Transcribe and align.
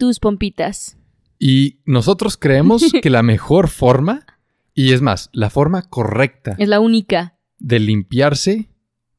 tus 0.00 0.18
pompitas. 0.18 0.96
Y 1.38 1.78
nosotros 1.84 2.36
creemos 2.36 2.82
que 3.02 3.10
la 3.10 3.22
mejor 3.22 3.68
forma, 3.68 4.26
y 4.74 4.92
es 4.92 5.02
más, 5.02 5.28
la 5.32 5.50
forma 5.50 5.82
correcta. 5.82 6.56
Es 6.58 6.68
la 6.68 6.80
única. 6.80 7.36
De 7.58 7.78
limpiarse 7.78 8.70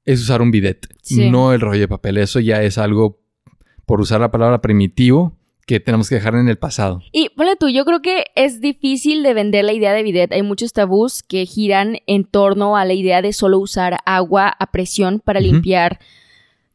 es 0.04 0.22
usar 0.22 0.42
un 0.42 0.50
bidet, 0.50 0.88
no 1.12 1.54
el 1.54 1.62
rollo 1.62 1.82
de 1.82 1.88
papel. 1.88 2.18
Eso 2.18 2.40
ya 2.40 2.64
es 2.64 2.80
algo, 2.80 3.22
por 3.86 4.02
usar 4.02 4.20
la 4.20 4.32
palabra 4.32 4.60
primitivo, 4.60 5.38
que 5.68 5.80
tenemos 5.80 6.10
que 6.10 6.16
dejar 6.16 6.34
en 6.34 6.50
el 6.50 6.58
pasado. 6.58 7.04
Y 7.12 7.30
ponle 7.30 7.56
tú, 7.56 7.70
yo 7.70 7.86
creo 7.86 8.02
que 8.02 8.26
es 8.36 8.60
difícil 8.60 9.22
de 9.22 9.36
vender 9.36 9.64
la 9.64 9.74
idea 9.74 9.94
de 9.94 10.02
bidet. 10.02 10.32
Hay 10.32 10.42
muchos 10.42 10.74
tabús 10.74 11.22
que 11.22 11.46
giran 11.46 12.00
en 12.08 12.24
torno 12.24 12.76
a 12.76 12.86
la 12.86 12.94
idea 12.94 13.22
de 13.22 13.32
solo 13.32 13.60
usar 13.60 14.00
agua 14.08 14.50
a 14.50 14.72
presión 14.72 15.20
para 15.20 15.40
limpiar 15.40 16.00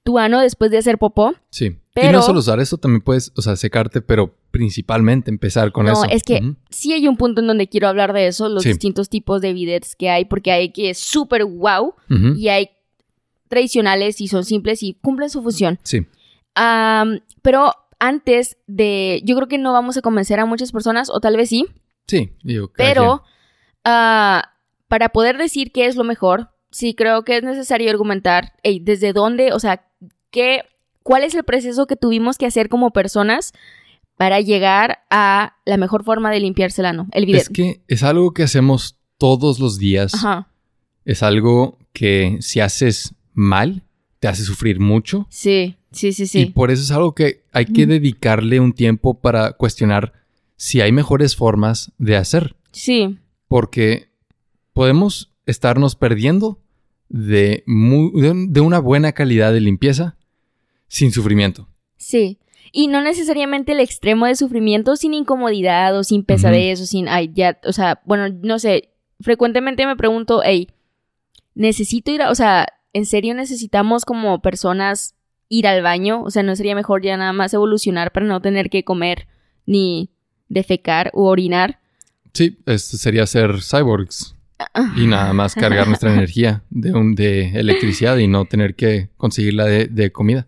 tu 0.04 0.20
ano 0.20 0.40
después 0.40 0.70
de 0.70 0.78
hacer 0.78 0.98
popó. 0.98 1.34
Sí. 1.50 1.76
Pero... 1.96 2.10
Y 2.10 2.12
no 2.12 2.20
solo 2.20 2.40
usar 2.40 2.60
eso, 2.60 2.76
también 2.76 3.00
puedes, 3.00 3.32
o 3.36 3.40
sea, 3.40 3.56
secarte, 3.56 4.02
pero 4.02 4.36
principalmente 4.50 5.30
empezar 5.30 5.72
con 5.72 5.88
eso. 5.88 6.04
No, 6.04 6.10
es 6.10 6.22
que 6.22 6.54
sí 6.68 6.92
hay 6.92 7.08
un 7.08 7.16
punto 7.16 7.40
en 7.40 7.46
donde 7.46 7.70
quiero 7.70 7.88
hablar 7.88 8.12
de 8.12 8.26
eso, 8.26 8.50
los 8.50 8.64
distintos 8.64 9.08
tipos 9.08 9.40
de 9.40 9.54
bidets 9.54 9.96
que 9.96 10.10
hay, 10.10 10.26
porque 10.26 10.52
hay 10.52 10.72
que 10.72 10.90
es 10.90 10.98
súper 10.98 11.46
wow 11.46 11.94
y 12.36 12.48
hay 12.48 12.68
tradicionales 13.48 14.20
y 14.20 14.28
son 14.28 14.44
simples 14.44 14.82
y 14.82 14.92
cumplen 15.00 15.30
su 15.30 15.42
función. 15.42 15.78
Sí. 15.84 16.06
pero 17.40 17.72
antes 17.98 18.58
de, 18.66 19.22
yo 19.24 19.34
creo 19.34 19.48
que 19.48 19.56
no 19.56 19.72
vamos 19.72 19.96
a 19.96 20.02
convencer 20.02 20.38
a 20.38 20.44
muchas 20.44 20.72
personas, 20.72 21.08
o 21.08 21.18
tal 21.20 21.38
vez 21.38 21.48
sí. 21.48 21.64
Sí, 22.06 22.34
digo, 22.42 22.70
Pero 22.76 23.22
ah, 23.84 24.52
para 24.86 25.08
poder 25.08 25.38
decir 25.38 25.72
qué 25.72 25.86
es 25.86 25.96
lo 25.96 26.04
mejor, 26.04 26.50
sí 26.70 26.94
creo 26.94 27.24
que 27.24 27.38
es 27.38 27.42
necesario 27.42 27.88
argumentar 27.88 28.52
desde 28.82 29.14
dónde, 29.14 29.54
o 29.54 29.60
sea, 29.60 29.88
qué, 30.30 30.60
cuál 31.06 31.22
es 31.22 31.36
el 31.36 31.44
proceso 31.44 31.86
que 31.86 31.94
tuvimos 31.94 32.36
que 32.36 32.46
hacer 32.46 32.68
como 32.68 32.90
personas 32.90 33.52
para 34.16 34.40
llegar 34.40 35.04
a 35.08 35.54
la 35.64 35.76
mejor 35.76 36.02
forma 36.02 36.32
de 36.32 36.40
limpiarse 36.40 36.82
el 36.82 36.86
ano, 36.86 37.06
el 37.12 37.26
bidet. 37.26 37.42
Es 37.42 37.48
que 37.48 37.80
es 37.86 38.02
algo 38.02 38.34
que 38.34 38.42
hacemos 38.42 38.98
todos 39.16 39.60
los 39.60 39.78
días. 39.78 40.14
Ajá. 40.14 40.50
Es 41.04 41.22
algo 41.22 41.78
que 41.92 42.38
si 42.40 42.58
haces 42.58 43.14
mal, 43.34 43.84
te 44.18 44.26
hace 44.26 44.42
sufrir 44.42 44.80
mucho. 44.80 45.28
Sí. 45.30 45.76
Sí, 45.92 46.12
sí, 46.12 46.26
sí. 46.26 46.40
Y 46.40 46.46
por 46.46 46.72
eso 46.72 46.82
es 46.82 46.90
algo 46.90 47.14
que 47.14 47.44
hay 47.52 47.66
que 47.66 47.86
dedicarle 47.86 48.58
un 48.58 48.72
tiempo 48.72 49.20
para 49.20 49.52
cuestionar 49.52 50.12
si 50.56 50.80
hay 50.80 50.90
mejores 50.90 51.36
formas 51.36 51.92
de 51.98 52.16
hacer. 52.16 52.56
Sí. 52.72 53.16
Porque 53.46 54.08
podemos 54.72 55.32
estarnos 55.46 55.94
perdiendo 55.94 56.60
de, 57.08 57.62
de 57.64 58.60
una 58.60 58.80
buena 58.80 59.12
calidad 59.12 59.52
de 59.52 59.60
limpieza 59.60 60.15
sin 60.88 61.12
sufrimiento. 61.12 61.68
Sí. 61.96 62.38
Y 62.72 62.88
no 62.88 63.00
necesariamente 63.00 63.72
el 63.72 63.80
extremo 63.80 64.26
de 64.26 64.36
sufrimiento 64.36 64.96
sin 64.96 65.14
incomodidad 65.14 65.96
o 65.96 66.04
sin 66.04 66.24
pesadez 66.24 66.80
o 66.80 66.86
sin, 66.86 67.08
ay, 67.08 67.30
ya, 67.34 67.58
o 67.64 67.72
sea, 67.72 68.02
bueno, 68.04 68.28
no 68.42 68.58
sé, 68.58 68.90
frecuentemente 69.20 69.86
me 69.86 69.96
pregunto, 69.96 70.42
hey, 70.44 70.68
necesito 71.54 72.10
ir 72.10 72.22
a, 72.22 72.30
o 72.30 72.34
sea, 72.34 72.66
¿en 72.92 73.06
serio 73.06 73.34
necesitamos 73.34 74.04
como 74.04 74.42
personas 74.42 75.14
ir 75.48 75.66
al 75.66 75.82
baño? 75.82 76.22
O 76.22 76.30
sea, 76.30 76.42
¿no 76.42 76.54
sería 76.56 76.74
mejor 76.74 77.02
ya 77.02 77.16
nada 77.16 77.32
más 77.32 77.54
evolucionar 77.54 78.12
para 78.12 78.26
no 78.26 78.40
tener 78.40 78.70
que 78.70 78.84
comer 78.84 79.26
ni 79.64 80.10
defecar 80.48 81.10
u 81.14 81.24
orinar? 81.24 81.80
Sí, 82.32 82.58
este 82.66 82.96
sería 82.98 83.26
ser 83.26 83.62
cyborgs. 83.62 84.34
y 84.96 85.06
nada 85.06 85.32
más 85.32 85.54
cargar 85.54 85.88
nuestra 85.88 86.12
energía 86.14 86.62
de, 86.70 86.92
un, 86.92 87.14
de 87.14 87.58
electricidad 87.58 88.16
y 88.18 88.26
no 88.26 88.44
tener 88.44 88.74
que 88.74 89.10
conseguirla 89.16 89.64
de, 89.64 90.12
comida. 90.12 90.46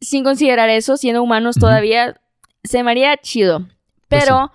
Sin 0.00 0.24
considerar 0.24 0.70
eso, 0.70 0.96
siendo 0.96 1.22
humanos 1.22 1.56
todavía, 1.56 2.20
se 2.64 2.82
me 2.82 2.90
haría 2.90 3.16
chido. 3.18 3.68
Pues 4.08 4.24
Pero, 4.24 4.50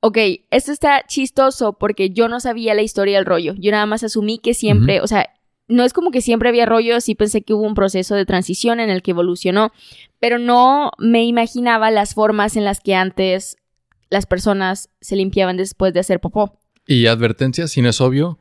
ok, 0.00 0.18
esto 0.50 0.72
está 0.72 1.04
chistoso 1.06 1.74
porque 1.74 2.10
yo 2.10 2.28
no 2.28 2.40
sabía 2.40 2.74
la 2.74 2.82
historia 2.82 3.16
del 3.16 3.26
rollo. 3.26 3.54
Yo 3.56 3.70
nada 3.70 3.86
más 3.86 4.02
asumí 4.02 4.38
que 4.38 4.52
siempre, 4.52 5.00
o 5.00 5.06
sea, 5.06 5.30
no 5.68 5.84
es 5.84 5.92
como 5.92 6.10
que 6.10 6.20
siempre 6.20 6.48
había 6.48 6.66
rollo, 6.66 7.00
sí 7.00 7.14
pensé 7.14 7.42
que 7.42 7.54
hubo 7.54 7.62
un 7.62 7.74
proceso 7.74 8.14
de 8.14 8.26
transición 8.26 8.80
en 8.80 8.90
el 8.90 9.02
que 9.02 9.12
evolucionó, 9.12 9.72
pero 10.20 10.38
no 10.38 10.90
me 10.98 11.24
imaginaba 11.24 11.90
las 11.90 12.14
formas 12.14 12.56
en 12.56 12.64
las 12.64 12.80
que 12.80 12.94
antes 12.94 13.56
las 14.10 14.26
personas 14.26 14.90
se 15.00 15.16
limpiaban 15.16 15.56
después 15.56 15.94
de 15.94 16.00
hacer 16.00 16.20
popó. 16.20 16.58
Y 16.86 17.06
advertencia, 17.06 17.66
si 17.66 17.80
no 17.80 17.88
es 17.88 18.00
obvio, 18.00 18.38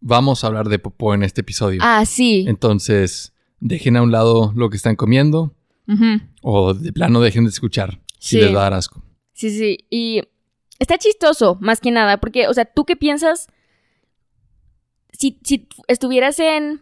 vamos 0.00 0.42
a 0.42 0.46
hablar 0.46 0.68
de 0.68 0.78
popó 0.78 1.14
en 1.14 1.22
este 1.22 1.42
episodio. 1.42 1.80
Ah, 1.82 2.06
sí. 2.06 2.44
Entonces, 2.48 3.34
dejen 3.60 3.96
a 3.96 4.02
un 4.02 4.12
lado 4.12 4.52
lo 4.56 4.70
que 4.70 4.76
están 4.76 4.96
comiendo 4.96 5.53
o 6.42 6.74
de 6.74 6.92
plano 6.92 7.20
dejen 7.20 7.44
de 7.44 7.50
escuchar 7.50 8.00
si 8.18 8.38
les 8.38 8.54
va 8.54 8.60
a 8.60 8.64
dar 8.64 8.74
asco. 8.74 9.02
Sí, 9.32 9.50
sí, 9.50 9.86
y 9.90 10.22
está 10.78 10.98
chistoso, 10.98 11.58
más 11.60 11.80
que 11.80 11.90
nada, 11.90 12.18
porque, 12.18 12.48
o 12.48 12.54
sea, 12.54 12.64
¿tú 12.64 12.84
qué 12.84 12.96
piensas 12.96 13.48
si, 15.18 15.68
estuvieras 15.88 16.38
en 16.38 16.80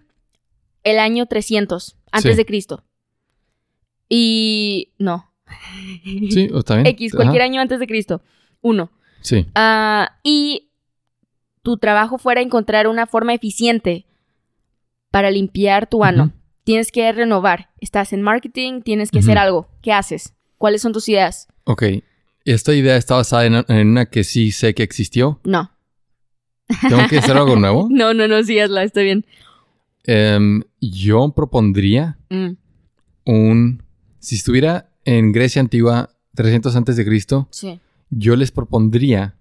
el 0.84 0.98
año 0.98 1.26
300 1.26 1.96
antes 2.10 2.36
de 2.36 2.44
Cristo 2.44 2.84
y 4.08 4.92
no. 4.98 5.32
Sí, 6.30 6.50
está 6.54 6.74
bien. 6.74 6.86
X, 6.88 7.14
cualquier 7.14 7.42
año 7.42 7.60
antes 7.60 7.80
de 7.80 7.86
Cristo. 7.86 8.22
Uno. 8.60 8.90
Sí. 9.22 9.46
Ah, 9.54 10.19
y 10.22 10.70
tu 11.62 11.78
trabajo 11.78 12.19
fuera 12.19 12.40
encontrar 12.40 12.88
una 12.88 13.06
forma 13.06 13.32
eficiente 13.32 14.06
para 15.10 15.30
limpiar 15.30 15.88
tu 15.88 16.04
ano. 16.04 16.32
Tienes 16.64 16.92
que 16.92 17.10
renovar. 17.12 17.70
Estás 17.80 18.12
en 18.12 18.22
marketing, 18.22 18.82
tienes 18.82 19.10
que 19.10 19.18
hacer 19.18 19.38
algo. 19.38 19.68
¿Qué 19.82 19.92
haces? 19.92 20.34
¿Cuáles 20.58 20.82
son 20.82 20.92
tus 20.92 21.08
ideas? 21.08 21.48
Ok. 21.64 21.82
¿Esta 22.44 22.74
idea 22.74 22.96
está 22.96 23.16
basada 23.16 23.46
en, 23.46 23.64
en, 23.68 23.88
una 23.88 24.06
que 24.06 24.24
sí 24.24 24.52
sé 24.52 24.74
que 24.74 24.82
existió? 24.82 25.40
No. 25.44 25.70
¿Tengo 26.88 27.06
que 27.08 27.18
hacer 27.18 27.36
algo 27.36 27.56
nuevo? 27.56 27.88
no, 27.90 28.14
no, 28.14 28.28
no, 28.28 28.42
sí, 28.42 28.58
hazla, 28.58 28.84
está 28.84 29.00
bien. 29.00 29.26
Em, 30.04 30.62
yo 30.80 31.32
propondría 31.34 32.18
mm. 32.30 32.50
un... 33.26 33.82
Si 34.18 34.36
estuviera 34.36 34.90
en 35.04 35.32
Grecia 35.32 35.60
antigua, 35.60 36.10
300 36.34 36.76
antes 36.76 36.96
de 36.96 37.04
Cristo, 37.04 37.48
yo 38.10 38.36
les 38.36 38.52
propondría 38.52 39.36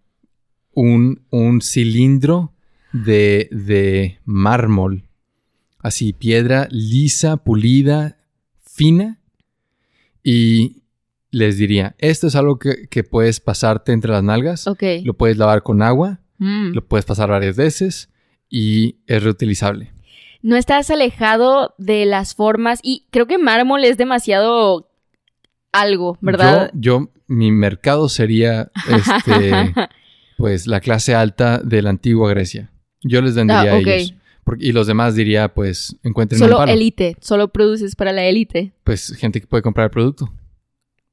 un, 0.73 1.21
un 1.29 1.61
cilindro 1.61 2.53
de, 2.91 3.47
de 3.51 4.19
mármol, 4.25 5.05
así, 5.81 6.13
piedra 6.13 6.67
lisa, 6.71 7.37
pulida, 7.37 8.17
fina, 8.63 9.19
y 10.23 10.83
les 11.31 11.57
diría, 11.57 11.95
esto 11.97 12.27
es 12.27 12.35
algo 12.35 12.59
que, 12.59 12.87
que 12.89 13.03
puedes 13.03 13.39
pasarte 13.39 13.91
entre 13.91 14.11
las 14.11 14.23
nalgas, 14.23 14.65
lo 15.03 15.13
puedes 15.13 15.37
lavar 15.37 15.63
con 15.63 15.81
agua, 15.81 16.21
Mm. 16.41 16.73
Lo 16.73 16.83
puedes 16.83 17.05
pasar 17.05 17.29
varias 17.29 17.55
veces 17.55 18.09
y 18.49 18.97
es 19.05 19.23
reutilizable. 19.23 19.93
No 20.41 20.55
estás 20.55 20.89
alejado 20.89 21.75
de 21.77 22.07
las 22.07 22.33
formas 22.33 22.79
y 22.81 23.05
creo 23.11 23.27
que 23.27 23.37
mármol 23.37 23.83
es 23.85 23.95
demasiado 23.95 24.89
algo, 25.71 26.17
¿verdad? 26.19 26.71
Yo, 26.73 27.11
mi 27.27 27.51
mercado 27.51 28.09
sería 28.09 28.71
este, 28.89 29.71
pues 30.37 30.65
la 30.65 30.81
clase 30.81 31.13
alta 31.13 31.59
de 31.59 31.83
la 31.83 31.91
antigua 31.91 32.31
Grecia. 32.31 32.71
Yo 33.03 33.21
les 33.21 33.35
vendería 33.35 33.73
ah, 33.73 33.75
a 33.75 33.77
ellos. 33.77 34.15
Y 34.59 34.71
los 34.71 34.87
demás 34.87 35.15
diría, 35.15 35.53
pues, 35.53 35.95
encuentren 36.03 36.39
solo 36.39 36.57
Solo 36.57 36.71
élite, 36.71 37.17
solo 37.21 37.47
produces 37.49 37.95
para 37.95 38.11
la 38.11 38.25
élite. 38.25 38.73
Pues 38.83 39.15
gente 39.17 39.41
que 39.41 39.47
puede 39.47 39.63
comprar 39.63 39.85
el 39.85 39.91
producto. 39.91 40.31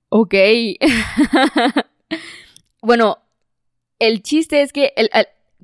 Ok. 0.08 0.34
bueno, 2.82 3.18
el 3.98 4.22
chiste 4.22 4.62
es 4.62 4.72
que 4.72 4.92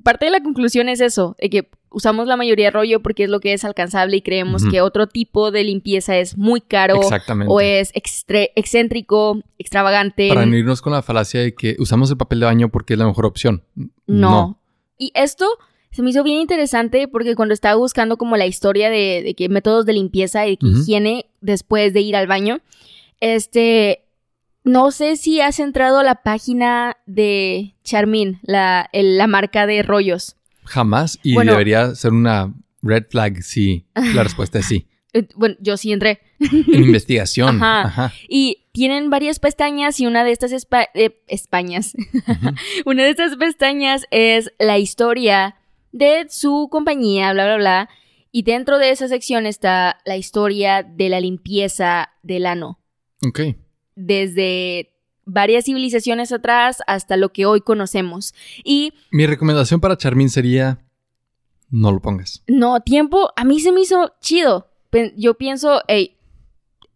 parte 0.03 0.25
de 0.25 0.31
la 0.31 0.41
conclusión 0.41 0.89
es 0.89 1.01
eso, 1.01 1.35
de 1.39 1.49
que 1.49 1.69
usamos 1.89 2.27
la 2.27 2.35
mayoría 2.35 2.65
de 2.65 2.71
rollo 2.71 3.01
porque 3.01 3.23
es 3.23 3.29
lo 3.29 3.39
que 3.39 3.53
es 3.53 3.63
alcanzable 3.63 4.17
y 4.17 4.21
creemos 4.21 4.65
que 4.69 4.81
otro 4.81 5.07
tipo 5.07 5.51
de 5.51 5.63
limpieza 5.63 6.17
es 6.17 6.37
muy 6.37 6.59
caro 6.59 6.99
o 7.47 7.61
es 7.61 7.91
excéntrico, 7.93 9.41
extravagante. 9.57 10.27
Para 10.27 10.45
no 10.45 10.57
irnos 10.57 10.81
con 10.81 10.91
la 10.91 11.01
falacia 11.01 11.39
de 11.39 11.55
que 11.55 11.77
usamos 11.79 12.11
el 12.11 12.17
papel 12.17 12.41
de 12.41 12.47
baño 12.47 12.69
porque 12.69 12.93
es 12.93 12.99
la 12.99 13.07
mejor 13.07 13.25
opción. 13.25 13.63
No. 14.05 14.59
Y 14.97 15.11
esto 15.15 15.47
se 15.95 16.01
me 16.01 16.09
hizo 16.09 16.23
bien 16.23 16.39
interesante 16.39 17.07
porque 17.07 17.35
cuando 17.35 17.53
estaba 17.53 17.75
buscando 17.75 18.17
como 18.17 18.35
la 18.35 18.45
historia 18.45 18.89
de, 18.89 19.21
de 19.23 19.33
que 19.33 19.47
métodos 19.47 19.85
de 19.85 19.93
limpieza 19.93 20.45
y 20.45 20.57
de 20.57 20.67
higiene 20.67 21.27
después 21.39 21.93
de 21.93 22.01
ir 22.01 22.17
al 22.17 22.27
baño, 22.27 22.59
este, 23.21 24.03
no 24.65 24.91
sé 24.91 25.15
si 25.15 25.39
has 25.39 25.57
entrado 25.61 25.99
a 25.99 26.03
la 26.03 26.15
página 26.15 26.97
de 27.05 27.75
Charmin, 27.85 28.39
la, 28.41 28.89
la 28.91 29.27
marca 29.27 29.65
de 29.67 29.83
rollos. 29.83 30.35
Jamás. 30.65 31.17
Y 31.23 31.37
debería 31.37 31.95
ser 31.95 32.11
una 32.11 32.53
red 32.81 33.05
flag 33.09 33.41
si 33.41 33.85
la 33.93 34.23
respuesta 34.23 34.59
es 34.59 34.65
sí. 34.65 34.87
Eh, 35.15 35.29
bueno, 35.33 35.55
yo 35.61 35.77
sí 35.77 35.93
entré. 35.93 36.19
En 36.41 36.73
investigación. 36.83 37.63
Ajá. 37.63 38.11
Y 38.27 38.65
tienen 38.73 39.09
varias 39.09 39.39
pestañas 39.39 39.97
y 40.01 40.07
una 40.07 40.25
de 40.25 40.33
estas 40.33 40.51
eh, 40.51 41.21
Españas. 41.27 41.93
una 42.85 43.03
de 43.03 43.11
estas 43.11 43.37
pestañas 43.37 44.07
es 44.11 44.51
la 44.59 44.77
historia 44.77 45.55
de 45.95 46.25
su 46.29 46.67
compañía, 46.69 47.31
bla, 47.31 47.45
bla, 47.45 47.57
bla. 47.57 47.89
Y 48.31 48.43
dentro 48.43 48.77
de 48.77 48.91
esa 48.91 49.07
sección 49.07 49.45
está 49.45 49.97
la 50.05 50.17
historia 50.17 50.83
de 50.83 51.07
la 51.07 51.21
limpieza 51.21 52.09
del 52.21 52.45
ano. 52.45 52.79
Ok. 53.25 53.39
Desde 53.95 54.91
varias 55.23 55.63
civilizaciones 55.63 56.33
atrás 56.33 56.83
hasta 56.85 57.15
lo 57.15 57.31
que 57.31 57.45
hoy 57.45 57.61
conocemos. 57.61 58.33
Y... 58.65 58.91
Mi 59.09 59.25
recomendación 59.25 59.79
para 59.79 59.97
Charmin 59.97 60.29
sería... 60.29 60.79
No 61.69 61.93
lo 61.93 62.01
pongas. 62.01 62.43
No, 62.47 62.81
tiempo, 62.81 63.31
a 63.35 63.45
mí 63.45 63.61
se 63.61 63.71
me 63.71 63.81
hizo 63.81 64.13
chido. 64.19 64.69
Yo 65.15 65.35
pienso, 65.35 65.81
hey, 65.87 66.17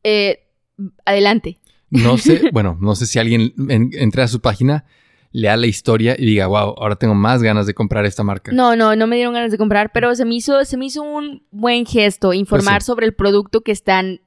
eh, 0.04 0.46
adelante. 1.06 1.58
No 1.90 2.18
sé, 2.18 2.50
bueno, 2.54 2.78
no 2.80 2.96
sé 2.96 3.06
si 3.06 3.18
alguien 3.18 3.54
entre 3.70 4.24
a 4.24 4.28
su 4.28 4.42
página 4.42 4.86
lea 5.32 5.56
la 5.58 5.68
historia 5.68 6.16
y 6.18 6.26
diga, 6.26 6.48
wow, 6.48 6.76
ahora 6.78 6.96
tengo 6.96 7.14
más 7.14 7.44
ganas 7.44 7.68
de 7.68 7.74
comprar 7.74 8.06
esta 8.06 8.24
marca. 8.24 8.52
No, 8.52 8.76
no, 8.76 8.96
no 8.96 9.08
me 9.08 9.16
dieron 9.16 9.34
ganas 9.34 9.52
de 9.52 9.58
comprar, 9.58 9.92
pero 9.92 10.16
se 10.16 10.26
me 10.26 10.36
hizo, 10.36 10.66
se 10.66 10.78
me 10.78 10.86
hizo 10.86 11.04
un 11.04 11.44
buen 11.52 11.86
gesto 11.86 12.34
informar 12.34 12.78
pues 12.78 12.86
sobre 12.86 13.06
el 13.06 13.14
producto 13.14 13.62
que 13.62 13.72
están. 13.72 14.22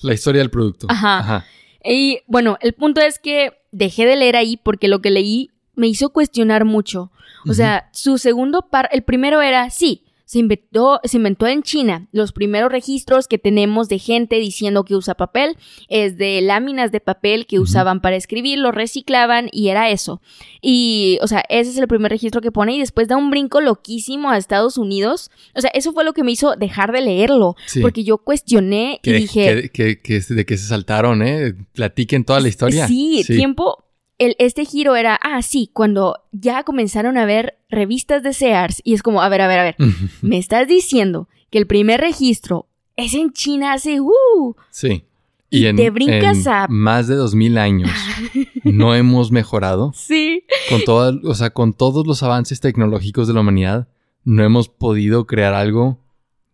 La 0.00 0.14
historia 0.14 0.40
del 0.40 0.50
producto. 0.50 0.86
Ajá. 0.90 1.44
Y 1.84 2.20
bueno, 2.26 2.56
el 2.60 2.72
punto 2.72 3.00
es 3.00 3.18
que 3.18 3.52
dejé 3.72 4.06
de 4.06 4.16
leer 4.16 4.36
ahí 4.36 4.56
porque 4.56 4.88
lo 4.88 5.00
que 5.00 5.10
leí 5.10 5.50
me 5.74 5.86
hizo 5.86 6.10
cuestionar 6.10 6.64
mucho. 6.64 7.10
O 7.46 7.52
sea, 7.52 7.90
su 7.92 8.16
segundo 8.16 8.68
par, 8.70 8.88
el 8.90 9.02
primero 9.02 9.42
era, 9.42 9.68
sí, 9.68 10.02
se 10.24 10.38
inventó, 10.38 11.00
se 11.04 11.18
inventó 11.18 11.46
en 11.46 11.62
China. 11.62 12.08
Los 12.12 12.32
primeros 12.32 12.72
registros 12.72 13.28
que 13.28 13.38
tenemos 13.38 13.88
de 13.88 13.98
gente 13.98 14.36
diciendo 14.36 14.84
que 14.84 14.94
usa 14.94 15.14
papel 15.14 15.56
es 15.88 16.16
de 16.16 16.40
láminas 16.40 16.92
de 16.92 17.00
papel 17.00 17.46
que 17.46 17.60
usaban 17.60 18.00
para 18.00 18.16
escribir, 18.16 18.58
lo 18.58 18.72
reciclaban 18.72 19.48
y 19.52 19.68
era 19.68 19.90
eso. 19.90 20.22
Y, 20.62 21.18
o 21.20 21.26
sea, 21.26 21.44
ese 21.48 21.70
es 21.70 21.76
el 21.76 21.88
primer 21.88 22.10
registro 22.10 22.40
que 22.40 22.50
pone 22.50 22.74
y 22.74 22.78
después 22.78 23.06
da 23.08 23.16
un 23.16 23.30
brinco 23.30 23.60
loquísimo 23.60 24.30
a 24.30 24.38
Estados 24.38 24.78
Unidos. 24.78 25.30
O 25.54 25.60
sea, 25.60 25.70
eso 25.74 25.92
fue 25.92 26.04
lo 26.04 26.14
que 26.14 26.24
me 26.24 26.32
hizo 26.32 26.56
dejar 26.56 26.92
de 26.92 27.02
leerlo, 27.02 27.54
porque 27.82 28.04
yo 28.04 28.18
cuestioné 28.18 29.00
y 29.02 29.12
dije... 29.12 29.70
Que, 29.70 30.00
de 30.28 30.46
que 30.46 30.56
se 30.56 30.66
saltaron, 30.66 31.22
¿eh? 31.22 31.54
Platiquen 31.72 32.24
toda 32.24 32.40
la 32.40 32.48
historia. 32.48 32.88
Sí, 32.88 33.22
sí. 33.24 33.36
tiempo 33.36 33.83
el, 34.18 34.36
este 34.38 34.64
giro 34.64 34.96
era, 34.96 35.18
ah, 35.22 35.42
sí, 35.42 35.70
cuando 35.72 36.20
ya 36.32 36.62
comenzaron 36.62 37.18
a 37.18 37.24
ver 37.24 37.58
revistas 37.68 38.22
de 38.22 38.32
Sears 38.32 38.80
y 38.84 38.94
es 38.94 39.02
como, 39.02 39.22
a 39.22 39.28
ver, 39.28 39.40
a 39.40 39.48
ver, 39.48 39.58
a 39.58 39.62
ver, 39.64 39.76
me 40.22 40.38
estás 40.38 40.68
diciendo 40.68 41.28
que 41.50 41.58
el 41.58 41.66
primer 41.66 42.00
registro 42.00 42.68
es 42.96 43.14
en 43.14 43.32
China 43.32 43.72
hace, 43.72 44.00
uh, 44.00 44.54
sí. 44.70 45.04
Y, 45.50 45.72
te 45.72 45.90
brincas 45.90 46.48
a... 46.48 46.66
Más 46.68 47.06
de 47.06 47.14
dos 47.14 47.36
mil 47.36 47.58
años. 47.58 47.90
no 48.64 48.92
hemos 48.96 49.30
mejorado. 49.30 49.92
Sí. 49.94 50.42
Con 50.68 50.82
todo, 50.82 51.20
o 51.22 51.34
sea, 51.36 51.50
con 51.50 51.74
todos 51.74 52.08
los 52.08 52.24
avances 52.24 52.58
tecnológicos 52.58 53.28
de 53.28 53.34
la 53.34 53.40
humanidad, 53.40 53.86
no 54.24 54.42
hemos 54.42 54.68
podido 54.68 55.28
crear 55.28 55.54
algo 55.54 56.00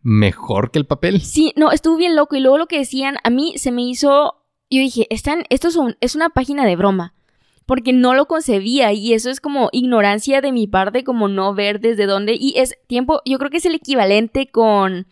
mejor 0.02 0.70
que 0.70 0.78
el 0.78 0.84
papel. 0.84 1.22
Sí, 1.22 1.54
no, 1.56 1.72
estuvo 1.72 1.96
bien 1.96 2.14
loco. 2.14 2.36
Y 2.36 2.40
luego 2.40 2.58
lo 2.58 2.66
que 2.66 2.78
decían, 2.78 3.16
a 3.24 3.30
mí 3.30 3.54
se 3.56 3.72
me 3.72 3.88
hizo. 3.88 4.34
Yo 4.68 4.80
dije, 4.80 5.06
están, 5.08 5.44
esto 5.48 5.68
es, 5.68 5.78
es 6.02 6.14
una 6.14 6.28
página 6.28 6.66
de 6.66 6.76
broma 6.76 7.14
porque 7.66 7.92
no 7.92 8.14
lo 8.14 8.26
concebía 8.26 8.92
y 8.92 9.12
eso 9.12 9.30
es 9.30 9.40
como 9.40 9.68
ignorancia 9.72 10.40
de 10.40 10.52
mi 10.52 10.66
parte, 10.66 11.04
como 11.04 11.28
no 11.28 11.54
ver 11.54 11.80
desde 11.80 12.06
dónde. 12.06 12.36
Y 12.38 12.54
es 12.56 12.76
tiempo, 12.86 13.22
yo 13.24 13.38
creo 13.38 13.50
que 13.50 13.58
es 13.58 13.66
el 13.66 13.74
equivalente 13.74 14.50
con, 14.50 15.06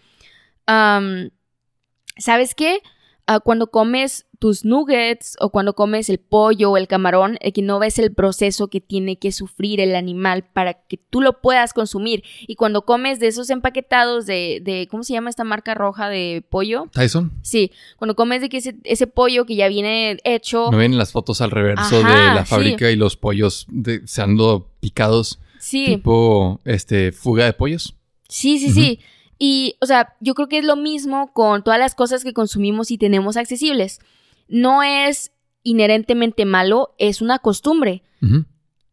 ¿sabes 2.16 2.54
qué? 2.54 2.82
Ah, 3.26 3.40
cuando 3.40 3.70
comes 3.70 4.27
tus 4.38 4.64
nuggets 4.64 5.36
o 5.40 5.50
cuando 5.50 5.74
comes 5.74 6.08
el 6.08 6.18
pollo 6.18 6.70
o 6.70 6.76
el 6.76 6.86
camarón, 6.86 7.38
el 7.40 7.52
que 7.52 7.62
no 7.62 7.78
ves 7.78 7.98
el 7.98 8.14
proceso 8.14 8.68
que 8.68 8.80
tiene 8.80 9.18
que 9.18 9.32
sufrir 9.32 9.80
el 9.80 9.96
animal 9.96 10.44
para 10.44 10.74
que 10.74 10.96
tú 10.96 11.20
lo 11.20 11.40
puedas 11.40 11.72
consumir. 11.72 12.22
Y 12.46 12.54
cuando 12.54 12.82
comes 12.84 13.20
de 13.20 13.26
esos 13.26 13.50
empaquetados 13.50 14.26
de, 14.26 14.60
de 14.62 14.88
¿cómo 14.90 15.02
se 15.02 15.12
llama 15.12 15.30
esta 15.30 15.44
marca 15.44 15.74
roja 15.74 16.08
de 16.08 16.44
pollo? 16.48 16.88
Tyson. 16.92 17.32
Sí, 17.42 17.72
cuando 17.96 18.14
comes 18.14 18.40
de 18.40 18.48
que 18.48 18.58
ese, 18.58 18.76
ese 18.84 19.06
pollo 19.06 19.44
que 19.44 19.56
ya 19.56 19.68
viene 19.68 20.18
hecho... 20.24 20.70
No 20.70 20.78
vienen 20.78 20.98
las 20.98 21.12
fotos 21.12 21.40
al 21.40 21.50
reverso 21.50 21.96
de 21.96 22.02
la 22.04 22.44
fábrica 22.46 22.90
y 22.90 22.96
los 22.96 23.16
pollos 23.16 23.66
de, 23.68 24.06
se 24.06 24.22
han 24.22 24.38
picados. 24.80 25.40
Sí. 25.58 25.86
Tipo, 25.86 26.60
este, 26.64 27.12
fuga 27.12 27.44
de 27.44 27.52
pollos. 27.52 27.96
Sí, 28.28 28.58
sí, 28.58 28.70
sí. 28.70 29.00
Y, 29.38 29.76
o 29.80 29.86
sea, 29.86 30.16
yo 30.20 30.34
creo 30.34 30.48
que 30.48 30.58
es 30.58 30.64
lo 30.64 30.76
mismo 30.76 31.32
con 31.32 31.62
todas 31.62 31.78
las 31.78 31.94
cosas 31.94 32.24
que 32.24 32.32
consumimos 32.32 32.90
y 32.90 32.98
tenemos 32.98 33.36
accesibles. 33.36 34.00
No 34.48 34.82
es 34.82 35.32
inherentemente 35.62 36.44
malo, 36.44 36.94
es 36.98 37.20
una 37.20 37.38
costumbre. 37.38 38.02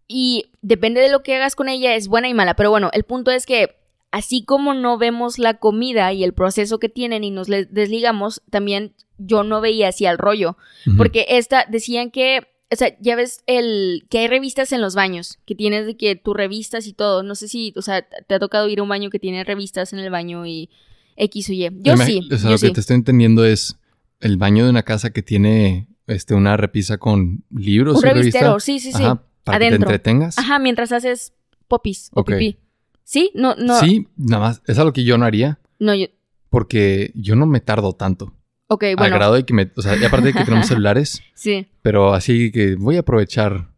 Y 0.08 0.52
depende 0.62 1.02
de 1.02 1.10
lo 1.10 1.24
que 1.24 1.36
hagas 1.36 1.56
con 1.56 1.68
ella, 1.68 1.96
es 1.96 2.08
buena 2.08 2.30
y 2.30 2.34
mala. 2.34 2.56
Pero 2.56 2.70
bueno, 2.70 2.90
el 2.94 3.04
punto 3.04 3.32
es 3.32 3.46
que 3.46 3.78
así 4.12 4.44
como 4.44 4.74
no 4.74 4.98
vemos 4.98 5.40
la 5.40 5.56
comida 5.56 6.14
y 6.14 6.24
el 6.24 6.34
proceso 6.34 6.80
que 6.80 6.90
tienen 6.90 7.24
y 7.24 7.32
nos 7.32 7.48
desligamos, 7.48 8.42
también 8.50 8.94
yo 9.18 9.44
no 9.44 9.62
veía 9.62 9.90
así 9.90 10.06
al 10.06 10.18
rollo. 10.18 10.58
Porque 10.98 11.26
esta, 11.30 11.66
decían 11.68 12.12
que 12.12 12.48
o 12.72 12.76
sea, 12.76 12.96
ya 13.00 13.16
ves 13.16 13.42
el 13.46 14.06
que 14.10 14.20
hay 14.20 14.28
revistas 14.28 14.72
en 14.72 14.82
los 14.82 14.96
baños, 14.96 15.38
que 15.46 15.56
tienes 15.56 15.86
de 15.86 15.98
que 15.98 16.16
tus 16.16 16.36
revistas 16.36 16.88
y 16.88 16.94
todo. 16.94 17.24
No 17.24 17.36
sé 17.36 17.48
si, 17.48 17.74
o 17.76 17.82
sea, 17.82 18.02
te 18.02 18.36
ha 18.36 18.40
tocado 18.40 18.68
ir 18.68 18.80
a 18.80 18.84
un 18.84 18.90
baño 18.90 19.10
que 19.10 19.20
tiene 19.20 19.44
revistas 19.44 19.94
en 19.94 20.00
el 20.00 20.10
baño 20.10 20.46
y 20.46 20.70
X 21.16 21.50
o 21.50 21.54
Y. 21.54 21.70
Yo 21.82 21.96
sí. 21.98 22.28
O 22.32 22.38
sea, 22.38 22.52
lo 22.52 22.58
que 22.58 22.72
te 22.72 22.80
estoy 22.80 22.96
entendiendo 22.96 23.46
es 23.46 23.78
el 24.20 24.38
baño 24.38 24.64
de 24.66 24.70
una 24.70 24.84
casa 24.84 25.12
que 25.12 25.22
tiene 25.22 25.88
este 26.08 26.34
una 26.34 26.58
repisa 26.58 26.98
con 26.98 27.44
libros. 27.50 27.98
Un 27.98 28.04
revistero, 28.04 28.60
sí, 28.60 28.80
sí, 28.80 28.92
sí. 28.92 29.04
Ajá, 29.04 29.24
para 29.44 29.60
que 29.60 29.70
te 29.70 29.76
entretengas. 29.76 30.38
Ajá, 30.38 30.60
mientras 30.60 30.92
haces 30.92 31.34
popis 31.68 32.10
o 32.14 32.24
pipí. 32.24 32.58
¿Sí? 33.04 33.32
No, 33.36 33.56
no. 33.56 33.80
Sí, 33.80 34.08
nada 34.18 34.44
más. 34.44 34.62
Es 34.66 34.80
algo 34.80 34.92
que 34.94 35.04
yo 35.04 35.18
no 35.18 35.26
haría. 35.26 35.60
No, 35.80 35.94
yo. 35.94 36.08
Porque 36.50 37.12
yo 37.16 37.36
no 37.36 37.46
me 37.46 37.60
tardo 37.60 37.94
tanto. 37.94 38.34
Ok, 38.68 38.84
bueno. 38.98 39.04
Al 39.04 39.12
grado 39.12 39.34
de 39.36 39.46
que 39.46 39.54
me... 39.54 39.72
O 39.76 39.82
sea, 39.84 39.96
y 39.96 40.04
aparte 40.04 40.28
de 40.28 40.34
que 40.34 40.44
tenemos 40.44 40.68
celulares. 40.68 41.22
sí. 41.36 41.68
Pero 41.84 42.14
así 42.14 42.52
que 42.52 42.76
voy 42.76 42.98
a 42.98 43.02
aprovechar 43.02 43.70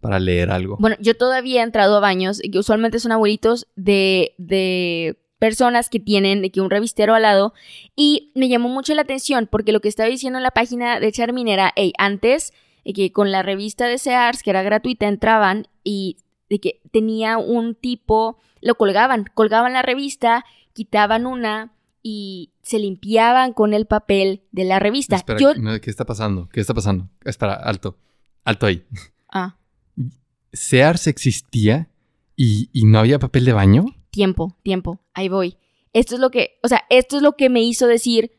para 0.00 0.18
leer 0.18 0.50
algo. 0.50 0.78
Bueno, 0.80 0.96
yo 1.00 1.16
todavía 1.16 1.60
he 1.60 1.64
entrado 1.64 1.98
a 1.98 2.00
baños, 2.00 2.40
que 2.50 2.58
usualmente 2.58 2.98
son 2.98 3.12
abuelitos 3.12 3.68
de, 3.76 4.34
de 4.38 5.21
personas 5.42 5.88
que 5.88 5.98
tienen 5.98 6.40
de 6.40 6.52
que 6.52 6.60
un 6.60 6.70
revistero 6.70 7.16
al 7.16 7.22
lado 7.22 7.52
y 7.96 8.30
me 8.36 8.48
llamó 8.48 8.68
mucho 8.68 8.94
la 8.94 9.02
atención 9.02 9.48
porque 9.50 9.72
lo 9.72 9.80
que 9.80 9.88
estaba 9.88 10.08
diciendo 10.08 10.38
en 10.38 10.44
la 10.44 10.52
página 10.52 11.00
de 11.00 11.10
Charmin 11.10 11.48
era, 11.48 11.72
hey, 11.74 11.92
antes 11.98 12.52
de 12.84 12.92
que 12.92 13.10
con 13.10 13.32
la 13.32 13.42
revista 13.42 13.88
de 13.88 13.98
Sears, 13.98 14.44
que 14.44 14.50
era 14.50 14.62
gratuita, 14.62 15.08
entraban 15.08 15.66
y 15.82 16.18
de 16.48 16.60
que 16.60 16.80
tenía 16.92 17.38
un 17.38 17.74
tipo, 17.74 18.38
lo 18.60 18.76
colgaban, 18.76 19.24
colgaban 19.34 19.72
la 19.72 19.82
revista, 19.82 20.44
quitaban 20.74 21.26
una, 21.26 21.72
y 22.04 22.52
se 22.62 22.78
limpiaban 22.78 23.52
con 23.52 23.74
el 23.74 23.86
papel 23.86 24.44
de 24.52 24.62
la 24.62 24.78
revista. 24.78 25.16
Espera, 25.16 25.40
¿qué 25.80 25.90
está 25.90 26.04
pasando? 26.06 26.48
¿Qué 26.50 26.60
está 26.60 26.72
pasando? 26.72 27.08
Espera, 27.24 27.54
alto. 27.54 27.98
Alto 28.44 28.66
ahí. 28.66 28.84
Ah. 29.28 29.56
¿Sears 30.52 31.08
existía 31.08 31.88
y, 32.36 32.70
y 32.72 32.84
no 32.84 33.00
había 33.00 33.18
papel 33.18 33.44
de 33.44 33.52
baño? 33.52 33.86
Tiempo, 34.12 34.54
tiempo. 34.62 35.00
Ahí 35.14 35.30
voy. 35.30 35.56
Esto 35.94 36.14
es 36.14 36.20
lo 36.20 36.30
que, 36.30 36.58
o 36.62 36.68
sea, 36.68 36.82
esto 36.90 37.16
es 37.16 37.22
lo 37.22 37.32
que 37.32 37.48
me 37.48 37.62
hizo 37.62 37.86
decir, 37.86 38.30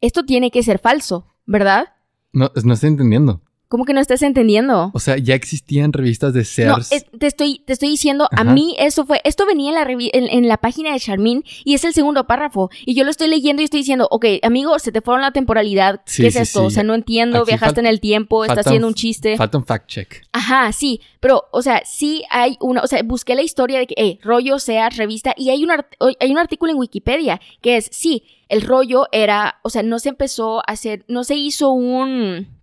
esto 0.00 0.24
tiene 0.24 0.50
que 0.50 0.62
ser 0.62 0.78
falso, 0.78 1.26
¿verdad? 1.44 1.94
No, 2.32 2.50
no 2.64 2.72
estoy 2.72 2.88
entendiendo. 2.88 3.42
¿Cómo 3.72 3.86
que 3.86 3.94
no 3.94 4.02
estás 4.02 4.20
entendiendo? 4.20 4.90
O 4.92 5.00
sea, 5.00 5.16
ya 5.16 5.34
existían 5.34 5.94
revistas 5.94 6.34
de 6.34 6.44
Sears. 6.44 6.90
No, 6.92 7.18
te, 7.18 7.26
estoy, 7.26 7.62
te 7.64 7.72
estoy 7.72 7.88
diciendo, 7.88 8.28
a 8.30 8.44
mí 8.44 8.76
eso 8.78 9.06
fue, 9.06 9.22
esto 9.24 9.46
venía 9.46 9.70
en 9.70 9.74
la, 9.74 9.86
en, 10.12 10.46
la 10.46 10.58
página 10.58 10.92
de 10.92 11.00
Charmin 11.00 11.42
y 11.64 11.72
es 11.72 11.82
el 11.84 11.94
segundo 11.94 12.26
párrafo. 12.26 12.68
Y 12.84 12.92
yo 12.94 13.04
lo 13.04 13.10
estoy 13.10 13.28
leyendo 13.28 13.62
y 13.62 13.64
estoy 13.64 13.80
diciendo, 13.80 14.08
ok, 14.10 14.26
amigo, 14.42 14.78
se 14.78 14.92
te 14.92 15.00
fueron 15.00 15.22
la 15.22 15.30
temporalidad. 15.30 16.02
¿Qué 16.04 16.26
es 16.26 16.36
esto? 16.36 16.64
O 16.64 16.68
sea, 16.68 16.82
no 16.82 16.94
entiendo, 16.94 17.46
viajaste 17.46 17.80
en 17.80 17.86
el 17.86 17.98
tiempo, 17.98 18.44
estás 18.44 18.66
haciendo 18.66 18.88
un 18.88 18.92
chiste. 18.92 19.38
Falta 19.38 19.56
un 19.56 19.64
fact 19.64 19.88
check. 19.88 20.22
Ajá, 20.32 20.70
sí. 20.72 21.00
Pero, 21.20 21.44
o 21.50 21.62
sea, 21.62 21.80
sí 21.86 22.24
hay 22.28 22.58
una, 22.60 22.82
o 22.82 22.86
sea, 22.86 23.02
busqué 23.02 23.34
la 23.34 23.40
historia 23.40 23.78
de 23.78 23.86
que, 23.86 23.94
eh, 23.96 24.18
rollo 24.22 24.58
Sears, 24.58 24.98
revista, 24.98 25.32
y 25.34 25.48
hay 25.48 25.64
un, 25.64 25.70
hay 25.70 26.30
un 26.30 26.38
artículo 26.38 26.72
en 26.72 26.78
Wikipedia 26.78 27.40
que 27.62 27.78
es, 27.78 27.88
sí, 27.90 28.24
el 28.50 28.60
rollo 28.60 29.06
era, 29.12 29.60
o 29.62 29.70
sea, 29.70 29.82
no 29.82 29.98
se 29.98 30.10
empezó 30.10 30.58
a 30.58 30.72
hacer, 30.72 31.06
no 31.08 31.24
se 31.24 31.36
hizo 31.36 31.70
un 31.70 32.60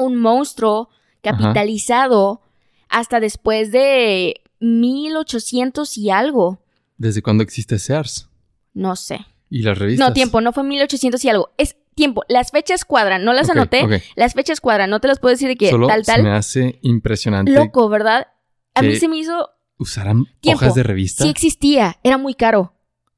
un 0.00 0.16
monstruo 0.16 0.88
capitalizado 1.22 2.42
hasta 2.88 3.20
después 3.20 3.70
de 3.72 4.42
1800 4.60 5.96
y 5.98 6.10
algo. 6.10 6.62
¿Desde 6.96 7.22
cuándo 7.22 7.42
existe 7.42 7.78
Sears? 7.78 8.28
No 8.74 8.96
sé. 8.96 9.26
¿Y 9.48 9.62
las 9.62 9.78
revistas? 9.78 10.08
No, 10.08 10.12
tiempo, 10.12 10.40
no 10.40 10.52
fue 10.52 10.64
1800 10.64 11.24
y 11.24 11.28
algo. 11.28 11.50
Es 11.56 11.76
tiempo, 11.94 12.22
las 12.28 12.50
fechas 12.50 12.84
cuadran, 12.84 13.24
no 13.24 13.32
las 13.32 13.50
anoté, 13.50 14.02
las 14.16 14.34
fechas 14.34 14.60
cuadran, 14.60 14.90
no 14.90 15.00
te 15.00 15.08
las 15.08 15.18
puedo 15.18 15.32
decir 15.32 15.48
de 15.48 15.56
que 15.56 15.70
tal, 15.70 16.04
tal. 16.04 16.16
Se 16.16 16.22
me 16.22 16.30
hace 16.30 16.78
impresionante. 16.82 17.52
Loco, 17.52 17.88
¿verdad? 17.88 18.28
A 18.74 18.82
mí 18.82 18.96
se 18.96 19.08
me 19.08 19.18
hizo... 19.18 19.50
¿Usaran 19.76 20.26
hojas 20.46 20.74
de 20.74 20.82
revista? 20.82 21.24
Sí 21.24 21.30
existía, 21.30 21.98
era 22.02 22.18
muy 22.18 22.34
caro. 22.34 22.74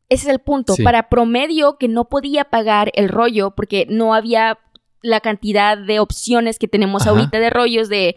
Ese 0.08 0.28
es 0.28 0.32
el 0.32 0.40
punto. 0.40 0.74
Para 0.82 1.08
promedio 1.08 1.78
que 1.78 1.88
no 1.88 2.08
podía 2.08 2.44
pagar 2.44 2.90
el 2.94 3.08
rollo 3.08 3.52
porque 3.52 3.86
no 3.88 4.14
había 4.14 4.58
la 5.02 5.20
cantidad 5.20 5.76
de 5.76 6.00
opciones 6.00 6.58
que 6.58 6.68
tenemos 6.68 7.06
ahorita 7.06 7.38
de 7.38 7.50
rollos 7.50 7.88
de 7.88 8.16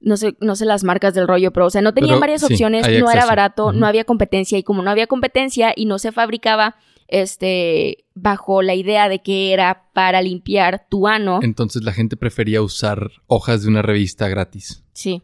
no 0.00 0.16
sé, 0.16 0.36
no 0.40 0.54
sé 0.54 0.66
las 0.66 0.84
marcas 0.84 1.14
del 1.14 1.26
rollo, 1.26 1.52
pero 1.52 1.66
o 1.66 1.70
sea, 1.70 1.80
no 1.80 1.94
tenían 1.94 2.20
varias 2.20 2.42
opciones, 2.42 2.86
no 3.00 3.10
era 3.10 3.24
barato, 3.24 3.72
no 3.72 3.86
había 3.86 4.04
competencia 4.04 4.58
y 4.58 4.62
como 4.62 4.82
no 4.82 4.90
había 4.90 5.06
competencia 5.06 5.72
y 5.74 5.86
no 5.86 5.98
se 5.98 6.12
fabricaba 6.12 6.76
este 7.08 8.04
bajo 8.14 8.62
la 8.62 8.74
idea 8.74 9.08
de 9.08 9.22
que 9.22 9.52
era 9.52 9.90
para 9.92 10.22
limpiar 10.22 10.86
tu 10.88 11.06
ano. 11.06 11.40
Entonces 11.42 11.82
la 11.82 11.92
gente 11.92 12.16
prefería 12.16 12.62
usar 12.62 13.10
hojas 13.26 13.62
de 13.62 13.68
una 13.68 13.82
revista 13.82 14.28
gratis. 14.28 14.84
Sí. 14.92 15.22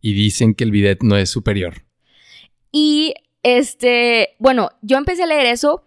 Y 0.00 0.14
dicen 0.14 0.54
que 0.54 0.64
el 0.64 0.70
bidet 0.70 1.02
no 1.02 1.16
es 1.16 1.30
superior. 1.30 1.84
Y 2.72 3.14
este, 3.42 4.36
bueno, 4.38 4.70
yo 4.82 4.98
empecé 4.98 5.24
a 5.24 5.26
leer 5.26 5.46
eso, 5.46 5.84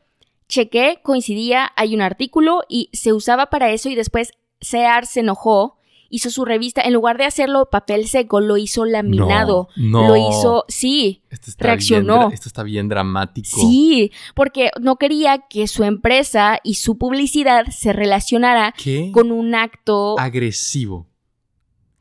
chequé, 0.54 1.00
coincidía, 1.02 1.72
hay 1.76 1.96
un 1.96 2.02
artículo 2.02 2.64
y 2.70 2.90
se 2.94 3.14
usaba 3.14 3.48
para 3.48 3.72
eso 3.72 3.90
y 3.90 3.96
después 3.96 4.32
Sear 4.62 5.06
se 5.06 5.22
enojó 5.22 5.78
hizo 6.14 6.30
su 6.30 6.46
revista, 6.46 6.82
en 6.82 6.94
lugar 6.94 7.18
de 7.18 7.26
hacerlo 7.26 7.72
papel 7.72 8.08
seco, 8.08 8.40
lo 8.40 8.58
hizo 8.58 8.86
laminado. 8.86 9.68
No, 9.76 10.08
Lo 10.08 10.16
hizo, 10.16 10.64
sí, 10.68 11.24
reaccionó. 11.58 12.30
esto 12.30 12.48
está 12.50 12.62
bien 12.62 12.88
dramático. 12.88 13.50
Sí, 13.50 14.12
porque 14.36 14.70
no 14.80 14.98
quería 14.98 15.40
que 15.50 15.68
su 15.68 15.84
empresa 15.84 16.60
y 16.64 16.76
su 16.76 17.00
publicidad 17.00 17.66
se 17.72 17.94
relacionara 17.94 18.76
con 19.12 19.32
un 19.32 19.56
acto 19.56 20.20
agresivo. 20.20 21.08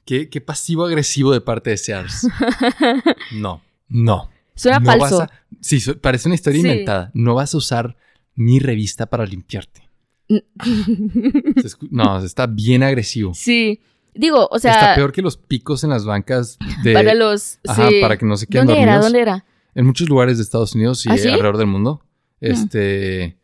Qué, 0.05 0.29
pasivo-agresivo 0.45 1.33
de 1.33 1.41
parte 1.41 1.71
de 1.71 1.79
Sears. 1.79 2.29
no, 3.33 3.63
no. 3.89 4.29
Suena 4.55 4.83
falso. 4.83 5.27
sí, 5.63 5.81
parece 5.95 6.29
una 6.29 6.35
historia 6.35 6.61
inventada. 6.61 7.11
No 7.15 7.35
vas 7.35 7.55
a 7.55 7.57
usar 7.57 7.97
mi 8.35 8.59
revista 8.59 9.07
para 9.07 9.27
limpiarte. 9.27 9.89
no, 11.91 12.25
está 12.25 12.47
bien 12.47 12.83
agresivo. 12.83 13.35
Sí. 13.35 13.81
Digo, 14.15 14.49
o 14.51 14.59
sea. 14.59 14.73
Está 14.73 14.95
peor 14.95 15.13
que 15.13 15.23
los 15.23 15.37
picos 15.37 15.85
en 15.85 15.91
las 15.91 16.05
bancas 16.05 16.59
de. 16.83 16.93
Para 16.95 17.15
los. 17.15 17.59
Ajá, 17.67 17.89
para 18.01 18.17
que 18.17 18.27
no 18.27 18.37
se 18.37 18.47
queden 18.47 18.67
¿Dónde 18.67 18.83
era? 18.83 18.99
¿Dónde 18.99 19.21
era? 19.21 19.45
En 19.75 19.87
muchos 19.87 20.09
lugares 20.09 20.37
de 20.37 20.43
Estados 20.43 20.75
Unidos 20.75 21.07
y 21.07 21.09
¿Ah, 21.09 21.13
alrededor 21.13 21.57
del 21.57 21.67
mundo. 21.67 22.03
Mm. 22.41 22.47
Este. 22.47 23.39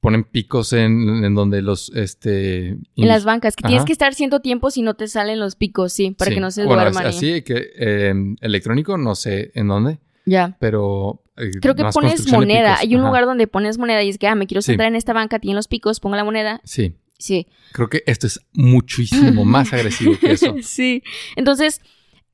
Ponen 0.00 0.24
picos 0.24 0.72
en, 0.72 1.34
donde 1.34 1.60
los. 1.60 1.92
Este. 1.94 2.68
En 2.68 3.08
las 3.08 3.24
bancas. 3.24 3.54
Que 3.56 3.68
tienes 3.68 3.84
que 3.84 3.92
estar 3.92 4.14
cierto 4.14 4.40
tiempo 4.40 4.70
si 4.70 4.80
no 4.80 4.94
te 4.94 5.06
salen 5.08 5.38
los 5.38 5.56
picos, 5.56 5.92
sí. 5.92 6.12
Para 6.12 6.30
que 6.30 6.40
no 6.40 6.50
se 6.50 6.64
bueno, 6.64 6.82
duerman. 6.82 7.06
Así 7.06 7.42
que. 7.42 7.70
Em, 7.76 8.36
electrónico, 8.40 8.96
no 8.96 9.14
sé 9.14 9.52
en 9.54 9.68
dónde. 9.68 9.98
Ya. 10.24 10.56
Pero. 10.58 11.19
Eh, 11.36 11.50
Creo 11.60 11.74
que 11.74 11.84
pones 11.84 12.30
moneda. 12.32 12.78
Hay 12.78 12.94
un 12.94 13.02
lugar 13.02 13.24
donde 13.24 13.46
pones 13.46 13.78
moneda 13.78 14.02
y 14.02 14.08
es 14.08 14.18
que, 14.18 14.26
ah, 14.26 14.34
me 14.34 14.46
quiero 14.46 14.62
centrar 14.62 14.88
en 14.88 14.96
esta 14.96 15.12
banca, 15.12 15.38
tiene 15.38 15.54
los 15.54 15.68
picos, 15.68 16.00
pongo 16.00 16.16
la 16.16 16.24
moneda. 16.24 16.60
Sí. 16.64 16.94
Sí. 17.18 17.46
Creo 17.72 17.88
que 17.88 18.02
esto 18.06 18.26
es 18.26 18.40
muchísimo 18.52 19.44
más 19.44 19.72
agresivo 19.74 20.18
que 20.18 20.32
eso. 20.32 20.56
Sí. 20.62 21.02
Entonces, 21.36 21.82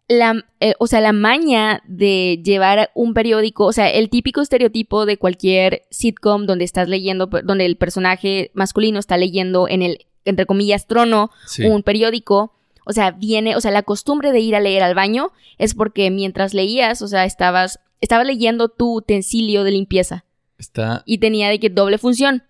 la, 0.08 0.44
eh, 0.60 0.74
o 0.78 0.86
sea, 0.86 1.00
la 1.00 1.12
maña 1.12 1.82
de 1.86 2.40
llevar 2.44 2.90
un 2.94 3.12
periódico, 3.12 3.66
o 3.66 3.72
sea, 3.72 3.90
el 3.90 4.08
típico 4.08 4.40
estereotipo 4.40 5.04
de 5.04 5.16
cualquier 5.16 5.82
sitcom 5.90 6.46
donde 6.46 6.64
estás 6.64 6.88
leyendo, 6.88 7.26
donde 7.26 7.66
el 7.66 7.76
personaje 7.76 8.50
masculino 8.54 9.00
está 9.00 9.16
leyendo 9.16 9.68
en 9.68 9.82
el, 9.82 10.06
entre 10.24 10.46
comillas, 10.46 10.86
trono, 10.86 11.30
un 11.64 11.82
periódico. 11.82 12.52
O 12.84 12.92
sea, 12.92 13.10
viene, 13.10 13.56
o 13.56 13.60
sea, 13.60 13.72
la 13.72 13.82
costumbre 13.82 14.30
de 14.30 14.38
ir 14.38 14.54
a 14.54 14.60
leer 14.60 14.84
al 14.84 14.94
baño 14.94 15.32
es 15.58 15.74
porque 15.74 16.10
mientras 16.12 16.54
leías, 16.54 17.02
o 17.02 17.08
sea, 17.08 17.24
estabas, 17.24 17.80
estabas 18.00 18.26
leyendo 18.26 18.68
tu 18.68 18.96
utensilio 18.96 19.64
de 19.64 19.72
limpieza. 19.72 20.24
Está. 20.58 21.02
Y 21.06 21.18
tenía 21.18 21.48
de 21.48 21.60
que 21.60 21.70
doble 21.70 21.98
función. 21.98 22.42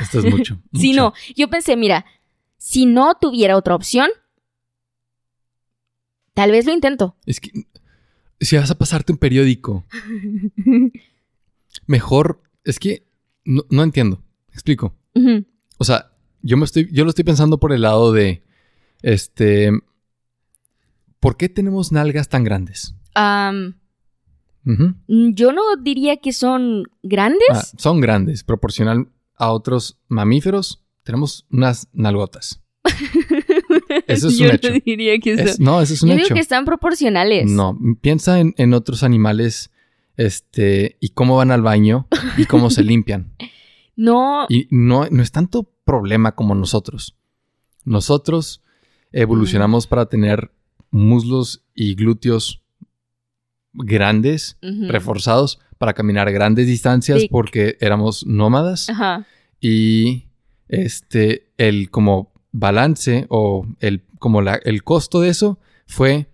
Esto 0.00 0.20
es 0.20 0.24
mucho. 0.26 0.60
Si 0.72 0.92
no, 0.92 1.12
yo 1.36 1.48
pensé, 1.48 1.76
mira, 1.76 2.04
si 2.56 2.86
no 2.86 3.14
tuviera 3.20 3.56
otra 3.56 3.74
opción, 3.74 4.08
tal 6.32 6.50
vez 6.50 6.66
lo 6.66 6.72
intento. 6.72 7.16
Es 7.26 7.40
que 7.40 7.50
si 8.40 8.56
vas 8.56 8.70
a 8.70 8.78
pasarte 8.78 9.12
un 9.12 9.18
periódico, 9.18 9.84
mejor, 11.86 12.42
es 12.64 12.78
que 12.78 13.06
no, 13.44 13.82
entiendo. 13.82 14.22
Explico. 14.52 14.94
O 15.78 15.84
sea, 15.84 16.12
yo 16.42 16.56
me 16.56 16.64
estoy, 16.64 16.88
yo 16.92 17.04
lo 17.04 17.10
estoy 17.10 17.24
pensando 17.24 17.58
por 17.58 17.72
el 17.72 17.82
lado 17.82 18.12
de, 18.12 18.42
este, 19.02 19.70
¿por 21.20 21.36
qué 21.36 21.48
tenemos 21.48 21.92
nalgas 21.92 22.28
tan 22.28 22.44
grandes? 22.44 22.94
Yo 24.64 25.52
no 25.52 25.62
diría 25.82 26.16
que 26.16 26.32
son 26.32 26.84
grandes. 27.02 27.48
Ah, 27.50 27.62
son 27.76 28.00
grandes, 28.00 28.44
proporcional, 28.44 29.08
a 29.36 29.52
otros 29.52 29.98
mamíferos, 30.08 30.82
tenemos 31.02 31.46
unas 31.50 31.88
nalgotas. 31.92 32.62
Eso 34.06 34.28
es 34.28 34.40
un 34.40 34.50
hecho. 34.50 34.70
No 34.70 34.78
diría 34.84 35.18
que 35.18 35.36
no, 35.58 35.80
eso 35.80 35.94
es 35.94 36.02
un 36.02 36.10
Yo 36.10 36.14
hecho. 36.14 36.24
digo 36.24 36.34
que 36.34 36.40
están 36.40 36.64
proporcionales. 36.64 37.50
No, 37.50 37.78
piensa 38.00 38.40
en, 38.40 38.74
otros 38.74 39.02
animales 39.02 39.70
este, 40.16 40.96
y 41.00 41.10
cómo 41.10 41.36
van 41.36 41.50
al 41.50 41.62
baño 41.62 42.08
y 42.36 42.44
cómo 42.44 42.70
se 42.70 42.82
limpian. 42.84 43.32
No. 43.96 44.46
Y 44.48 44.66
no, 44.70 45.06
no 45.10 45.22
es 45.22 45.32
tanto 45.32 45.70
problema 45.84 46.32
como 46.32 46.54
nosotros. 46.54 47.16
Nosotros 47.84 48.62
evolucionamos 49.12 49.86
para 49.86 50.06
tener 50.06 50.50
muslos 50.90 51.64
y 51.74 51.94
glúteos 51.94 52.62
grandes, 53.74 54.56
reforzados, 54.62 55.60
para 55.78 55.92
caminar 55.92 56.30
grandes 56.32 56.66
distancias 56.66 57.24
porque 57.30 57.76
éramos 57.80 58.26
nómadas. 58.26 58.88
Ajá. 58.88 59.26
Y 59.60 60.26
este, 60.68 61.52
el 61.58 61.90
como 61.90 62.32
balance 62.52 63.26
o 63.28 63.66
el, 63.80 64.02
como 64.18 64.40
la, 64.40 64.54
el 64.54 64.84
costo 64.84 65.20
de 65.20 65.30
eso 65.30 65.58
fue, 65.86 66.28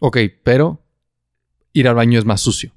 ok, 0.00 0.18
pero 0.42 0.82
ir 1.72 1.88
al 1.88 1.94
baño 1.94 2.18
es 2.18 2.24
más 2.24 2.40
sucio. 2.40 2.72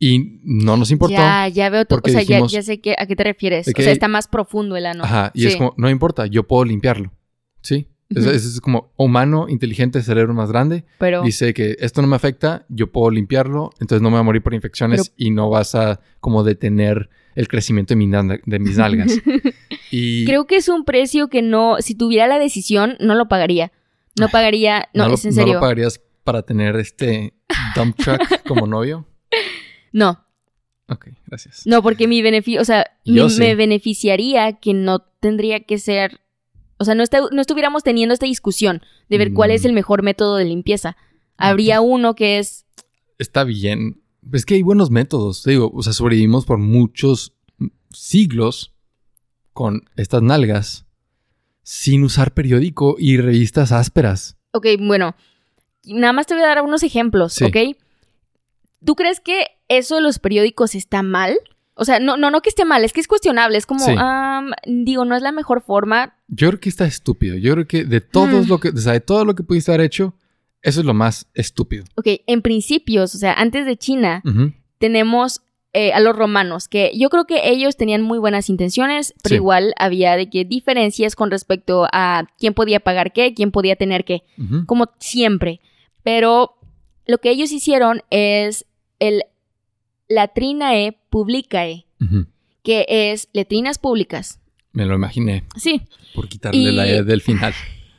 Y 0.00 0.40
no 0.44 0.76
nos 0.76 0.90
importó. 0.90 1.16
Ya, 1.16 1.48
ya 1.48 1.70
veo, 1.70 1.82
o 1.88 2.08
sea, 2.08 2.22
ya, 2.22 2.62
sé 2.62 2.80
a 2.96 3.06
qué 3.06 3.16
te 3.16 3.24
refieres. 3.24 3.66
o 3.68 3.82
sea, 3.82 3.92
está 3.92 4.06
más 4.06 4.28
profundo 4.28 4.76
el 4.76 4.86
ano. 4.86 5.04
Ajá, 5.04 5.32
y 5.34 5.46
es 5.46 5.56
como, 5.56 5.74
no 5.76 5.90
importa, 5.90 6.26
yo 6.26 6.46
puedo 6.46 6.64
limpiarlo. 6.64 7.12
¿Sí? 7.60 7.88
Ese 8.10 8.34
es, 8.36 8.60
como 8.60 8.90
humano, 8.96 9.46
inteligente, 9.48 10.02
cerebro 10.02 10.32
más 10.32 10.50
grande. 10.50 10.84
Pero, 10.98 11.22
dice 11.22 11.52
que 11.52 11.76
esto 11.78 12.00
no 12.00 12.08
me 12.08 12.16
afecta, 12.16 12.64
yo 12.68 12.90
puedo 12.90 13.10
limpiarlo, 13.10 13.70
entonces 13.80 14.00
no 14.00 14.08
me 14.08 14.14
voy 14.14 14.20
a 14.20 14.24
morir 14.24 14.42
por 14.42 14.54
infecciones 14.54 15.12
y 15.16 15.30
no 15.30 15.50
vas 15.50 15.74
a 15.74 16.00
como 16.20 16.42
detener 16.42 17.10
el 17.34 17.48
crecimiento 17.48 17.94
de, 17.94 18.58
mis, 18.58 18.78
nalgas. 18.78 19.12
y... 19.90 20.24
Creo 20.24 20.46
que 20.46 20.56
es 20.56 20.68
un 20.68 20.84
precio 20.84 21.28
que 21.28 21.42
no, 21.42 21.76
si 21.80 21.94
tuviera 21.94 22.26
la 22.26 22.38
decisión, 22.38 22.96
no 22.98 23.14
lo 23.14 23.28
pagaría. 23.28 23.72
No 24.18 24.28
pagaría, 24.28 24.88
no, 24.94 25.12
es 25.12 25.24
en 25.24 25.32
serio. 25.32 25.48
¿No 25.48 25.54
lo 25.54 25.60
pagarías 25.60 26.00
para 26.24 26.42
tener 26.42 26.76
este 26.76 27.34
dump 27.76 27.96
truck 27.96 28.42
como 28.46 28.66
novio? 28.66 29.06
No. 29.90 30.22
Ok, 30.88 31.08
gracias. 31.26 31.66
No, 31.66 31.82
porque 31.82 32.06
mi 32.06 32.20
beneficio, 32.20 32.60
o 32.60 32.64
sea, 32.64 32.90
me 33.06 33.54
beneficiaría 33.54 34.52
que 34.52 34.74
no 34.74 34.98
tendría 34.98 35.60
que 35.60 35.78
ser 35.78 36.20
o 36.78 36.84
sea, 36.84 36.94
no, 36.94 37.04
no 37.32 37.40
estuviéramos 37.40 37.82
teniendo 37.82 38.12
esta 38.12 38.26
discusión 38.26 38.82
de 39.08 39.18
ver 39.18 39.32
cuál 39.32 39.50
es 39.50 39.64
el 39.64 39.72
mm. 39.72 39.74
mejor 39.74 40.02
método 40.02 40.36
de 40.36 40.44
limpieza. 40.44 40.96
Habría 41.36 41.80
uno 41.80 42.14
que 42.14 42.38
es... 42.38 42.66
Está 43.18 43.44
bien. 43.44 44.02
Es 44.32 44.44
que 44.44 44.54
hay 44.54 44.62
buenos 44.62 44.90
métodos. 44.90 45.42
Te 45.42 45.50
digo, 45.50 45.70
o 45.74 45.82
sea, 45.82 45.92
sobrevivimos 45.92 46.46
por 46.46 46.58
muchos 46.58 47.34
siglos 47.90 48.74
con 49.52 49.82
estas 49.96 50.22
nalgas 50.22 50.86
sin 51.62 52.04
usar 52.04 52.32
periódico 52.32 52.96
y 52.98 53.18
revistas 53.18 53.72
ásperas. 53.72 54.36
Ok, 54.52 54.66
bueno. 54.80 55.14
Nada 55.84 56.12
más 56.12 56.26
te 56.26 56.34
voy 56.34 56.42
a 56.42 56.48
dar 56.48 56.62
unos 56.62 56.82
ejemplos, 56.82 57.40
¿ok? 57.42 57.56
¿Tú 58.84 58.94
crees 58.94 59.20
que 59.20 59.46
eso 59.68 59.96
de 59.96 60.00
los 60.00 60.18
periódicos 60.18 60.74
está 60.74 61.02
mal? 61.02 61.38
O 61.80 61.84
sea, 61.84 62.00
no, 62.00 62.16
no, 62.16 62.30
no 62.32 62.42
que 62.42 62.48
esté 62.48 62.64
mal, 62.64 62.84
es 62.84 62.92
que 62.92 63.00
es 63.00 63.06
cuestionable. 63.06 63.56
Es 63.56 63.64
como, 63.64 63.84
digo, 64.66 65.04
no 65.04 65.14
es 65.14 65.22
la 65.22 65.30
mejor 65.30 65.62
forma. 65.62 66.16
Yo 66.26 66.48
creo 66.48 66.60
que 66.60 66.68
está 66.68 66.84
estúpido. 66.84 67.36
Yo 67.36 67.54
creo 67.54 67.68
que 67.68 67.84
de 67.84 68.00
todos 68.00 68.46
mm. 68.46 68.48
lo 68.48 68.58
que, 68.58 68.70
o 68.70 68.76
sea, 68.76 68.94
de 68.94 69.00
todo 69.00 69.24
lo 69.24 69.36
que 69.36 69.44
pudiste 69.44 69.70
haber 69.70 69.86
hecho, 69.86 70.12
eso 70.60 70.80
es 70.80 70.86
lo 70.86 70.92
más 70.92 71.28
estúpido. 71.34 71.84
Ok, 71.94 72.06
en 72.26 72.42
principios, 72.42 73.14
o 73.14 73.18
sea, 73.18 73.32
antes 73.34 73.64
de 73.64 73.76
China, 73.76 74.22
tenemos 74.78 75.40
eh, 75.72 75.92
a 75.92 76.00
los 76.00 76.16
romanos, 76.16 76.66
que 76.66 76.90
yo 76.96 77.10
creo 77.10 77.26
que 77.26 77.48
ellos 77.48 77.76
tenían 77.76 78.02
muy 78.02 78.18
buenas 78.18 78.48
intenciones, 78.48 79.14
pero 79.22 79.36
igual 79.36 79.72
había 79.78 80.16
de 80.16 80.28
que 80.28 80.44
diferencias 80.44 81.14
con 81.14 81.30
respecto 81.30 81.86
a 81.92 82.26
quién 82.38 82.54
podía 82.54 82.80
pagar 82.80 83.12
qué, 83.12 83.34
quién 83.34 83.52
podía 83.52 83.76
tener 83.76 84.04
qué, 84.04 84.24
como 84.66 84.90
siempre. 84.98 85.60
Pero 86.02 86.56
lo 87.06 87.18
que 87.18 87.30
ellos 87.30 87.52
hicieron 87.52 88.02
es 88.10 88.66
el 88.98 89.22
latrinae 90.08 90.98
publicae, 91.10 91.86
que 92.62 92.86
es 92.88 93.28
letrinas 93.32 93.78
públicas. 93.78 94.40
Me 94.72 94.84
lo 94.86 94.94
imaginé. 94.94 95.44
Sí. 95.56 95.82
Por 96.14 96.28
quitarle 96.28 96.72
la 96.72 96.86
E 96.88 97.02
del 97.02 97.20
final. 97.20 97.54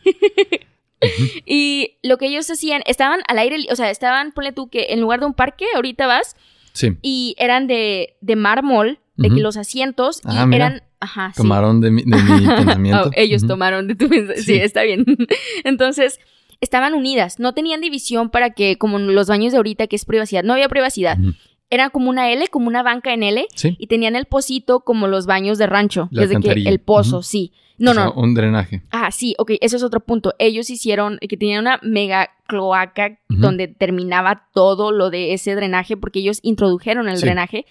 y 1.46 1.98
lo 2.04 2.18
que 2.18 2.28
ellos 2.28 2.50
hacían, 2.50 2.82
estaban 2.86 3.22
al 3.28 3.38
aire, 3.40 3.58
o 3.72 3.76
sea, 3.76 3.90
estaban, 3.90 4.32
ponle 4.32 4.52
tú 4.52 4.70
que 4.70 4.88
en 4.90 5.02
lugar 5.02 5.20
de 5.20 5.26
un 5.28 5.34
parque, 5.34 5.66
ahorita 5.76 6.08
vas. 6.08 6.36
Sí. 6.74 6.98
Y 7.02 7.36
eran 7.40 7.68
de, 7.68 8.16
de 8.22 8.36
mármol, 8.36 9.00
de 9.16 9.30
que 9.30 9.42
los 9.42 9.58
asientos 9.58 10.20
y 10.24 10.38
Ah, 10.38 10.46
mira. 10.46 10.68
eran. 10.68 10.84
Ajá, 11.02 11.32
sí. 11.36 11.42
Tomaron 11.42 11.82
de 11.82 11.92
mi, 11.92 12.04
de 12.04 12.16
mi 12.18 12.46
pensamiento. 12.56 13.08
Oh, 13.10 13.12
ellos 13.16 13.46
tomaron 13.46 13.88
de 13.88 13.96
tu 13.96 14.08
pensamiento. 14.08 14.42
Sí. 14.44 14.54
Sí. 14.54 14.60
está 14.62 14.84
bien. 14.84 15.04
Entonces, 15.66 16.20
estaban 16.62 16.94
unidas. 16.94 17.40
No 17.40 17.54
tenían 17.54 17.82
división 17.82 18.30
para 18.30 18.52
que, 18.52 18.78
como 18.78 18.98
los 19.00 19.28
baños 19.28 19.52
de 19.52 19.58
ahorita, 19.58 19.88
que 19.88 19.96
es 19.98 20.06
privacidad. 20.06 20.44
No 20.44 20.54
había 20.54 20.70
privacidad. 20.70 21.18
Ujú. 21.20 21.34
Era 21.70 21.90
como 21.92 22.10
una 22.10 22.32
L, 22.32 22.48
como 22.48 22.68
una 22.68 22.82
banca 22.84 23.14
en 23.14 23.24
L. 23.24 23.46
Sí. 23.56 23.76
Y 23.80 23.88
tenían 23.88 24.16
el 24.16 24.26
pocito 24.26 24.80
como 24.82 25.08
los 25.08 25.26
baños 25.26 25.58
de 25.58 25.68
rancho. 25.68 26.08
La 26.12 26.24
desde 26.26 26.40
que 26.42 26.52
el 26.52 26.80
pozo, 26.80 27.22
sí. 27.22 27.54
No, 27.78 27.92
O 27.92 27.94
sea, 27.94 28.06
no. 28.06 28.14
un 28.14 28.34
drenaje. 28.34 28.82
Ah, 28.92 29.10
sí, 29.12 29.36
ok, 29.38 29.52
eso 29.62 29.78
es 29.78 29.84
otro 29.84 30.02
punto. 30.02 30.34
Ellos 30.38 30.70
hicieron 30.70 31.18
que 31.20 31.38
tenían 31.38 31.62
una 31.62 31.80
mega 31.82 32.30
cloaca 32.48 33.20
donde 33.30 33.68
terminaba 33.70 34.50
todo 34.54 34.92
lo 34.92 35.10
de 35.10 35.34
ese 35.34 35.56
drenaje 35.56 35.96
porque 35.96 36.20
ellos 36.20 36.40
introdujeron 36.42 37.08
el 37.08 37.16
Sí. 37.18 37.22
drenaje. 37.26 37.66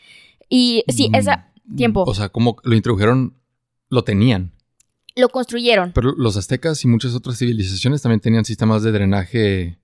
Y 0.49 0.83
sí, 0.89 1.11
Mm, 1.11 1.15
esa 1.17 1.53
tiempo. 1.77 2.05
O 2.07 2.15
sea, 2.15 2.31
como 2.31 2.57
lo 2.63 2.75
introdujeron, 2.75 3.35
lo 3.91 4.03
tenían. 4.05 4.53
lo 5.17 5.29
construyeron. 5.31 5.91
Pero 5.93 6.13
los 6.17 6.37
aztecas 6.37 6.85
y 6.85 6.89
muchas 6.89 7.13
otras 7.17 7.37
civilizaciones 7.37 8.01
también 8.01 8.21
tenían 8.21 8.45
sistemas 8.45 8.85
de 8.85 8.93
drenaje 8.93 9.77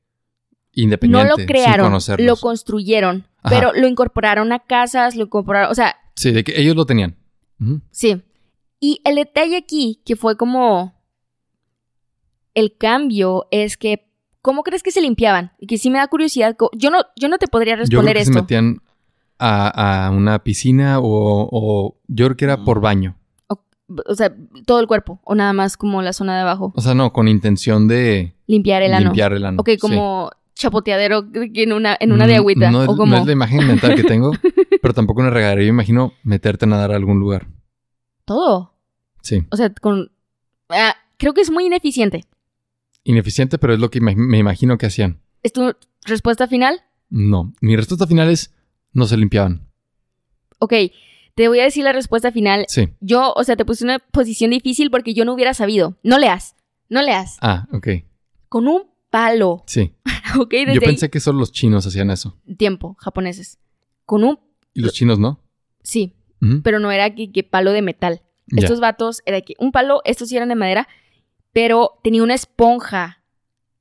No 0.76 0.82
independiente. 0.82 1.28
lo 1.28 1.36
crearon, 1.46 1.92
lo 2.20 2.36
construyeron, 2.36 3.26
Ajá. 3.44 3.54
pero 3.54 3.72
lo 3.72 3.86
incorporaron 3.86 4.52
a 4.52 4.58
casas, 4.58 5.14
lo 5.16 5.24
incorporaron, 5.24 5.70
o 5.70 5.74
sea, 5.74 5.94
Sí, 6.16 6.32
de 6.32 6.42
que 6.44 6.60
ellos 6.60 6.74
lo 6.76 6.86
tenían. 6.86 7.16
Sí. 7.90 8.22
Y 8.80 9.00
el 9.04 9.14
detalle 9.16 9.56
aquí, 9.56 10.02
que 10.04 10.16
fue 10.16 10.36
como 10.36 10.94
el 12.54 12.76
cambio, 12.76 13.46
es 13.50 13.76
que, 13.76 14.08
¿cómo 14.42 14.62
crees 14.62 14.82
que 14.82 14.90
se 14.92 15.00
limpiaban? 15.00 15.52
Y 15.58 15.66
que 15.66 15.78
sí 15.78 15.90
me 15.90 15.98
da 15.98 16.06
curiosidad. 16.08 16.56
Yo 16.72 16.90
no, 16.90 16.98
yo 17.16 17.28
no 17.28 17.38
te 17.38 17.48
podría 17.48 17.74
Yo 17.74 17.78
creo 17.78 18.00
responder 18.02 18.16
que 18.16 18.22
esto. 18.22 18.32
se 18.32 18.40
metían 18.40 18.80
a, 19.38 20.06
a 20.06 20.10
una 20.10 20.42
piscina 20.44 20.98
o, 21.00 21.04
o 21.50 21.98
yo 22.06 22.26
creo 22.26 22.36
que 22.36 22.44
era 22.44 22.56
Mm. 22.58 22.64
por 22.64 22.80
baño. 22.80 23.16
O 24.06 24.14
sea, 24.14 24.34
todo 24.66 24.80
el 24.80 24.86
cuerpo, 24.86 25.20
o 25.24 25.34
nada 25.34 25.52
más 25.52 25.76
como 25.76 26.00
la 26.00 26.12
zona 26.14 26.34
de 26.36 26.40
abajo. 26.42 26.72
O 26.74 26.80
sea, 26.80 26.94
no, 26.94 27.12
con 27.12 27.28
intención 27.28 27.86
de 27.86 28.34
Limpiar 28.46 28.82
el 28.82 28.94
ano. 28.94 29.04
limpiar 29.06 29.32
el 29.34 29.44
ano. 29.44 29.60
Ok, 29.60 29.68
sí. 29.72 29.78
Como 30.54 30.80
chapoteadeero 30.80 31.24
en 31.34 31.72
una, 31.72 31.96
en 31.98 32.12
una 32.12 32.26
de 32.26 32.34
Mm, 32.34 32.36
agüita. 32.38 32.70
No, 32.70 32.82
o 32.84 32.96
como... 32.96 33.06
no 33.06 33.18
es 33.18 33.26
la 33.26 33.32
imagen 33.32 33.66
mental 33.66 33.94
que 33.94 34.04
tengo, 34.04 34.32
pero 34.82 34.94
tampoco 34.94 35.20
una 35.20 35.30
regadera. 35.30 35.62
Yo 35.62 35.68
imagino 35.68 36.12
meterte 36.22 36.64
a 36.64 36.68
nadar 36.68 36.92
a 36.92 36.96
algún 36.96 37.18
lugar. 37.18 37.46
Todo. 38.24 38.74
Sí. 39.22 39.44
O 39.50 39.56
sea, 39.56 39.72
con... 39.74 40.12
ah, 40.68 40.94
creo 41.18 41.34
que 41.34 41.40
es 41.40 41.50
muy 41.50 41.66
ineficiente. 41.66 42.24
Ineficiente, 43.04 43.58
pero 43.58 43.74
es 43.74 43.80
lo 43.80 43.90
que 43.90 44.00
me, 44.00 44.14
me 44.16 44.38
imagino 44.38 44.78
que 44.78 44.86
hacían. 44.86 45.20
¿Es 45.42 45.52
tu 45.52 45.74
respuesta 46.06 46.46
final? 46.46 46.80
No. 47.10 47.52
Mi 47.60 47.76
respuesta 47.76 48.06
final 48.06 48.30
es 48.30 48.54
no 48.92 49.06
se 49.06 49.16
limpiaban. 49.16 49.68
Ok, 50.58 50.72
te 51.34 51.48
voy 51.48 51.60
a 51.60 51.64
decir 51.64 51.84
la 51.84 51.92
respuesta 51.92 52.32
final. 52.32 52.64
Sí. 52.68 52.88
Yo, 53.00 53.32
o 53.36 53.44
sea, 53.44 53.56
te 53.56 53.64
puse 53.64 53.84
una 53.84 53.98
posición 53.98 54.52
difícil 54.52 54.90
porque 54.90 55.12
yo 55.14 55.24
no 55.24 55.34
hubiera 55.34 55.52
sabido. 55.52 55.98
No 56.02 56.18
leas, 56.18 56.54
no 56.88 57.02
leas. 57.02 57.36
Ah, 57.42 57.66
ok. 57.72 57.88
Con 58.48 58.68
un 58.68 58.82
palo, 59.10 59.62
Sí. 59.66 59.92
ok, 60.40 60.50
desde 60.50 60.74
Yo 60.74 60.80
pensé 60.80 61.10
que 61.10 61.20
solo 61.20 61.38
los 61.40 61.52
chinos 61.52 61.86
hacían 61.86 62.10
eso. 62.10 62.36
tiempo, 62.56 62.96
japoneses. 62.98 63.58
Con 64.06 64.24
un, 64.24 64.38
Y 64.74 64.80
los 64.80 64.92
chinos 64.92 65.18
no. 65.18 65.40
sí, 65.82 66.14
pero 66.62 66.78
no 66.78 66.90
era 66.92 67.14
que, 67.14 67.32
que 67.32 67.42
palo 67.42 67.72
de 67.72 67.80
metal. 67.80 68.20
Ya. 68.48 68.60
Estos 68.64 68.78
vatos, 68.80 69.22
era 69.24 69.40
que 69.40 69.54
un 69.58 69.72
palo, 69.72 70.02
estos 70.04 70.28
sí 70.28 70.36
eran 70.36 70.50
de 70.50 70.54
madera, 70.56 70.86
pero 71.54 71.98
tenía 72.02 72.22
una 72.22 72.34
esponja. 72.34 73.22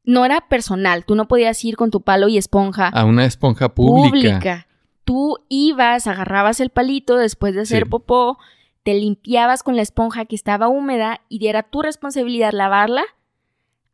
No 0.05 0.23
era 0.25 0.47
personal, 0.47 1.03
tú 1.05 1.15
no 1.15 1.27
podías 1.27 1.63
ir 1.65 1.75
con 1.75 1.91
tu 1.91 2.01
palo 2.01 2.27
y 2.29 2.37
esponja 2.37 2.87
A 2.87 3.03
una 3.05 3.25
esponja 3.25 3.73
pública. 3.73 4.09
pública. 4.09 4.67
Tú 5.03 5.39
ibas, 5.49 6.07
agarrabas 6.07 6.61
el 6.61 6.69
palito 6.69 7.17
después 7.17 7.53
de 7.55 7.61
hacer 7.61 7.83
Sí. 7.83 7.89
popó, 7.89 8.37
te 8.83 8.93
limpiabas 8.93 9.63
con 9.63 9.75
la 9.75 9.81
esponja 9.81 10.23
que 10.25 10.35
estaba 10.35 10.69
húmeda 10.69 11.19
y 11.27 11.45
era 11.47 11.63
tu 11.63 11.81
responsabilidad 11.81 12.51
lavarla 12.53 13.03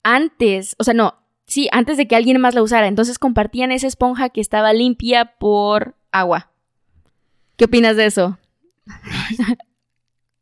antes, 0.03 0.75
o 0.79 0.84
sea, 0.84 0.93
no, 0.93 1.15
sí, 1.49 1.67
antes 1.73 1.97
de 1.97 2.07
que 2.07 2.15
alguien 2.15 2.39
más 2.39 2.55
la 2.55 2.63
usara. 2.63 2.88
Entonces 2.88 3.19
compartían 3.19 3.71
esa 3.73 3.88
esponja 3.88 4.29
que 4.29 4.39
estaba 4.39 4.71
limpia 4.71 5.33
por 5.38 5.95
agua. 6.12 6.49
¿Qué 7.57 7.65
opinas 7.65 7.97
de 7.97 8.05
eso? 8.05 8.38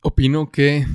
Opino 0.00 0.50
que 0.50 0.86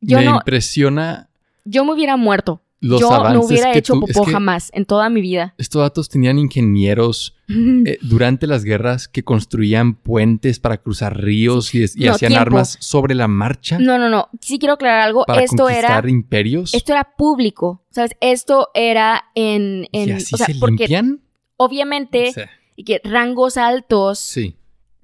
Yo 0.00 0.18
me 0.18 0.24
no, 0.24 0.36
impresiona 0.36 1.28
yo 1.64 1.84
me 1.84 1.92
hubiera 1.92 2.16
muerto. 2.16 2.62
los 2.80 2.98
yo 3.00 3.12
avances 3.12 3.34
no 3.34 3.44
hubiera 3.46 3.74
hecho 3.74 3.92
tú- 3.94 4.06
es 4.08 4.14
popó 4.14 4.24
que 4.26 4.32
jamás 4.32 4.70
en 4.72 4.86
toda 4.86 5.10
mi 5.10 5.20
vida. 5.20 5.54
Estos 5.58 5.80
datos 5.82 6.08
tenían 6.08 6.38
ingenieros 6.38 7.36
eh, 7.48 7.98
durante 8.02 8.46
las 8.46 8.62
guerras 8.64 9.08
que 9.08 9.22
construían 9.24 9.94
puentes 9.94 10.60
para 10.60 10.76
cruzar 10.78 11.18
ríos 11.18 11.74
y, 11.74 11.84
y 11.94 12.04
No, 12.06 12.12
hacían 12.12 12.30
tiempo. 12.30 12.40
armas 12.42 12.76
sobre 12.80 13.14
la 13.14 13.26
marcha 13.28 13.78
No, 13.78 13.98
no, 13.98 14.08
no. 14.10 14.28
Sí 14.40 14.58
quiero 14.58 14.74
aclarar 14.74 15.00
algo. 15.00 15.24
para 15.26 15.42
Esto 15.42 15.68
era 15.68 15.88
conquistar 15.88 16.08
imperios. 16.08 16.74
Esto 16.74 16.92
era 16.92 17.04
público, 17.16 17.84
¿sabes? 17.90 18.10
Esto 18.20 18.68
era 18.74 19.24
en... 19.34 19.86
en 19.92 20.08
¿Y 20.08 20.12
así 20.12 20.34
o 20.34 20.38
sea, 20.38 20.46
se 20.46 20.54
porque 20.56 20.84
limpian? 20.84 21.20
obviamente 21.56 22.32
Sí. 22.32 22.40
y 22.76 22.84
que 22.84 23.00
rangos 23.04 23.56
altos 23.56 24.18
Sí. 24.18 24.54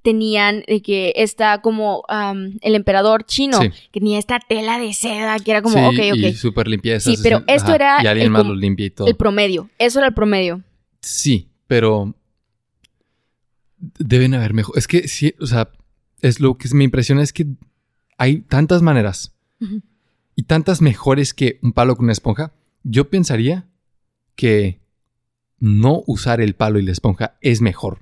tenían 0.03 0.63
de 0.69 0.83
que 0.83 1.13
está 1.17 1.63
como 1.63 2.03
el 2.61 2.75
emperador 2.75 3.25
chino, 3.25 3.59
Sí. 3.61 3.71
que 3.91 4.01
tenía 4.01 4.19
esta 4.19 4.39
tela 4.39 4.79
de 4.79 4.93
seda, 4.93 5.39
que 5.39 5.51
era 5.51 5.63
como, 5.63 5.91
Sí, 5.93 6.11
ok, 6.11 6.17
Y 6.17 6.29
ok, 6.29 6.35
súper 6.37 6.69
limpieza. 6.69 7.11
Sí, 7.11 7.17
pero 7.23 7.43
esto 7.47 7.75
era 7.75 8.03
Y 8.03 8.07
alguien 8.07 8.27
el 8.27 8.31
más 8.33 8.45
lo 8.47 8.55
limpia 8.55 8.85
y 8.87 8.91
todo. 8.91 9.07
el 9.09 9.17
promedio. 9.17 9.71
Eso 9.79 9.99
era 10.01 10.09
el 10.09 10.15
promedio. 10.15 10.63
Sí, 11.01 11.49
pero 11.67 12.15
deben 13.99 14.35
haber 14.35 14.55
mejor. 14.55 14.77
Es 14.79 14.87
que 14.89 15.09
sí, 15.09 15.35
o 15.41 15.47
sea, 15.47 15.71
es 16.21 16.41
lo 16.41 16.57
que 16.57 16.69
me 16.75 16.85
impresiona 16.85 17.23
es 17.23 17.33
que 17.33 17.47
hay 18.19 18.39
tantas 18.43 18.83
maneras 18.83 19.35
y 20.37 20.43
tantas 20.45 20.81
mejores 20.83 21.35
que 21.35 21.59
un 21.63 21.73
palo 21.73 21.97
con 21.97 22.05
una 22.05 22.13
esponja. 22.13 22.53
Yo 22.83 23.09
pensaría 23.09 23.67
que 24.37 24.81
no 25.59 26.03
usar 26.07 26.41
el 26.41 26.55
palo 26.55 26.79
y 26.79 26.83
la 26.83 26.93
esponja 26.93 27.37
es 27.41 27.61
mejor 27.61 28.01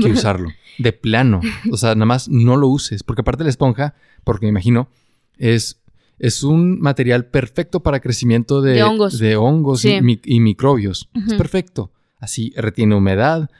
que 0.00 0.08
usarlo. 0.12 0.50
De 0.78 0.92
plano. 0.92 1.40
O 1.70 1.76
sea, 1.76 1.94
nada 1.94 2.06
más 2.06 2.28
no 2.28 2.56
lo 2.56 2.68
uses. 2.68 3.02
Porque 3.02 3.20
aparte 3.20 3.44
la 3.44 3.50
esponja, 3.50 3.94
porque 4.24 4.46
me 4.46 4.50
imagino, 4.50 4.88
es, 5.36 5.82
es 6.18 6.42
un 6.42 6.80
material 6.80 7.26
perfecto 7.26 7.82
para 7.82 8.00
crecimiento 8.00 8.62
de, 8.62 8.72
De 8.74 8.82
hongos. 8.82 9.18
de 9.18 9.36
hongos 9.36 9.84
y, 9.84 9.88
Sí. 9.90 10.00
mi- 10.02 10.20
y 10.24 10.40
microbios. 10.40 11.10
Es 11.26 11.34
perfecto. 11.34 11.92
Así 12.18 12.52
retiene 12.56 12.94
humedad, 12.94 13.50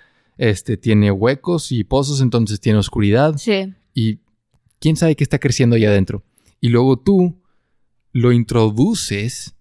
este, 0.50 0.76
tiene 0.76 1.12
huecos 1.12 1.70
y 1.70 1.84
pozos, 1.84 2.20
entonces 2.20 2.58
tiene 2.60 2.78
oscuridad. 2.78 3.36
Sí. 3.38 3.72
Y 3.94 4.18
quién 4.80 4.96
sabe 4.96 5.14
qué 5.14 5.22
está 5.22 5.38
creciendo 5.38 5.76
ahí 5.76 5.84
adentro. 5.84 6.24
Y 6.60 6.68
luego 6.68 6.98
tú 6.98 7.40
lo 8.12 8.32
introduces 8.32 9.54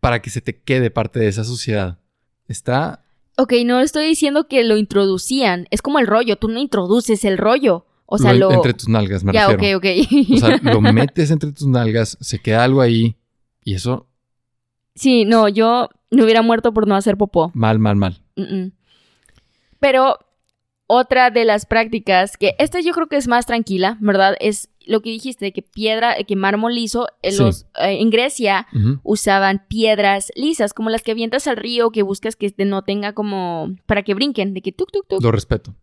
para 0.00 0.20
que 0.20 0.28
se 0.30 0.40
te 0.40 0.60
quede 0.60 0.90
parte 0.90 1.18
de 1.18 1.28
esa 1.28 1.44
suciedad. 1.44 1.98
Está 2.46 3.04
Ok, 3.38 3.52
no 3.64 3.80
estoy 3.80 4.06
diciendo 4.06 4.48
que 4.48 4.64
lo 4.64 4.76
introducían. 4.76 5.66
Es 5.70 5.80
como 5.80 5.98
el 6.00 6.06
rollo. 6.06 6.36
Tú 6.36 6.48
no 6.48 6.58
introduces 6.58 7.24
el 7.24 7.38
rollo. 7.38 7.86
O 8.04 8.18
sea, 8.18 8.32
lo- 8.34 8.50
lo... 8.50 8.54
entre 8.56 8.74
tus 8.74 8.88
nalgas, 8.88 9.22
me 9.24 9.32
ya, 9.32 9.48
refiero. 9.48 9.78
ok, 9.78 9.84
ok. 9.84 10.32
O 10.34 10.36
sea, 10.38 10.56
lo 10.62 10.80
metes 10.80 11.30
entre 11.30 11.52
tus 11.52 11.66
nalgas, 11.68 12.18
se 12.20 12.38
queda 12.40 12.64
algo 12.64 12.80
ahí 12.80 13.16
y 13.64 13.74
eso 13.74 14.08
sí, 14.94 15.24
no, 15.24 15.48
yo 15.48 15.88
me 16.10 16.24
hubiera 16.24 16.42
muerto 16.42 16.72
por 16.74 16.86
no 16.88 16.96
hacer 16.96 17.16
popó. 17.16 17.50
mal, 17.54 17.78
mal, 17.78 17.96
mal. 17.96 18.20
Mm-mm. 18.36 18.72
Pero 19.80 20.18
otra 20.86 21.30
de 21.30 21.44
las 21.44 21.66
prácticas, 21.66 22.36
que 22.36 22.54
esta 22.58 22.80
yo 22.80 22.92
creo 22.92 23.08
que 23.08 23.16
es 23.16 23.28
más 23.28 23.44
tranquila, 23.46 23.98
¿verdad? 24.00 24.36
Es 24.40 24.70
lo 24.86 25.02
que 25.02 25.10
dijiste, 25.10 25.44
de 25.44 25.52
que 25.52 25.60
piedra, 25.62 26.14
que 26.26 26.34
mármol 26.34 26.74
liso, 26.74 27.08
en, 27.22 27.32
Sí. 27.32 27.38
los, 27.42 27.62
eh, 27.78 28.00
en 28.00 28.08
Grecia 28.08 28.66
usaban 29.02 29.64
piedras 29.68 30.32
lisas, 30.34 30.72
como 30.72 30.88
las 30.88 31.02
que 31.02 31.10
avientas 31.12 31.46
al 31.46 31.58
río, 31.58 31.90
que 31.90 32.02
buscas 32.02 32.36
que 32.36 32.46
este 32.46 32.64
no 32.64 32.82
tenga 32.82 33.12
como, 33.12 33.76
para 33.84 34.02
que 34.02 34.14
brinquen, 34.14 34.54
de 34.54 34.62
que 34.62 34.72
tuk, 34.72 34.90
tuk, 34.90 35.06
tuk. 35.06 35.22
Lo 35.22 35.30
respeto. 35.30 35.74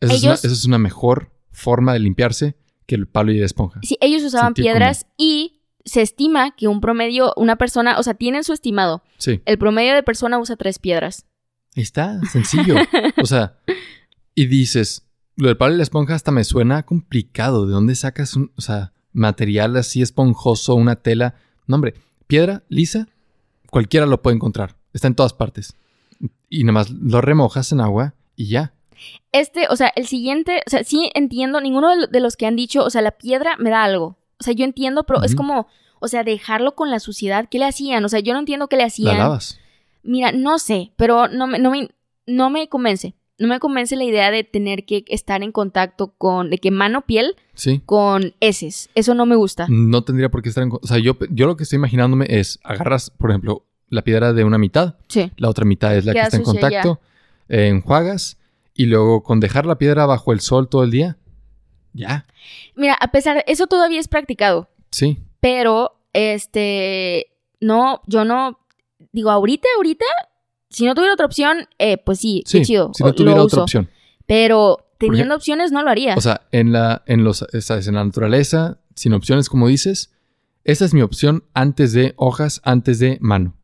Esa, 0.00 0.14
es 0.14 0.22
una, 0.22 0.30
Ellos- 0.32 0.44
esa 0.44 0.54
es 0.54 0.64
una 0.64 0.78
mejor 0.78 1.32
forma 1.50 1.92
de 1.92 1.98
limpiarse 1.98 2.56
que 2.86 2.94
el 2.94 3.06
palo 3.06 3.32
y 3.32 3.38
la 3.40 3.46
esponja. 3.46 3.80
Sí, 3.82 3.98
ellos 4.00 4.22
usaban 4.22 4.54
piedras 4.54 5.06
y 5.18 5.60
se 5.84 6.00
estima 6.00 6.52
que 6.56 6.66
un 6.66 6.80
promedio, 6.80 7.34
una 7.36 7.56
persona, 7.56 7.98
o 7.98 8.02
sea, 8.02 8.14
tienen 8.14 8.42
su 8.42 8.52
estimado. 8.54 9.02
Sí. 9.18 9.42
El 9.44 9.58
promedio 9.58 9.94
de 9.94 10.02
persona 10.02 10.38
usa 10.38 10.56
tres 10.56 10.78
piedras. 10.78 11.26
Ahí 11.76 11.82
está, 11.82 12.20
sencillo. 12.32 12.76
o 13.22 13.26
sea, 13.26 13.58
y 14.34 14.46
dices, 14.46 15.06
lo 15.36 15.48
del 15.48 15.58
palo 15.58 15.74
y 15.74 15.76
la 15.76 15.82
esponja 15.82 16.14
hasta 16.14 16.30
me 16.30 16.42
suena 16.42 16.84
complicado. 16.84 17.66
¿De 17.66 17.72
dónde 17.72 17.94
sacas 17.94 18.34
un, 18.34 18.50
o 18.56 18.62
sea, 18.62 18.92
material 19.12 19.76
así 19.76 20.00
esponjoso, 20.00 20.74
una 20.74 20.96
tela? 20.96 21.34
No, 21.66 21.76
hombre, 21.76 21.94
piedra 22.26 22.62
lisa, 22.68 23.08
cualquiera 23.70 24.06
lo 24.06 24.22
puede 24.22 24.36
encontrar. 24.36 24.76
Está 24.94 25.06
en 25.08 25.14
todas 25.14 25.34
partes. 25.34 25.74
Y 26.48 26.64
nada 26.64 26.72
más 26.72 26.90
lo 26.90 27.20
remojas 27.20 27.70
en 27.72 27.80
agua 27.80 28.14
y 28.36 28.48
ya. 28.48 28.72
Este, 29.32 29.66
o 29.68 29.76
sea, 29.76 29.92
el 29.94 30.06
siguiente, 30.06 30.62
o 30.66 30.70
sea, 30.70 30.82
sí 30.82 31.10
entiendo, 31.14 31.60
ninguno 31.60 32.06
de 32.06 32.20
los 32.20 32.36
que 32.36 32.46
han 32.46 32.56
dicho, 32.56 32.82
o 32.82 32.88
sea, 32.88 33.02
la 33.02 33.10
piedra 33.10 33.56
me 33.58 33.68
da 33.68 33.84
algo. 33.84 34.16
O 34.40 34.44
sea, 34.44 34.54
yo 34.54 34.64
entiendo, 34.64 35.04
pero 35.04 35.22
es 35.22 35.34
como, 35.34 35.66
o 36.00 36.08
sea, 36.08 36.24
dejarlo 36.24 36.74
con 36.74 36.90
la 36.90 37.00
suciedad, 37.00 37.48
¿qué 37.50 37.58
le 37.58 37.66
hacían? 37.66 38.02
O 38.04 38.08
sea, 38.08 38.20
yo 38.20 38.32
no 38.32 38.38
entiendo 38.38 38.68
qué 38.68 38.76
le 38.76 38.84
hacían. 38.84 39.18
¿La 39.18 39.24
lavas? 39.24 39.60
Mira, 40.06 40.32
no 40.32 40.58
sé, 40.58 40.92
pero 40.96 41.28
no 41.28 41.46
me, 41.46 41.58
no 41.58 41.70
me, 41.70 41.90
no 42.26 42.50
me 42.50 42.68
convence. 42.68 43.14
No 43.38 43.48
me 43.48 43.60
convence 43.60 43.96
la 43.96 44.04
idea 44.04 44.30
de 44.30 44.44
tener 44.44 44.86
que 44.86 45.04
estar 45.08 45.42
en 45.42 45.52
contacto 45.52 46.14
con, 46.16 46.48
de 46.48 46.56
que 46.56 46.70
mano, 46.70 47.02
piel, 47.02 47.36
sí. 47.54 47.82
con 47.84 48.34
heces. 48.40 48.88
Eso 48.94 49.14
no 49.14 49.26
me 49.26 49.36
gusta. 49.36 49.66
No 49.68 50.04
tendría 50.04 50.30
por 50.30 50.40
qué 50.40 50.48
estar 50.48 50.64
en, 50.64 50.70
o 50.72 50.86
sea, 50.86 50.98
yo, 50.98 51.18
yo 51.30 51.46
lo 51.46 51.56
que 51.56 51.64
estoy 51.64 51.76
imaginándome 51.76 52.26
es, 52.30 52.58
agarras, 52.64 53.10
por 53.10 53.30
ejemplo, 53.30 53.66
la 53.88 54.02
piedra 54.02 54.32
de 54.32 54.44
una 54.44 54.56
mitad, 54.56 54.94
sí. 55.08 55.30
la 55.36 55.50
otra 55.50 55.66
mitad 55.66 55.94
es 55.94 56.06
la 56.06 56.14
que 56.14 56.20
está 56.20 56.36
en 56.38 56.42
contacto, 56.44 57.00
eh, 57.48 57.68
enjuagas 57.68 58.38
y 58.74 58.86
luego 58.86 59.22
con 59.22 59.38
dejar 59.38 59.66
la 59.66 59.76
piedra 59.76 60.06
bajo 60.06 60.32
el 60.32 60.40
sol 60.40 60.68
todo 60.68 60.82
el 60.84 60.90
día, 60.90 61.18
ya. 61.92 62.26
Mira, 62.74 62.94
a 62.94 63.10
pesar 63.10 63.36
de 63.36 63.44
eso 63.46 63.66
todavía 63.66 64.00
es 64.00 64.08
practicado. 64.08 64.68
Sí. 64.90 65.18
Pero, 65.40 66.00
este, 66.12 67.32
no, 67.60 68.02
yo 68.06 68.24
no, 68.24 68.58
digo, 69.16 69.30
ahorita, 69.30 69.66
ahorita, 69.76 70.04
si 70.68 70.84
no 70.84 70.94
tuviera 70.94 71.14
otra 71.14 71.26
opción, 71.26 71.68
eh, 71.78 71.96
pues 71.96 72.20
sí, 72.20 72.42
sí 72.46 72.62
chido. 72.62 72.92
Si 72.94 73.02
no 73.02 73.14
tuviera 73.14 73.42
otra 73.42 73.62
opción. 73.62 73.88
Pero 74.26 74.86
teniendo 74.98 75.34
opciones 75.34 75.72
no 75.72 75.82
lo 75.82 75.90
haría. 75.90 76.14
O 76.16 76.20
sea, 76.20 76.42
en 76.52 76.72
la, 76.72 77.02
en 77.06 77.24
los, 77.24 77.44
en 77.52 77.94
la 77.94 78.04
naturaleza, 78.04 78.78
sin 78.94 79.14
opciones, 79.14 79.48
como 79.48 79.68
dices, 79.68 80.12
esa 80.64 80.84
es 80.84 80.92
mi 80.92 81.00
opción 81.00 81.44
antes 81.54 81.92
de 81.92 82.12
hojas, 82.16 82.60
antes 82.62 82.98
de 82.98 83.16
mano. 83.20 83.56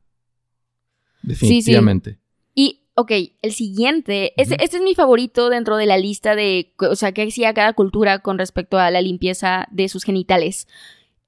Definitivamente. 1.22 2.18
Y, 2.54 2.80
ok, 2.94 3.12
el 3.42 3.52
siguiente, 3.52 4.32
este, 4.40 4.56
es 4.64 4.80
mi 4.80 4.94
favorito 4.94 5.50
dentro 5.50 5.76
de 5.76 5.86
la 5.86 5.98
lista 5.98 6.34
de, 6.34 6.74
o 6.78 6.96
sea, 6.96 7.12
que 7.12 7.24
hacía 7.24 7.52
cada 7.52 7.74
cultura 7.74 8.20
con 8.20 8.38
respecto 8.38 8.78
a 8.78 8.90
la 8.90 9.02
limpieza 9.02 9.68
de 9.70 9.90
sus 9.90 10.04
genitales. 10.04 10.66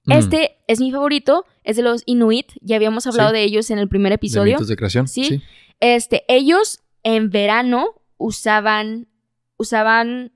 Mm. 0.06 0.12
Este 0.12 0.56
es 0.66 0.80
mi 0.80 0.92
favorito, 0.92 1.46
es 1.62 1.76
de 1.76 1.82
los 1.82 2.02
Inuit, 2.06 2.52
ya 2.60 2.76
habíamos 2.76 3.06
hablado 3.06 3.32
de 3.32 3.42
ellos 3.42 3.70
en 3.70 3.78
el 3.78 3.88
primer 3.88 4.12
episodio. 4.12 4.44
De 4.44 4.52
mitos 4.52 4.68
de 4.68 4.76
creación. 4.76 5.08
¿Sí? 5.08 5.42
Este, 5.80 6.24
ellos 6.28 6.80
en 7.02 7.30
verano 7.30 7.94
usaban, 8.16 9.08
usaban, 9.56 10.32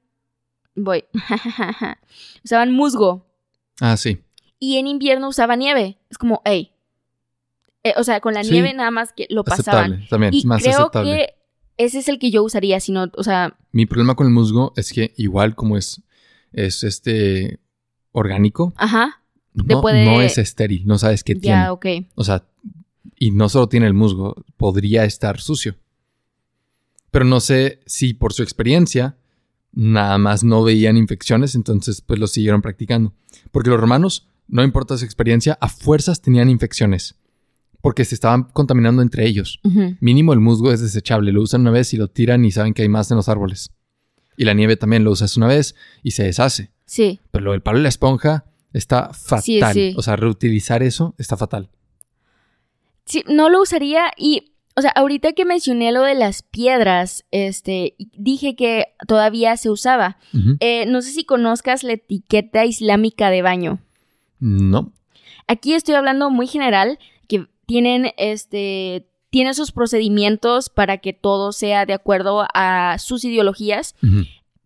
voy, 0.74 1.04
usaban 2.44 2.72
musgo. 2.72 3.26
Ah, 3.81 3.96
sí. 3.96 4.18
Y 4.59 4.78
en 4.78 4.87
invierno 4.87 5.28
usaban 5.28 5.61
nieve. 5.61 5.98
Es 6.11 6.18
como, 6.18 6.42
hey, 6.44 6.72
eh, 7.85 7.94
o 7.96 8.04
sea, 8.04 8.20
con 8.20 8.35
la 8.35 8.42
nieve 8.42 8.74
nada 8.74 8.90
más 8.90 9.12
que 9.12 9.26
lo 9.31 9.44
pasaban. 9.44 10.07
también, 10.09 10.35
y 10.35 10.44
más 10.44 10.62
creo 10.62 10.90
que 10.90 11.35
ese 11.76 11.98
es 12.00 12.09
el 12.09 12.18
que 12.18 12.31
yo 12.31 12.42
usaría, 12.42 12.81
si 12.81 12.92
no, 12.92 13.07
o 13.16 13.22
sea... 13.22 13.57
Mi 13.70 13.87
problema 13.87 14.16
con 14.16 14.26
el 14.26 14.33
musgo 14.33 14.72
es 14.76 14.92
que 14.92 15.14
igual 15.16 15.54
como 15.54 15.76
es, 15.76 16.02
es 16.52 16.83
este 16.83 17.61
orgánico. 18.11 18.72
Ajá. 18.76 19.17
No, 19.64 19.83
no 19.83 20.23
es 20.23 20.38
estéril, 20.38 20.87
no 20.87 20.99
sabes 20.99 21.25
qué 21.25 21.35
tiene. 21.35 21.57
Ya, 21.57 21.73
ok. 21.73 21.87
O 22.14 22.25
sea, 22.25 22.44
y 23.18 23.31
no 23.31 23.49
solo 23.49 23.68
tiene 23.68 23.87
el 23.87 23.94
musgo, 23.94 24.44
podría 24.57 25.05
estar 25.05 25.40
sucio. 25.40 25.77
Pero 27.11 27.25
no 27.25 27.40
sé 27.40 27.81
si 27.87 28.14
por 28.14 28.33
su 28.33 28.42
experiencia 28.42 29.16
nada 29.73 30.18
más 30.18 30.44
no 30.44 30.62
veían 30.62 30.97
infecciones, 30.97 31.55
entonces 31.55 32.01
pues 32.01 32.18
lo 32.18 32.27
siguieron 32.27 32.62
practicando. 32.62 33.14
Porque 33.51 33.71
los 33.71 33.81
romanos, 33.81 34.29
no 34.47 34.62
importa 34.62 34.97
su 34.99 35.05
experiencia, 35.05 35.59
a 35.61 35.68
fuerzas 35.68 36.21
tenían 36.21 36.51
infecciones 36.51 37.16
porque 37.81 38.05
se 38.05 38.14
estaban 38.14 38.44
contaminando 38.44 39.03
entre 39.03 39.27
ellos. 39.27 39.61
Mínimo 40.01 40.33
el 40.33 40.40
musgo 40.40 40.73
es 40.73 40.81
desechable, 40.81 41.33
lo 41.33 41.42
usan 41.42 41.62
una 41.62 41.71
vez 41.71 41.94
y 41.94 41.97
lo 41.97 42.09
tiran 42.09 42.44
y 42.44 42.51
saben 42.51 42.75
que 42.75 42.83
hay 42.83 42.88
más 42.88 43.11
en 43.11 43.16
los 43.16 43.29
árboles. 43.29 43.71
Y 44.37 44.44
la 44.44 44.55
nieve 44.55 44.77
también 44.77 45.05
lo 45.05 45.11
usas 45.11 45.37
una 45.37 45.47
vez 45.47 45.75
y 46.03 46.12
se 46.12 46.25
deshace. 46.25 46.71
Sí. 46.87 47.21
Pero 47.31 47.44
lo 47.44 47.53
del 47.53 47.62
palo 47.62 47.79
y 47.79 47.83
la 47.83 47.88
esponja 47.88 48.44
está 48.72 49.12
fatal. 49.12 49.94
O 49.96 50.02
sea, 50.02 50.16
reutilizar 50.16 50.83
eso 50.83 51.14
está 51.18 51.37
fatal. 51.37 51.68
Sí, 53.04 53.24
no 53.28 53.48
lo 53.48 53.62
usaría 53.62 54.11
y, 54.16 54.52
o 54.76 54.83
sea, 54.83 54.90
ahorita 54.90 55.33
que 55.33 55.44
mencioné 55.44 55.92
lo 55.92 56.02
de 56.02 56.14
las 56.14 56.42
piedras, 56.42 57.24
este, 57.31 57.94
dije 58.16 58.54
que 58.54 58.88
todavía 59.07 59.57
se 59.57 59.70
usaba. 59.70 60.18
Eh, 60.61 60.85
no 60.87 61.02
sé 61.02 61.12
si 61.12 61.24
conozcas 61.24 61.85
la 61.85 61.94
etiqueta 61.94 62.64
islámica 62.64 63.31
de 63.31 63.42
baño. 63.42 63.81
No. 64.40 64.92
Aquí 65.46 65.72
estoy 65.72 65.94
hablando 65.94 66.31
muy 66.31 66.46
general 66.46 66.98
tienen 67.68 68.12
este 68.16 69.07
tienen 69.31 69.52
sus 69.52 69.72
procedimientos 69.72 70.70
para 70.70 70.98
que 70.98 71.12
todo 71.12 71.52
sea 71.52 71.85
de 71.85 71.92
acuerdo 71.92 72.46
a 72.54 72.96
sus 72.98 73.24
ideologías. 73.24 73.94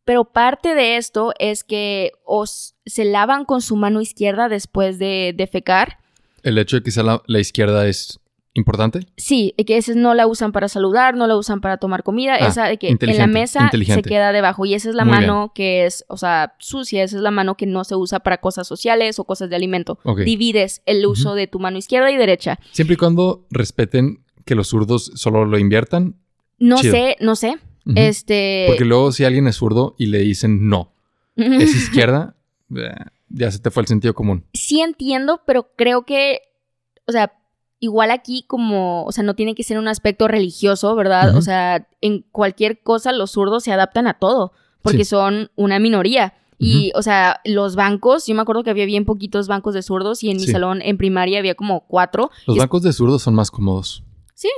Pero 0.05 0.25
parte 0.25 0.75
de 0.75 0.97
esto 0.97 1.33
es 1.39 1.65
que 1.65 2.13
os, 2.25 2.75
se 2.87 3.05
lavan 3.05 3.45
con 3.45 3.61
su 3.63 3.77
mano 3.77 4.01
izquierda 4.01 4.49
después 4.49 4.99
de 4.99 5.35
defecar. 5.37 5.99
¿El 6.43 6.59
hecho 6.59 6.77
de 6.77 6.83
que 6.83 6.91
sea 6.91 7.23
la 7.27 7.39
izquierda 7.39 7.87
es 7.87 8.21
¿Importante? 8.55 9.07
Sí, 9.17 9.55
que 9.67 9.79
esa 9.79 9.95
no 9.95 10.13
la 10.13 10.27
usan 10.27 10.53
para 10.53 10.69
saludar, 10.69 11.17
no 11.17 11.27
la 11.27 11.37
usan 11.37 11.63
para 11.63 11.79
tomar 11.79 12.03
comida, 12.03 12.35
ah, 12.35 12.49
esa 12.49 12.67
de 12.67 12.77
que 12.77 12.89
en 12.89 13.17
la 13.17 13.27
mesa 13.27 13.71
se 13.71 14.03
queda 14.03 14.31
debajo 14.31 14.67
y 14.67 14.75
esa 14.75 14.91
es 14.91 14.95
la 14.95 15.07
mano 15.07 15.53
que 15.55 15.87
es, 15.87 16.05
o 16.09 16.19
sea, 16.19 16.55
sucia, 16.59 17.03
esa 17.03 17.17
es 17.17 17.23
la 17.23 17.31
mano 17.31 17.57
que 17.57 17.65
no 17.65 17.85
se 17.85 17.97
usa 17.97 18.21
para 18.21 18.39
cosas 18.39 18.67
sociales 18.67 19.19
o 19.19 19.25
cosas 19.25 19.49
de 19.49 19.57
alimento. 19.57 19.99
Divides 20.23 20.83
el 20.85 21.07
uso 21.07 21.35
de 21.35 21.47
tu 21.47 21.61
mano 21.61 21.79
izquierda 21.79 22.11
y 22.11 22.17
derecha. 22.19 22.59
Siempre 22.73 22.95
y 22.95 22.97
cuando 22.99 23.47
respeten 23.51 24.23
que 24.45 24.55
los 24.55 24.69
zurdos 24.69 25.13
solo 25.15 25.47
lo 25.47 25.59
inviertan. 25.59 26.17
No 26.59 26.77
sé, 26.79 27.17
no 27.21 27.37
sé. 27.37 27.57
Este. 27.95 28.65
Porque 28.69 28.85
luego 28.85 29.13
si 29.13 29.25
alguien 29.25 29.49
es 29.49 29.57
zurdo 29.57 29.95
y 29.99 30.07
le 30.07 30.19
dicen 30.19 30.69
no, 30.69 30.93
es 31.37 31.75
izquierda, 31.75 32.37
ya 33.29 33.51
se 33.51 33.59
te 33.59 33.71
fue 33.71 33.83
el 33.83 33.87
sentido 33.87 34.15
común. 34.15 34.45
Sí 34.55 34.81
entiendo, 34.81 35.41
pero 35.47 35.71
creo 35.77 36.05
que, 36.05 36.41
o 37.07 37.13
sea, 37.13 37.33
igual 37.81 38.11
aquí 38.11 38.45
como, 38.47 39.05
o 39.05 39.13
sea, 39.13 39.25
no 39.25 39.35
tiene 39.35 39.55
que 39.55 39.65
ser 39.65 39.79
un 39.79 39.89
aspecto 39.89 40.29
religioso, 40.29 40.95
¿verdad? 40.95 41.37
O 41.37 41.43
sea, 41.43 41.89
en 42.01 42.23
cualquier 42.31 42.81
cosa 42.81 43.13
los 43.13 43.33
zurdos 43.33 43.65
se 43.65 43.73
adaptan 43.73 44.07
a 44.07 44.15
todo, 44.15 44.53
porque 44.83 45.05
son 45.05 45.51
una 45.57 45.79
minoría. 45.79 46.35
Y, 46.59 46.93
o 46.95 47.03
sea, 47.03 47.41
los 47.45 47.75
bancos, 47.75 48.25
yo 48.29 48.37
me 48.37 48.43
acuerdo 48.43 48.63
que 48.63 48.71
había 48.71 48.87
bien 48.87 49.05
poquitos 49.05 49.49
bancos 49.49 49.75
de 49.75 49.83
zurdos 49.83 50.23
y 50.23 50.31
en 50.31 50.37
mi 50.37 50.47
salón 50.47 50.81
en 50.81 50.97
primaria 50.97 51.41
había 51.41 51.57
como 51.57 51.89
cuatro. 51.89 52.31
Los 52.47 52.57
bancos 52.57 52.83
de 52.83 52.93
zurdos 52.93 53.21
son 53.23 53.35
más 53.35 53.51
cómodos. 53.51 54.05
Sí, 54.35 54.49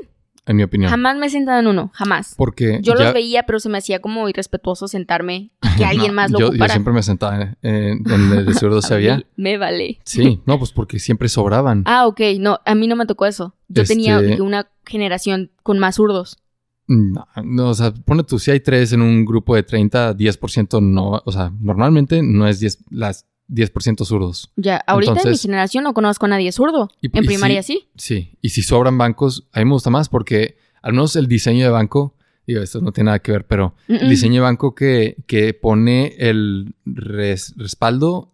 en 0.46 0.56
mi 0.56 0.62
opinión. 0.62 0.90
Jamás 0.90 1.16
me 1.16 1.26
he 1.26 1.30
sentado 1.30 1.60
en 1.60 1.66
uno, 1.66 1.90
jamás. 1.94 2.34
Porque 2.36 2.78
yo 2.82 2.94
los 2.94 3.12
veía, 3.12 3.44
pero 3.44 3.60
se 3.60 3.68
me 3.68 3.78
hacía 3.78 4.00
como 4.00 4.28
irrespetuoso 4.28 4.88
sentarme 4.88 5.52
y 5.62 5.76
que 5.76 5.84
alguien 5.84 6.14
más 6.14 6.30
lo 6.30 6.38
yo, 6.38 6.52
Yo 6.52 6.64
siempre 6.66 6.92
me 6.92 7.02
sentaba 7.02 7.56
en 7.62 8.02
donde 8.02 8.44
de 8.44 8.54
seguro 8.54 8.82
se 8.82 8.94
había. 8.94 9.22
Me 9.36 9.58
vale. 9.58 10.00
Sí, 10.04 10.42
no, 10.46 10.58
pues 10.58 10.72
porque 10.72 10.98
siempre 10.98 11.28
sobraban. 11.28 11.82
Ah, 11.86 12.06
ok, 12.06 12.20
no, 12.38 12.60
a 12.64 12.74
mí 12.74 12.86
no 12.86 12.96
me 12.96 13.06
tocó 13.06 13.26
eso. 13.26 13.54
Yo 13.68 13.84
tenía 13.84 14.20
este 14.20 14.42
una 14.42 14.68
generación 14.84 15.50
con 15.62 15.78
más 15.78 15.96
zurdos. 15.96 16.38
No, 16.86 17.26
no, 17.42 17.70
o 17.70 17.74
sea, 17.74 17.92
pone 17.92 18.24
tú, 18.24 18.38
si 18.38 18.50
hay 18.50 18.60
tres 18.60 18.92
en 18.92 19.00
un 19.00 19.24
grupo 19.24 19.54
de 19.54 19.62
30, 19.62 20.14
10% 20.14 20.82
no, 20.82 21.22
o 21.24 21.32
sea, 21.32 21.50
normalmente 21.58 22.22
no 22.22 22.46
es 22.46 22.60
10, 22.60 22.84
las 22.90 23.26
10% 23.48 24.04
zurdos. 24.04 24.50
Ya, 24.56 24.76
ahorita 24.86 25.20
en 25.22 25.30
mi 25.30 25.38
generación 25.38 25.84
no 25.84 25.94
conozco 25.94 26.26
a 26.26 26.28
nadie 26.28 26.52
zurdo. 26.52 26.88
en 27.02 27.24
primaria 27.24 27.62
sí. 27.62 27.88
Sí, 27.96 28.36
y 28.40 28.50
si 28.50 28.62
sobran 28.62 28.96
bancos, 28.98 29.46
a 29.52 29.60
mí 29.60 29.66
me 29.66 29.72
gusta 29.72 29.90
más 29.90 30.08
porque 30.08 30.56
al 30.82 30.92
menos 30.92 31.16
el 31.16 31.28
diseño 31.28 31.64
de 31.64 31.70
banco, 31.70 32.14
digo, 32.46 32.62
esto 32.62 32.80
no 32.80 32.92
tiene 32.92 33.06
nada 33.06 33.18
que 33.20 33.32
ver, 33.32 33.46
pero 33.46 33.74
el 33.88 34.08
diseño 34.08 34.34
de 34.34 34.40
banco 34.40 34.74
que, 34.74 35.16
que 35.26 35.54
pone 35.54 36.14
el 36.18 36.74
respaldo 36.84 38.32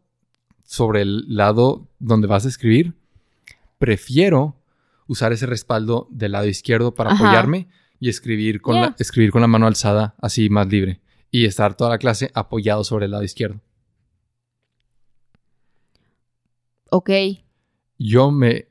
sobre 0.64 1.02
el 1.02 1.24
lado 1.34 1.88
donde 1.98 2.26
vas 2.26 2.44
a 2.46 2.48
escribir, 2.48 2.94
prefiero 3.78 4.56
usar 5.06 5.32
ese 5.32 5.46
respaldo 5.46 6.06
del 6.10 6.32
lado 6.32 6.46
izquierdo 6.46 6.94
para 6.94 7.12
apoyarme 7.12 7.66
y 7.98 8.08
escribir 8.08 8.60
con, 8.60 8.76
la, 8.76 8.94
escribir 8.98 9.32
con 9.32 9.40
la 9.40 9.48
mano 9.48 9.66
alzada 9.66 10.14
así 10.20 10.48
más 10.48 10.68
libre 10.68 11.00
y 11.30 11.44
estar 11.44 11.76
toda 11.76 11.90
la 11.90 11.98
clase 11.98 12.30
apoyado 12.34 12.84
sobre 12.84 13.06
el 13.06 13.10
lado 13.10 13.24
izquierdo. 13.24 13.60
Ok. 16.90 17.10
Yo 17.98 18.30
me. 18.30 18.66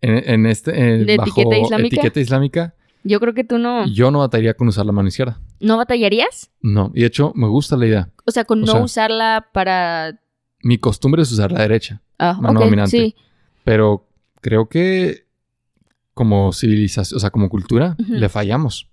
En, 0.00 0.46
este. 0.46 0.72
bajo 1.16 1.40
etiqueta 1.40 1.58
islámica? 1.58 1.86
etiqueta 1.86 2.20
islámica. 2.20 2.74
Yo 3.04 3.20
creo 3.20 3.34
que 3.34 3.44
tú 3.44 3.58
no. 3.58 3.86
Yo 3.86 4.10
no 4.10 4.20
batallaría 4.20 4.54
con 4.54 4.68
usar 4.68 4.86
la 4.86 4.92
mano 4.92 5.08
izquierda. 5.08 5.40
¿No 5.60 5.76
batallarías? 5.76 6.50
No. 6.60 6.90
Y 6.94 7.00
de 7.00 7.06
hecho, 7.06 7.32
me 7.34 7.46
gusta 7.48 7.76
la 7.76 7.86
idea. 7.86 8.10
O 8.26 8.30
sea, 8.30 8.44
con 8.44 8.62
no 8.62 8.82
usarla 8.82 9.48
para. 9.52 10.20
Mi 10.62 10.78
costumbre 10.78 11.22
es 11.22 11.30
usar 11.30 11.52
la 11.52 11.60
derecha. 11.60 12.02
Ah, 12.18 12.38
mano 12.40 12.60
dominante. 12.60 12.90
Sí. 12.90 13.14
Pero 13.64 14.06
creo 14.40 14.68
que 14.68 15.24
como 16.14 16.52
civilización, 16.52 17.16
o 17.16 17.20
sea, 17.20 17.30
como 17.30 17.48
cultura, 17.48 17.96
le 17.98 18.28
fallamos. 18.28 18.88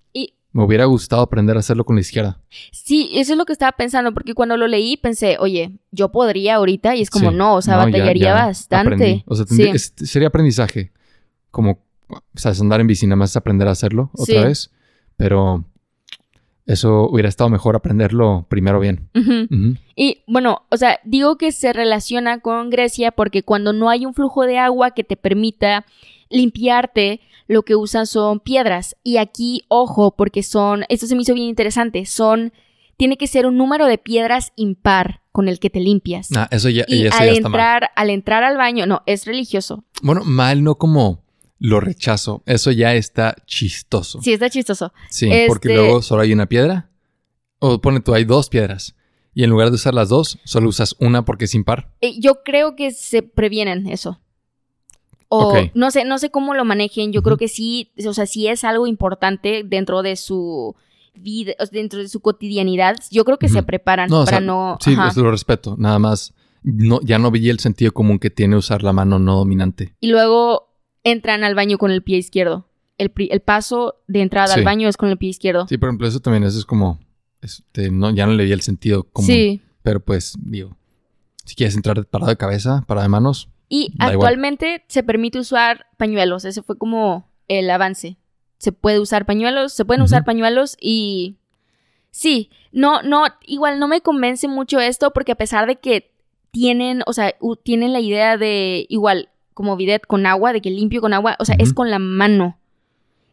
Me 0.54 0.64
hubiera 0.64 0.86
gustado 0.86 1.22
aprender 1.22 1.56
a 1.56 1.60
hacerlo 1.60 1.86
con 1.86 1.96
la 1.96 2.02
izquierda. 2.02 2.42
Sí, 2.72 3.10
eso 3.14 3.34
es 3.34 3.38
lo 3.38 3.46
que 3.46 3.54
estaba 3.54 3.72
pensando, 3.72 4.14
porque 4.14 4.34
cuando 4.34 4.58
lo 4.58 4.68
leí 4.68 4.98
pensé, 4.98 5.38
oye, 5.40 5.72
yo 5.92 6.10
podría 6.10 6.56
ahorita, 6.56 6.96
y 6.96 7.02
es 7.02 7.10
como, 7.10 7.32
no, 7.32 7.56
o 7.56 7.62
sea, 7.62 7.78
batallaría 7.78 8.34
bastante. 8.34 9.24
O 9.28 9.36
sea, 9.36 9.46
sería 9.78 10.28
aprendizaje. 10.28 10.92
Como, 11.52 11.80
o 12.10 12.20
sea, 12.36 12.52
andar 12.60 12.82
en 12.82 12.88
bici, 12.88 13.08
nada 13.08 13.16
más 13.16 13.38
aprender 13.38 13.68
a 13.68 13.72
hacerlo 13.72 14.12
otra 14.14 14.46
vez. 14.46 14.72
Pero 15.16 15.64
eso 16.66 17.08
hubiera 17.10 17.30
estado 17.30 17.50
mejor 17.50 17.76
aprenderlo 17.76 18.46
primero 18.50 18.80
bien. 18.80 19.10
Y 19.96 20.24
bueno, 20.28 20.64
o 20.70 20.78
sea, 20.78 21.00
digo 21.04 21.38
que 21.38 21.52
se 21.52 21.74
relaciona 21.74 22.40
con 22.40 22.70
Grecia 22.70 23.12
porque 23.12 23.44
cuando 23.44 23.74
no 23.74 23.90
hay 23.90 24.06
un 24.06 24.14
flujo 24.14 24.46
de 24.46 24.58
agua 24.58 24.92
que 24.92 25.04
te 25.04 25.18
permita 25.18 25.86
limpiarte, 26.32 27.22
lo 27.48 27.64
que 27.64 27.76
usan 27.76 28.08
son 28.08 28.40
piedras. 28.40 28.96
Y 29.04 29.18
aquí, 29.18 29.64
ojo, 29.68 30.16
porque 30.16 30.44
son, 30.44 30.86
esto 30.90 31.08
se 31.08 31.16
me 31.16 31.22
hizo 31.22 31.34
bien 31.34 31.48
interesante, 31.48 32.06
son, 32.06 32.54
tiene 32.98 33.18
que 33.18 33.28
ser 33.28 33.46
un 33.46 33.58
número 33.58 33.86
de 33.86 33.98
piedras 33.98 34.54
impar 34.56 35.22
con 35.32 35.48
el 35.48 35.60
que 35.60 35.70
te 35.70 35.80
limpias. 35.80 36.30
Ah, 36.36 36.48
eso 36.52 36.70
ya, 36.70 36.86
y 36.88 37.08
al 37.08 37.30
entrar, 37.30 37.92
al 37.96 38.10
entrar 38.10 38.44
al 38.44 38.58
baño, 38.58 38.86
no, 38.86 39.04
es 39.06 39.26
religioso. 39.26 39.84
Bueno, 40.02 40.24
mal 40.24 40.64
no 40.64 40.76
como 40.76 41.22
lo 41.62 41.80
rechazo. 41.80 42.42
Eso 42.46 42.72
ya 42.72 42.96
está 42.96 43.36
chistoso. 43.46 44.20
Sí, 44.22 44.34
está 44.34 44.50
chistoso. 44.50 44.94
Sí, 45.10 45.30
porque 45.48 45.70
este 45.70 45.82
luego 45.82 46.02
solo 46.02 46.24
hay 46.24 46.34
una 46.34 46.48
piedra. 46.48 46.90
O 47.60 47.80
pone 47.80 48.00
tú, 48.00 48.16
hay 48.16 48.26
dos 48.26 48.50
piedras. 48.50 48.96
Y 49.34 49.44
en 49.44 49.52
lugar 49.52 49.70
de 49.70 49.76
usar 49.76 49.94
las 49.94 50.10
dos, 50.10 50.40
solo 50.44 50.70
usas 50.70 50.96
una 51.00 51.24
porque 51.24 51.46
es 51.46 51.54
impar. 51.54 51.94
Eh, 52.02 52.20
yo 52.20 52.44
creo 52.44 52.76
que 52.76 52.92
se 52.92 53.22
previenen 53.22 53.88
eso. 53.88 54.20
O 55.34 55.54
no 55.76 55.92
sé, 55.92 56.04
no 56.04 56.18
sé 56.18 56.30
cómo 56.30 56.54
lo 56.54 56.66
manejen. 56.66 57.14
Yo 57.14 57.24
creo 57.24 57.38
que 57.38 57.48
sí, 57.48 57.94
o 58.06 58.14
sea, 58.14 58.26
sí 58.26 58.48
es 58.48 58.66
algo 58.66 58.86
importante 58.86 59.64
dentro 59.64 60.02
de 60.02 60.18
su 60.18 60.76
vida, 61.16 61.54
dentro 61.72 62.00
de 62.00 62.10
su 62.10 62.20
cotidianidad. 62.20 62.98
Yo 63.12 63.24
creo 63.24 63.40
que 63.40 63.48
se 63.48 63.64
preparan 63.64 64.10
para 64.10 64.42
no. 64.42 64.78
Sí, 64.82 64.94
eso 65.08 65.24
lo 65.24 65.32
respeto. 65.32 65.76
Nada 65.78 66.00
más. 66.00 66.34
No, 66.64 67.00
ya 67.02 67.18
no 67.18 67.32
vi 67.32 67.50
el 67.50 67.60
sentido 67.60 67.94
común 67.94 68.20
que 68.20 68.30
tiene 68.30 68.58
usar 68.58 68.84
la 68.84 68.92
mano 68.92 69.20
no 69.20 69.38
dominante. 69.38 69.96
Y 70.02 70.10
luego 70.10 70.76
entran 71.04 71.46
al 71.46 71.56
baño 71.56 71.78
con 71.78 71.92
el 71.92 72.04
pie 72.04 72.18
izquierdo. 72.18 72.68
El, 72.98 73.14
el 73.16 73.40
paso 73.40 74.02
de 74.10 74.22
entrada 74.22 74.54
al 74.54 74.66
baño 74.66 74.90
es 74.90 74.98
con 74.98 75.08
el 75.08 75.18
pie 75.18 75.30
izquierdo. 75.30 75.66
Sí, 75.70 75.78
por 75.78 75.88
ejemplo, 75.88 76.10
eso 76.10 76.20
también 76.20 76.44
eso 76.44 76.60
es 76.60 76.66
como, 76.66 77.00
este, 77.42 77.90
no, 77.90 78.12
ya 78.12 78.26
no 78.26 78.34
le 78.34 78.44
vi 78.44 78.52
el 78.52 78.62
sentido 78.62 79.06
común. 79.06 79.28
Sí. 79.28 79.62
Pero 79.82 80.02
pues, 80.02 80.36
digo, 80.40 80.76
si 81.46 81.56
quieres 81.56 81.76
entrar 81.76 82.06
parado 82.06 82.30
de 82.30 82.38
cabeza, 82.38 82.84
parado 82.86 83.04
de 83.04 83.10
manos. 83.10 83.48
Y 83.74 83.94
actualmente 84.00 84.84
se 84.90 85.02
permite 85.02 85.40
usar 85.40 85.86
pañuelos. 85.96 86.44
Ese 86.44 86.62
fue 86.62 86.78
como 86.78 87.30
el 87.48 87.70
avance. 87.70 88.18
Se 88.58 88.74
puede 88.74 89.00
usar 89.00 89.26
pañuelos, 89.26 89.72
se 89.72 89.86
pueden 89.86 90.02
usar 90.02 90.26
pañuelos 90.26 90.76
y 90.82 91.38
sí, 92.10 92.50
no, 92.74 93.02
no, 93.02 93.24
igual 93.46 93.80
no 93.80 93.88
me 93.88 94.02
convence 94.02 94.50
mucho 94.50 94.82
esto 94.82 95.12
porque 95.14 95.32
a 95.32 95.38
pesar 95.38 95.68
de 95.68 95.78
que 95.78 96.12
tienen, 96.52 97.02
o 97.06 97.14
sea, 97.14 97.34
tienen 97.64 97.94
la 97.94 98.02
idea 98.02 98.36
de 98.36 98.86
igual 98.90 99.30
como 99.54 99.78
bidet 99.78 100.06
con 100.06 100.26
agua, 100.26 100.52
de 100.52 100.60
que 100.60 100.70
limpio 100.70 101.00
con 101.00 101.14
agua, 101.14 101.38
o 101.40 101.46
sea, 101.46 101.56
es 101.58 101.74
con 101.74 101.90
la 101.90 101.98
mano. 101.98 102.60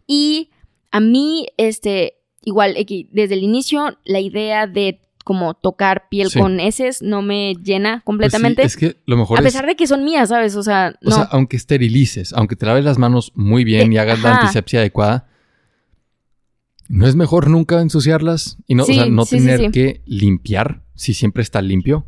Y 0.07 0.51
a 0.93 1.01
mí, 1.01 1.49
este, 1.57 2.21
igual, 2.45 2.77
desde 3.11 3.35
el 3.35 3.43
inicio, 3.43 3.99
la 4.05 4.21
idea 4.21 4.69
de 4.69 5.01
como 5.29 5.53
tocar 5.53 6.09
piel 6.09 6.33
con 6.33 6.59
heces 6.59 7.03
no 7.03 7.21
me 7.21 7.53
llena 7.63 7.97
pues 7.97 8.05
completamente. 8.05 8.63
es 8.63 8.79
que 8.79 8.97
lo 9.05 9.19
mejor 9.19 9.39
A 9.39 9.43
pesar 9.43 9.67
de 9.67 9.77
que 9.77 9.87
son 9.87 10.03
mías, 10.03 10.31
¿sabes? 10.31 10.57
O 10.57 10.63
sea, 10.63 10.95
no. 11.03 11.11
O 11.11 11.13
sea, 11.13 11.25
aunque 11.25 11.59
esterilices, 11.59 12.33
aunque 12.33 12.57
te 12.57 12.65
laves 12.65 12.83
las 12.83 12.97
manos 12.97 13.33
muy 13.35 13.63
bien 13.63 13.93
y 13.93 13.97
eh, 13.97 14.01
hagas 14.01 14.23
la 14.23 14.37
antisepsia 14.37 14.81
adecuada, 14.81 15.29
¿no 16.89 17.07
es 17.07 17.15
mejor 17.15 17.51
nunca 17.51 17.79
ensuciarlas 17.83 18.57
y 18.67 18.75
no, 18.75 18.85
o 18.85 18.87
sea, 18.87 19.05
no 19.05 19.27
tener 19.27 19.71
que 19.71 20.01
limpiar 20.07 20.83
si 20.95 21.13
siempre 21.13 21.43
está 21.43 21.61
limpio? 21.61 22.07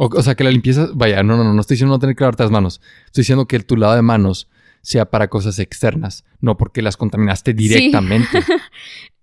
O, 0.00 0.22
sea, 0.22 0.34
que 0.34 0.42
la 0.42 0.50
limpieza, 0.50 0.88
vaya, 0.92 1.22
no, 1.22 1.36
no, 1.36 1.44
no, 1.44 1.54
no 1.54 1.60
estoy 1.60 1.74
diciendo 1.74 1.94
no 1.94 2.00
tener 2.00 2.16
que 2.16 2.22
lavarte 2.24 2.42
las 2.42 2.52
manos. 2.52 2.80
Estoy 3.06 3.22
diciendo 3.22 3.46
que 3.46 3.60
tu 3.60 3.76
lado 3.76 3.94
de 3.94 4.02
manos 4.02 4.48
sea 4.82 5.10
para 5.10 5.28
cosas 5.28 5.60
externas, 5.60 6.24
no 6.40 6.56
porque 6.56 6.82
las 6.82 6.96
contaminaste 6.96 7.52
directamente. 7.52 8.42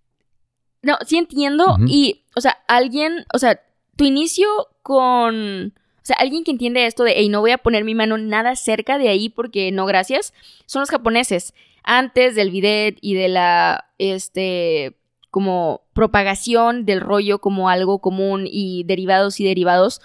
no, 0.86 0.98
sí 1.06 1.17
entiendo. 1.17 1.78
Y, 1.88 2.21
o 2.36 2.41
sea, 2.41 2.58
alguien, 2.67 3.26
o 3.34 3.39
sea, 3.39 3.60
tu 3.95 4.06
inicio 4.06 4.48
con. 4.84 5.74
O 5.98 6.06
sea, 6.06 6.17
alguien 6.19 6.43
que 6.43 6.52
entiende 6.52 6.86
esto 6.86 7.04
de, 7.04 7.13
hey, 7.15 7.30
no 7.30 7.41
voy 7.41 7.50
a 7.50 7.58
poner 7.58 7.84
mi 7.84 7.95
mano 7.95 8.19
nada 8.19 8.56
cerca 8.56 9.00
de 9.00 9.10
ahí 9.10 9.30
porque 9.30 9.71
no, 9.71 9.88
gracias, 9.88 10.34
son 10.67 10.82
los 10.82 10.91
japoneses. 10.91 11.56
Antes 11.84 12.36
del 12.36 12.52
bidet 12.52 12.98
y 13.02 13.15
de 13.15 13.28
la, 13.28 13.86
este, 13.98 14.95
como 15.32 15.82
propagación 15.93 16.86
del 16.86 17.02
rollo 17.02 17.39
como 17.39 17.69
algo 17.69 18.00
común 18.00 18.45
y 18.45 18.84
derivados 18.84 19.39
y 19.39 19.45
derivados. 19.45 20.00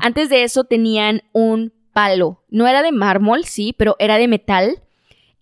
Antes 0.00 0.28
de 0.28 0.42
eso 0.42 0.64
tenían 0.64 1.22
un 1.32 1.72
palo. 1.94 2.42
No 2.50 2.66
era 2.66 2.82
de 2.82 2.92
mármol, 2.92 3.44
sí, 3.44 3.74
pero 3.76 3.96
era 3.98 4.18
de 4.18 4.28
metal. 4.28 4.82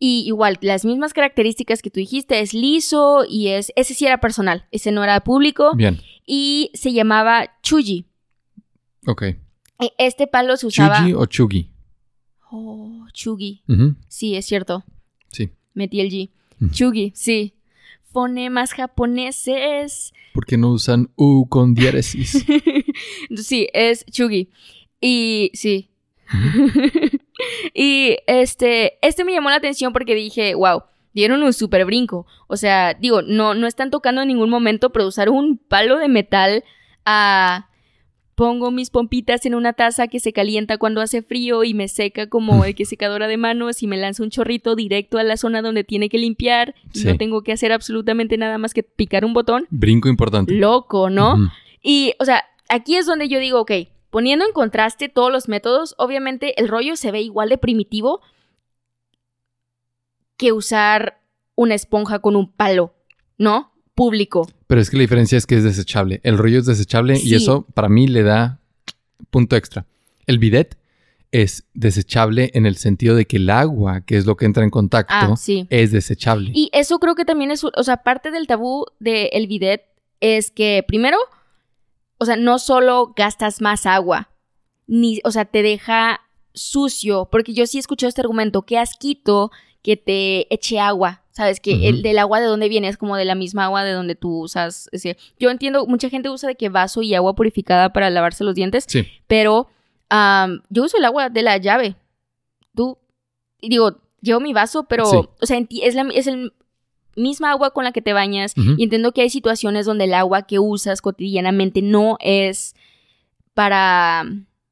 Y 0.07 0.25
igual, 0.27 0.59
las 0.61 0.85
mismas 0.85 1.15
características 1.15 1.81
que 1.81 1.89
tú 1.89 1.99
dijiste, 1.99 2.39
es 2.41 2.53
liso 2.53 3.25
y 3.27 3.49
es... 3.49 3.73
Ese 3.75 3.95
sí 3.95 4.05
era 4.05 4.19
personal, 4.19 4.67
ese 4.71 4.93
no 4.93 5.03
era 5.03 5.19
público. 5.25 5.73
Bien. 5.75 5.99
Y 6.27 6.71
se 6.75 6.93
llamaba 6.93 7.59
chuji. 7.63 8.05
Ok. 9.07 9.23
E, 9.23 9.39
este 9.97 10.27
palo 10.27 10.59
se 10.59 10.67
usaba... 10.67 10.99
¿Chuji 10.99 11.15
o 11.15 11.25
chugi? 11.25 11.71
Oh, 12.51 13.07
chugi. 13.15 13.63
Sí, 14.09 14.37
es 14.37 14.45
cierto. 14.45 14.85
Sí. 15.29 15.53
Metí 15.73 16.01
el 16.01 16.11
G. 16.11 16.31
Chugi, 16.71 17.13
sí 17.17 17.55
fonemas 18.13 18.75
japoneses. 18.75 20.13
¿Por 20.35 20.45
qué 20.45 20.59
no 20.59 20.71
usan 20.73 21.11
U 21.17 21.49
con 21.49 21.73
diéresis? 21.73 22.45
sí, 23.37 23.69
es 23.73 24.05
chugi. 24.05 24.51
Y 25.01 25.51
sí. 25.55 25.89
y 27.75 28.17
este, 28.27 28.99
este 29.03 29.25
me 29.25 29.33
llamó 29.33 29.51
la 29.51 29.57
atención 29.57 29.93
porque 29.93 30.15
dije, 30.15 30.55
wow, 30.55 30.83
dieron 31.13 31.43
un 31.43 31.53
super 31.53 31.85
brinco. 31.85 32.27
O 32.49 32.57
sea, 32.57 32.95
digo, 32.95 33.23
no, 33.23 33.55
no 33.55 33.67
están 33.67 33.91
tocando 33.91 34.23
en 34.23 34.29
ningún 34.29 34.51
momento, 34.51 34.91
pero 34.91 35.07
usar 35.07 35.29
un 35.29 35.59
palo 35.59 35.99
de 35.99 36.09
metal 36.09 36.65
a 37.05 37.69
Pongo 38.35 38.73
mis 38.73 38.91
pompitas 38.91 39.47
en 39.47 39.55
una 39.55 39.75
taza 39.75 40.09
que 40.09 40.19
se 40.19 40.33
calienta 40.33 40.77
cuando 40.77 41.01
hace 41.01 41.23
frío 41.23 41.63
y 41.63 41.73
me 41.73 41.87
seca 41.87 42.29
como 42.29 42.65
el 42.65 42.75
que 42.75 42.85
secadora 42.85 43.29
de 43.29 43.37
manos 43.37 43.83
y 43.83 43.87
me 43.87 43.97
lanza 43.97 44.25
un 44.25 44.31
chorrito 44.31 44.75
directo 44.75 45.19
a 45.19 45.23
la 45.23 45.37
zona 45.37 45.63
donde 45.63 45.85
tiene 45.85 46.09
que 46.09 46.19
limpiar 46.19 46.75
y 46.93 47.05
no 47.05 47.17
tengo 47.17 47.43
que 47.43 47.53
hacer 47.53 47.71
absolutamente 47.71 48.37
nada 48.37 48.59
más 48.59 48.75
que 48.75 48.83
picar 48.83 49.25
un 49.25 49.35
botón. 49.35 49.67
Brinco 49.71 50.09
importante. 50.09 50.53
Loco, 50.53 51.11
¿no? 51.11 51.37
Y, 51.81 52.15
o 52.19 52.25
sea, 52.25 52.43
aquí 52.69 52.97
es 52.97 53.07
donde 53.07 53.29
yo 53.29 53.39
digo, 53.39 53.61
ok, 53.61 53.73
poniendo 54.15 54.47
en 54.47 54.53
contraste 54.53 55.09
todos 55.09 55.33
los 55.33 55.49
métodos, 55.49 55.97
obviamente 55.99 56.61
el 56.61 56.69
rollo 56.69 56.95
se 56.95 57.11
ve 57.11 57.21
igual 57.21 57.49
de 57.49 57.59
primitivo 57.59 58.21
que 60.37 60.53
usar 60.53 61.21
una 61.57 61.75
esponja 61.75 62.21
con 62.21 62.37
un 62.37 62.53
palo, 62.53 62.95
¿no? 63.39 63.73
público. 63.97 64.49
Pero 64.69 64.81
es 64.81 64.89
que 64.89 64.99
la 64.99 65.01
diferencia 65.01 65.37
es 65.37 65.47
que 65.47 65.57
es 65.57 65.65
desechable. 65.65 66.21
El 66.23 66.39
rollo 66.39 66.61
es 66.61 66.67
desechable 66.67 67.19
y 67.21 67.35
eso 67.35 67.67
para 67.75 67.89
mí 67.89 68.07
le 68.07 68.23
da 68.23 68.61
punto 69.31 69.57
extra. 69.57 69.85
El 70.27 70.39
bidet 70.39 70.79
es 71.33 71.65
desechable 71.75 72.53
en 72.55 72.67
el 72.67 72.77
sentido 72.77 73.17
de 73.17 73.27
que 73.27 73.39
el 73.39 73.51
agua, 73.51 74.03
que 74.03 74.17
es 74.17 74.27
lo 74.27 74.37
que 74.37 74.45
entra 74.45 74.63
en 74.63 74.71
contacto, 74.71 75.13
ah, 75.13 75.35
es 75.71 75.91
desechable. 75.91 76.53
Y 76.55 76.71
eso 76.73 77.01
creo 77.01 77.17
que 77.17 77.25
también 77.25 77.51
es, 77.51 77.65
o 77.65 77.83
sea, 77.83 77.97
parte 78.05 78.31
del 78.31 78.47
tabú 78.47 78.87
del 79.01 79.49
bidet 79.49 79.83
es 80.21 80.53
que 80.53 80.85
primero, 80.87 81.19
o 82.19 82.25
sea, 82.25 82.37
no 82.37 82.59
solo 82.59 83.13
gastas 83.17 83.61
más 83.61 83.87
agua, 83.87 84.31
ni, 84.87 85.21
o 85.25 85.31
sea, 85.31 85.45
te 85.45 85.63
deja 85.63 86.21
sucio, 86.53 87.29
porque 87.31 87.55
yo 87.55 87.67
sí 87.67 87.79
he 87.79 87.81
escuchado 87.81 88.09
este 88.09 88.21
argumento, 88.21 88.63
que 88.63 88.79
asquito 88.79 89.51
que 89.83 89.97
te 89.97 90.53
eche 90.55 90.79
agua 90.81 91.25
¿Sabes? 91.35 91.59
Que 91.59 91.89
el 91.89 92.03
del 92.03 92.21
agua 92.21 92.39
de 92.39 92.47
donde 92.47 92.69
viene 92.69 92.87
es 92.87 92.97
como 92.97 93.17
de 93.17 93.25
la 93.25 93.35
misma 93.35 93.65
agua 93.65 93.83
de 93.83 93.91
donde 93.91 94.15
tú 94.15 94.43
usas. 94.43 94.89
yo 95.37 95.51
entiendo, 95.51 95.85
mucha 95.85 96.09
gente 96.09 96.31
usa 96.31 96.49
de 96.49 96.55
que 96.55 96.69
vaso 96.69 97.03
y 97.03 97.13
agua 97.13 97.35
purificada 97.35 97.93
para 97.93 98.09
lavarse 98.09 98.45
los 98.45 98.55
dientes. 98.55 98.85
Sí. 98.87 99.09
Pero 99.27 99.69
yo 100.71 100.85
uso 100.85 100.97
el 100.97 101.05
agua 101.05 101.31
de 101.31 101.43
la 101.43 101.57
llave. 101.57 101.97
Tú, 102.77 102.99
digo, 103.61 104.01
llevo 104.21 104.39
mi 104.39 104.53
vaso, 104.53 104.85
pero, 104.85 105.11
o 105.11 105.45
sea, 105.47 105.61
es, 105.69 105.97
la, 105.97 106.03
es 106.15 106.29
el 106.29 106.53
misma 107.17 107.51
agua 107.51 107.73
con 107.73 107.85
la 107.85 107.93
que 107.93 108.03
te 108.03 108.13
bañas. 108.13 108.55
Y 108.57 108.83
entiendo 108.83 109.13
que 109.13 109.23
hay 109.23 109.31
situaciones 109.31 109.87
donde 109.87 110.05
el 110.05 110.15
agua 110.15 110.43
que 110.43 110.59
usas 110.59 111.01
cotidianamente 111.01 111.83
no 111.83 112.17
es 112.21 112.75
para. 113.55 114.25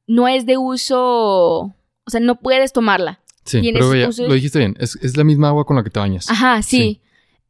No 0.06 0.28
es 0.28 0.46
de 0.46 0.58
uso. 0.58 1.74
O 2.04 2.10
sea, 2.10 2.20
no 2.20 2.40
puedes 2.40 2.72
tomarla. 2.72 3.20
Sí, 3.44 3.60
pero 3.72 3.92
lo 3.92 4.34
dijiste 4.34 4.58
bien. 4.58 4.76
Es, 4.78 5.16
la 5.16 5.24
misma 5.24 5.48
agua 5.48 5.64
con 5.64 5.76
la 5.76 5.82
que 5.82 5.90
te 5.90 6.00
bañas. 6.00 6.30
Ajá, 6.30 6.62
sí. 6.62 7.00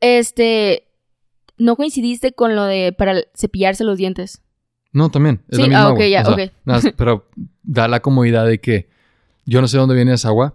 Este. 0.00 0.88
¿No 1.58 1.76
coincidiste 1.76 2.32
con 2.32 2.56
lo 2.56 2.64
de 2.64 2.92
para 2.96 3.22
cepillarse 3.36 3.84
los 3.84 3.98
dientes? 3.98 4.42
No, 4.92 5.10
también. 5.10 5.42
Es 5.48 5.58
la 5.58 5.66
misma 5.66 5.82
ah, 5.82 5.92
ok, 5.92 6.00
ya, 6.00 6.28
ok. 6.28 6.94
pero 6.96 7.26
da 7.62 7.88
la 7.88 8.00
comodidad 8.00 8.46
de 8.46 8.60
que 8.60 8.88
yo 9.44 9.60
no 9.60 9.68
sé 9.68 9.78
dónde 9.78 9.94
viene 9.94 10.12
esa 10.12 10.28
agua. 10.28 10.54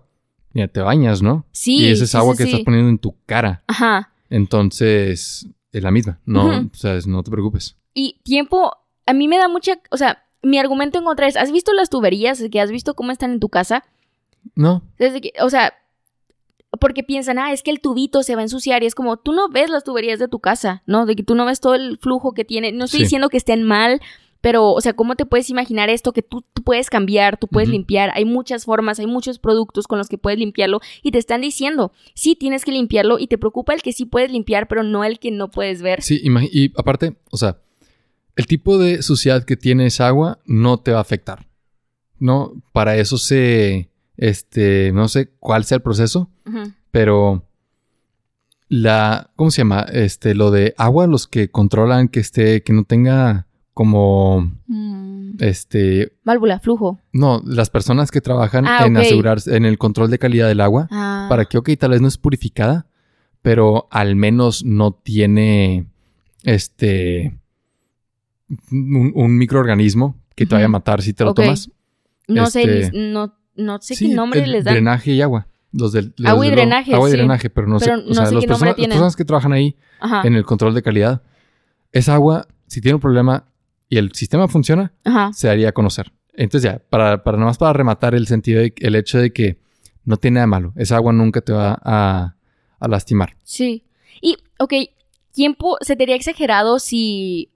Mira, 0.53 0.67
te 0.67 0.81
bañas, 0.81 1.21
¿no? 1.21 1.45
Sí. 1.51 1.77
Y 1.77 1.91
esa 1.91 2.03
es 2.03 2.15
agua 2.15 2.35
que 2.35 2.43
estás 2.43 2.61
poniendo 2.61 2.89
en 2.89 2.97
tu 2.97 3.15
cara. 3.25 3.63
Ajá. 3.67 4.11
Entonces, 4.29 5.47
es 5.71 5.83
la 5.83 5.91
misma. 5.91 6.19
No, 6.25 6.49
o 6.49 6.75
sea, 6.75 6.97
no 7.05 7.23
te 7.23 7.31
preocupes. 7.31 7.75
Y 7.93 8.19
tiempo, 8.23 8.71
a 9.05 9.13
mí 9.13 9.27
me 9.27 9.37
da 9.37 9.47
mucha, 9.47 9.79
o 9.91 9.97
sea, 9.97 10.23
mi 10.43 10.59
argumento 10.59 10.97
en 10.97 11.05
contra 11.05 11.27
es, 11.27 11.37
¿has 11.37 11.51
visto 11.51 11.73
las 11.73 11.89
tuberías 11.89 12.41
que 12.51 12.61
has 12.61 12.71
visto 12.71 12.95
cómo 12.95 13.11
están 13.11 13.31
en 13.31 13.39
tu 13.39 13.49
casa? 13.49 13.83
No. 14.55 14.83
Desde 14.97 15.21
que, 15.21 15.33
o 15.41 15.49
sea, 15.49 15.73
porque 16.79 17.03
piensan, 17.03 17.39
ah, 17.39 17.51
es 17.51 17.63
que 17.63 17.71
el 17.71 17.81
tubito 17.81 18.23
se 18.23 18.35
va 18.35 18.41
a 18.41 18.43
ensuciar 18.43 18.83
y 18.83 18.85
es 18.85 18.95
como, 18.95 19.17
tú 19.17 19.31
no 19.31 19.49
ves 19.49 19.69
las 19.69 19.83
tuberías 19.83 20.19
de 20.19 20.27
tu 20.27 20.39
casa, 20.39 20.83
¿no? 20.85 21.05
De 21.05 21.15
que 21.15 21.23
tú 21.23 21.35
no 21.35 21.45
ves 21.45 21.59
todo 21.59 21.75
el 21.75 21.97
flujo 21.97 22.33
que 22.33 22.45
tiene. 22.45 22.71
No 22.71 22.85
estoy 22.85 23.01
diciendo 23.01 23.29
que 23.29 23.37
estén 23.37 23.63
mal, 23.63 24.01
pero, 24.41 24.71
o 24.71 24.81
sea, 24.81 24.93
¿cómo 24.93 25.15
te 25.15 25.25
puedes 25.25 25.49
imaginar 25.49 25.89
esto 25.89 26.13
que 26.13 26.21
tú, 26.21 26.43
puedes 26.63 26.89
cambiar, 26.89 27.37
tú 27.37 27.47
puedes 27.47 27.69
limpiar? 27.69 28.11
Hay 28.13 28.25
muchas 28.25 28.65
formas, 28.65 28.99
hay 28.99 29.07
muchos 29.07 29.39
productos 29.39 29.87
con 29.87 29.97
los 29.97 30.07
que 30.07 30.17
puedes 30.17 30.39
limpiarlo 30.39 30.79
y 31.01 31.11
te 31.11 31.17
están 31.17 31.41
diciendo, 31.41 31.91
sí, 32.13 32.35
tienes 32.35 32.65
que 32.65 32.71
limpiarlo 32.71 33.19
y 33.19 33.27
te 33.27 33.37
preocupa 33.37 33.73
el 33.73 33.81
que 33.81 33.93
sí 33.93 34.05
puedes 34.05 34.31
limpiar, 34.31 34.67
pero 34.67 34.83
no 34.83 35.03
el 35.03 35.19
que 35.19 35.31
no 35.31 35.49
puedes 35.49 35.81
ver. 35.81 36.01
Sí, 36.01 36.21
y 36.51 36.71
aparte, 36.77 37.17
o 37.31 37.37
sea, 37.37 37.59
el 38.35 38.45
tipo 38.45 38.77
de 38.77 39.01
suciedad 39.01 39.43
que 39.43 39.57
tiene 39.57 39.87
esa 39.87 40.07
agua 40.07 40.39
no 40.45 40.79
te 40.79 40.91
va 40.91 40.99
a 40.99 41.01
afectar. 41.01 41.47
¿No? 42.19 42.53
Para 42.71 42.97
eso 42.97 43.17
se, 43.17 43.91
este, 44.15 44.91
no 44.91 45.07
sé 45.07 45.29
cuál 45.39 45.65
sea 45.65 45.77
el 45.77 45.83
proceso, 45.83 46.31
pero 46.89 47.47
la, 48.69 49.31
¿cómo 49.35 49.51
se 49.51 49.59
llama? 49.59 49.85
Este, 49.91 50.33
lo 50.33 50.51
de 50.51 50.73
agua, 50.77 51.07
los 51.07 51.27
que 51.27 51.49
controlan 51.49 52.09
que 52.09 52.19
esté, 52.19 52.63
que 52.63 52.73
no 52.73 52.83
tenga 52.83 53.46
como, 53.77 54.51
mm. 54.65 55.33
este... 55.37 56.13
Válvula, 56.23 56.59
flujo. 56.59 56.99
No, 57.13 57.43
las 57.45 57.69
personas 57.69 58.09
que 58.09 58.21
trabajan 58.21 58.65
ah, 58.65 58.87
en 58.87 58.97
asegurar, 58.97 59.37
en 59.45 59.65
el 59.65 59.77
control 59.77 60.09
de 60.09 60.17
calidad 60.17 60.47
del 60.47 60.61
agua, 60.61 60.87
ah. 60.89 61.27
para 61.29 61.45
que, 61.45 61.59
ok, 61.59 61.69
tal 61.77 61.91
vez 61.91 62.01
no 62.01 62.07
es 62.07 62.17
purificada, 62.17 62.87
pero 63.43 63.87
al 63.91 64.15
menos 64.15 64.65
no 64.65 64.93
tiene, 64.93 65.85
este, 66.41 67.37
un, 68.71 69.37
microorganismo 69.37 70.19
que 70.33 70.47
te 70.47 70.55
vaya 70.55 70.65
a 70.65 70.69
matar 70.69 71.03
si 71.03 71.13
te 71.13 71.23
lo 71.23 71.35
tomas. 71.35 71.69
No 72.27 72.47
sé, 72.47 72.79
este, 72.79 72.97
no, 72.97 73.35
no 73.55 73.79
sé 73.79 73.95
qué 73.95 74.07
nombre 74.07 74.47
les 74.47 74.63
dan. 74.63 74.73
Drenaje 74.73 75.11
y 75.11 75.21
agua. 75.21 75.45
Los 75.71 75.91
del, 75.91 76.15
agua 76.25 76.47
y 76.47 76.49
drenaje. 76.49 76.95
Agua 76.95 77.09
y 77.09 77.11
drenaje, 77.11 77.51
pero 77.51 77.67
no 77.67 77.79
sé. 77.79 77.93
o 77.93 78.13
sea, 78.15 78.31
las 78.31 78.43
personas 78.43 79.15
que 79.15 79.23
trabajan 79.23 79.53
ahí 79.53 79.77
en 80.23 80.33
el 80.33 80.45
control 80.45 80.73
de 80.73 80.81
calidad, 80.81 81.21
esa 81.91 82.15
agua, 82.15 82.47
si 82.65 82.81
tiene 82.81 82.95
un 82.95 83.01
problema, 83.01 83.45
y 83.89 83.97
el 83.97 84.11
sistema 84.13 84.47
funciona, 84.47 84.93
se 85.33 85.49
haría 85.49 85.71
conocer. 85.71 86.11
Entonces 86.33 86.71
ya, 86.71 86.79
para, 86.89 87.23
para 87.23 87.37
nada 87.37 87.49
más 87.49 87.57
para 87.57 87.73
rematar 87.73 88.13
el 88.13 88.27
sentido, 88.27 88.61
de, 88.61 88.73
el 88.77 88.95
hecho 88.95 89.17
de 89.17 89.33
que 89.33 89.57
no 90.05 90.17
tiene 90.17 90.35
nada 90.35 90.47
malo. 90.47 90.73
Esa 90.75 90.95
agua 90.95 91.11
nunca 91.11 91.41
te 91.41 91.51
va 91.51 91.79
a, 91.83 92.35
lastimar. 92.87 93.35
Sí. 93.43 93.83
Y, 94.21 94.37
ok, 94.59 94.73
tiempo 95.31 95.77
se 95.81 95.95
te 95.95 96.03
haría 96.03 96.15
exagerado 96.15 96.79
si... 96.79 97.51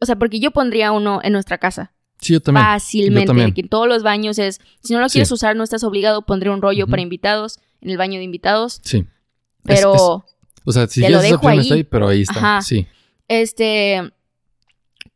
O 0.00 0.06
sea, 0.06 0.16
porque 0.16 0.40
yo 0.40 0.50
pondría 0.50 0.90
uno 0.90 1.20
en 1.22 1.32
nuestra 1.32 1.58
casa. 1.58 1.92
Sí, 2.20 2.32
yo 2.32 2.40
también. 2.40 2.66
Fácilmente. 2.66 3.54
Que 3.54 3.60
en 3.60 3.68
todos 3.68 3.86
los 3.86 4.02
baños 4.02 4.38
es... 4.38 4.60
Si 4.82 4.92
no 4.92 5.00
lo 5.00 5.06
quieres 5.08 5.30
usar, 5.30 5.54
no 5.54 5.62
estás 5.62 5.84
obligado, 5.84 6.22
pondré 6.22 6.50
un 6.50 6.60
rollo 6.60 6.88
para 6.88 7.02
invitados 7.02 7.60
en 7.80 7.90
el 7.90 7.98
baño 7.98 8.18
de 8.18 8.24
invitados. 8.24 8.80
Sí. 8.82 9.06
Pero... 9.62 10.24
o 10.64 10.72
sea, 10.72 10.88
si 10.88 11.00
quieres 11.00 11.24
esa 11.24 11.34
está 11.36 11.48
ahí, 11.50 11.84
pero 11.84 12.08
ahí 12.08 12.22
está. 12.22 12.62
Sí. 12.62 12.86
Este 13.28 14.12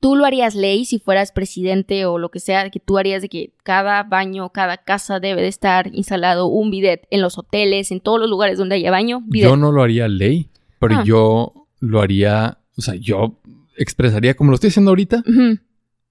tú 0.00 0.16
lo 0.16 0.24
harías 0.24 0.54
ley 0.54 0.84
si 0.84 0.98
fueras 0.98 1.32
presidente 1.32 2.06
o 2.06 2.18
lo 2.18 2.30
que 2.30 2.40
sea, 2.40 2.68
que 2.70 2.80
tú 2.80 2.98
harías 2.98 3.22
de 3.22 3.28
que 3.28 3.54
cada 3.62 4.02
baño, 4.02 4.50
cada 4.50 4.78
casa 4.78 5.20
debe 5.20 5.42
de 5.42 5.48
estar 5.48 5.90
instalado 5.94 6.46
un 6.46 6.70
bidet 6.70 7.06
en 7.10 7.22
los 7.22 7.38
hoteles, 7.38 7.90
en 7.90 8.00
todos 8.00 8.20
los 8.20 8.30
lugares 8.30 8.58
donde 8.58 8.76
haya 8.76 8.90
baño. 8.90 9.22
Yo 9.28 9.56
no 9.56 9.72
lo 9.72 9.82
haría 9.82 10.08
ley, 10.08 10.50
pero 10.78 10.96
ah. 10.96 11.04
yo 11.04 11.68
lo 11.80 12.00
haría, 12.00 12.58
o 12.76 12.82
sea, 12.82 12.94
yo 12.94 13.40
expresaría 13.76 14.34
como 14.34 14.50
lo 14.50 14.54
estoy 14.54 14.68
haciendo 14.68 14.90
ahorita, 14.90 15.22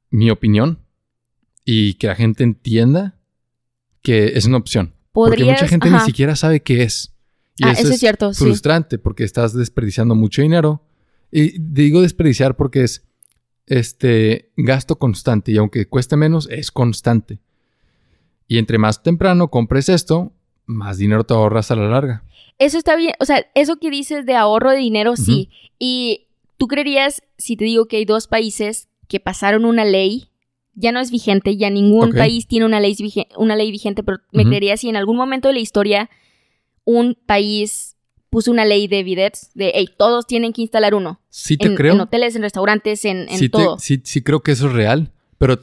mi 0.10 0.30
opinión 0.30 0.80
y 1.66 1.96
que 1.96 2.08
la 2.08 2.16
gente 2.16 2.44
entienda 2.44 3.18
que 4.02 4.34
es 4.36 4.46
una 4.46 4.58
opción. 4.58 4.94
Porque 5.12 5.44
mucha 5.44 5.68
gente 5.68 5.90
ni 5.90 6.00
siquiera 6.02 6.36
sabe 6.36 6.62
qué 6.62 6.84
es. 6.84 7.14
Y 7.58 7.66
ah, 7.66 7.72
eso, 7.72 7.90
es 7.90 8.00
cierto. 8.00 8.34
Frustrante 8.34 9.00
porque 9.00 9.24
estás 9.24 9.54
desperdiciando 9.54 10.14
mucho 10.14 10.42
dinero. 10.42 10.84
Y 11.32 11.58
digo 11.58 12.02
desperdiciar 12.02 12.56
porque 12.56 12.84
es 12.84 13.05
este 13.68 14.52
gasto 14.56 14.98
constante 14.98 15.52
y 15.52 15.58
aunque 15.58 15.88
cueste 15.88 16.16
menos, 16.16 16.48
es 16.50 16.72
constante. 16.72 17.40
Y 18.48 18.58
entre 18.58 18.78
más 18.78 19.02
temprano 19.02 19.50
compres 19.50 19.90
esto, 19.90 20.32
más 20.66 20.98
dinero 20.98 21.24
te 21.24 21.34
ahorras 21.34 21.72
a 21.72 21.76
la 21.76 21.88
larga. 21.88 22.24
Eso 22.58 22.78
está 22.78 22.96
bien, 22.96 23.14
o 23.20 23.26
sea, 23.26 23.46
eso 23.56 23.78
que 23.78 23.90
dices 23.90 24.26
de 24.26 24.36
ahorro 24.36 24.72
de 24.72 24.78
dinero, 24.78 25.16
sí. 25.18 25.50
Y 25.78 26.28
tú 26.58 26.68
creerías, 26.68 27.22
si 27.38 27.58
te 27.58 27.66
digo 27.66 27.88
que 27.88 27.98
hay 27.98 28.06
dos 28.06 28.28
países 28.28 28.88
que 29.08 29.20
pasaron 29.20 29.66
una 29.66 29.84
ley, 29.84 30.30
ya 30.74 30.92
no 30.92 31.00
es 31.00 31.12
vigente, 31.12 31.58
ya 31.58 31.70
ningún 31.70 32.14
país 32.14 32.48
tiene 32.48 32.66
una 32.66 32.80
ley, 32.80 32.96
una 33.38 33.56
ley 33.56 33.72
vigente, 33.72 34.04
pero 34.04 34.20
me 34.32 34.46
creería 34.46 34.78
si 34.78 34.90
en 34.90 34.96
algún 34.96 35.18
momento 35.18 35.48
de 35.48 35.54
la 35.56 35.60
historia 35.60 36.10
un 36.84 37.18
país 37.26 37.95
puso 38.36 38.52
una 38.52 38.66
ley 38.66 38.90
de 38.90 39.02
bidets 39.02 39.50
de, 39.54 39.72
hey, 39.74 39.88
todos 39.98 40.28
tienen 40.28 40.52
que 40.52 40.62
instalar 40.62 40.94
uno. 40.94 41.22
Sí 41.30 41.56
te 41.56 41.68
en, 41.68 41.76
creo. 41.76 41.94
En 41.94 42.02
hoteles, 42.02 42.36
en 42.36 42.42
restaurantes, 42.42 43.06
en, 43.06 43.30
sí 43.30 43.48
todo. 43.48 43.80
sí, 43.80 44.02
sí 44.04 44.24
creo 44.24 44.42
que 44.42 44.52
eso 44.52 44.68
es 44.68 44.74
real, 44.74 45.14
pero 45.38 45.58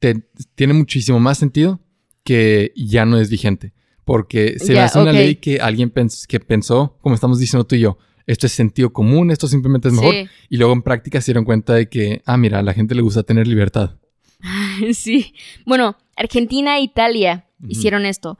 te, 0.00 0.24
tiene 0.56 0.74
muchísimo 0.74 1.20
más 1.20 1.38
sentido 1.38 1.78
que 2.24 2.72
ya 2.74 3.06
no 3.06 3.16
es 3.16 3.30
vigente. 3.30 3.74
Porque 4.04 4.58
se 4.58 4.76
hace 4.80 4.98
una 4.98 5.12
ley 5.12 5.36
que 5.36 5.60
alguien 5.60 5.92
que 6.26 6.40
pensó, 6.40 6.96
como 7.00 7.14
estamos 7.14 7.38
diciendo 7.38 7.64
tú 7.64 7.76
y 7.76 7.80
yo, 7.80 7.98
esto 8.26 8.46
es 8.46 8.52
sentido 8.52 8.92
común, 8.92 9.30
esto 9.30 9.46
simplemente 9.46 9.86
es 9.86 9.94
mejor. 9.94 10.14
Y 10.48 10.56
luego 10.56 10.72
en 10.72 10.82
práctica 10.82 11.20
se 11.20 11.26
dieron 11.26 11.44
cuenta 11.44 11.74
de 11.74 11.88
que, 11.88 12.22
ah, 12.24 12.36
mira, 12.36 12.58
a 12.58 12.62
la 12.62 12.74
gente 12.74 12.96
le 12.96 13.02
gusta 13.02 13.22
tener 13.22 13.46
libertad. 13.46 13.98
sí. 14.94 15.32
Bueno, 15.64 15.96
Argentina 16.16 16.78
e 16.78 16.82
Italia 16.82 17.46
hicieron 17.68 18.04
esto. 18.04 18.36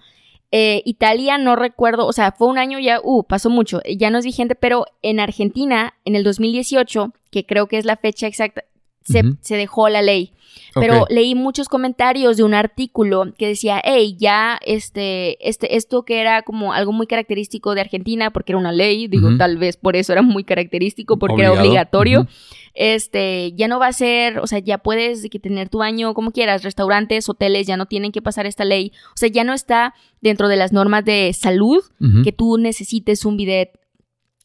Eh, 0.50 0.82
Italia 0.86 1.36
no 1.36 1.56
recuerdo, 1.56 2.06
o 2.06 2.12
sea, 2.12 2.32
fue 2.32 2.48
un 2.48 2.58
año 2.58 2.78
ya, 2.78 3.00
uh, 3.02 3.22
pasó 3.24 3.50
mucho, 3.50 3.80
ya 3.84 4.10
no 4.10 4.18
es 4.18 4.24
vigente, 4.24 4.54
pero 4.54 4.86
en 5.02 5.20
Argentina, 5.20 5.94
en 6.04 6.16
el 6.16 6.24
2018, 6.24 7.12
que 7.30 7.44
creo 7.44 7.66
que 7.66 7.76
es 7.76 7.84
la 7.84 7.96
fecha 7.96 8.26
exacta, 8.26 8.64
se, 9.04 9.22
se 9.40 9.56
dejó 9.56 9.88
la 9.88 10.02
ley. 10.02 10.32
Pero 10.74 11.06
leí 11.08 11.34
muchos 11.34 11.68
comentarios 11.68 12.36
de 12.36 12.42
un 12.42 12.54
artículo 12.54 13.32
que 13.36 13.48
decía, 13.48 13.80
hey, 13.84 14.16
ya 14.18 14.58
este, 14.64 15.48
este, 15.48 15.76
esto 15.76 16.04
que 16.04 16.20
era 16.20 16.42
como 16.42 16.72
algo 16.72 16.92
muy 16.92 17.06
característico 17.06 17.74
de 17.74 17.80
Argentina, 17.80 18.30
porque 18.30 18.52
era 18.52 18.58
una 18.58 18.72
ley, 18.72 19.08
digo, 19.08 19.36
tal 19.36 19.56
vez 19.58 19.76
por 19.76 19.96
eso 19.96 20.12
era 20.12 20.22
muy 20.22 20.44
característico, 20.44 21.18
porque 21.18 21.42
era 21.42 21.52
obligatorio. 21.52 22.26
Este, 22.74 23.52
ya 23.56 23.66
no 23.66 23.80
va 23.80 23.88
a 23.88 23.92
ser, 23.92 24.38
o 24.38 24.46
sea, 24.46 24.60
ya 24.60 24.78
puedes 24.78 25.28
que 25.28 25.40
tener 25.40 25.68
tu 25.68 25.78
baño 25.78 26.14
como 26.14 26.30
quieras, 26.30 26.62
restaurantes, 26.62 27.28
hoteles, 27.28 27.66
ya 27.66 27.76
no 27.76 27.86
tienen 27.86 28.12
que 28.12 28.22
pasar 28.22 28.46
esta 28.46 28.64
ley. 28.64 28.92
O 29.08 29.16
sea, 29.16 29.28
ya 29.28 29.42
no 29.42 29.52
está 29.52 29.94
dentro 30.20 30.48
de 30.48 30.56
las 30.56 30.72
normas 30.72 31.04
de 31.04 31.32
salud 31.32 31.82
que 32.22 32.32
tú 32.32 32.58
necesites 32.58 33.24
un 33.24 33.36
bidet 33.36 33.77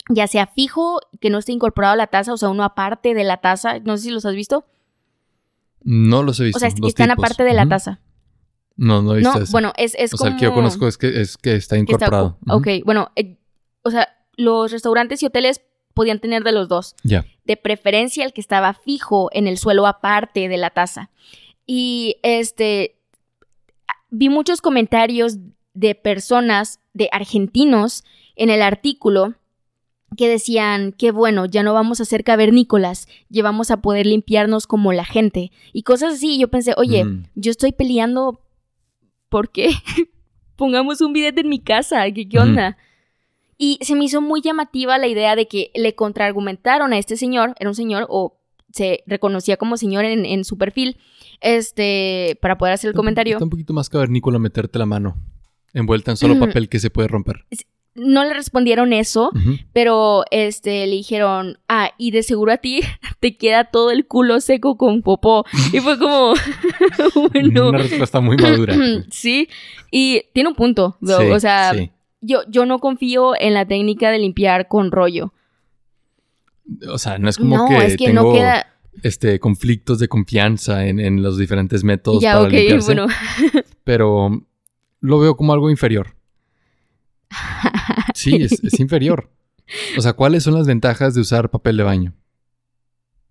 ya 0.09 0.27
sea 0.27 0.47
fijo, 0.47 0.99
que 1.19 1.29
no 1.29 1.37
esté 1.37 1.51
incorporado 1.51 1.93
a 1.93 1.97
la 1.97 2.07
taza, 2.07 2.33
o 2.33 2.37
sea, 2.37 2.49
uno 2.49 2.63
aparte 2.63 3.13
de 3.13 3.23
la 3.23 3.37
taza, 3.37 3.79
no 3.79 3.97
sé 3.97 4.03
si 4.03 4.11
los 4.11 4.25
has 4.25 4.35
visto. 4.35 4.65
No 5.81 6.23
los 6.23 6.39
he 6.39 6.45
visto. 6.45 6.57
O 6.57 6.59
sea, 6.59 6.69
están 6.69 7.11
aparte 7.11 7.43
de 7.43 7.53
la 7.53 7.67
taza. 7.67 7.99
No, 8.75 9.01
no 9.01 9.13
he 9.13 9.19
visto 9.19 9.39
no, 9.39 9.45
Bueno, 9.51 9.73
es, 9.77 9.95
es 9.97 10.13
o 10.13 10.17
como... 10.17 10.27
sea, 10.27 10.33
el 10.33 10.39
que 10.39 10.45
yo 10.45 10.53
conozco 10.53 10.87
es 10.87 10.97
que, 10.97 11.21
es 11.21 11.37
que 11.37 11.55
está 11.55 11.77
incorporado. 11.77 12.37
Ok, 12.49 12.67
bueno, 12.85 13.11
eh, 13.15 13.37
o 13.83 13.91
sea, 13.91 14.09
los 14.35 14.71
restaurantes 14.71 15.21
y 15.23 15.25
hoteles 15.25 15.61
podían 15.93 16.19
tener 16.19 16.43
de 16.43 16.51
los 16.51 16.67
dos. 16.67 16.95
Ya. 17.03 17.25
De 17.45 17.55
preferencia 17.57 18.25
el 18.25 18.33
que 18.33 18.41
estaba 18.41 18.73
fijo 18.73 19.29
en 19.31 19.47
el 19.47 19.57
suelo 19.57 19.85
aparte 19.85 20.49
de 20.49 20.57
la 20.57 20.71
taza. 20.71 21.11
Y 21.65 22.17
este, 22.23 22.97
vi 24.09 24.29
muchos 24.29 24.59
comentarios 24.61 25.37
de 25.73 25.95
personas, 25.95 26.79
de 26.93 27.09
argentinos, 27.11 28.03
en 28.35 28.49
el 28.49 28.61
artículo 28.61 29.35
que 30.15 30.28
decían 30.28 30.91
que 30.91 31.12
bueno, 31.12 31.45
ya 31.45 31.63
no 31.63 31.73
vamos 31.73 32.02
a 32.02 32.06
ser 32.06 32.23
cavernícolas, 32.23 33.08
ya 33.30 33.43
vamos 33.43 33.71
a 33.71 33.82
poder 33.82 34.06
limpiarnos 34.06 34.67
como 34.67 34.93
la 34.93 35.06
gente 35.06 35.52
y 35.71 35.84
cosas 35.84 36.15
así. 36.15 36.38
yo 36.38 36.47
pensé, 36.49 36.73
oye, 36.78 37.04
mm. 37.06 37.26
yo 37.36 37.52
estoy 37.52 37.71
peleando 37.71 38.41
porque 39.30 39.69
pongamos 40.56 41.02
un 41.02 41.13
video 41.13 41.32
en 41.36 41.49
mi 41.49 41.60
casa, 41.60 42.10
¿qué, 42.12 42.28
qué 42.28 42.39
onda? 42.39 42.78
Y 43.58 43.80
se 43.82 43.95
me 43.95 44.06
hizo 44.06 44.21
muy 44.21 44.41
llamativa 44.41 44.97
la 44.97 45.08
idea 45.08 45.36
de 45.36 45.47
que 45.47 45.71
le 45.76 45.95
contraargumentaron 45.95 46.91
a 46.91 46.97
este 46.97 47.17
señor, 47.17 47.56
era 47.60 47.69
un 47.69 47.76
señor 47.76 48.08
o 48.10 48.39
se 48.71 49.04
reconocía 49.06 49.57
como 49.57 49.78
señor 49.78 50.03
en, 50.03 50.43
su 50.43 50.57
perfil, 50.57 50.97
este, 51.41 52.38
para 52.41 52.57
poder 52.57 52.74
hacer 52.74 52.89
el 52.89 52.95
comentario. 52.95 53.36
Está 53.36 53.43
un 53.43 53.51
poquito 53.51 53.72
más 53.72 53.88
cavernícola 53.88 54.39
meterte 54.39 54.80
la 54.80 54.88
mano 54.88 55.16
envuelta 55.74 56.11
en 56.11 56.18
solo 56.18 56.39
papel 56.39 56.70
que 56.70 56.80
se 56.80 56.89
puede 56.89 57.07
romper 57.07 57.45
no 57.95 58.23
le 58.23 58.33
respondieron 58.33 58.91
eso, 58.91 59.31
pero 59.71 60.23
este 60.31 60.87
le 60.87 60.95
dijeron, 60.95 61.59
ah, 61.69 61.91
y 61.97 62.11
de 62.11 62.23
seguro 62.23 62.51
a 62.51 62.57
ti 62.57 62.81
te 63.19 63.37
queda 63.37 63.65
todo 63.65 63.91
el 63.91 64.07
culo 64.07 64.41
seco 64.41 64.77
con 64.77 65.01
popó. 65.01 65.45
Y 65.71 65.79
fue 65.79 65.97
como, 65.97 66.33
bueno. 67.33 67.69
Una 67.69 67.79
respuesta 67.79 68.19
muy 68.19 68.37
madura. 68.37 68.75
sí, 69.09 69.47
y 69.91 70.23
tiene 70.33 70.49
un 70.49 70.55
punto, 70.55 70.97
o 71.01 71.39
sea, 71.39 71.73
yo, 72.21 72.41
yo 72.47 72.65
no 72.65 72.79
confío 72.79 73.33
en 73.39 73.53
la 73.53 73.65
técnica 73.65 74.09
de 74.09 74.19
limpiar 74.19 74.67
con 74.67 74.91
rollo. 74.91 75.33
O 76.89 76.97
sea, 76.97 77.17
no 77.17 77.29
es 77.29 77.37
como 77.37 77.67
que, 77.67 77.95
tengo 77.97 78.35
este, 79.03 79.39
conflictos 79.39 79.99
de 79.99 80.07
confianza 80.07 80.85
en, 80.87 81.21
los 81.21 81.37
diferentes 81.37 81.83
métodos 81.83 82.23
ya, 82.23 82.35
para 82.35 82.49
limpiarse, 82.49 82.93
bueno. 82.93 83.07
pero 83.83 84.41
lo 85.01 85.19
veo 85.19 85.35
como 85.35 85.53
algo 85.53 85.69
inferior. 85.69 86.15
Sí, 88.13 88.36
es, 88.41 88.59
inferior. 88.79 89.29
O 89.97 90.01
sea, 90.01 90.13
¿cuáles 90.13 90.43
son 90.43 90.53
las 90.53 90.67
ventajas 90.67 91.13
de 91.13 91.21
usar 91.21 91.49
papel 91.49 91.77
de 91.77 91.84
baño? 91.84 92.13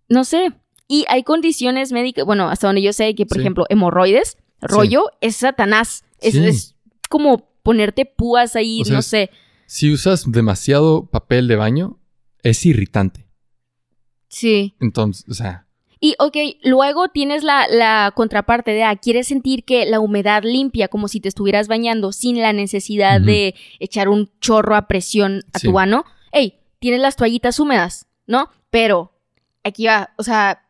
No 0.09 0.25
sé. 0.25 0.53
Y 0.89 1.05
hay 1.09 1.23
condiciones 1.23 1.93
médicas, 1.93 2.25
bueno, 2.25 2.49
hasta 2.49 2.67
donde 2.67 2.83
yo 2.83 2.93
sé 2.93 3.15
que, 3.15 3.27
por 3.27 3.41
ejemplo, 3.41 3.65
hemorroides, 3.69 4.37
rollo, 4.61 5.05
es 5.21 5.37
satanás. 5.37 6.05
Es, 6.21 6.75
como 7.09 7.49
ponerte 7.63 8.05
púas 8.05 8.57
ahí, 8.57 8.83
no 8.91 9.03
sé. 9.03 9.31
Si 9.67 9.93
usas 9.93 10.31
demasiado 10.31 11.07
papel 11.07 11.49
de 11.49 11.57
baño, 11.57 11.99
es 12.43 12.67
irritante. 12.67 13.27
Sí. 14.29 14.75
Entonces, 14.81 15.25
o 15.29 15.35
sea. 15.35 15.67
Y, 16.05 16.17
ok, 16.19 16.37
luego 16.65 17.11
tienes 17.11 17.45
la, 17.45 18.13
contraparte 18.17 18.73
de, 18.73 18.83
ah, 18.83 18.97
quieres 18.97 19.29
sentir 19.29 19.63
que 19.63 19.87
la 19.87 20.01
humedad 20.01 20.43
limpia, 20.43 20.89
como 20.89 21.07
si 21.07 21.21
te 21.21 21.29
estuvieras 21.29 21.69
bañando, 21.69 22.11
sin 22.11 22.43
la 22.43 22.53
necesidad 22.53 23.21
de 23.21 23.55
echar 23.79 24.09
un 24.09 24.29
chorro 24.41 24.75
a 24.75 24.89
presión 24.89 25.45
a 25.53 25.61
tu 25.61 25.79
ano. 25.79 26.05
Ey, 26.33 26.59
tienes 26.81 27.01
las 27.01 27.15
toallitas 27.15 27.61
húmedas, 27.61 28.09
¿no? 28.27 28.51
Pero, 28.71 29.13
aquí 29.63 29.87
va, 29.87 30.11
o 30.17 30.25
sea, 30.25 30.65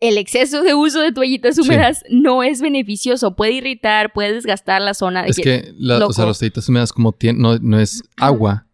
el 0.00 0.18
exceso 0.18 0.64
de 0.64 0.74
uso 0.74 1.00
de 1.00 1.12
toallitas 1.12 1.56
húmedas 1.58 2.02
no 2.10 2.42
es 2.42 2.60
beneficioso. 2.60 3.36
Puede 3.36 3.52
irritar, 3.52 4.12
puede 4.12 4.32
desgastar 4.32 4.82
la 4.82 4.94
zona. 4.94 5.26
es 5.26 5.36
que, 5.36 5.76
o 5.80 6.12
sea, 6.12 6.26
las 6.26 6.38
toallitas 6.38 6.68
húmedas 6.68 6.92
como 6.92 7.14
no, 7.36 7.56
no 7.60 7.78
es 7.78 8.02
agua, 8.16 8.66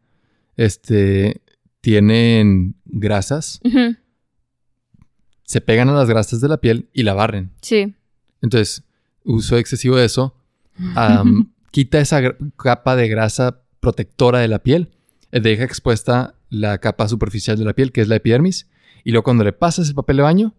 este, 0.57 1.43
tienen 1.83 2.77
grasas 2.87 3.61
se 5.49 5.63
pegan 5.63 5.89
a 5.89 5.95
las 5.95 6.11
grasas 6.11 6.43
de 6.43 6.49
la 6.49 6.59
piel 6.59 6.91
y 6.93 7.05
la 7.05 7.15
barren. 7.15 7.53
Sí. 7.63 7.95
Entonces, 8.43 8.85
uso 9.25 9.57
excesivo 9.57 9.97
de 9.97 10.05
eso 10.05 10.35
quita 11.71 12.01
esa 12.01 12.21
capa 12.57 12.97
de 12.97 13.09
grasa 13.09 13.63
protectora 13.81 14.41
de 14.41 14.49
la 14.49 14.59
piel, 14.59 14.91
eh, 15.33 15.41
deja 15.41 15.65
expuesta 15.65 16.35
la 16.51 16.79
capa 16.79 17.09
superficial 17.09 17.57
de 17.57 17.65
la 17.65 17.73
piel, 17.73 17.93
que 17.93 18.03
es 18.03 18.09
la 18.09 18.17
epidermis, 18.17 18.69
y 19.05 19.11
luego 19.13 19.25
cuando 19.25 19.43
le 19.43 19.55
pasas 19.55 19.89
el 19.89 19.95
papel 19.95 20.19
de 20.19 20.23
baño, 20.23 20.55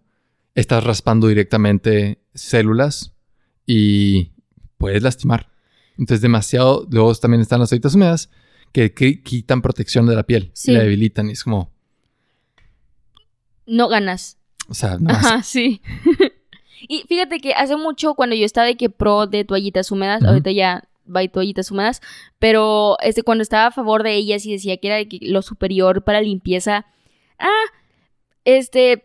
estás 0.56 0.82
raspando 0.82 1.28
directamente 1.28 2.18
células 2.34 3.12
y 3.66 4.32
puedes 4.76 5.04
lastimar. 5.04 5.50
Entonces, 5.98 6.20
demasiado. 6.20 6.88
Luego 6.90 7.14
también 7.14 7.42
están 7.42 7.60
las 7.60 7.68
toallitas 7.68 7.94
húmedas 7.94 8.28
que, 8.72 8.92
quitan 9.22 9.62
protección 9.62 10.06
de 10.06 10.16
la 10.16 10.24
piel, 10.24 10.50
sí. 10.52 10.72
la 10.72 10.80
debilitan 10.80 11.28
y 11.28 11.32
es 11.32 11.44
como. 11.44 11.70
No 13.66 13.86
ganas. 13.86 14.39
O 14.70 14.74
sea, 14.74 14.96
no 14.98 15.10
Ajá, 15.10 15.42
sí. 15.42 15.82
y 16.88 17.02
fíjate 17.08 17.40
que 17.40 17.52
hace 17.52 17.76
mucho 17.76 18.14
cuando 18.14 18.36
yo 18.36 18.46
estaba 18.46 18.68
de 18.68 18.76
que 18.76 18.88
pro 18.88 19.26
de 19.26 19.44
toallitas 19.44 19.90
húmedas, 19.90 20.22
ahorita 20.22 20.52
ya 20.52 20.84
va 21.14 21.26
toallitas 21.26 21.70
húmedas, 21.72 22.00
pero 22.38 22.96
este, 23.02 23.24
cuando 23.24 23.42
estaba 23.42 23.66
a 23.66 23.70
favor 23.72 24.04
de 24.04 24.14
ellas 24.14 24.46
y 24.46 24.52
decía 24.52 24.76
que 24.76 24.86
era 24.86 25.08
lo 25.22 25.42
superior 25.42 26.04
para 26.04 26.20
limpieza, 26.20 26.86
ah, 27.40 27.64
este, 28.44 29.04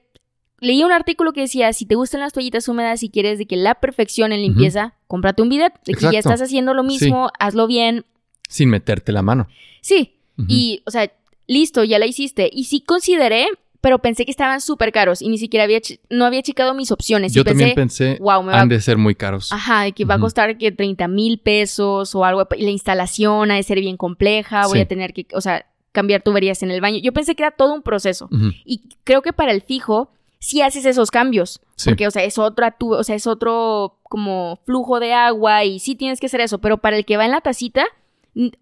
leí 0.59 0.83
un 0.83 0.91
artículo 0.91 1.33
que 1.33 1.41
decía, 1.41 1.73
si 1.73 1.87
te 1.87 1.95
gustan 1.95 2.21
las 2.21 2.31
toallitas 2.31 2.67
húmedas 2.67 3.01
y 3.01 3.09
quieres 3.09 3.39
de 3.39 3.47
que 3.47 3.55
la 3.55 3.75
perfección 3.75 4.33
en 4.33 4.43
limpieza, 4.43 4.93
cómprate 5.07 5.41
un 5.41 5.49
bidet, 5.49 5.73
de 5.83 5.95
que 5.95 6.11
ya 6.11 6.19
estás 6.19 6.43
haciendo 6.43 6.75
lo 6.75 6.83
mismo, 6.83 7.31
hazlo 7.39 7.65
bien. 7.65 8.05
Sin 8.47 8.69
meterte 8.69 9.11
la 9.11 9.23
mano. 9.23 9.47
Sí, 9.81 10.15
y, 10.47 10.83
o 10.85 10.91
sea, 10.91 11.11
listo, 11.47 11.83
ya 11.83 11.97
la 11.97 12.05
hiciste. 12.05 12.49
Y 12.51 12.65
sí 12.65 12.81
consideré 12.81 13.47
pero 13.85 13.99
pensé 13.99 14.25
que 14.25 14.31
estaban 14.31 14.61
súper 14.61 14.91
caros 14.91 15.21
y 15.21 15.29
ni 15.29 15.37
siquiera 15.37 15.63
había, 15.63 15.79
no 16.09 16.25
había 16.25 16.41
checado 16.41 16.73
mis 16.73 16.91
opciones. 16.91 17.33
Yo 17.33 17.43
también 17.43 17.75
pensé, 17.75 18.17
wow, 18.19 18.41
me 18.41 18.51
han 18.51 18.67
de 18.67 18.81
ser 18.81 18.97
muy 18.97 19.13
caros. 19.13 19.51
Ajá, 19.53 19.91
que 19.91 20.05
va 20.05 20.15
a 20.15 20.19
costar 20.19 20.57
que 20.57 20.71
30 20.71 21.07
mil 21.07 21.37
pesos 21.37 22.15
o 22.15 22.25
algo. 22.25 22.47
La 22.57 22.71
instalación 22.71 23.51
ha 23.51 23.57
de 23.57 23.61
ser 23.61 23.79
bien 23.79 23.95
compleja, 23.95 24.65
voy 24.65 24.79
a 24.79 24.87
tener 24.87 25.13
que, 25.13 25.27
o 25.33 25.39
sea, 25.39 25.67
cambiar 25.91 26.23
tuberías 26.23 26.63
en 26.63 26.71
el 26.71 26.81
baño. 26.81 26.97
Yo 26.97 27.13
pensé 27.13 27.35
que 27.35 27.43
era 27.43 27.51
todo 27.51 27.75
un 27.75 27.83
proceso. 27.83 28.27
Y 28.65 28.81
creo 29.03 29.21
que 29.21 29.33
para 29.33 29.51
el 29.51 29.61
fijo, 29.61 30.09
sí 30.39 30.63
haces 30.63 30.87
esos 30.87 31.11
cambios. 31.11 31.61
Porque, 31.83 32.07
o 32.07 32.11
sea, 32.11 32.23
es 32.23 32.39
otra 32.39 32.75
o 32.79 33.03
sea, 33.03 33.15
es 33.15 33.27
otro 33.27 33.99
como 34.01 34.61
flujo 34.65 34.99
de 34.99 35.13
agua 35.13 35.63
y 35.63 35.77
sí 35.77 35.93
tienes 35.93 36.19
que 36.19 36.25
hacer 36.25 36.41
eso. 36.41 36.57
Pero 36.57 36.79
para 36.79 36.97
el 36.97 37.05
que 37.05 37.17
va 37.17 37.25
en 37.25 37.31
la 37.31 37.41
tacita, 37.41 37.85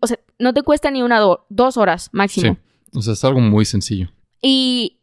o 0.01 0.07
sea, 0.07 0.19
no 0.37 0.53
te 0.53 0.63
cuesta 0.63 0.91
ni 0.91 1.01
una, 1.01 1.21
dos 1.47 1.77
horas 1.77 2.09
máximo. 2.11 2.57
Sí. 2.91 2.97
O 2.97 3.01
sea, 3.01 3.13
es 3.13 3.23
algo 3.23 3.39
muy 3.39 3.63
sencillo. 3.63 4.09
Y 4.41 4.97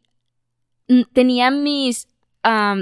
tenía 1.13 1.51
mis 1.51 2.07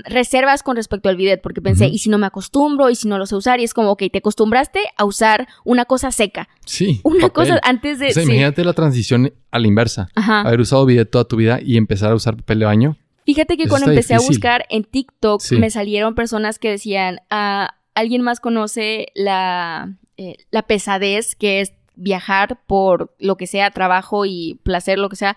reservas 0.05 0.63
con 0.63 0.77
respecto 0.77 1.09
al 1.09 1.17
bidet 1.17 1.41
porque 1.41 1.61
pensé, 1.61 1.87
¿y 1.87 1.97
si 1.97 2.09
no 2.09 2.17
me 2.17 2.27
acostumbro? 2.27 2.89
¿Y 2.89 2.95
si 2.95 3.07
no 3.07 3.17
lo 3.17 3.25
sé 3.25 3.35
usar? 3.35 3.59
Y 3.59 3.65
es 3.65 3.73
como, 3.73 3.91
ok, 3.91 4.03
te 4.11 4.19
acostumbraste 4.19 4.79
a 4.95 5.05
usar 5.05 5.47
una 5.65 5.85
cosa 5.85 6.11
seca. 6.11 6.47
Sí. 6.65 7.01
Una 7.03 7.29
cosa 7.29 7.59
antes 7.63 7.99
de... 7.99 8.07
O 8.07 8.11
sea, 8.11 8.23
imagínate 8.23 8.63
la 8.63 8.73
transición 8.73 9.33
a 9.51 9.59
la 9.59 9.67
inversa. 9.67 10.07
Ajá. 10.15 10.41
Haber 10.41 10.61
usado 10.61 10.85
bidet 10.85 11.09
toda 11.09 11.25
tu 11.25 11.35
vida 11.35 11.59
y 11.61 11.77
empezar 11.77 12.11
a 12.11 12.15
usar 12.15 12.37
papel 12.37 12.59
de 12.59 12.65
baño. 12.65 12.97
Fíjate 13.25 13.57
que 13.57 13.67
cuando 13.67 13.89
empecé 13.89 14.15
a 14.15 14.19
buscar 14.19 14.65
en 14.69 14.83
TikTok 14.83 15.41
me 15.59 15.69
salieron 15.69 16.15
personas 16.15 16.57
que 16.57 16.71
decían, 16.71 17.19
ah, 17.29 17.75
alguien 17.93 18.21
más 18.21 18.39
conoce 18.39 19.07
la, 19.13 19.97
eh, 20.17 20.37
la 20.51 20.63
pesadez 20.63 21.35
que 21.35 21.61
es 21.61 21.73
viajar 21.95 22.61
por 22.65 23.13
lo 23.19 23.35
que 23.35 23.45
sea, 23.45 23.71
trabajo 23.71 24.25
y 24.25 24.59
placer, 24.63 24.97
lo 24.97 25.09
que 25.09 25.17
sea, 25.17 25.35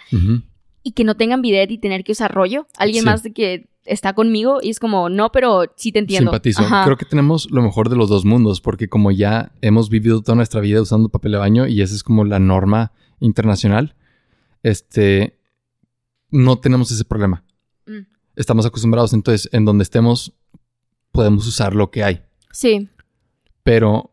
y 0.82 0.92
que 0.92 1.04
no 1.04 1.16
tengan 1.16 1.42
bidet 1.42 1.70
y 1.70 1.78
tener 1.78 2.04
que 2.04 2.12
usar 2.12 2.32
rollo. 2.32 2.66
Alguien 2.76 3.04
más 3.04 3.22
de 3.22 3.32
que 3.32 3.68
está 3.84 4.14
conmigo 4.14 4.58
y 4.62 4.70
es 4.70 4.78
como, 4.78 5.08
no, 5.08 5.32
pero 5.32 5.64
sí 5.76 5.92
te 5.92 5.98
entiendo. 5.98 6.30
Simpatizo. 6.30 6.64
Creo 6.84 6.96
que 6.96 7.04
tenemos 7.04 7.50
lo 7.50 7.62
mejor 7.62 7.88
de 7.88 7.96
los 7.96 8.08
dos 8.08 8.24
mundos 8.24 8.60
porque 8.60 8.88
como 8.88 9.10
ya 9.10 9.52
hemos 9.60 9.90
vivido 9.90 10.22
toda 10.22 10.36
nuestra 10.36 10.60
vida 10.60 10.80
usando 10.80 11.08
papel 11.08 11.32
de 11.32 11.38
baño 11.38 11.66
y 11.66 11.82
esa 11.82 11.94
es 11.94 12.02
como 12.02 12.24
la 12.24 12.38
norma 12.38 12.92
internacional, 13.20 13.94
este, 14.62 15.38
no 16.30 16.58
tenemos 16.58 16.90
ese 16.90 17.04
problema. 17.04 17.44
Mm. 17.86 18.00
Estamos 18.36 18.66
acostumbrados, 18.66 19.12
entonces, 19.12 19.48
en 19.52 19.64
donde 19.64 19.82
estemos, 19.82 20.32
podemos 21.10 21.46
usar 21.46 21.74
lo 21.74 21.90
que 21.90 22.04
hay. 22.04 22.22
Sí. 22.52 22.88
Pero 23.62 24.12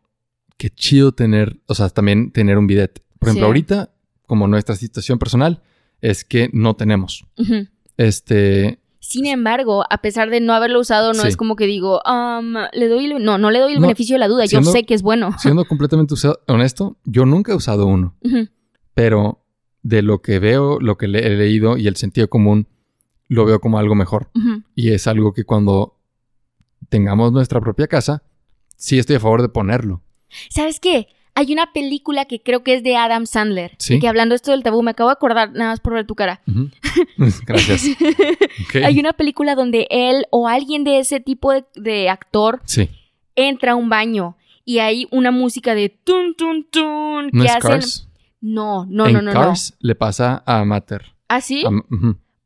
qué 0.56 0.70
chido 0.70 1.12
tener, 1.12 1.60
o 1.66 1.74
sea, 1.74 1.88
también 1.88 2.30
tener 2.32 2.58
un 2.58 2.66
bidet. 2.66 3.02
Por 3.18 3.28
ejemplo, 3.28 3.46
ahorita, 3.46 3.92
como 4.26 4.46
nuestra 4.46 4.76
situación 4.76 5.18
personal, 5.18 5.62
es 6.00 6.24
que 6.24 6.50
no 6.52 6.74
tenemos. 6.74 7.24
Este. 7.96 8.78
Sin 9.00 9.26
embargo, 9.26 9.84
a 9.90 10.02
pesar 10.02 10.30
de 10.30 10.40
no 10.40 10.52
haberlo 10.52 10.78
usado, 10.78 11.12
no 11.12 11.24
es 11.24 11.36
como 11.36 11.56
que 11.56 11.66
digo, 11.66 12.00
le 12.72 12.88
doy, 12.88 13.14
no, 13.18 13.38
no 13.38 13.50
le 13.50 13.58
doy 13.58 13.72
el 13.72 13.80
beneficio 13.80 14.14
de 14.14 14.20
la 14.20 14.28
duda. 14.28 14.44
yo 14.44 14.62
sé 14.62 14.84
que 14.84 14.94
es 14.94 15.02
bueno. 15.02 15.34
Siendo 15.38 15.64
completamente 15.64 16.14
honesto, 16.46 16.96
yo 17.04 17.24
nunca 17.26 17.52
he 17.52 17.54
usado 17.54 17.86
uno. 17.86 18.14
Pero 18.94 19.44
de 19.82 20.02
lo 20.02 20.20
que 20.20 20.38
veo, 20.38 20.78
lo 20.80 20.96
que 20.98 21.06
he 21.06 21.08
leído 21.08 21.76
y 21.76 21.86
el 21.86 21.96
sentido 21.96 22.28
común, 22.28 22.68
lo 23.28 23.44
veo 23.44 23.60
como 23.60 23.78
algo 23.78 23.94
mejor. 23.94 24.30
Y 24.74 24.90
es 24.90 25.06
algo 25.06 25.32
que 25.32 25.44
cuando 25.44 25.98
tengamos 26.88 27.32
nuestra 27.32 27.60
propia 27.60 27.86
casa, 27.88 28.22
sí 28.76 28.98
estoy 28.98 29.16
a 29.16 29.20
favor 29.20 29.42
de 29.42 29.48
ponerlo. 29.48 30.02
¿Sabes 30.50 30.78
qué? 30.78 31.08
Hay 31.40 31.54
una 31.54 31.72
película 31.72 32.26
que 32.26 32.42
creo 32.42 32.62
que 32.62 32.74
es 32.74 32.82
de 32.82 32.96
Adam 32.96 33.24
Sandler. 33.24 33.72
¿Sí? 33.78 33.98
Que 33.98 34.08
hablando 34.08 34.34
esto 34.34 34.50
del 34.50 34.62
tabú, 34.62 34.82
me 34.82 34.90
acabo 34.90 35.08
de 35.08 35.14
acordar 35.14 35.50
nada 35.52 35.70
más 35.70 35.80
por 35.80 35.94
ver 35.94 36.06
tu 36.06 36.14
cara. 36.14 36.42
Gracias. 37.46 37.96
Hay 38.84 39.00
una 39.00 39.14
película 39.14 39.54
donde 39.54 39.86
él 39.88 40.26
o 40.28 40.48
alguien 40.48 40.84
de 40.84 40.98
ese 40.98 41.18
tipo 41.18 41.50
de, 41.74 42.10
actor 42.10 42.60
entra 43.36 43.72
a 43.72 43.74
un 43.74 43.88
baño 43.88 44.36
y 44.66 44.80
hay 44.80 45.08
una 45.10 45.30
música 45.30 45.74
de 45.74 45.88
tun 45.88 46.34
tun 46.34 46.66
tun 46.70 47.30
¿No 47.32 47.42
que 47.42 47.48
hacen. 47.48 47.80
No, 48.42 48.84
no, 48.90 49.08
no, 49.08 49.22
no. 49.22 49.32
Cars 49.32 49.78
le 49.80 49.94
pasa 49.94 50.42
a 50.44 50.62
Matter. 50.66 51.06
¿Ah, 51.28 51.40
sí? 51.40 51.64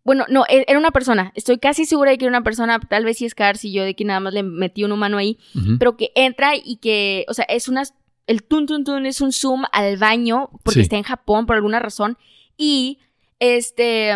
Bueno, 0.05 0.25
no, 0.29 0.45
e, 0.49 0.65
era 0.69 0.79
una 0.79 0.93
persona. 0.93 1.33
Estoy 1.35 1.59
casi 1.59 1.85
segura 1.85 2.13
de 2.13 2.19
que 2.19 2.27
era 2.27 2.31
una 2.31 2.45
persona, 2.45 2.79
tal 2.79 3.05
vez 3.05 3.19
sí 3.19 3.25
es 3.25 3.35
Cars 3.35 3.65
y 3.65 3.73
yo 3.73 3.83
de 3.83 3.97
que 3.97 4.05
nada 4.05 4.21
más 4.21 4.35
le 4.35 4.45
metí 4.45 4.85
un 4.85 4.93
humano 4.93 5.19
ahí, 5.19 5.39
pero 5.81 5.97
que 5.97 6.13
entra 6.15 6.53
y 6.55 6.77
que, 6.77 7.25
o 7.29 7.35
sea, 7.35 7.45
es 7.47 7.69
una 7.69 7.83
el 8.27 8.43
tun 8.43 8.67
tun 8.67 8.85
tun 8.85 9.07
es 9.07 9.21
un 9.21 9.33
zoom 9.33 9.65
al 9.73 9.97
baño 9.97 10.51
porque 10.63 10.81
está 10.81 10.97
en 10.97 11.03
Japón 11.03 11.47
por 11.47 11.57
alguna 11.57 11.79
razón 11.79 12.17
y 12.57 12.99
este 13.39 14.13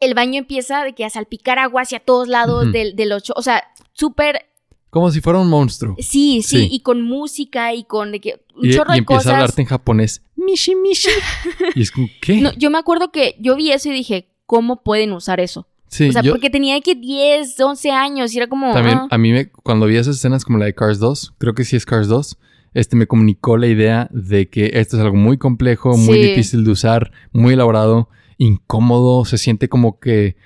el 0.00 0.14
baño 0.14 0.38
empieza 0.38 0.82
de 0.84 0.94
que 0.94 1.04
a 1.04 1.10
salpicar 1.10 1.58
agua 1.58 1.82
hacia 1.82 2.00
todos 2.00 2.26
lados 2.26 2.72
del, 2.72 2.96
del 2.96 3.12
ocho, 3.12 3.34
o 3.36 3.42
sea, 3.42 3.62
súper 3.92 4.50
como 4.90 5.12
si 5.12 5.20
fuera 5.20 5.38
un 5.38 5.48
monstruo. 5.48 5.94
Sí, 6.00 6.42
sí, 6.42 6.68
y 6.68 6.80
con 6.80 7.02
música 7.02 7.72
y 7.74 7.84
con 7.84 8.10
de 8.10 8.20
que 8.20 8.44
un 8.56 8.70
chorro 8.70 8.92
y 8.92 9.00
de 9.00 9.04
cosas. 9.04 9.22
empieza 9.22 9.30
a 9.30 9.34
hablarte 9.34 9.62
en 9.62 9.68
japonés. 9.68 10.22
Mishi, 10.34 10.74
mishi. 10.74 11.10
y 11.76 11.82
es 11.82 11.92
como, 11.92 12.08
¿qué? 12.20 12.40
No, 12.40 12.52
yo 12.54 12.70
me 12.70 12.78
acuerdo 12.78 13.12
que 13.12 13.36
yo 13.38 13.54
vi 13.54 13.70
eso 13.70 13.88
y 13.88 13.92
dije, 13.92 14.28
¿cómo 14.46 14.82
pueden 14.82 15.12
usar 15.12 15.38
eso? 15.38 15.68
Sí, 15.90 16.08
o 16.08 16.12
sea, 16.12 16.22
porque 16.22 16.50
tenía 16.50 16.80
que 16.80 16.94
10, 16.94 17.58
11 17.58 17.90
años 17.90 18.32
y 18.32 18.38
era 18.38 18.46
como... 18.46 18.72
También 18.72 18.98
ah. 18.98 19.08
a 19.10 19.18
mí 19.18 19.32
me, 19.32 19.50
cuando 19.50 19.86
vi 19.86 19.96
esas 19.96 20.16
escenas 20.16 20.44
como 20.44 20.56
la 20.56 20.66
de 20.66 20.74
Cars 20.74 21.00
2, 21.00 21.34
creo 21.36 21.52
que 21.52 21.64
sí 21.64 21.74
es 21.74 21.84
Cars 21.84 22.06
2, 22.06 22.38
este 22.74 22.94
me 22.94 23.08
comunicó 23.08 23.56
la 23.56 23.66
idea 23.66 24.08
de 24.12 24.48
que 24.48 24.70
esto 24.74 24.96
es 24.96 25.02
algo 25.02 25.16
muy 25.16 25.36
complejo, 25.36 25.96
muy 25.96 26.18
difícil 26.18 26.62
de 26.64 26.70
usar, 26.70 27.10
muy 27.32 27.54
elaborado, 27.54 28.08
incómodo, 28.38 29.24
se 29.24 29.36
siente 29.36 29.68
como 29.68 29.98
que... 29.98 30.36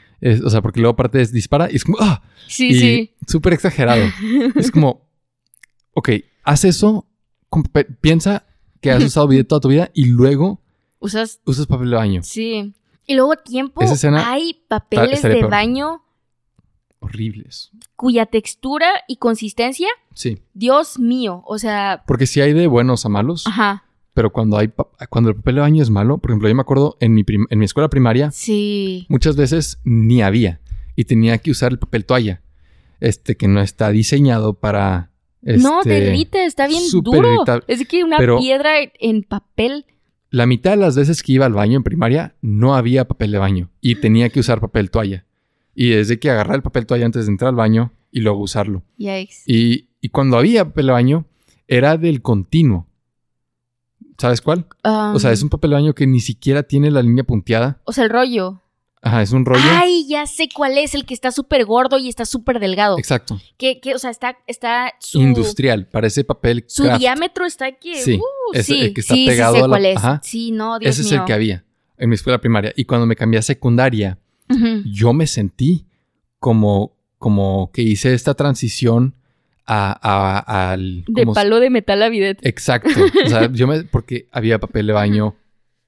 o 0.45 0.49
sea, 0.49 0.63
porque 0.63 0.81
luego 0.81 0.95
aparte 0.95 1.21
es 1.21 1.31
dispara 1.31 1.71
y 1.71 1.77
es 1.77 1.85
como... 1.85 1.99
¡Ah! 2.01 2.23
Sí, 2.49 2.75
sí. 2.75 3.15
Súper 3.27 3.53
exagerado. 3.53 4.03
es 4.57 4.71
como... 4.71 5.11
Ok, 5.93 6.09
haz 6.43 6.65
eso, 6.65 7.07
piensa 8.01 8.47
que 8.81 8.91
has 8.91 9.05
usado 9.05 9.29
bidet 9.29 9.47
toda 9.47 9.61
tu 9.61 9.69
vida 9.69 9.91
y 9.93 10.07
luego 10.07 10.63
usas, 11.01 11.43
usas 11.45 11.67
papel 11.67 11.91
de 11.91 11.97
baño. 11.97 12.23
Sí. 12.23 12.75
Y 13.07 13.15
luego 13.15 13.37
tiempo 13.37 13.83
hay 14.25 14.65
papeles 14.69 15.23
de 15.23 15.43
baño 15.45 16.05
horribles. 17.05 17.71
Cuya 17.97 18.27
textura 18.27 18.89
y 19.07 19.17
consistencia. 19.17 19.89
Sí. 20.15 20.39
Dios 20.55 20.99
mío, 20.99 21.43
o 21.47 21.59
sea. 21.59 22.03
Porque 22.07 22.27
si 22.27 22.41
hay 22.41 22.53
de 22.53 22.67
buenos 22.67 23.05
a 23.05 23.09
malos. 23.09 23.47
Ajá. 23.47 23.85
Pero 24.15 24.31
cuando 24.31 24.57
hay 24.57 24.73
cuando 25.11 25.31
el 25.31 25.37
papel 25.37 25.57
de 25.57 25.61
baño 25.61 25.83
es 25.83 25.91
malo, 25.91 26.19
por 26.19 26.31
ejemplo, 26.31 26.49
yo 26.49 26.55
me 26.55 26.63
acuerdo 26.63 26.97
en 27.01 27.15
mi, 27.15 27.25
en 27.27 27.59
mi 27.59 27.65
escuela 27.65 27.89
primaria. 27.89 28.31
Sí. 28.31 29.07
Muchas 29.09 29.37
veces 29.37 29.79
ni 29.85 30.23
había. 30.23 30.61
Y 30.97 31.05
tenía 31.05 31.39
que 31.39 31.51
usar 31.51 31.73
el 31.73 31.79
papel 31.79 32.05
toalla. 32.05 32.41
Este 33.01 33.37
que 33.37 33.49
no 33.49 33.61
está 33.61 33.91
diseñado 33.91 34.55
para. 34.55 35.11
no, 35.43 35.83
te 35.83 35.99
irrita, 35.99 36.45
está 36.45 36.67
bien 36.69 36.83
duro. 37.03 37.45
Es 37.67 37.87
que 37.87 38.05
una 38.05 38.19
piedra 38.39 38.75
en 38.99 39.25
papel. 39.25 39.87
La 40.35 40.47
mitad 40.47 40.73
de 40.73 40.79
las 40.79 40.97
veces 40.97 41.23
que 41.23 41.31
iba 41.31 41.47
al 41.47 41.53
baño 41.53 41.77
en 41.77 41.85
primaria 41.85 42.35
no 42.41 42.75
había 42.75 43.07
papel 43.07 43.31
de 43.31 43.39
baño 43.39 43.71
y 43.81 43.95
tenía 43.95 44.31
que 44.31 44.41
usar 44.41 44.61
papel 44.61 44.91
toalla. 44.91 45.27
Y 45.77 45.91
desde 45.91 46.19
que 46.19 46.29
agarrar 46.29 46.57
el 46.57 46.63
papel 46.63 46.87
toalla 46.87 47.07
antes 47.07 47.27
de 47.27 47.31
entrar 47.31 47.51
al 47.51 47.55
baño 47.55 47.93
y 48.11 48.19
luego 48.19 48.41
usarlo. 48.41 48.83
Y, 49.47 49.91
y 50.01 50.09
cuando 50.09 50.37
había 50.37 50.65
papel 50.65 50.87
de 50.87 50.93
baño, 50.93 51.27
era 51.69 51.97
del 51.99 52.21
continuo. 52.21 52.89
¿Sabes 54.19 54.41
cuál? 54.41 54.67
o 54.83 55.21
sea, 55.21 55.31
es 55.31 55.41
un 55.45 55.51
papel 55.51 55.71
de 55.71 55.77
baño 55.77 55.95
que 55.95 56.09
ni 56.09 56.19
siquiera 56.19 56.65
tiene 56.65 56.91
la 56.91 57.03
línea 57.03 57.23
punteada. 57.23 57.81
O 57.85 57.93
sea, 57.93 58.03
el 58.03 58.11
rollo. 58.11 58.61
Ajá, 59.05 59.21
es 59.21 59.33
un 59.33 59.45
rollo. 59.45 59.63
Ay, 59.71 60.07
ya 60.09 60.27
sé 60.27 60.49
cuál 60.53 60.79
es, 60.79 60.95
el 60.95 61.05
que 61.05 61.13
está 61.13 61.31
súper 61.31 61.67
gordo 61.67 61.99
y 61.99 62.09
está 62.09 62.25
súper 62.25 62.59
delgado. 62.59 62.99
Exacto. 62.99 63.39
Que, 63.59 63.79
que, 63.79 63.95
o 63.95 63.99
sea, 63.99 64.11
está, 64.11 64.39
está 64.47 64.95
Industrial, 65.13 65.87
parece 65.87 66.25
papel 66.25 66.65
Su 66.67 66.89
diámetro 66.89 67.45
está 67.45 67.67
aquí. 67.67 67.97
Sí, 67.97 68.15
uh, 68.15 68.55
es 68.55 68.65
sí, 68.65 68.81
el 68.81 68.95
que 68.95 69.03
está 69.03 69.15
pegado 69.15 69.63
a 69.63 69.79
la... 69.79 69.91
es. 69.91 70.01
Sí, 70.23 70.53
no, 70.53 70.79
Dios 70.79 70.99
Ese 70.99 71.03
es 71.03 71.13
el 71.13 71.25
que 71.27 71.35
había 71.35 71.65
en 71.99 72.09
mi 72.09 72.15
escuela 72.15 72.41
primaria. 72.41 72.73
Y 72.77 72.87
cuando 72.87 73.07
me 73.07 73.15
cambié 73.15 73.39
a 73.39 73.43
secundaria, 73.43 74.19
yo 74.87 75.13
me 75.13 75.27
sentí 75.27 75.87
como, 76.39 76.97
como 77.19 77.71
que 77.73 77.83
hice 77.83 78.15
esta 78.15 78.33
transición 78.33 79.17
a, 79.67 80.73
al... 80.73 81.05
De 81.09 81.27
palo 81.27 81.61
de 81.61 81.69
metal 81.69 82.03
a 82.03 82.09
bidet. 82.09 82.39
Exacto. 82.47 82.89
O 83.27 83.29
sea, 83.29 83.53
yo 83.53 83.67
me... 83.67 83.85
Porque 83.85 84.29
había 84.33 84.59
papel 84.59 84.87
de 84.87 84.95
baño 84.95 85.37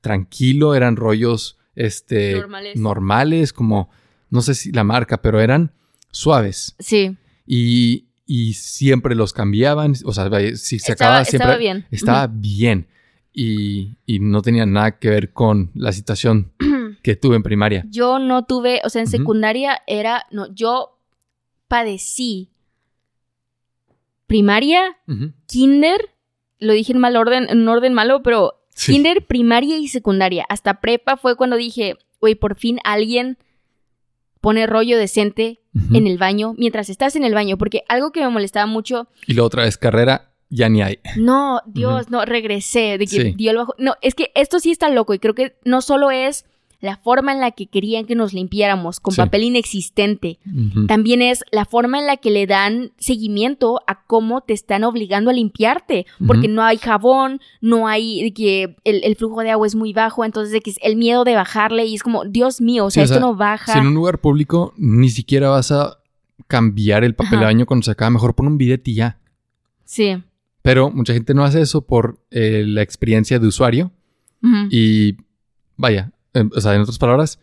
tranquilo, 0.03 0.75
eran 0.75 0.97
rollos, 0.97 1.56
este... 1.77 2.35
Normales. 2.35 2.77
Normales, 2.77 3.53
como... 3.53 3.91
No 4.29 4.43
sé 4.43 4.55
si 4.55 4.73
la 4.73 4.83
marca, 4.83 5.23
pero 5.23 5.41
eran 5.41 5.73
suaves. 6.11 6.75
Sí. 6.81 7.17
Y, 7.47 8.07
y 8.27 8.55
siempre 8.55 9.15
los 9.15 9.33
cambiaban. 9.33 9.95
O 10.05 10.13
sea, 10.13 10.29
si 10.57 10.81
se 10.81 10.93
acababa 10.93 11.25
siempre... 11.25 11.45
Estaba 11.47 11.59
bien. 11.59 11.87
Estaba 11.93 12.27
bien. 12.27 12.89
Y, 13.33 13.99
y, 14.07 14.19
no 14.19 14.43
tenía 14.43 14.65
nada 14.65 14.99
que 14.99 15.11
ver 15.11 15.33
con 15.33 15.71
la 15.75 15.93
situación 15.93 16.53
que 17.03 17.17
tuve 17.17 17.37
en 17.37 17.43
primaria. 17.43 17.85
Yo 17.91 18.19
no 18.19 18.47
tuve, 18.47 18.81
o 18.83 18.89
sea, 18.89 19.03
en 19.03 19.09
secundaria 19.09 19.83
era, 19.87 20.25
no, 20.31 20.53
yo 20.55 20.99
padecí 21.69 22.51
primaria, 24.27 24.97
kinder, 25.47 26.01
lo 26.59 26.73
dije 26.73 26.93
en 26.93 26.99
mal 26.99 27.17
orden, 27.17 27.47
en 27.49 27.61
un 27.61 27.69
orden 27.69 27.95
malo, 27.95 28.23
pero 28.23 28.66
kinder, 28.85 29.27
primaria 29.27 29.79
y 29.79 29.89
secundaria. 29.89 30.45
Hasta 30.49 30.81
prepa 30.81 31.17
fue 31.17 31.37
cuando 31.37 31.57
dije, 31.57 31.97
güey, 32.21 32.35
por 32.35 32.57
fin 32.57 32.79
alguien 32.85 33.39
pone 34.41 34.67
rollo 34.67 34.99
decente 34.99 35.61
en 35.93 36.07
el 36.07 36.19
baño 36.19 36.55
mientras 36.57 36.89
estás 36.89 37.17
en 37.17 37.25
el 37.25 37.35
baño, 37.35 37.59
porque 37.59 37.83
algo 37.89 38.13
que 38.13 38.21
me 38.21 38.29
molestaba 38.29 38.67
mucho. 38.67 39.09
Y 39.27 39.35
la 39.35 39.43
otra 39.43 39.65
vez 39.65 39.77
carrera, 39.77 40.31
ya 40.49 40.69
ni 40.69 40.83
hay. 40.83 40.99
No, 41.17 41.61
Dios, 41.67 42.11
no, 42.11 42.25
regresé, 42.25 42.99
de 42.99 43.07
que 43.07 43.35
dio 43.37 43.51
el 43.51 43.57
bajo. 43.57 43.75
No, 43.79 43.95
es 44.03 44.15
que 44.15 44.31
esto 44.35 44.61
sí 44.61 44.71
está 44.71 44.89
loco 44.89 45.15
y 45.15 45.19
creo 45.19 45.35
que 45.35 45.57
no 45.65 45.83
solo 45.83 46.11
es 46.11 46.45
la 46.81 46.97
forma 46.97 47.33
en 47.33 47.41
la 47.41 47.51
que 47.51 47.67
querían 47.67 48.05
que 48.05 48.15
nos 48.15 48.33
limpiáramos 48.33 49.01
con 49.01 49.15
papel 49.15 49.45
inexistente. 49.45 50.39
También 50.87 51.23
es 51.23 51.45
la 51.51 51.65
forma 51.65 51.99
en 51.99 52.07
la 52.07 52.17
que 52.17 52.31
le 52.31 52.47
dan 52.47 52.93
seguimiento 52.99 53.81
a 53.87 54.05
cómo 54.05 54.43
te 54.43 54.53
están 54.53 54.85
obligando 54.85 55.31
a 55.31 55.35
limpiarte, 55.35 56.07
porque 56.27 56.49
no 56.49 56.63
hay 56.63 56.79
jabón, 56.79 57.41
no 57.61 57.89
hay 57.89 58.31
que 58.33 58.77
el, 58.85 59.17
flujo 59.17 59.41
de 59.41 59.51
agua 59.51 59.67
es 59.67 59.75
muy 59.75 59.93
bajo, 59.93 60.25
entonces 60.25 60.53
de 60.53 60.61
que 60.61 60.71
es 60.71 60.79
el 60.83 60.97
miedo 60.97 61.25
de 61.25 61.35
bajarle 61.35 61.87
y 61.87 61.95
es 61.95 62.03
como, 62.03 62.25
Dios 62.25 62.61
mío, 62.61 62.87
o 62.87 62.91
sea, 62.91 63.05
esto 63.05 63.21
no 63.21 63.35
baja. 63.35 63.73
Si 63.73 63.79
en 63.79 63.87
un 63.87 63.95
lugar 63.95 64.21
público 64.21 64.75
ni 64.77 65.09
siquiera 65.09 65.49
vas 65.49 65.73
a 65.73 65.99
cambiar 66.47 67.05
el 67.05 67.15
papel 67.15 67.41
de 67.41 67.45
baño 67.47 67.67
cuando 67.67 67.85
se 67.85 67.91
acaba, 67.91 68.11
mejor 68.11 68.35
pon 68.35 68.47
un 68.47 68.59
billete 68.59 68.91
y 68.91 68.95
ya. 68.95 69.19
Sí. 69.85 70.23
Pero 70.63 70.91
mucha 70.91 71.13
gente 71.13 71.33
no 71.33 71.45
hace 71.45 71.61
eso 71.61 71.87
por 71.87 72.19
eh, 72.31 72.65
la 72.67 72.83
experiencia 72.83 73.39
de 73.39 73.47
usuario. 73.47 73.93
Y 74.71 75.17
vaya, 75.77 76.13
o 76.55 76.61
sea, 76.61 76.75
en 76.75 76.81
otras 76.81 76.99
palabras, 76.99 77.41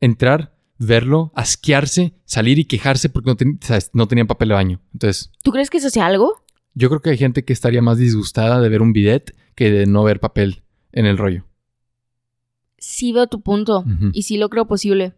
entrar, 0.00 0.54
verlo, 0.78 1.32
asquearse, 1.34 2.14
salir 2.24 2.58
y 2.58 2.64
quejarse 2.64 3.08
porque 3.08 3.30
no, 3.30 3.36
no 3.92 4.08
tenían 4.08 4.26
papel 4.26 4.48
de 4.48 4.54
baño. 4.54 4.80
Entonces. 4.92 5.30
¿Tú 5.42 5.52
crees 5.52 5.70
que 5.70 5.78
eso 5.78 5.90
sea 5.90 6.06
algo? 6.06 6.44
Yo 6.74 6.88
creo 6.88 7.00
que 7.00 7.10
hay 7.10 7.18
gente 7.18 7.44
que 7.44 7.52
estaría 7.52 7.82
más 7.82 7.98
disgustada 7.98 8.60
de 8.60 8.68
ver 8.68 8.82
un 8.82 8.92
bidet 8.92 9.34
que 9.54 9.70
de 9.70 9.86
no 9.86 10.02
ver 10.02 10.20
papel 10.20 10.62
en 10.92 11.06
el 11.06 11.18
rollo. 11.18 11.44
Sí 12.78 13.12
veo 13.12 13.28
tu 13.28 13.40
punto 13.40 13.84
y 14.12 14.22
sí 14.22 14.36
lo 14.36 14.50
creo 14.50 14.66
posible. 14.66 15.14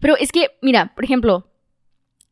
Pero 0.00 0.16
es 0.16 0.32
que, 0.32 0.52
mira, 0.62 0.94
por 0.94 1.04
ejemplo, 1.04 1.52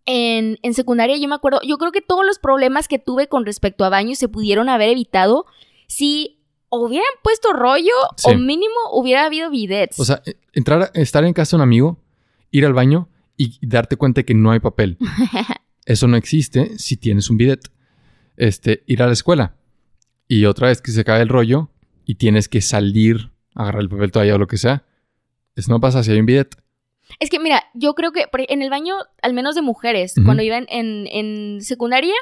en, 0.04 0.58
en, 0.62 0.74
secundaria 0.74 1.16
yo 1.16 1.28
me 1.28 1.34
acuerdo, 1.34 1.60
yo 1.62 1.78
creo 1.78 1.92
que 1.92 2.00
todos 2.00 2.24
los 2.26 2.38
problemas 2.38 2.88
que 2.88 2.98
tuve 2.98 3.28
con 3.28 3.44
respecto 3.46 3.84
a 3.84 3.90
baños 3.90 4.18
se 4.18 4.28
pudieron 4.28 4.68
haber 4.68 4.88
evitado 4.88 5.46
si 5.86 6.41
o 6.74 6.86
hubieran 6.86 7.12
puesto 7.22 7.52
rollo 7.52 7.92
o 8.24 8.34
mínimo 8.34 8.74
hubiera 8.92 9.26
habido 9.26 9.50
bidets. 9.50 10.00
O 10.00 10.06
sea, 10.06 10.22
entrar, 10.54 10.90
estar 10.94 11.22
en 11.22 11.34
casa 11.34 11.50
de 11.50 11.56
un 11.56 11.62
amigo, 11.64 11.98
ir 12.50 12.64
al 12.64 12.72
baño 12.72 13.10
y 13.36 13.58
darte 13.60 13.96
cuenta 13.96 14.22
que 14.22 14.32
no 14.32 14.50
hay 14.52 14.60
papel. 14.60 14.96
Eso 15.84 16.08
no 16.08 16.16
existe 16.16 16.78
si 16.78 16.96
tienes 16.96 17.28
un 17.28 17.36
bidet. 17.36 17.70
Este, 18.38 18.84
ir 18.86 19.02
a 19.02 19.06
la 19.06 19.12
escuela 19.12 19.54
y 20.26 20.46
otra 20.46 20.68
vez 20.68 20.80
que 20.80 20.92
se 20.92 21.04
cae 21.04 21.20
el 21.20 21.28
rollo 21.28 21.68
y 22.06 22.14
tienes 22.14 22.48
que 22.48 22.62
salir, 22.62 23.32
agarrar 23.54 23.82
el 23.82 23.90
papel 23.90 24.10
todavía 24.10 24.34
o 24.34 24.38
lo 24.38 24.46
que 24.46 24.56
sea. 24.56 24.86
Eso 25.54 25.70
no 25.70 25.78
pasa 25.78 26.02
si 26.02 26.10
hay 26.10 26.20
un 26.20 26.26
bidet. 26.26 26.56
Es 27.20 27.28
que 27.28 27.38
mira, 27.38 27.64
yo 27.74 27.92
creo 27.92 28.12
que 28.12 28.24
en 28.48 28.62
el 28.62 28.70
baño, 28.70 28.94
al 29.20 29.34
menos 29.34 29.54
de 29.54 29.60
mujeres, 29.60 30.14
cuando 30.24 30.42
iban 30.42 30.64
en, 30.70 31.06
en 31.08 31.60
secundaria, 31.60 32.14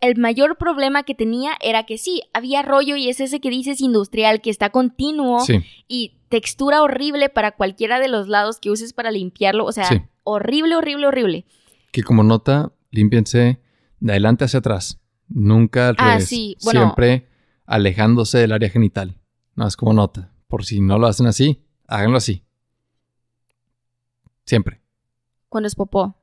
el 0.00 0.18
mayor 0.18 0.56
problema 0.56 1.02
que 1.02 1.14
tenía 1.14 1.52
era 1.60 1.84
que 1.84 1.98
sí, 1.98 2.22
había 2.32 2.62
rollo 2.62 2.96
y 2.96 3.08
es 3.08 3.20
ese 3.20 3.40
que 3.40 3.50
dices 3.50 3.80
industrial, 3.80 4.40
que 4.40 4.50
está 4.50 4.70
continuo 4.70 5.42
y 5.88 6.14
textura 6.28 6.82
horrible 6.82 7.28
para 7.28 7.52
cualquiera 7.52 8.00
de 8.00 8.08
los 8.08 8.28
lados 8.28 8.60
que 8.60 8.70
uses 8.70 8.92
para 8.92 9.10
limpiarlo. 9.10 9.66
O 9.66 9.72
sea, 9.72 10.08
horrible, 10.24 10.76
horrible, 10.76 11.06
horrible. 11.06 11.44
Que 11.92 12.02
como 12.02 12.22
nota, 12.22 12.72
límpiense 12.90 13.60
de 14.00 14.12
adelante 14.12 14.44
hacia 14.44 14.60
atrás. 14.60 14.98
Nunca 15.28 15.90
al 15.90 15.96
ah, 15.98 16.20
Sí. 16.20 16.56
Siempre 16.58 17.28
alejándose 17.66 18.38
del 18.38 18.52
área 18.52 18.70
genital. 18.70 19.20
No 19.54 19.66
es 19.66 19.76
como 19.76 19.92
nota. 19.92 20.32
Por 20.48 20.64
si 20.64 20.80
no 20.80 20.98
lo 20.98 21.06
hacen 21.06 21.26
así, 21.26 21.62
háganlo 21.86 22.16
así. 22.16 22.42
Siempre. 24.44 24.80
Cuando 25.48 25.66
es 25.66 25.74
popó. 25.74 26.16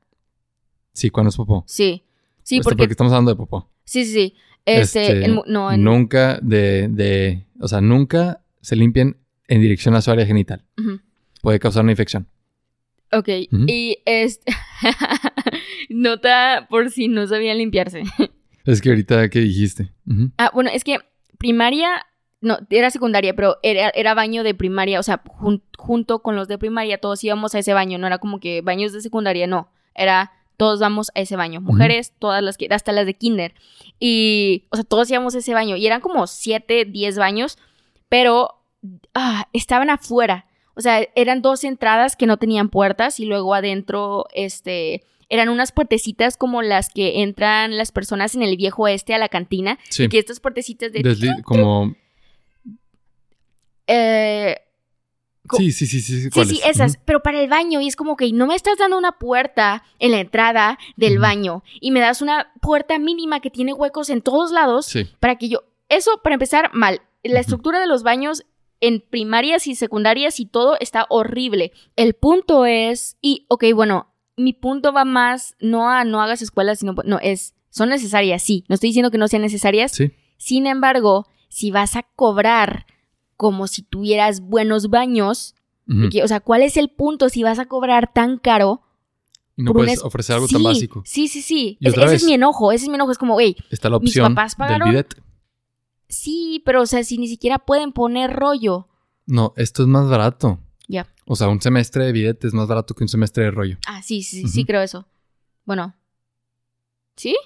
Sí, 0.92 1.10
cuando 1.10 1.30
es 1.30 1.36
popó. 1.36 1.64
Sí. 1.66 2.02
Sí, 2.48 2.56
este, 2.56 2.74
porque... 2.74 2.90
estamos 2.90 3.12
hablando 3.12 3.32
de 3.32 3.36
popó. 3.36 3.70
Sí, 3.84 4.06
sí, 4.06 4.12
sí. 4.12 4.34
Este, 4.64 5.24
este 5.24 5.42
no, 5.48 5.76
Nunca 5.76 6.38
de, 6.40 6.88
de... 6.88 7.44
O 7.60 7.68
sea, 7.68 7.82
nunca 7.82 8.40
se 8.62 8.74
limpien 8.74 9.18
en 9.48 9.60
dirección 9.60 9.94
a 9.94 10.00
su 10.00 10.10
área 10.10 10.24
genital. 10.24 10.64
Puede 11.42 11.58
causar 11.58 11.82
una 11.82 11.92
infección. 11.92 12.26
Ok. 13.12 13.28
Y 13.66 13.98
este... 14.06 14.50
Nota 15.90 16.66
por 16.70 16.88
si 16.90 17.08
no 17.08 17.26
sabían 17.26 17.58
limpiarse. 17.58 18.04
es 18.64 18.80
que 18.80 18.88
ahorita, 18.88 19.28
¿qué 19.28 19.40
dijiste? 19.40 19.92
Ah, 20.38 20.50
bueno, 20.54 20.70
es 20.72 20.84
que 20.84 21.00
primaria... 21.36 22.06
No, 22.40 22.60
era 22.70 22.88
secundaria, 22.88 23.36
pero 23.36 23.58
era, 23.62 23.90
era 23.90 24.14
baño 24.14 24.42
de 24.42 24.54
primaria. 24.54 25.00
O 25.00 25.02
sea, 25.02 25.22
junto 25.76 26.22
con 26.22 26.34
los 26.34 26.48
de 26.48 26.56
primaria 26.56 26.96
todos 26.96 27.22
íbamos 27.22 27.54
a 27.54 27.58
ese 27.58 27.74
baño. 27.74 27.98
No 27.98 28.06
era 28.06 28.16
como 28.16 28.40
que 28.40 28.62
baños 28.62 28.94
de 28.94 29.02
secundaria, 29.02 29.46
no. 29.46 29.70
Era 29.94 30.32
todos 30.58 30.80
vamos 30.80 31.10
a 31.14 31.20
ese 31.20 31.36
baño. 31.36 31.62
Mujeres, 31.62 32.12
todas 32.18 32.42
las 32.42 32.58
que, 32.58 32.66
hasta 32.70 32.92
las 32.92 33.06
de 33.06 33.14
kinder. 33.14 33.54
Y, 33.98 34.64
o 34.70 34.76
sea, 34.76 34.84
todos 34.84 35.08
íbamos 35.08 35.34
a 35.34 35.38
ese 35.38 35.54
baño. 35.54 35.76
Y 35.76 35.86
eran 35.86 36.00
como 36.02 36.26
7, 36.26 36.84
10 36.84 37.16
baños, 37.16 37.58
pero 38.08 38.60
ah, 39.14 39.48
estaban 39.52 39.88
afuera. 39.88 40.46
O 40.74 40.80
sea, 40.80 41.06
eran 41.14 41.42
dos 41.42 41.62
entradas 41.62 42.16
que 42.16 42.26
no 42.26 42.36
tenían 42.36 42.68
puertas 42.70 43.20
y 43.20 43.24
luego 43.24 43.54
adentro, 43.54 44.26
este, 44.34 45.04
eran 45.28 45.48
unas 45.48 45.70
puertecitas 45.70 46.36
como 46.36 46.60
las 46.60 46.90
que 46.90 47.22
entran 47.22 47.76
las 47.76 47.92
personas 47.92 48.34
en 48.34 48.42
el 48.42 48.56
viejo 48.56 48.88
este 48.88 49.14
a 49.14 49.18
la 49.18 49.28
cantina. 49.28 49.78
Sí. 49.90 50.08
que 50.08 50.18
estas 50.18 50.40
puertecitas 50.40 50.92
de... 50.92 51.02
como... 51.44 51.94
Eh, 53.86 54.56
Sí, 55.56 55.72
sí, 55.72 55.86
sí, 55.86 56.00
sí. 56.00 56.30
Sí, 56.30 56.44
sí, 56.44 56.60
esas, 56.66 56.98
pero 57.04 57.22
para 57.22 57.40
el 57.40 57.48
baño. 57.48 57.80
Y 57.80 57.88
es 57.88 57.96
como 57.96 58.16
que 58.16 58.32
no 58.32 58.46
me 58.46 58.54
estás 58.54 58.78
dando 58.78 58.98
una 58.98 59.12
puerta 59.12 59.82
en 59.98 60.12
la 60.12 60.20
entrada 60.20 60.78
del 60.96 61.18
baño 61.18 61.62
y 61.80 61.90
me 61.90 62.00
das 62.00 62.22
una 62.22 62.52
puerta 62.60 62.98
mínima 62.98 63.40
que 63.40 63.50
tiene 63.50 63.72
huecos 63.72 64.10
en 64.10 64.22
todos 64.22 64.50
lados 64.50 64.92
para 65.20 65.36
que 65.36 65.48
yo... 65.48 65.64
Eso, 65.88 66.20
para 66.22 66.34
empezar, 66.34 66.70
mal. 66.74 67.00
la 67.22 67.40
estructura 67.40 67.80
de 67.80 67.86
los 67.86 68.02
baños 68.02 68.44
en 68.80 69.00
primarias 69.00 69.66
y 69.66 69.74
secundarias 69.74 70.40
y 70.40 70.46
todo 70.46 70.76
está 70.80 71.06
horrible. 71.08 71.72
El 71.96 72.14
punto 72.14 72.66
es, 72.66 73.16
y 73.20 73.46
ok, 73.48 73.64
bueno, 73.74 74.14
mi 74.36 74.52
punto 74.52 74.92
va 74.92 75.04
más 75.04 75.56
no 75.60 75.88
a 75.90 76.04
no 76.04 76.22
hagas 76.22 76.42
escuelas, 76.42 76.78
sino, 76.78 76.94
no, 77.04 77.18
es, 77.20 77.54
son 77.70 77.88
necesarias, 77.88 78.42
sí. 78.42 78.64
No 78.68 78.74
estoy 78.74 78.90
diciendo 78.90 79.10
que 79.10 79.18
no 79.18 79.28
sean 79.28 79.42
necesarias. 79.42 79.92
Sí. 79.92 80.12
Sin 80.36 80.66
embargo, 80.66 81.26
si 81.48 81.70
vas 81.70 81.96
a 81.96 82.02
cobrar 82.02 82.86
como 83.38 83.68
si 83.68 83.82
tuvieras 83.82 84.40
buenos 84.40 84.90
baños, 84.90 85.54
o 85.86 86.28
sea, 86.28 86.40
¿cuál 86.40 86.62
es 86.62 86.76
el 86.76 86.90
punto 86.90 87.30
si 87.30 87.42
vas 87.42 87.58
a 87.58 87.64
cobrar 87.64 88.12
tan 88.12 88.36
caro? 88.36 88.82
Y 89.56 89.62
no 89.62 89.72
puedes 89.72 90.02
ofrecer 90.02 90.34
algo 90.34 90.48
tan 90.48 90.62
básico. 90.62 91.02
Sí, 91.06 91.28
sí, 91.28 91.40
sí. 91.40 91.78
ese 91.80 92.14
es 92.14 92.24
mi 92.24 92.34
enojo. 92.34 92.72
Ese 92.72 92.84
es 92.84 92.88
mi 92.88 92.96
enojo. 92.96 93.12
Es 93.12 93.18
como, 93.18 93.34
güey. 93.34 93.56
Está 93.70 93.88
la 93.88 93.96
opción 93.96 94.26
mis 94.26 94.36
papás 94.36 94.54
pagaron. 94.54 94.88
Del 94.88 95.04
bidet. 95.04 95.22
Sí, 96.08 96.62
pero 96.64 96.82
o 96.82 96.86
sea, 96.86 97.02
si 97.04 97.16
ni 97.16 97.28
siquiera 97.28 97.58
pueden 97.58 97.92
poner 97.92 98.34
rollo. 98.34 98.88
No, 99.26 99.54
esto 99.56 99.82
es 99.82 99.88
más 99.88 100.08
barato. 100.08 100.58
Ya. 100.88 101.06
O 101.24 101.36
sea, 101.36 101.48
un 101.48 101.60
semestre 101.60 102.06
de 102.06 102.12
bidet 102.12 102.44
es 102.44 102.54
más 102.54 102.66
barato 102.66 102.94
que 102.94 103.04
un 103.04 103.08
semestre 103.08 103.44
de 103.44 103.50
rollo. 103.52 103.78
Ah, 103.86 104.02
sí, 104.02 104.22
sí, 104.22 104.48
sí, 104.48 104.64
creo 104.64 104.82
eso. 104.82 105.06
Bueno. 105.64 105.94
¿Sí? 107.16 107.36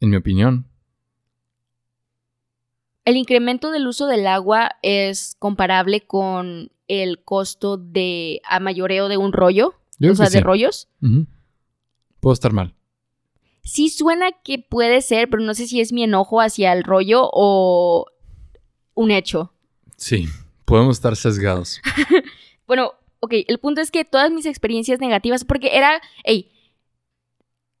En 0.00 0.10
mi 0.10 0.16
opinión. 0.16 0.66
El 3.04 3.16
incremento 3.16 3.70
del 3.70 3.86
uso 3.86 4.06
del 4.06 4.26
agua 4.26 4.76
es 4.82 5.36
comparable 5.38 6.02
con 6.02 6.70
el 6.86 7.22
costo 7.24 7.76
de 7.76 8.40
a 8.44 8.60
mayoreo 8.60 9.08
de 9.08 9.16
un 9.16 9.32
rollo. 9.32 9.74
o 10.00 10.14
sea, 10.14 10.28
de 10.28 10.40
rollos. 10.40 10.88
Puedo 12.20 12.34
estar 12.34 12.52
mal. 12.52 12.74
Sí 13.64 13.88
suena 13.88 14.32
que 14.44 14.58
puede 14.58 15.00
ser, 15.02 15.28
pero 15.30 15.42
no 15.42 15.54
sé 15.54 15.66
si 15.66 15.80
es 15.80 15.92
mi 15.92 16.04
enojo 16.04 16.40
hacia 16.40 16.72
el 16.72 16.84
rollo 16.84 17.28
o 17.32 18.06
un 18.94 19.10
hecho. 19.10 19.52
Sí, 19.96 20.28
podemos 20.64 20.96
estar 20.96 21.16
sesgados. 21.16 21.80
bueno, 22.66 22.92
ok, 23.20 23.34
el 23.46 23.58
punto 23.58 23.80
es 23.80 23.90
que 23.90 24.04
todas 24.04 24.30
mis 24.30 24.46
experiencias 24.46 25.00
negativas, 25.00 25.44
porque 25.44 25.76
era, 25.76 26.00
hey, 26.24 26.50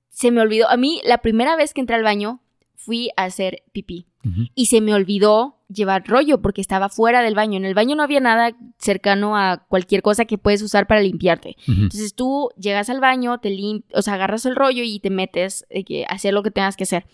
se 0.08 0.30
me 0.30 0.40
olvidó, 0.40 0.68
a 0.68 0.76
mí 0.76 1.00
la 1.04 1.18
primera 1.18 1.56
vez 1.56 1.74
que 1.74 1.80
entré 1.80 1.96
al 1.96 2.02
baño 2.02 2.40
fui 2.76 3.10
a 3.16 3.24
hacer 3.24 3.62
pipí 3.72 4.06
y 4.54 4.66
se 4.66 4.80
me 4.80 4.94
olvidó 4.94 5.56
llevar 5.68 6.06
rollo 6.06 6.40
porque 6.40 6.60
estaba 6.60 6.88
fuera 6.88 7.22
del 7.22 7.34
baño. 7.34 7.56
En 7.56 7.64
el 7.64 7.74
baño 7.74 7.96
no 7.96 8.02
había 8.02 8.20
nada 8.20 8.56
cercano 8.78 9.36
a 9.36 9.64
cualquier 9.68 10.02
cosa 10.02 10.24
que 10.24 10.38
puedes 10.38 10.62
usar 10.62 10.86
para 10.86 11.00
limpiarte. 11.00 11.56
Entonces 11.66 12.14
tú 12.14 12.50
llegas 12.56 12.88
al 12.90 13.00
baño, 13.00 13.38
te 13.38 13.56
o 13.94 14.02
sea, 14.02 14.14
agarras 14.14 14.46
el 14.46 14.56
rollo 14.56 14.84
y 14.84 15.00
te 15.00 15.10
metes 15.10 15.64
a 15.76 15.82
que 15.82 16.04
hacer 16.08 16.34
lo 16.34 16.42
que 16.42 16.50
tengas 16.50 16.76
que 16.76 16.84
hacer. 16.84 17.06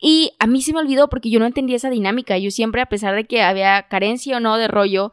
Y 0.00 0.32
a 0.38 0.46
mí 0.46 0.62
se 0.62 0.72
me 0.72 0.80
olvidó 0.80 1.08
porque 1.08 1.30
yo 1.30 1.38
no 1.38 1.46
entendía 1.46 1.76
esa 1.76 1.90
dinámica. 1.90 2.36
Yo 2.38 2.50
siempre, 2.50 2.82
a 2.82 2.86
pesar 2.86 3.14
de 3.14 3.24
que 3.24 3.42
había 3.42 3.86
carencia 3.88 4.36
o 4.36 4.40
no 4.40 4.56
de 4.56 4.68
rollo, 4.68 5.12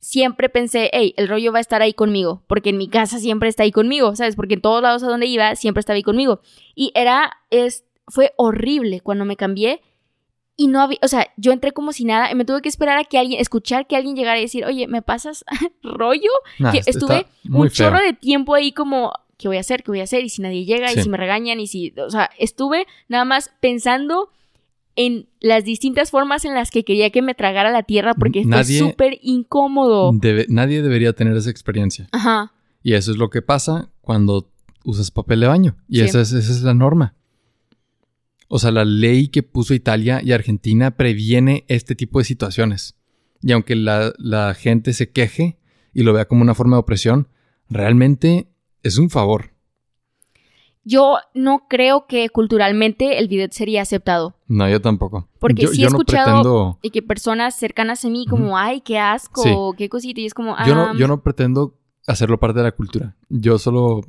siempre 0.00 0.48
pensé, 0.48 0.90
hey, 0.92 1.14
el 1.16 1.28
rollo 1.28 1.52
va 1.52 1.58
a 1.58 1.60
estar 1.60 1.82
ahí 1.82 1.92
conmigo, 1.92 2.42
porque 2.46 2.70
en 2.70 2.78
mi 2.78 2.88
casa 2.88 3.18
siempre 3.18 3.48
está 3.48 3.62
ahí 3.62 3.70
conmigo, 3.70 4.16
¿sabes? 4.16 4.34
Porque 4.34 4.54
en 4.54 4.62
todos 4.62 4.82
lados 4.82 5.02
a 5.02 5.08
donde 5.08 5.26
iba 5.26 5.54
siempre 5.56 5.80
estaba 5.80 5.96
ahí 5.96 6.02
conmigo. 6.02 6.40
Y 6.74 6.90
era, 6.94 7.32
es, 7.50 7.84
fue 8.08 8.32
horrible 8.36 9.00
cuando 9.02 9.24
me 9.24 9.36
cambié 9.36 9.82
y 10.60 10.66
no 10.66 10.82
había, 10.82 10.98
o 11.00 11.08
sea, 11.08 11.26
yo 11.38 11.52
entré 11.52 11.72
como 11.72 11.90
si 11.94 12.04
nada 12.04 12.30
y 12.30 12.34
me 12.34 12.44
tuve 12.44 12.60
que 12.60 12.68
esperar 12.68 12.98
a 12.98 13.04
que 13.04 13.16
alguien, 13.16 13.40
escuchar 13.40 13.86
que 13.86 13.96
alguien 13.96 14.14
llegara 14.14 14.38
y 14.38 14.42
decir, 14.42 14.66
oye, 14.66 14.86
¿me 14.88 15.00
pasas 15.00 15.42
rollo? 15.82 16.28
que 16.70 16.82
estuve 16.84 17.24
un 17.50 17.70
chorro 17.70 17.98
de 17.98 18.12
tiempo 18.12 18.54
ahí 18.54 18.72
como, 18.72 19.10
¿qué 19.38 19.48
voy 19.48 19.56
a 19.56 19.60
hacer? 19.60 19.82
¿Qué 19.82 19.90
voy 19.90 20.00
a 20.00 20.04
hacer? 20.04 20.22
Y 20.22 20.28
si 20.28 20.42
nadie 20.42 20.66
llega, 20.66 20.92
y 20.92 21.00
si 21.02 21.08
me 21.08 21.16
regañan, 21.16 21.60
y 21.60 21.66
si, 21.66 21.94
o 21.96 22.10
sea, 22.10 22.28
estuve 22.38 22.86
nada 23.08 23.24
más 23.24 23.50
pensando 23.60 24.28
en 24.96 25.30
las 25.40 25.64
distintas 25.64 26.10
formas 26.10 26.44
en 26.44 26.52
las 26.52 26.70
que 26.70 26.84
quería 26.84 27.08
que 27.08 27.22
me 27.22 27.34
tragara 27.34 27.70
la 27.70 27.84
tierra 27.84 28.12
porque 28.12 28.44
fue 28.44 28.64
súper 28.64 29.18
incómodo. 29.22 30.12
nadie 30.48 30.82
debería 30.82 31.14
tener 31.14 31.38
esa 31.38 31.48
experiencia. 31.48 32.06
Ajá. 32.12 32.52
Y 32.82 32.92
eso 32.92 33.12
es 33.12 33.16
lo 33.16 33.30
que 33.30 33.40
pasa 33.40 33.88
cuando 34.02 34.50
usas 34.84 35.10
papel 35.10 35.40
de 35.40 35.46
baño. 35.46 35.76
Y 35.88 36.00
esa, 36.00 36.20
es, 36.20 36.32
esa 36.32 36.52
es 36.52 36.60
la 36.60 36.74
norma. 36.74 37.14
O 38.52 38.58
sea, 38.58 38.72
la 38.72 38.84
ley 38.84 39.28
que 39.28 39.44
puso 39.44 39.74
Italia 39.74 40.20
y 40.24 40.32
Argentina 40.32 40.90
previene 40.96 41.64
este 41.68 41.94
tipo 41.94 42.18
de 42.18 42.24
situaciones. 42.24 42.96
Y 43.40 43.52
aunque 43.52 43.76
la, 43.76 44.54
gente 44.58 44.92
se 44.92 45.12
queje 45.12 45.56
y 45.94 46.02
lo 46.02 46.12
vea 46.12 46.26
como 46.26 46.42
una 46.42 46.56
forma 46.56 46.74
de 46.74 46.80
opresión, 46.80 47.28
realmente 47.68 48.48
es 48.82 48.98
un 48.98 49.08
favor. 49.08 49.52
Yo 50.82 51.18
no 51.32 51.68
creo 51.68 52.08
que 52.08 52.28
culturalmente 52.28 53.20
el 53.20 53.28
bidet 53.28 53.52
sería 53.52 53.82
aceptado. 53.82 54.34
No, 54.48 54.68
yo 54.68 54.80
tampoco. 54.80 55.28
Porque 55.38 55.68
sí 55.68 55.84
he 55.84 55.86
escuchado 55.86 56.80
y 56.82 56.90
que 56.90 57.02
personas 57.02 57.54
cercanas 57.54 58.04
a 58.04 58.08
mí 58.08 58.26
como, 58.26 58.58
ay, 58.58 58.80
qué 58.80 58.98
asco, 58.98 59.74
qué 59.78 59.88
cosita, 59.88 60.22
y 60.22 60.26
es 60.26 60.34
como, 60.34 60.56
yo, 60.66 60.74
no, 60.74 60.96
yo 60.96 61.06
no 61.06 61.22
pretendo 61.22 61.78
hacerlo 62.04 62.40
parte 62.40 62.58
de 62.58 62.64
la 62.64 62.72
cultura. 62.72 63.16
Yo 63.28 63.58
solo, 63.58 64.00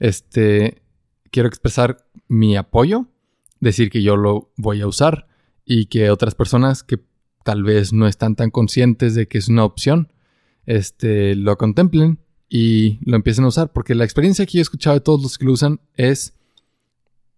este, 0.00 0.82
quiero 1.30 1.48
expresar 1.48 2.04
mi 2.28 2.58
apoyo 2.58 3.06
decir 3.64 3.90
que 3.90 4.02
yo 4.02 4.16
lo 4.16 4.52
voy 4.56 4.80
a 4.82 4.86
usar 4.86 5.26
y 5.64 5.86
que 5.86 6.10
otras 6.10 6.34
personas 6.34 6.82
que 6.82 7.00
tal 7.42 7.62
vez 7.62 7.92
no 7.92 8.06
están 8.06 8.36
tan 8.36 8.50
conscientes 8.50 9.14
de 9.14 9.26
que 9.26 9.38
es 9.38 9.48
una 9.48 9.64
opción, 9.64 10.12
este, 10.66 11.34
lo 11.34 11.56
contemplen 11.56 12.18
y 12.48 12.98
lo 13.04 13.16
empiecen 13.16 13.44
a 13.44 13.48
usar. 13.48 13.72
Porque 13.72 13.94
la 13.94 14.04
experiencia 14.04 14.46
que 14.46 14.52
yo 14.52 14.60
he 14.60 14.62
escuchado 14.62 14.94
de 14.94 15.00
todos 15.00 15.22
los 15.22 15.38
que 15.38 15.46
lo 15.46 15.52
usan 15.52 15.80
es, 15.96 16.34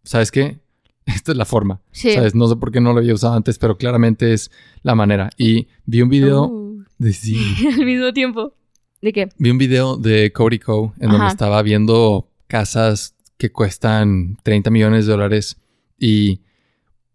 ¿sabes 0.03 0.31
qué? 0.31 0.59
Esta 1.07 1.33
es 1.33 1.39
la 1.39 1.45
forma. 1.45 1.81
¿Sabes? 1.93 2.35
No 2.35 2.49
sé 2.49 2.57
por 2.57 2.73
qué 2.73 2.81
no 2.81 2.93
lo 2.93 2.99
había 2.99 3.15
usado 3.15 3.35
antes, 3.35 3.59
pero 3.59 3.79
claramente 3.79 4.33
es 4.33 4.51
la 4.83 4.95
manera. 4.95 5.31
Y 5.39 5.69
vi 5.87 6.03
un 6.03 6.09
video 6.09 6.43
oh. 6.43 6.77
de 6.99 7.13
sí. 7.13 7.39
Al 7.73 7.85
mismo 7.85 8.13
tiempo. 8.13 8.53
¿De 9.01 9.13
qué? 9.13 9.29
Vi 9.39 9.51
un 9.51 9.59
video 9.59 9.97
de 9.97 10.33
Cody 10.33 10.59
Co. 10.59 10.95
en 10.99 11.11
donde 11.11 11.29
estaba 11.29 11.63
viendo 11.63 12.29
casas 12.49 13.15
que 13.37 13.53
cuestan 13.53 14.39
30 14.43 14.71
millones 14.71 15.07
de 15.07 15.13
dólares 15.13 15.59
y 15.99 16.43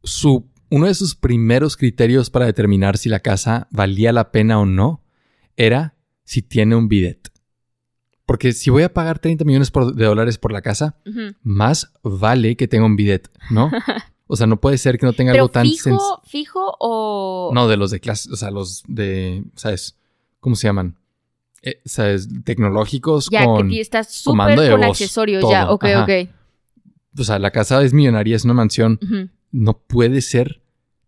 su, 0.03 0.49
uno 0.69 0.88
de 0.88 0.93
sus 0.93 1.15
primeros 1.15 1.77
criterios 1.77 2.29
para 2.29 2.45
determinar 2.45 2.97
si 2.97 3.09
la 3.09 3.19
casa 3.19 3.67
valía 3.71 4.11
la 4.11 4.32
pena 4.32 4.59
o 4.59 4.65
no 4.65 5.03
era 5.55 5.95
si 6.23 6.41
tiene 6.41 6.75
un 6.75 6.88
bidet. 6.88 7.32
Porque 8.25 8.53
si 8.53 8.69
voy 8.69 8.84
a 8.84 8.93
pagar 8.93 9.19
30 9.19 9.43
millones 9.43 9.71
de 9.95 10.05
dólares 10.05 10.38
por 10.38 10.53
la 10.53 10.61
casa, 10.61 10.95
más 11.43 11.91
vale 12.03 12.55
que 12.55 12.67
tenga 12.67 12.86
un 12.86 12.95
bidet, 12.95 13.29
¿no? 13.49 13.71
O 14.34 14.38
sea, 14.38 14.47
no 14.47 14.61
puede 14.61 14.77
ser 14.77 14.97
que 14.97 15.05
no 15.05 15.11
tenga 15.11 15.34
algo 15.34 15.49
tan 15.49 15.67
fijo, 15.67 16.21
fijo 16.23 16.77
o 16.79 17.51
no 17.53 17.67
de 17.67 17.75
los 17.75 17.91
de 17.91 17.99
clase, 17.99 18.32
o 18.32 18.38
sea, 18.38 18.49
los 18.49 18.82
de, 18.88 19.43
¿sabes? 19.55 19.99
¿Cómo 20.39 20.55
se 20.55 20.69
llaman? 20.69 20.95
Eh, 21.61 21.82
¿Sabes? 21.84 22.29
Tecnológicos 22.45 23.27
ya, 23.29 23.43
con 23.43 23.67
que 23.67 23.82
estás 23.82 24.13
súper 24.13 24.71
con 24.71 24.86
accesorios, 24.86 25.43
ya, 25.49 25.69
ok, 25.69 25.84
ok 26.03 26.29
o 27.18 27.24
sea, 27.24 27.39
la 27.39 27.51
casa 27.51 27.82
es 27.84 27.93
millonaria, 27.93 28.36
es 28.36 28.45
una 28.45 28.53
mansión. 28.53 28.99
No 29.51 29.80
puede 29.80 30.22
ser 30.22 30.62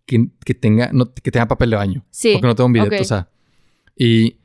que, 0.06 0.30
tenga, 0.54 0.90
no, 0.92 1.14
que 1.14 1.32
tenga 1.32 1.48
papel 1.48 1.72
de 1.72 1.76
baño. 1.76 2.06
Sí. 2.12 2.34
Porque 2.34 2.48
no 2.48 2.56
tengo 2.56 2.68
un 2.68 2.74
bidet, 2.74 3.02
o 3.02 3.04
sea. 3.04 3.30
Y 3.98 4.38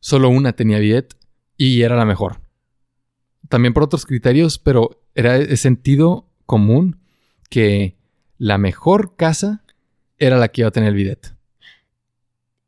solo 0.00 0.28
una 0.28 0.54
tenía 0.54 0.78
bidet 0.78 1.16
y 1.56 1.82
era 1.82 1.96
la 1.96 2.04
mejor. 2.04 2.40
También 3.48 3.74
por 3.74 3.84
otros 3.84 4.06
criterios, 4.06 4.58
pero 4.58 5.02
era 5.14 5.38
de 5.38 5.56
sentido 5.56 6.26
común 6.46 6.98
que 7.48 7.96
la 8.38 8.58
mejor 8.58 9.16
casa 9.16 9.62
era 10.18 10.38
la 10.38 10.48
que 10.48 10.62
iba 10.62 10.68
a 10.68 10.72
tener 10.72 10.90
el 10.90 10.94
bidet. 10.96 11.34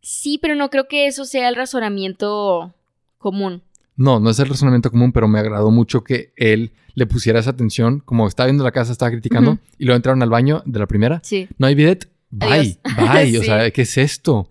Sí, 0.01 0.39
pero 0.41 0.55
no 0.55 0.71
creo 0.71 0.89
que 0.89 1.07
eso 1.07 1.25
sea 1.25 1.49
el 1.49 1.57
razonamiento 1.57 2.75
común. 3.19 3.63
No, 3.99 4.21
no 4.21 4.31
es 4.31 4.39
el 4.39 4.49
razonamiento 4.49 4.93
común, 4.93 5.11
pero 5.11 5.27
me 5.27 5.41
agradó 5.41 5.73
mucho 5.73 6.05
que 6.05 6.33
él 6.37 6.71
le 6.95 7.07
pusiera 7.07 7.41
esa 7.41 7.51
atención. 7.51 8.01
Como 8.05 8.29
estaba 8.29 8.47
viendo 8.47 8.63
la 8.63 8.71
casa, 8.71 8.93
estaba 8.93 9.11
criticando. 9.11 9.59
Y 9.77 9.87
luego 9.87 9.97
entraron 9.97 10.23
al 10.23 10.31
baño 10.31 10.63
de 10.67 10.79
la 10.79 10.87
primera. 10.87 11.21
Sí. 11.25 11.49
No 11.59 11.67
hay 11.67 11.75
bidet. 11.75 12.09
Bye. 12.31 12.79
Bye. 12.97 13.39
O 13.39 13.43
sea, 13.43 13.69
¿qué 13.73 13.83
es 13.83 13.99
esto? 13.99 14.49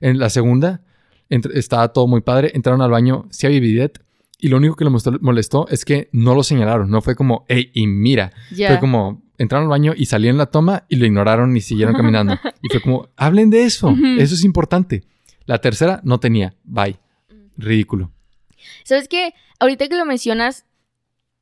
En 0.00 0.18
la 0.18 0.30
segunda, 0.30 0.82
estaba 1.28 1.92
todo 1.92 2.08
muy 2.08 2.22
padre. 2.22 2.50
Entraron 2.54 2.82
al 2.82 2.90
baño, 2.90 3.26
sí 3.30 3.46
había 3.46 3.60
bidet. 3.60 4.02
Y 4.40 4.48
lo 4.48 4.56
único 4.56 4.74
que 4.74 4.84
le 4.84 4.90
molestó 5.20 5.68
es 5.68 5.84
que 5.84 6.08
no 6.10 6.34
lo 6.34 6.42
señalaron. 6.42 6.90
No 6.90 7.00
fue 7.00 7.14
como, 7.14 7.44
hey, 7.48 7.70
y 7.74 7.86
mira. 7.86 8.32
Fue 8.50 8.80
como, 8.80 9.22
entraron 9.38 9.66
al 9.66 9.70
baño 9.70 9.94
y 9.96 10.06
salieron 10.06 10.34
en 10.34 10.38
la 10.38 10.46
toma 10.46 10.86
y 10.88 10.96
lo 10.96 11.06
ignoraron 11.06 11.56
y 11.56 11.60
siguieron 11.60 11.94
caminando. 11.96 12.34
y 12.62 12.68
fue 12.68 12.80
como, 12.80 13.10
hablen 13.16 13.48
de 13.50 13.62
eso. 13.62 13.94
Eso 14.18 14.34
es 14.34 14.42
importante. 14.42 15.04
La 15.46 15.60
tercera 15.60 16.00
no 16.02 16.18
tenía. 16.18 16.54
Bye. 16.64 16.96
Ridículo. 17.56 18.10
¿Sabes 18.84 19.08
qué? 19.08 19.34
Ahorita 19.58 19.88
que 19.88 19.96
lo 19.96 20.04
mencionas, 20.04 20.64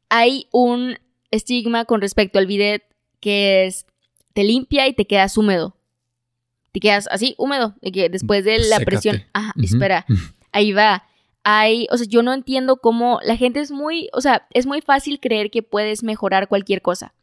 hay 0.08 0.48
un 0.52 0.98
estigma 1.30 1.84
con 1.84 2.00
respecto 2.00 2.38
al 2.38 2.46
bidet 2.46 2.84
que 3.20 3.66
es, 3.66 3.86
te 4.32 4.44
limpia 4.44 4.86
y 4.88 4.94
te 4.94 5.06
quedas 5.06 5.36
húmedo. 5.36 5.76
Te 6.72 6.80
quedas 6.80 7.08
así, 7.10 7.34
húmedo, 7.38 7.74
de 7.80 7.92
que 7.92 8.08
después 8.08 8.44
de 8.44 8.58
la 8.58 8.80
presión. 8.80 9.24
Ajá, 9.32 9.52
espera, 9.62 10.06
ahí 10.52 10.72
va. 10.72 11.04
Hay, 11.42 11.86
o 11.90 11.96
sea, 11.96 12.06
yo 12.08 12.22
no 12.22 12.34
entiendo 12.34 12.78
cómo 12.78 13.20
la 13.22 13.36
gente 13.36 13.60
es 13.60 13.70
muy, 13.70 14.08
o 14.12 14.20
sea, 14.20 14.48
es 14.52 14.66
muy 14.66 14.80
fácil 14.80 15.20
creer 15.20 15.50
que 15.50 15.62
puedes 15.62 16.02
mejorar 16.02 16.48
cualquier 16.48 16.82
cosa. 16.82 17.14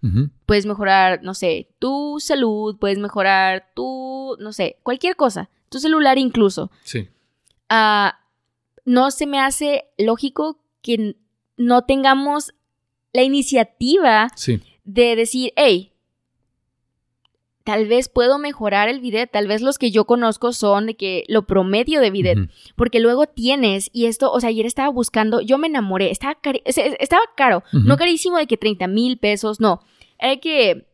Puedes 0.46 0.66
mejorar, 0.66 1.22
no 1.24 1.34
sé, 1.34 1.70
tu 1.78 2.20
salud, 2.20 2.78
puedes 2.80 3.00
mejorar 3.00 3.72
tu, 3.76 4.38
no 4.40 4.54
sé, 4.54 4.78
cualquier 4.84 5.16
cosa 5.16 5.50
tu 5.74 5.80
celular 5.80 6.20
incluso. 6.20 6.72
Sí. 6.84 7.10
Ah, 7.68 8.20
no 8.86 9.12
se 9.12 9.26
me 9.26 9.40
hace 9.40 9.86
lógico 9.98 10.60
que 10.82 11.16
no 11.58 11.84
tengamos 11.84 12.54
la 13.14 13.24
iniciativa 13.24 14.30
de 14.84 15.16
decir, 15.16 15.54
hey, 15.56 15.94
tal 17.64 17.88
vez 17.88 18.10
puedo 18.10 18.38
mejorar 18.40 18.90
el 18.90 19.00
bidet, 19.00 19.32
tal 19.32 19.48
vez 19.48 19.62
los 19.62 19.78
que 19.78 19.92
yo 19.92 20.06
conozco 20.06 20.52
son 20.52 20.86
de 20.88 20.96
que 20.96 21.24
lo 21.28 21.46
promedio 21.46 22.02
de 22.02 22.12
bidet, 22.12 22.38
porque 22.76 23.00
luego 23.00 23.28
tienes, 23.28 23.90
y 23.94 24.06
esto, 24.06 24.32
o 24.32 24.40
sea, 24.40 24.50
ayer 24.50 24.66
estaba 24.66 24.90
buscando, 24.90 25.40
yo 25.42 25.58
me 25.58 25.68
enamoré, 25.68 26.12
estaba, 26.12 26.38
estaba 26.66 27.24
caro, 27.38 27.64
no 27.72 27.96
carísimo 27.98 28.38
de 28.38 28.48
que 28.48 28.58
30 28.58 28.88
mil 28.88 29.18
pesos, 29.18 29.60
no, 29.60 29.82
era 30.20 30.38
que, 30.38 30.88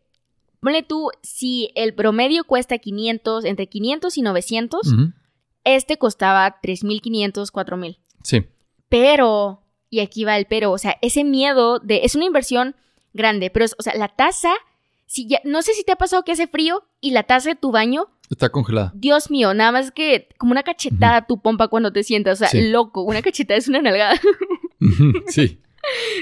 ponle 0.60 0.84
tú, 0.84 1.10
si 1.24 1.72
el 1.76 1.94
promedio 1.96 2.44
cuesta 2.44 2.78
500, 2.78 3.46
entre 3.46 3.68
500 3.68 4.18
y 4.18 4.22
900, 4.22 4.94
este 5.64 5.98
costaba 5.98 6.60
3.500, 6.62 7.52
4.000. 7.52 8.00
Sí. 8.24 8.46
Pero, 8.90 9.64
y 9.90 10.00
aquí 10.00 10.24
va 10.24 10.38
el 10.38 10.46
pero, 10.46 10.72
o 10.72 10.78
sea, 10.78 10.98
ese 11.02 11.24
miedo 11.24 11.80
de, 11.80 12.02
es 12.04 12.16
una 12.16 12.26
inversión 12.26 12.76
grande, 13.14 13.50
pero, 13.50 13.66
o 13.78 13.82
sea, 13.84 13.96
la 13.96 14.10
tasa 14.10 14.54
si 15.10 15.28
ya, 15.28 15.42
no 15.44 15.64
sé 15.64 15.74
si 15.74 15.84
te 15.84 15.92
ha 15.92 15.96
pasado 15.96 16.24
que 16.24 16.34
hace 16.34 16.46
frío 16.46 16.84
y 17.02 17.12
la 17.12 17.24
taza 17.24 17.50
de 17.50 17.56
tu 17.56 17.72
baño 17.72 18.10
está 18.30 18.50
congelada. 18.50 18.92
Dios 18.94 19.32
mío, 19.32 19.56
nada 19.56 19.72
más 19.72 19.92
que 19.92 20.30
como 20.38 20.52
una 20.52 20.62
cachetada 20.62 21.26
tu 21.26 21.42
pompa 21.42 21.68
cuando 21.68 21.92
te 21.92 22.04
sientas, 22.04 22.40
o 22.40 22.46
sea, 22.46 22.62
loco, 22.62 23.02
una 23.02 23.24
cachetada 23.24 23.58
es 23.58 23.68
una 23.68 23.82
nalgada. 23.82 24.22
sí. 25.28 25.60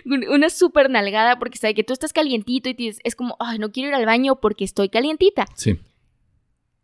Una 0.05 0.49
súper 0.51 0.89
nalgada 0.89 1.39
porque 1.39 1.57
sabe 1.57 1.73
que 1.73 1.83
tú 1.83 1.91
estás 1.91 2.13
calientito 2.13 2.69
y 2.69 2.95
es 3.03 3.15
como, 3.15 3.35
ay, 3.39 3.57
no 3.57 3.71
quiero 3.71 3.89
ir 3.89 3.95
al 3.95 4.05
baño 4.05 4.39
porque 4.39 4.63
estoy 4.63 4.87
calientita. 4.87 5.45
Sí. 5.55 5.79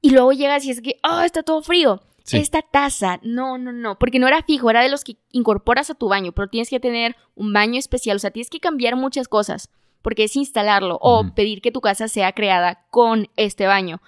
Y 0.02 0.10
luego 0.10 0.34
llegas 0.34 0.66
y 0.66 0.72
es 0.72 0.82
que, 0.82 0.98
oh, 1.04 1.22
está 1.22 1.44
todo 1.44 1.62
frío. 1.62 2.02
Esta 2.32 2.62
taza, 2.62 3.20
no, 3.22 3.58
no, 3.58 3.74
no, 3.74 4.00
porque 4.00 4.18
no 4.18 4.28
era 4.28 4.44
fijo, 4.44 4.70
era 4.70 4.82
de 4.82 4.90
los 4.90 5.04
que 5.04 5.18
incorporas 5.32 5.90
a 5.90 5.96
tu 5.96 6.08
baño, 6.08 6.32
pero 6.32 6.48
tienes 6.48 6.70
que 6.70 6.80
tener 6.80 7.18
un 7.36 7.52
baño 7.52 7.78
especial, 7.78 8.16
o 8.16 8.20
sea, 8.20 8.32
tienes 8.32 8.50
que 8.50 8.62
cambiar 8.62 8.96
muchas 8.96 9.28
cosas 9.28 9.70
porque 10.04 10.26
es 10.26 10.36
instalarlo 10.36 11.00
o 11.02 11.34
pedir 11.34 11.62
que 11.62 11.72
tu 11.72 11.82
casa 11.82 12.08
sea 12.08 12.34
creada 12.34 12.86
con 12.92 13.30
este 13.36 13.66
baño. 13.66 14.02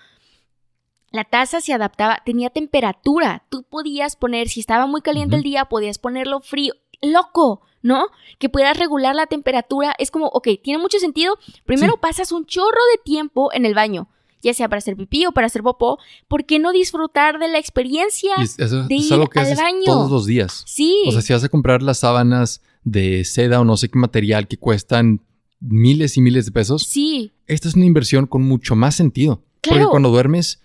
La 1.10 1.24
taza 1.24 1.62
se 1.62 1.74
adaptaba, 1.74 2.22
tenía 2.26 2.50
temperatura. 2.50 3.46
Tú 3.50 3.64
podías 3.64 4.18
poner, 4.18 4.50
si 4.50 4.60
estaba 4.60 4.86
muy 4.86 5.02
caliente 5.02 5.38
el 5.38 5.44
día, 5.44 5.66
podías 5.66 5.98
ponerlo 5.98 6.42
frío. 6.42 6.74
Loco, 7.02 7.62
¿no? 7.82 8.08
Que 8.40 8.50
puedas 8.50 8.78
regular 8.78 9.16
la 9.16 9.26
temperatura. 9.26 9.96
Es 9.98 10.12
como, 10.12 10.28
ok, 10.28 10.50
tiene 10.62 10.82
mucho 10.82 11.00
sentido. 11.00 11.38
Primero 11.64 11.98
pasas 11.98 12.34
un 12.34 12.46
chorro 12.46 12.82
de 12.92 13.02
tiempo 13.02 13.54
en 13.54 13.66
el 13.66 13.74
baño, 13.74 14.10
ya 14.46 14.54
sea 14.54 14.70
para 14.70 14.78
hacer 14.78 14.96
pipí 14.96 15.26
o 15.26 15.32
para 15.32 15.48
hacer 15.48 15.64
popó. 15.64 15.98
¿Por 16.28 16.46
qué 16.46 16.60
no 16.60 16.72
disfrutar 16.72 17.40
de 17.40 17.48
la 17.48 17.58
experiencia 17.58 18.34
de 18.38 18.96
ir 18.96 19.14
al 19.14 19.56
baño? 19.56 19.86
Todos 19.86 20.12
los 20.12 20.26
días. 20.26 20.64
Sí. 20.68 20.96
O 21.08 21.12
sea, 21.12 21.22
si 21.22 21.34
vas 21.34 21.44
a 21.44 21.50
comprar 21.50 21.82
las 21.82 22.00
sábanas 22.00 22.62
de 22.84 23.24
seda 23.26 23.60
o 23.60 23.66
no 23.66 23.76
sé 23.76 23.90
qué 23.90 23.98
material 23.98 24.48
que 24.48 24.58
cuestan 24.58 25.22
miles 25.60 26.16
y 26.18 26.22
miles 26.22 26.46
de 26.46 26.52
pesos. 26.52 26.84
Sí. 26.84 27.34
Esta 27.48 27.68
es 27.68 27.76
una 27.76 27.86
inversión 27.86 28.28
con 28.28 28.44
mucho 28.44 28.76
más 28.76 28.96
sentido. 28.96 29.44
Claro. 29.62 29.80
Porque 29.80 29.92
cuando 29.92 30.10
duermes, 30.10 30.62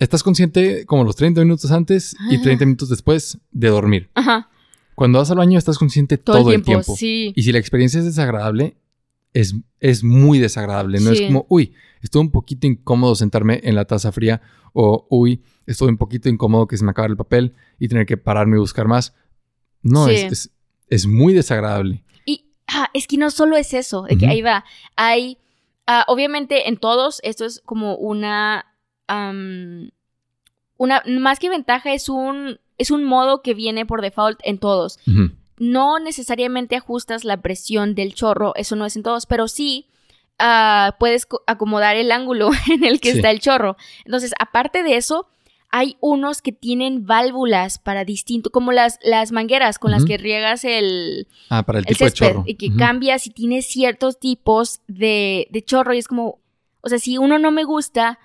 estás 0.00 0.24
consciente 0.24 0.84
como 0.86 1.04
los 1.04 1.14
30 1.14 1.40
minutos 1.42 1.70
antes 1.70 2.16
y 2.30 2.42
30 2.42 2.64
minutos 2.64 2.88
después 2.88 3.38
de 3.52 3.68
dormir. 3.68 4.10
Ajá. 4.14 4.50
Cuando 4.96 5.20
vas 5.20 5.30
al 5.30 5.38
baño 5.38 5.56
estás 5.56 5.78
consciente 5.78 6.18
todo, 6.18 6.52
el 6.52 6.62
tiempo. 6.62 6.96
Sí. 6.96 7.32
Y 7.36 7.42
si 7.44 7.52
la 7.52 7.58
experiencia 7.58 8.00
es 8.00 8.06
desagradable, 8.06 8.76
es, 9.32 9.54
es 9.80 10.02
muy 10.02 10.38
desagradable. 10.38 11.00
No 11.00 11.10
es 11.10 11.20
como, 11.20 11.46
uy, 11.48 11.74
estuve 12.04 12.22
un 12.22 12.30
poquito 12.30 12.66
incómodo 12.66 13.14
sentarme 13.14 13.60
en 13.64 13.74
la 13.74 13.86
taza 13.86 14.12
fría 14.12 14.42
o, 14.72 15.06
uy, 15.08 15.42
estuve 15.66 15.88
un 15.88 15.96
poquito 15.96 16.28
incómodo 16.28 16.66
que 16.66 16.76
se 16.76 16.84
me 16.84 16.90
acaba 16.90 17.08
el 17.08 17.16
papel 17.16 17.54
y 17.78 17.88
tener 17.88 18.06
que 18.06 18.16
pararme 18.16 18.56
y 18.56 18.60
buscar 18.60 18.86
más. 18.86 19.14
No, 19.82 20.08
es, 20.08 20.24
es, 20.24 20.50
es 20.88 21.06
muy 21.06 21.32
desagradable. 21.32 22.04
Ah, 22.66 22.88
es 22.92 23.06
que 23.06 23.16
no 23.16 23.30
solo 23.30 23.56
es 23.56 23.74
eso, 23.74 24.02
de 24.02 24.16
que 24.16 24.26
ahí 24.26 24.42
va. 24.42 24.64
Hay, 24.96 25.38
ah, 25.86 26.04
obviamente 26.08 26.68
en 26.68 26.76
todos, 26.76 27.20
esto 27.22 27.44
es 27.44 27.60
como 27.64 27.94
una, 27.96 28.66
una, 30.76 31.02
más 31.06 31.38
que 31.38 31.50
ventaja, 31.50 31.92
es 31.92 32.08
un, 32.08 32.58
es 32.78 32.90
un 32.90 33.04
modo 33.04 33.42
que 33.42 33.54
viene 33.54 33.86
por 33.86 34.02
default 34.02 34.40
en 34.42 34.58
todos. 34.58 34.98
No 35.58 35.98
necesariamente 36.00 36.76
ajustas 36.76 37.24
la 37.24 37.40
presión 37.40 37.94
del 37.94 38.14
chorro, 38.14 38.54
eso 38.56 38.76
no 38.76 38.86
es 38.86 38.96
en 38.96 39.02
todos, 39.02 39.26
pero 39.26 39.46
sí 39.46 39.86
ah, 40.38 40.96
puedes 40.98 41.26
acomodar 41.46 41.96
el 41.96 42.12
ángulo 42.12 42.50
en 42.72 42.84
el 42.84 43.00
que 43.00 43.10
está 43.10 43.30
el 43.30 43.40
chorro. 43.40 43.76
Entonces, 44.04 44.32
aparte 44.38 44.82
de 44.82 44.96
eso, 44.96 45.28
hay 45.70 45.96
unos 46.00 46.40
que 46.40 46.52
tienen 46.52 47.04
válvulas 47.04 47.78
para 47.78 48.04
distinto, 48.04 48.50
como 48.50 48.70
las, 48.70 49.00
las 49.02 49.32
mangueras 49.32 49.80
con 49.80 49.90
las 49.90 50.04
que 50.04 50.18
riegas 50.18 50.64
el, 50.64 51.26
ah, 51.50 51.64
para 51.64 51.80
el, 51.80 51.86
tipo 51.86 52.04
de 52.04 52.12
chorro. 52.12 52.44
y 52.46 52.54
que 52.54 52.74
cambias 52.76 53.26
y 53.26 53.30
tienes 53.30 53.66
ciertos 53.66 54.20
tipos 54.20 54.82
de, 54.86 55.48
de, 55.50 55.64
chorro 55.64 55.92
y 55.92 55.98
es 55.98 56.06
como, 56.06 56.38
o 56.80 56.88
sea, 56.88 57.00
si 57.00 57.18
uno 57.18 57.40
no 57.40 57.50
me 57.50 57.64
gusta 57.64 58.20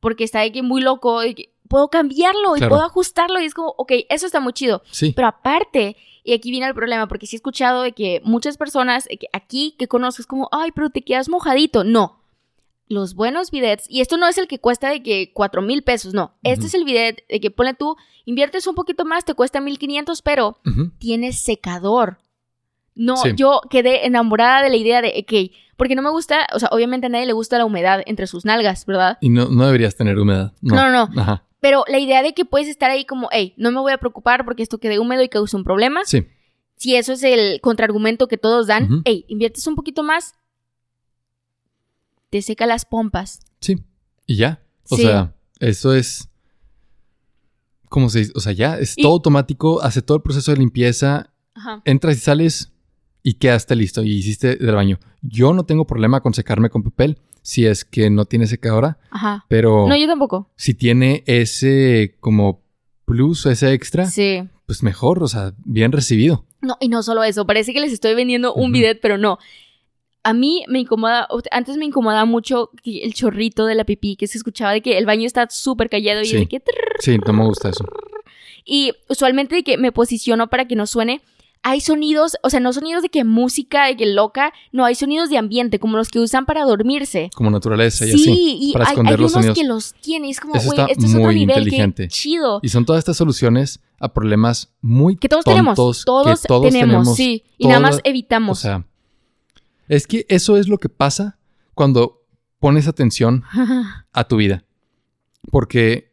porque 0.00 0.24
está 0.24 0.40
de 0.40 0.52
que 0.52 0.62
muy 0.62 0.82
loco, 0.82 1.22
puedo 1.68 1.88
cambiarlo 1.88 2.56
y 2.56 2.60
puedo 2.60 2.82
ajustarlo 2.82 3.40
y 3.40 3.44
es 3.46 3.54
como, 3.54 3.74
ok, 3.78 3.92
eso 4.10 4.26
está 4.26 4.40
muy 4.40 4.52
chido. 4.52 4.82
Sí. 4.90 5.12
Pero 5.14 5.28
aparte, 5.28 5.96
y 6.24 6.32
aquí 6.32 6.50
viene 6.50 6.66
el 6.66 6.74
problema, 6.74 7.08
porque 7.08 7.26
sí 7.26 7.36
he 7.36 7.38
escuchado 7.38 7.82
de 7.82 7.92
que 7.92 8.20
muchas 8.24 8.56
personas 8.56 9.06
que 9.08 9.28
aquí 9.32 9.74
que 9.78 9.88
conozco 9.88 10.22
es 10.22 10.26
como, 10.26 10.48
ay, 10.52 10.70
pero 10.72 10.90
te 10.90 11.02
quedas 11.02 11.28
mojadito. 11.28 11.84
No, 11.84 12.20
los 12.90 13.14
buenos 13.14 13.50
bidets, 13.50 13.86
y 13.88 14.00
esto 14.00 14.16
no 14.16 14.26
es 14.26 14.36
el 14.36 14.48
que 14.48 14.58
cuesta 14.58 14.90
de 14.90 15.02
que 15.02 15.32
cuatro 15.32 15.62
mil 15.62 15.82
pesos, 15.82 16.12
no, 16.12 16.34
este 16.42 16.66
es 16.66 16.74
el 16.74 16.84
bidet 16.84 17.24
de 17.28 17.40
que 17.40 17.50
pone 17.50 17.72
tú, 17.72 17.96
inviertes 18.24 18.66
un 18.66 18.74
poquito 18.74 19.04
más, 19.04 19.24
te 19.24 19.34
cuesta 19.34 19.60
1500, 19.60 20.22
pero 20.22 20.58
tienes 20.98 21.38
secador. 21.38 22.18
No, 22.96 23.14
yo 23.36 23.60
quedé 23.70 24.06
enamorada 24.06 24.62
de 24.62 24.70
la 24.70 24.76
idea 24.76 25.00
de, 25.00 25.24
ok, 25.24 25.56
porque 25.76 25.94
no 25.94 26.02
me 26.02 26.10
gusta, 26.10 26.46
o 26.52 26.58
sea, 26.58 26.68
obviamente 26.72 27.06
a 27.06 27.10
nadie 27.10 27.26
le 27.26 27.32
gusta 27.32 27.56
la 27.56 27.64
humedad 27.64 28.02
entre 28.06 28.26
sus 28.26 28.44
nalgas, 28.44 28.84
¿verdad? 28.84 29.16
Y 29.20 29.30
no, 29.30 29.48
no 29.48 29.66
deberías 29.66 29.96
tener 29.96 30.18
humedad. 30.18 30.52
No, 30.60 30.90
no, 30.90 31.06
no. 31.06 31.42
Pero 31.60 31.84
la 31.88 31.98
idea 31.98 32.22
de 32.22 32.32
que 32.34 32.44
puedes 32.44 32.68
estar 32.68 32.90
ahí 32.90 33.04
como, 33.04 33.28
hey, 33.32 33.54
no 33.56 33.70
me 33.70 33.80
voy 33.80 33.92
a 33.92 33.98
preocupar 33.98 34.44
porque 34.44 34.62
esto 34.62 34.78
quede 34.78 34.98
húmedo 34.98 35.22
y 35.22 35.28
cause 35.28 35.56
un 35.56 35.64
problema. 35.64 36.04
Sí. 36.04 36.26
Si 36.76 36.96
eso 36.96 37.12
es 37.12 37.22
el 37.22 37.60
contraargumento 37.60 38.26
que 38.26 38.38
todos 38.38 38.66
dan, 38.66 39.02
hey, 39.04 39.26
inviertes 39.28 39.66
un 39.66 39.74
poquito 39.74 40.02
más, 40.02 40.34
te 42.30 42.40
seca 42.40 42.66
las 42.66 42.86
pompas. 42.86 43.40
Sí, 43.60 43.76
y 44.26 44.36
ya. 44.36 44.62
O 44.88 44.96
sea, 44.96 45.34
eso 45.58 45.94
es... 45.94 46.28
¿Cómo 47.90 48.08
se 48.08 48.20
dice? 48.20 48.32
O 48.36 48.40
sea, 48.40 48.52
ya 48.52 48.78
es 48.78 48.94
todo 48.94 49.12
automático, 49.12 49.82
hace 49.82 50.00
todo 50.00 50.16
el 50.16 50.22
proceso 50.22 50.52
de 50.52 50.58
limpieza, 50.58 51.34
entras 51.84 52.16
y 52.16 52.20
sales 52.20 52.72
y 53.22 53.34
quedaste 53.34 53.76
listo 53.76 54.02
y 54.02 54.12
hiciste 54.12 54.56
del 54.56 54.74
baño. 54.74 54.98
Yo 55.20 55.52
no 55.52 55.64
tengo 55.66 55.86
problema 55.86 56.20
con 56.22 56.32
secarme 56.32 56.70
con 56.70 56.82
papel 56.82 57.18
si 57.42 57.66
es 57.66 57.84
que 57.84 58.10
no 58.10 58.24
tiene 58.24 58.46
secadora. 58.46 58.98
Ajá. 59.10 59.44
Pero... 59.48 59.88
No, 59.88 59.96
yo 59.96 60.06
tampoco. 60.06 60.50
Si 60.56 60.74
tiene 60.74 61.22
ese 61.26 62.16
como 62.20 62.62
plus 63.04 63.46
o 63.46 63.50
ese 63.50 63.72
extra, 63.72 64.06
sí. 64.06 64.48
pues 64.66 64.82
mejor, 64.82 65.22
o 65.22 65.28
sea, 65.28 65.54
bien 65.64 65.92
recibido. 65.92 66.46
No, 66.60 66.76
y 66.80 66.88
no 66.88 67.02
solo 67.02 67.24
eso, 67.24 67.46
parece 67.46 67.72
que 67.72 67.80
les 67.80 67.92
estoy 67.92 68.14
vendiendo 68.14 68.54
un 68.54 68.72
bidet, 68.72 69.00
pero 69.00 69.18
no 69.18 69.38
a 70.22 70.32
mí 70.32 70.64
me 70.68 70.80
incomoda, 70.80 71.28
antes 71.50 71.76
me 71.76 71.86
incomodaba 71.86 72.24
mucho 72.24 72.70
el 72.84 73.14
chorrito 73.14 73.66
de 73.66 73.74
la 73.74 73.84
pipí, 73.84 74.16
que 74.16 74.26
se 74.26 74.38
escuchaba 74.38 74.72
de 74.72 74.82
que 74.82 74.98
el 74.98 75.06
baño 75.06 75.26
está 75.26 75.48
súper 75.50 75.88
callado 75.88 76.22
y 76.22 76.32
de 76.32 76.46
que... 76.46 76.62
Sí, 76.98 77.18
no 77.26 77.32
me 77.32 77.44
gusta 77.44 77.70
eso. 77.70 77.84
Y 78.64 78.92
usualmente 79.08 79.54
de 79.54 79.62
que 79.62 79.78
me 79.78 79.92
posiciono 79.92 80.48
para 80.48 80.66
que 80.66 80.76
no 80.76 80.86
suene, 80.86 81.22
hay 81.62 81.80
sonidos, 81.80 82.36
o 82.42 82.50
sea, 82.50 82.60
no 82.60 82.72
sonidos 82.72 83.02
de 83.02 83.10
que 83.10 83.24
música, 83.24 83.86
de 83.86 83.96
que 83.96 84.06
loca, 84.06 84.52
no, 84.72 84.84
hay 84.84 84.94
sonidos 84.94 85.28
de 85.28 85.38
ambiente, 85.38 85.78
como 85.78 85.96
los 85.96 86.08
que 86.08 86.18
usan 86.18 86.46
para 86.46 86.64
dormirse. 86.64 87.30
Como 87.34 87.50
naturaleza 87.50 88.06
y 88.06 88.12
sí, 88.12 88.30
así. 88.30 88.58
y 88.60 88.72
para 88.72 88.88
hay, 88.88 88.96
hay 88.96 89.14
unos 89.14 89.54
que 89.54 89.64
los 89.64 89.92
tienen, 89.94 90.30
es 90.30 90.40
como, 90.40 90.54
güey, 90.54 90.80
esto 90.88 91.04
es 91.04 91.14
otro 91.14 91.32
nivel, 91.32 91.58
inteligente. 91.58 92.08
chido. 92.08 92.60
Y 92.62 92.68
son 92.70 92.84
todas 92.84 93.00
estas 93.00 93.16
soluciones 93.16 93.80
a 93.98 94.12
problemas 94.12 94.72
muy 94.80 95.16
Que 95.16 95.28
todos 95.28 95.44
tenemos, 95.44 95.76
todos, 95.76 96.42
tenemos, 96.62 97.14
sí, 97.14 97.44
y 97.58 97.66
nada 97.66 97.80
más 97.80 98.00
evitamos. 98.04 98.58
O 98.58 98.62
sea, 98.62 98.86
es 99.88 100.06
que 100.06 100.24
eso 100.28 100.56
es 100.56 100.68
lo 100.68 100.78
que 100.78 100.88
pasa 100.88 101.38
cuando 101.74 102.22
pones 102.58 102.88
atención 102.88 103.44
a 104.12 104.24
tu 104.24 104.36
vida. 104.36 104.64
Porque, 105.50 106.09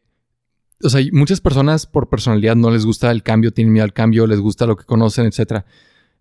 o 0.83 0.89
sea, 0.89 1.01
muchas 1.11 1.41
personas 1.41 1.85
por 1.85 2.09
personalidad 2.09 2.55
no 2.55 2.69
les 2.69 2.85
gusta 2.85 3.11
el 3.11 3.23
cambio, 3.23 3.51
tienen 3.51 3.73
miedo 3.73 3.83
al 3.83 3.93
cambio, 3.93 4.27
les 4.27 4.39
gusta 4.39 4.65
lo 4.65 4.75
que 4.75 4.85
conocen, 4.85 5.25
etc. 5.25 5.63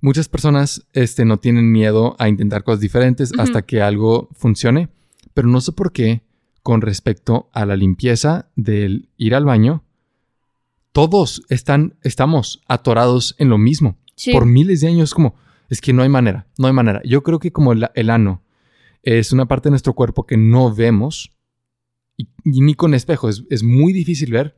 Muchas 0.00 0.28
personas 0.28 0.86
este, 0.92 1.24
no 1.24 1.38
tienen 1.38 1.70
miedo 1.70 2.16
a 2.18 2.28
intentar 2.28 2.64
cosas 2.64 2.80
diferentes 2.80 3.32
hasta 3.38 3.62
que 3.62 3.82
algo 3.82 4.28
funcione. 4.34 4.88
Pero 5.34 5.48
no 5.48 5.60
sé 5.60 5.72
por 5.72 5.92
qué, 5.92 6.22
con 6.62 6.80
respecto 6.80 7.48
a 7.52 7.66
la 7.66 7.76
limpieza 7.76 8.48
del 8.56 9.08
ir 9.16 9.34
al 9.34 9.44
baño, 9.44 9.84
todos 10.92 11.42
están, 11.50 11.96
estamos 12.02 12.62
atorados 12.68 13.34
en 13.38 13.50
lo 13.50 13.58
mismo. 13.58 13.98
Por 14.32 14.46
miles 14.46 14.80
de 14.80 14.88
años, 14.88 15.12
como, 15.12 15.34
es 15.68 15.82
que 15.82 15.92
no 15.92 16.02
hay 16.02 16.08
manera, 16.08 16.46
no 16.56 16.66
hay 16.66 16.72
manera. 16.72 17.02
Yo 17.04 17.22
creo 17.22 17.38
que 17.38 17.52
como 17.52 17.72
el, 17.72 18.10
ano 18.10 18.42
es 19.02 19.32
una 19.32 19.46
parte 19.46 19.68
de 19.68 19.72
nuestro 19.72 19.92
cuerpo 19.92 20.24
que 20.24 20.38
no 20.38 20.74
vemos 20.74 21.35
y, 22.16 22.28
ni 22.44 22.74
con 22.74 22.94
espejo, 22.94 23.28
es, 23.28 23.62
muy 23.62 23.92
difícil 23.92 24.32
ver, 24.32 24.56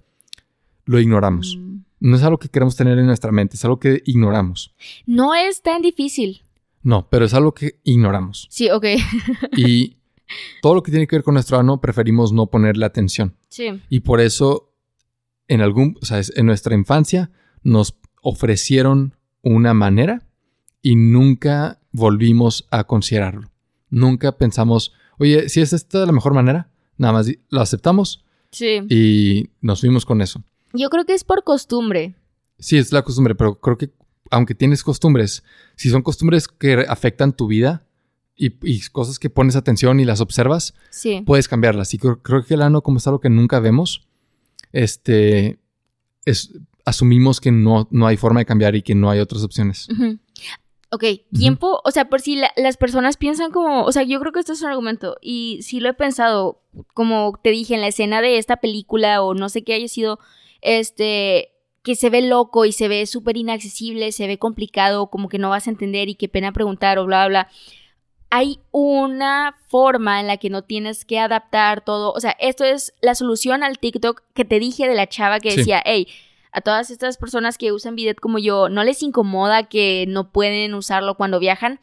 lo 0.85 1.01
ignoramos. 1.01 1.57
Mm. 1.59 1.79
No 2.01 2.17
es 2.17 2.23
algo 2.23 2.39
que 2.39 2.49
queremos 2.49 2.77
tener 2.77 2.99
en 2.99 3.07
nuestra 3.07 3.33
mente, 3.33 3.57
es 3.57 3.65
algo 3.65 3.81
que 3.81 4.03
ignoramos. 4.07 4.75
No 5.07 5.35
es 5.35 5.63
tan 5.63 5.83
difícil. 5.83 6.43
No, 6.83 7.09
pero 7.09 7.25
es 7.25 7.35
algo 7.35 7.53
que 7.53 7.81
ignoramos. 7.83 8.47
Sí, 8.51 8.71
ok. 8.71 8.85
y 9.57 9.97
todo 10.63 10.77
lo 10.77 10.83
que 10.83 10.91
tiene 10.91 11.07
que 11.07 11.17
ver 11.17 11.25
con 11.25 11.35
nuestro 11.35 11.59
ano 11.59 11.81
preferimos 11.81 12.33
no 12.33 12.47
ponerle 12.47 12.87
atención. 12.87 13.35
Sí. 13.49 13.81
Y 13.89 14.01
por 14.01 14.21
eso, 14.21 14.73
en 15.49 15.61
algún, 15.61 15.99
o 16.01 16.07
sea, 16.07 16.21
en 16.37 16.47
nuestra 16.47 16.75
infancia 16.75 17.31
nos 17.63 17.99
ofrecieron 18.23 19.17
una 19.43 19.75
manera 19.75 20.27
y 20.83 20.97
nunca 20.97 21.81
volvimos 21.93 22.69
a 22.71 22.85
considerarlo. 22.85 23.51
Nunca 23.91 24.37
pensamos, 24.37 24.93
oye, 25.19 25.49
si 25.49 25.61
es 25.61 25.73
esta 25.73 26.07
la 26.07 26.13
mejor 26.13 26.35
manera, 26.35 26.71
nada 26.99 27.15
más 27.15 27.31
lo 27.49 27.61
aceptamos. 27.61 28.25
Sí. 28.51 28.81
Y 28.89 29.51
nos 29.61 29.81
fuimos 29.81 30.05
con 30.05 30.21
eso. 30.21 30.43
Yo 30.73 30.91
creo 30.91 31.05
que 31.05 31.15
es 31.15 31.25
por 31.25 31.45
costumbre. 31.45 32.15
Sí, 32.59 32.77
es 32.77 32.93
la 32.93 33.03
costumbre, 33.03 33.35
pero 33.35 33.59
creo 33.61 33.79
que 33.79 33.91
aunque 34.31 34.55
tienes 34.55 34.83
costumbres, 34.83 35.43
si 35.77 35.89
son 35.91 36.03
costumbres 36.03 36.49
que 36.49 36.85
afectan 36.89 37.33
tu 37.33 37.47
vida 37.47 37.87
y, 38.37 38.81
cosas 38.91 39.19
que 39.19 39.31
pones 39.31 39.57
atención 39.57 40.01
y 40.01 40.05
las 40.05 40.21
observas, 40.21 40.75
puedes 41.25 41.49
cambiarlas. 41.49 41.95
Y 41.95 41.99
creo, 41.99 42.21
que 42.23 42.55
el 42.55 42.63
ano, 42.63 42.83
como 42.83 42.99
es 42.99 43.07
algo 43.07 43.21
que 43.21 43.31
nunca 43.31 43.59
vemos, 43.59 44.07
este, 44.73 45.59
es, 46.25 46.53
asumimos 46.85 47.41
que 47.41 47.51
no, 47.51 47.89
no 47.91 48.07
hay 48.07 48.17
forma 48.17 48.41
de 48.41 48.47
cambiar 48.47 48.77
y 48.77 48.83
que 48.83 48.95
no 48.95 49.11
hay 49.11 49.21
otras 49.21 49.43
opciones. 49.43 49.89
Ok, 50.91 51.05
tiempo, 51.37 51.83
o 51.85 51.91
sea, 51.91 52.07
por 52.07 52.23
si 52.23 52.41
las 52.57 52.79
personas 52.79 53.19
piensan 53.19 53.51
como, 53.51 53.83
o 53.83 53.93
sea, 53.93 54.05
yo 54.05 54.19
creo 54.21 54.33
que 54.33 54.41
esto 54.41 54.55
es 54.55 54.63
un 54.63 54.71
argumento 54.71 55.19
y 55.21 55.61
si 55.61 55.81
lo 55.81 55.91
he 55.91 55.95
pensado, 55.95 56.63
como 56.95 57.39
te 57.43 57.51
dije 57.51 57.75
en 57.75 57.83
la 57.83 57.89
escena 57.89 58.23
de 58.23 58.39
esta 58.39 58.57
película 58.57 59.23
o 59.23 59.35
no 59.35 59.51
sé 59.51 59.63
qué 59.63 59.75
haya 59.75 59.89
sido, 59.89 60.19
este, 60.63 61.53
que 61.83 61.95
se 61.95 62.09
ve 62.09 62.23
loco 62.23 62.65
y 62.65 62.73
se 62.73 62.89
ve 62.89 63.05
súper 63.05 63.37
inaccesible, 63.37 64.13
se 64.13 64.27
ve 64.27 64.39
complicado, 64.39 65.09
como 65.09 65.29
que 65.29 65.39
no 65.39 65.51
vas 65.51 65.67
a 65.67 65.71
entender 65.71 66.09
y 66.09 66.15
qué 66.15 66.29
pena 66.29 66.53
preguntar 66.53 66.99
o 66.99 67.05
bla, 67.05 67.27
bla, 67.27 67.29
bla. 67.29 67.49
Hay 68.31 68.61
una 68.71 69.57
forma 69.69 70.21
en 70.21 70.27
la 70.27 70.37
que 70.39 70.51
no 70.51 70.63
tienes 70.63 71.05
que 71.05 71.19
adaptar 71.19 71.83
todo. 71.83 72.13
O 72.13 72.21
sea, 72.21 72.37
esto 72.41 72.65
es 72.65 72.95
la 73.01 73.15
solución 73.15 73.63
al 73.63 73.79
TikTok 73.79 74.23
que 74.35 74.45
te 74.45 74.59
dije 74.59 74.87
de 74.87 74.95
la 74.95 75.09
chava 75.09 75.41
que 75.41 75.57
decía, 75.57 75.83
hey, 75.85 76.09
a 76.53 76.61
todas 76.61 76.91
estas 76.91 77.17
personas 77.17 77.59
que 77.59 77.73
usan 77.73 77.97
bidet 77.97 78.21
como 78.21 78.39
yo, 78.39 78.69
¿no 78.69 78.85
les 78.85 79.03
incomoda 79.03 79.65
que 79.65 80.07
no 80.09 80.31
pueden 80.31 80.75
usarlo 80.75 81.17
cuando 81.17 81.39
viajan? 81.39 81.81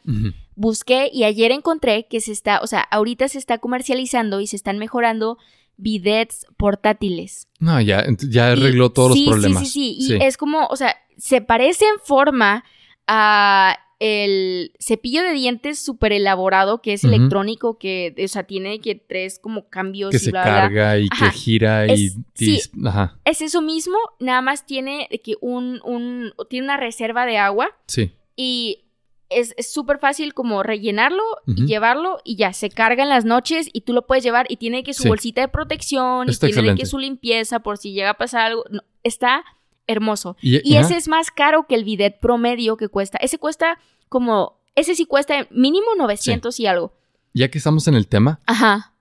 Busqué 0.54 1.10
y 1.12 1.24
ayer 1.24 1.52
encontré 1.52 2.06
que 2.08 2.20
se 2.20 2.32
está, 2.32 2.60
o 2.60 2.66
sea, 2.66 2.80
ahorita 2.80 3.28
se 3.28 3.38
está 3.38 3.58
comercializando 3.58 4.40
y 4.40 4.46
se 4.46 4.56
están 4.56 4.78
mejorando 4.78 5.38
bidets 5.76 6.46
portátiles. 6.56 7.48
No, 7.60 7.80
ya, 7.80 8.04
ya 8.28 8.48
arregló 8.48 8.90
todos 8.90 9.10
los 9.10 9.28
problemas. 9.28 9.62
Sí, 9.68 9.68
sí, 9.68 10.06
sí, 10.06 10.14
Y 10.14 10.24
es 10.24 10.36
como, 10.36 10.66
o 10.66 10.76
sea, 10.76 10.96
se 11.18 11.40
parece 11.40 11.84
en 11.84 12.00
forma 12.02 12.64
a 13.06 13.78
el 13.98 14.72
cepillo 14.78 15.22
de 15.22 15.32
dientes 15.32 15.78
súper 15.78 16.12
elaborado 16.12 16.82
que 16.82 16.92
es 16.92 17.04
electrónico, 17.04 17.78
que, 17.78 18.14
o 18.22 18.28
sea, 18.28 18.44
tiene 18.44 18.80
que 18.80 18.94
tres 18.94 19.38
como 19.38 19.68
cambios. 19.68 20.10
Que 20.10 20.18
se 20.18 20.32
carga 20.32 20.98
y 20.98 21.08
que 21.08 21.30
gira 21.30 21.86
y... 21.86 22.12
Es, 22.38 22.70
Ajá. 22.84 23.18
es 23.24 23.40
eso 23.40 23.62
mismo, 23.62 23.96
nada 24.20 24.42
más 24.42 24.66
tiene 24.66 25.08
que 25.24 25.36
un, 25.40 25.80
un, 25.84 26.32
tiene 26.50 26.66
una 26.66 26.76
reserva 26.76 27.24
de 27.24 27.38
agua. 27.38 27.70
Sí. 27.86 28.12
Y 28.36 28.86
es 29.28 29.54
súper 29.68 29.98
fácil 29.98 30.34
como 30.34 30.62
rellenarlo 30.62 31.22
y 31.46 31.66
llevarlo 31.66 32.20
y 32.24 32.36
ya 32.36 32.52
se 32.52 32.70
carga 32.70 33.02
en 33.02 33.08
las 33.08 33.24
noches 33.24 33.68
y 33.72 33.80
tú 33.80 33.92
lo 33.92 34.06
puedes 34.06 34.22
llevar 34.22 34.46
y 34.48 34.56
tiene 34.56 34.84
que 34.84 34.94
su 34.94 35.08
bolsita 35.08 35.40
de 35.40 35.48
protección 35.48 36.28
y 36.30 36.36
tiene 36.36 36.76
que 36.76 36.86
su 36.86 36.98
limpieza 36.98 37.60
por 37.60 37.78
si 37.78 37.92
llega 37.92 38.10
a 38.10 38.14
pasar 38.14 38.42
algo. 38.42 38.64
está 39.02 39.44
hermoso. 39.86 40.36
Y, 40.40 40.76
ese 40.76 40.96
es 40.96 41.08
más 41.08 41.30
caro 41.30 41.66
que 41.66 41.74
el 41.74 41.84
bidet 41.84 42.18
promedio 42.20 42.76
que 42.76 42.88
cuesta. 42.88 43.18
Ese 43.18 43.38
cuesta 43.38 43.78
como, 44.08 44.60
ese 44.74 44.94
sí 44.94 45.06
cuesta 45.06 45.46
mínimo 45.50 45.86
900 45.96 46.58
y 46.60 46.66
algo. 46.66 46.94
Ya 47.32 47.50
que 47.50 47.58
estamos 47.58 47.86
en 47.88 47.94
el 47.94 48.08
tema. 48.08 48.40
Ajá. 48.46 48.94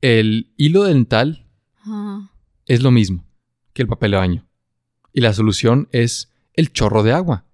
El 0.00 0.52
hilo 0.56 0.84
dental 0.84 1.46
es 2.66 2.82
lo 2.82 2.90
mismo 2.90 3.24
que 3.72 3.82
el 3.82 3.88
papel 3.88 4.12
de 4.12 4.16
baño. 4.16 4.46
Y 5.12 5.20
la 5.20 5.32
solución 5.32 5.88
es 5.92 6.30
el 6.54 6.72
chorro 6.72 7.02
de 7.02 7.12
agua. 7.12 7.44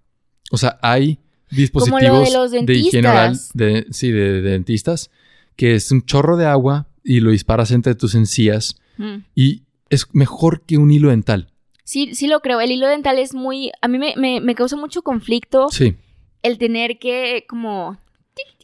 O 0.51 0.59
sea, 0.59 0.79
hay 0.83 1.19
dispositivos 1.51 2.51
de, 2.51 2.75
higiene 2.75 3.09
oral, 3.09 3.39
de, 3.55 3.87
sí, 3.91 4.11
de, 4.11 4.43
dentistas, 4.43 5.11
que 5.57 5.75
es 5.75 5.91
un 5.91 6.05
chorro 6.05 6.37
de 6.37 6.47
agua 6.47 6.89
y 7.03 7.21
lo 7.21 7.31
disparas 7.31 7.71
entre 7.71 7.95
tus 7.95 8.15
encías 8.15 8.77
mm. 8.99 9.17
y 9.35 9.63
es 9.91 10.07
mejor 10.13 10.63
que 10.63 10.79
un 10.79 10.91
hilo 10.91 11.11
dental. 11.11 11.53
Sí, 11.87 12.17
sí 12.17 12.27
lo 12.27 12.41
creo. 12.41 12.61
El 12.61 12.73
hilo 12.73 12.89
dental 12.89 13.19
es 13.19 13.33
muy... 13.33 13.71
A 13.81 13.87
mí 13.87 13.99
me, 13.99 14.55
causa 14.57 14.77
mucho 14.77 15.03
conflicto. 15.03 15.69
Sí. 15.71 15.95
El 16.43 16.59
tener 16.59 16.99
que 16.99 17.45
como... 17.49 17.97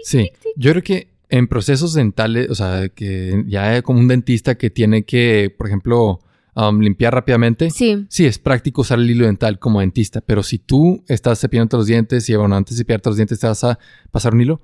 Sí, 0.03 0.33
yo 0.57 0.73
creo 0.73 0.83
que 0.83 1.09
en 1.29 1.47
procesos 1.47 1.95
dentales, 1.95 2.51
o 2.51 2.55
sea, 2.57 2.89
que 2.89 3.45
ya 3.47 3.81
como 3.83 4.01
un 4.01 4.09
dentista 4.09 4.57
que 4.57 4.71
tiene 4.71 5.05
que, 5.05 5.55
por 5.57 5.69
ejemplo, 5.69 6.21
Um, 6.55 6.81
limpiar 6.81 7.15
rápidamente. 7.15 7.71
Sí. 7.71 8.05
Sí, 8.11 8.27
es 8.27 8.39
práctico 8.39 8.83
usar 8.83 8.99
el 8.99 9.11
hilo 9.11 9.25
dental 9.25 9.59
como 9.59 9.81
dentista, 9.81 10.21
pero 10.21 10.43
si 10.43 10.59
tú 10.59 11.03
estás 11.09 11.41
cepillando 11.41 11.79
los 11.79 11.87
dientes 11.87 12.29
y 12.29 12.37
bueno, 12.37 12.55
antes 12.55 12.77
de 12.77 12.83
cepillarte 12.83 13.09
los 13.09 13.17
dientes 13.17 13.41
te 13.41 13.47
vas 13.47 13.65
a 13.65 13.79
pasar 14.11 14.35
un 14.35 14.43
hilo, 14.43 14.61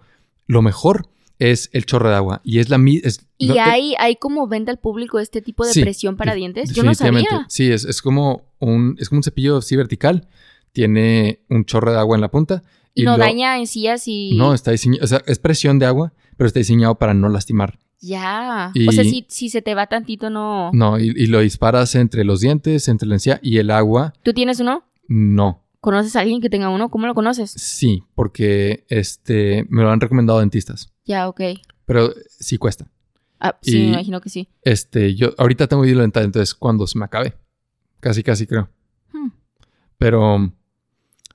lo 0.47 0.61
mejor 0.61 1.09
es 1.39 1.71
el 1.73 1.87
chorro 1.87 2.09
de 2.09 2.17
agua 2.17 2.41
y 2.45 2.59
es 2.59 2.69
la 2.69 2.79
es, 3.03 3.27
y 3.37 3.59
hay 3.59 3.95
hay 3.99 4.17
como 4.17 4.49
venta 4.49 4.73
al 4.73 4.79
público 4.79 5.19
este 5.19 5.41
tipo 5.41 5.65
de 5.65 5.73
presión 5.81 6.17
para 6.17 6.35
dientes 6.35 6.73
yo 6.73 6.83
no 6.83 6.95
sabía 6.95 7.47
sí 7.49 7.71
es, 7.71 7.85
es, 7.85 8.03
como 8.03 8.43
un 8.59 8.97
es 8.99 9.09
como 9.09 9.21
un 9.21 9.23
cepillo 9.23 9.59
así 9.59 9.77
vertical 9.77 10.27
tiene 10.73 11.41
un 11.49 11.65
chorro 11.65 11.93
de 11.93 11.99
agua 11.99 12.17
en 12.17 12.21
la 12.21 12.31
punta 12.31 12.65
y, 12.95 13.05
no 13.05 13.17
daña 13.17 13.59
encías 13.59 14.09
y 14.09 14.33
no 14.37 14.53
está 14.53 14.73
diseñado 14.73 15.05
o 15.05 15.07
sea 15.07 15.23
es 15.27 15.39
presión 15.39 15.79
de 15.79 15.87
agua 15.87 16.13
pero 16.37 16.49
está 16.49 16.59
diseñado 16.59 16.97
para 16.97 17.15
no 17.15 17.29
lastimar 17.29 17.79
ya. 18.01 18.73
o 18.89 18.93
sea, 18.93 19.05
si, 19.05 19.27
si, 19.29 19.49
se 19.49 19.61
te 19.61 19.75
va 19.75 19.87
tantito, 19.87 20.31
no. 20.31 20.71
No, 20.73 20.99
y, 20.99 21.27
lo 21.27 21.41
disparas 21.41 21.95
entre 21.97 22.25
los 22.25 22.41
dientes, 22.41 22.87
entre 22.89 23.09
la 23.09 23.17
encía 23.17 23.41
y 23.43 23.59
el 23.59 23.71
agua. 23.71 24.15
¿Tú 24.23 24.33
tienes 24.33 24.61
uno? 24.61 24.85
No. 25.09 25.65
¿Conoces 25.81 26.17
a 26.17 26.21
alguien 26.21 26.41
que 26.41 26.51
tenga 26.51 26.69
uno? 26.69 26.91
¿Cómo 26.91 27.07
lo 27.07 27.15
conoces? 27.15 27.51
Sí, 27.51 28.05
porque 28.15 28.85
este 28.89 29.67
me 29.69 29.83
lo 29.83 29.91
han 29.91 30.01
recomendado 30.01 30.41
dentistas. 30.41 30.93
Ya, 31.09 31.27
ok. 31.29 31.41
Pero 31.87 32.15
sí 32.29 32.59
cuesta. 32.59 32.87
Ah, 33.41 33.59
sí, 33.63 33.79
me 33.79 33.89
imagino 33.89 34.21
que 34.21 34.29
sí. 34.29 34.49
Este, 34.63 35.15
yo 35.15 35.31
ahorita 35.39 35.67
tengo 35.67 35.85
hilo 35.85 36.03
dental, 36.03 36.25
entonces 36.25 36.55
cuando 36.55 36.87
se 36.87 36.99
me 36.99 37.07
acabe. 37.07 37.35
Casi, 37.99 38.23
casi 38.23 38.47
creo. 38.47 38.69
Hmm. 39.13 39.31
Pero 39.97 40.53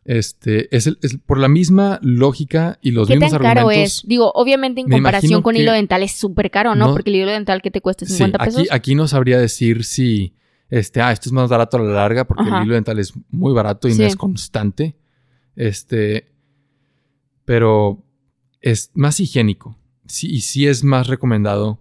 este, 0.06 0.76
es, 0.76 0.90
por 1.26 1.40
la 1.40 1.48
misma 1.48 2.00
lógica 2.04 2.78
y 2.82 2.92
los 2.92 3.10
mismos 3.10 3.34
argumentos. 3.34 3.64
caro 3.64 3.72
es? 3.72 4.04
Digo, 4.06 4.32
obviamente 4.36 4.82
en 4.82 4.90
comparación 4.90 5.42
con 5.42 5.56
hilo 5.56 5.72
dental 5.72 6.04
es 6.04 6.12
súper 6.12 6.52
caro, 6.52 6.76
¿no? 6.76 6.92
Porque 6.92 7.10
el 7.10 7.18
hilo 7.18 7.32
dental 7.32 7.62
que 7.62 7.72
te 7.72 7.82
cuesta 7.82 8.06
50 8.06 8.38
pesos. 8.38 8.62
Aquí, 8.62 8.70
aquí 8.70 8.96
no 8.96 9.08
sabría 9.08 9.40
decir 9.40 9.84
si, 9.86 10.36
este, 10.70 11.02
ah, 11.02 11.12
esto 11.12 11.30
es 11.30 11.34
más 11.34 11.50
barato 11.50 11.78
a 11.78 11.82
la 11.82 11.94
larga, 11.94 12.26
porque 12.26 12.44
el 12.44 12.64
hilo 12.64 12.76
dental 12.76 13.00
es 13.00 13.14
muy 13.30 13.54
barato 13.54 13.88
y 13.88 13.96
no 13.96 14.04
es 14.04 14.16
constante. 14.16 14.96
Este, 15.56 16.32
pero 17.46 18.04
es 18.64 18.90
más 18.96 19.20
higiénico. 19.20 19.78
Sí, 20.08 20.28
y 20.32 20.42
sí 20.42 20.68
es 20.68 20.84
más 20.84 21.06
recomendado 21.06 21.80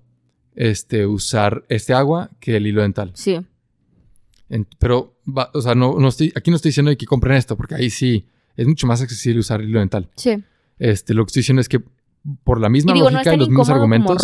este, 0.54 1.06
usar 1.06 1.64
este 1.70 1.94
agua 1.94 2.28
que 2.38 2.56
el 2.56 2.66
hilo 2.66 2.82
dental. 2.82 3.12
Sí 3.14 3.40
pero, 4.78 5.16
o 5.54 5.62
sea, 5.62 5.74
no, 5.74 5.98
no 5.98 6.08
estoy, 6.08 6.32
aquí 6.36 6.50
no 6.50 6.56
estoy 6.56 6.70
diciendo 6.70 6.94
que 6.96 7.06
compren 7.06 7.36
esto, 7.36 7.56
porque 7.56 7.74
ahí 7.74 7.90
sí 7.90 8.26
es 8.56 8.66
mucho 8.66 8.86
más 8.86 9.00
accesible 9.00 9.40
usar 9.40 9.62
hilo 9.62 9.78
dental. 9.78 10.10
Sí. 10.16 10.42
Este, 10.78 11.14
lo 11.14 11.24
que 11.24 11.28
estoy 11.30 11.40
diciendo 11.40 11.60
es 11.60 11.68
que 11.68 11.82
por 12.44 12.60
la 12.60 12.68
misma 12.68 12.94
lógica 12.94 13.34
y 13.34 13.38
los 13.38 13.48
mismos 13.48 13.70
argumentos 13.70 14.22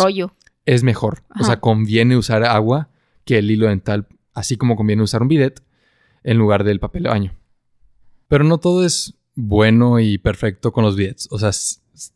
es 0.65 0.83
mejor. 0.83 1.23
O 1.39 1.43
sea, 1.43 1.59
conviene 1.59 2.15
usar 2.15 2.43
agua 2.43 2.89
que 3.25 3.39
el 3.39 3.49
hilo 3.49 3.67
dental, 3.67 4.07
así 4.33 4.55
como 4.55 4.75
conviene 4.75 5.01
usar 5.01 5.21
un 5.21 5.29
bidet 5.29 5.63
en 6.23 6.37
lugar 6.37 6.63
del 6.63 6.79
papel 6.79 7.03
de 7.03 7.09
baño. 7.09 7.33
Pero 8.27 8.43
no 8.43 8.59
todo 8.59 8.85
es 8.85 9.15
bueno 9.35 9.99
y 9.99 10.19
perfecto 10.19 10.71
con 10.71 10.83
los 10.83 10.95
bidets. 10.95 11.27
O 11.31 11.39
sea, 11.39 11.51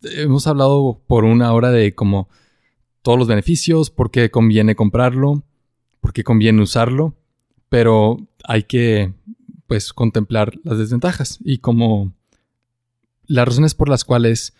hemos 0.04 0.48
hablado 0.48 1.02
por 1.08 1.26
una 1.26 1.54
hora 1.54 1.72
de 1.72 1.96
como 1.96 2.30
todos 3.02 3.20
los 3.20 3.28
beneficios, 3.28 3.90
por 3.90 4.12
qué 4.12 4.32
conviene 4.32 4.76
comprarlo, 4.76 5.44
por 6.02 6.14
qué 6.14 6.24
conviene 6.24 6.62
usarlo 6.62 7.16
pero 7.74 8.18
hay 8.44 8.66
que 8.66 9.14
pues 9.66 9.94
contemplar 9.94 10.54
las 10.64 10.78
desventajas 10.78 11.40
y 11.44 11.58
como 11.58 12.14
las 13.26 13.48
razones 13.48 13.74
por 13.74 13.90
las 13.90 14.04
cuales 14.04 14.54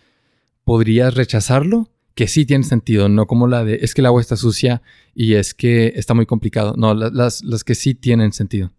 podrías 0.64 1.14
rechazarlo, 1.14 1.92
que 2.16 2.26
sí 2.26 2.44
tiene 2.44 2.64
sentido, 2.64 3.08
no 3.08 3.28
como 3.28 3.46
la 3.46 3.62
de 3.62 3.78
es 3.82 3.94
que 3.94 4.00
el 4.00 4.06
agua 4.06 4.20
está 4.20 4.34
sucia 4.34 4.82
y 5.14 5.34
es 5.34 5.54
que 5.54 5.92
está 5.94 6.12
muy 6.12 6.26
complicado, 6.26 6.74
no, 6.76 6.92
las, 6.92 7.44
las 7.44 7.62
que 7.62 7.76
sí 7.76 7.94
tienen 7.94 8.32
sentido. 8.32 8.72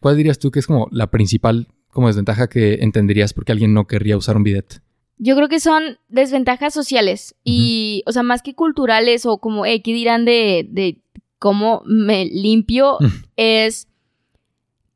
¿Cuál 0.00 0.16
dirías 0.16 0.40
tú 0.40 0.50
que 0.50 0.58
es 0.58 0.66
como 0.66 0.88
la 0.90 1.12
principal 1.12 1.68
como 1.92 2.08
desventaja 2.08 2.48
que 2.48 2.80
entenderías 2.82 3.32
porque 3.32 3.52
alguien 3.52 3.72
no 3.72 3.86
querría 3.86 4.16
usar 4.16 4.36
un 4.36 4.42
bidet? 4.42 4.82
Yo 5.22 5.36
creo 5.36 5.48
que 5.48 5.60
son 5.60 5.98
desventajas 6.08 6.72
sociales 6.72 7.34
y, 7.44 8.02
o 8.06 8.12
sea, 8.12 8.22
más 8.22 8.40
que 8.42 8.54
culturales 8.54 9.26
o 9.26 9.38
como, 9.38 9.66
eh, 9.66 9.82
¿qué 9.82 9.92
dirán 9.92 10.24
de, 10.24 10.66
de 10.68 10.98
cómo 11.38 11.82
me 11.84 12.24
limpio 12.24 12.98
es 13.36 13.86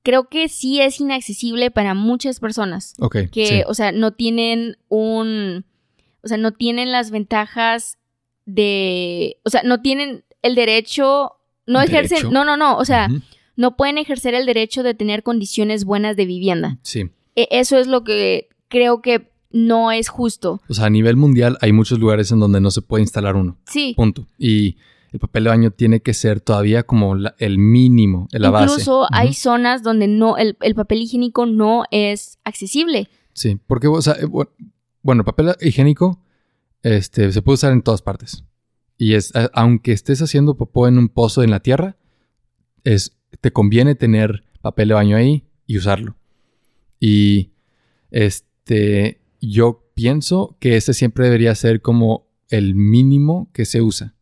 creo 0.05 0.29
que 0.29 0.49
sí 0.49 0.81
es 0.81 1.01
inaccesible 1.01 1.73
para 1.73 1.95
muchas 1.95 2.39
personas. 2.39 2.95
Ok. 3.01 3.17
Que, 3.33 3.65
o 3.67 3.75
sea, 3.75 3.91
no 3.91 4.13
tienen 4.13 4.77
un. 4.89 5.65
O 6.23 6.29
sea, 6.29 6.37
no 6.37 6.53
tienen 6.53 6.93
las 6.93 7.11
ventajas 7.11 7.99
de. 8.45 9.39
O 9.45 9.51
sea, 9.51 9.63
no 9.65 9.81
tienen 9.81 10.25
el 10.43 10.55
derecho. 10.55 11.33
No 11.67 11.81
ejercen. 11.81 12.31
No, 12.31 12.45
no, 12.45 12.57
no. 12.57 12.77
O 12.77 12.85
sea, 12.85 13.09
no 13.57 13.77
pueden 13.77 13.99
ejercer 13.99 14.35
el 14.35 14.47
derecho 14.47 14.83
de 14.83 14.95
tener 14.95 15.23
condiciones 15.23 15.85
buenas 15.85 16.17
de 16.17 16.27
vivienda. 16.27 16.79
Sí. 16.83 17.11
E, 17.35 17.49
eso 17.51 17.79
es 17.79 17.87
lo 17.87 18.05
que 18.05 18.49
creo 18.69 19.01
que 19.01 19.31
no 19.55 19.93
es 19.93 20.09
justo. 20.09 20.61
O 20.69 20.75
sea, 20.75 20.87
a 20.87 20.91
nivel 20.91 21.17
mundial 21.17 21.57
hay 21.61 21.73
muchos 21.73 21.99
lugares 21.99 22.31
en 22.33 22.41
donde 22.41 22.61
no 22.61 22.71
se 22.71 22.83
puede 22.83 23.03
instalar 23.03 23.37
uno. 23.37 23.57
Sí. 23.67 23.95
Punto. 23.97 24.27
Y 24.37 24.77
el 25.13 25.21
papel 25.21 25.45
de 25.45 25.51
baño 25.51 25.71
tiene 25.71 26.01
que 26.01 26.13
ser 26.13 26.41
todavía 26.41 26.83
como 26.83 27.15
el 27.15 27.59
mínimo, 27.59 28.27
la 28.33 28.51
base. 28.51 28.73
Incluso 28.73 29.07
hay 29.13 29.33
zonas 29.33 29.85
donde 29.85 30.09
no, 30.09 30.37
el, 30.37 30.57
papel 30.75 31.03
higiénico 31.03 31.47
no 31.47 31.85
es 31.93 32.41
accesible. 32.43 33.09
Sí, 33.33 33.61
porque, 33.69 33.87
o 33.87 34.03
sea, 34.03 34.15
eh, 34.15 34.27
bueno, 35.03 35.21
el 35.21 35.25
papel 35.25 35.55
higiénico 35.61 36.21
este, 36.83 37.31
se 37.31 37.41
puede 37.41 37.55
usar 37.55 37.73
en 37.73 37.83
todas 37.83 38.03
partes. 38.03 38.45
Y 38.99 39.15
es, 39.15 39.33
aunque 39.53 39.93
estés 39.93 40.21
haciendo 40.21 40.57
popó 40.57 40.89
en 40.89 40.99
un 40.99 41.09
pozo 41.09 41.45
en 41.45 41.53
la 41.53 41.61
tierra, 41.61 41.97
es, 42.83 43.17
te 43.41 43.53
conviene 43.53 43.95
tener 43.95 44.43
papel 44.63 44.89
de 44.89 44.95
baño 44.95 45.17
ahí 45.17 45.45
y 45.67 45.79
usarlo. 45.79 46.17
Y 46.99 47.53
este, 48.11 49.21
yo 49.51 49.85
pienso 49.95 50.57
que 50.61 50.77
ese 50.77 50.95
siempre 50.95 51.25
debería 51.25 51.55
ser 51.55 51.81
como 51.81 52.29
el 52.49 52.75
mínimo 52.75 53.51
que 53.53 53.65
se 53.65 53.83
usa. 53.83 54.15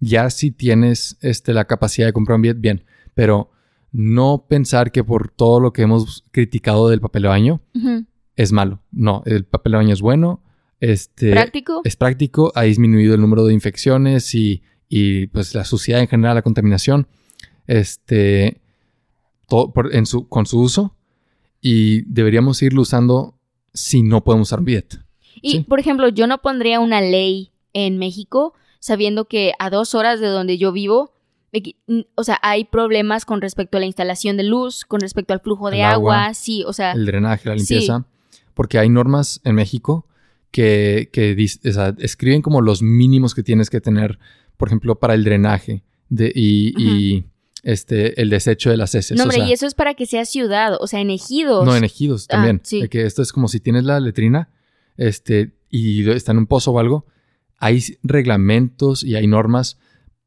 Ya 0.00 0.30
si 0.30 0.50
tienes 0.50 1.16
este, 1.20 1.54
la 1.54 1.66
capacidad 1.66 2.06
de 2.06 2.12
comprar 2.12 2.36
un 2.36 2.42
billete, 2.42 2.60
bien, 2.60 2.84
pero 3.14 3.50
no 3.92 4.46
pensar 4.48 4.90
que 4.92 5.04
por 5.04 5.30
todo 5.30 5.60
lo 5.60 5.72
que 5.72 5.82
hemos 5.82 6.24
criticado 6.30 6.88
del 6.88 7.00
papel 7.00 7.22
de 7.22 7.28
baño 7.28 7.60
es 8.36 8.52
malo. 8.52 8.82
No, 8.90 9.22
el 9.24 9.44
papel 9.44 9.72
de 9.72 9.78
baño 9.78 9.92
es 9.94 10.00
bueno. 10.00 10.42
Este, 10.80 11.30
¿Práctico? 11.30 11.80
Es 11.84 11.96
práctico, 11.96 12.52
ha 12.54 12.62
disminuido 12.62 13.14
el 13.14 13.20
número 13.20 13.44
de 13.44 13.54
infecciones 13.54 14.34
y, 14.34 14.62
y 14.88 15.28
pues 15.28 15.54
la 15.54 15.64
suciedad 15.64 16.00
en 16.00 16.08
general, 16.08 16.34
la 16.34 16.42
contaminación, 16.42 17.06
este, 17.66 18.60
todo 19.48 19.72
en 19.92 20.06
su, 20.06 20.28
con 20.28 20.44
su 20.46 20.60
uso 20.60 20.96
y 21.60 22.02
deberíamos 22.02 22.60
irlo 22.62 22.82
usando 22.82 23.38
si 23.74 24.02
no 24.02 24.24
podemos 24.24 24.48
usar 24.48 24.62
billete. 24.62 24.98
Y, 25.42 25.60
por 25.64 25.78
ejemplo, 25.78 26.08
yo 26.08 26.26
no 26.26 26.38
pondría 26.38 26.80
una 26.80 27.02
ley 27.02 27.50
en 27.74 27.98
México 27.98 28.54
sabiendo 28.78 29.26
que 29.26 29.52
a 29.58 29.68
dos 29.68 29.94
horas 29.94 30.20
de 30.20 30.28
donde 30.28 30.56
yo 30.56 30.72
vivo, 30.72 31.12
o 32.14 32.24
sea, 32.24 32.38
hay 32.42 32.64
problemas 32.64 33.24
con 33.24 33.40
respecto 33.40 33.76
a 33.76 33.80
la 33.80 33.86
instalación 33.86 34.36
de 34.36 34.44
luz, 34.44 34.84
con 34.84 35.00
respecto 35.00 35.34
al 35.34 35.40
flujo 35.40 35.70
de 35.70 35.82
agua, 35.82 36.32
sí, 36.34 36.64
o 36.66 36.72
sea... 36.72 36.92
El 36.92 37.04
drenaje, 37.04 37.48
la 37.48 37.56
limpieza. 37.56 38.06
Porque 38.54 38.78
hay 38.78 38.88
normas 38.88 39.40
en 39.44 39.56
México 39.56 40.06
que, 40.50 41.10
que 41.12 41.36
escriben 41.98 42.40
como 42.40 42.60
los 42.60 42.82
mínimos 42.82 43.34
que 43.34 43.42
tienes 43.42 43.68
que 43.68 43.80
tener, 43.80 44.18
por 44.56 44.68
ejemplo, 44.68 44.98
para 44.98 45.14
el 45.14 45.24
drenaje 45.24 45.82
de, 46.08 46.32
y 46.34 47.24
este, 47.64 48.20
el 48.20 48.30
desecho 48.30 48.70
de 48.70 48.76
las 48.76 48.94
heces. 48.94 49.16
No, 49.16 49.24
hombre, 49.24 49.38
y 49.38 49.52
eso 49.52 49.66
es 49.66 49.74
para 49.74 49.94
que 49.94 50.06
sea 50.06 50.24
ciudad, 50.24 50.76
o 50.78 50.86
sea, 50.86 51.00
en 51.00 51.10
ejidos. 51.10 51.64
No, 51.64 51.74
en 51.74 51.82
ejidos 51.82 52.26
ah, 52.28 52.34
también. 52.34 52.60
sí. 52.62 52.86
que 52.88 53.06
esto 53.06 53.22
es 53.22 53.32
como 53.32 53.48
si 53.48 53.58
tienes 53.58 53.84
la 53.84 53.98
letrina 54.00 54.50
este, 54.96 55.54
y 55.70 56.08
está 56.10 56.32
en 56.32 56.38
un 56.38 56.46
pozo 56.46 56.72
o 56.72 56.78
algo, 56.78 57.06
hay 57.58 57.82
reglamentos 58.02 59.02
y 59.02 59.16
hay 59.16 59.26
normas 59.26 59.78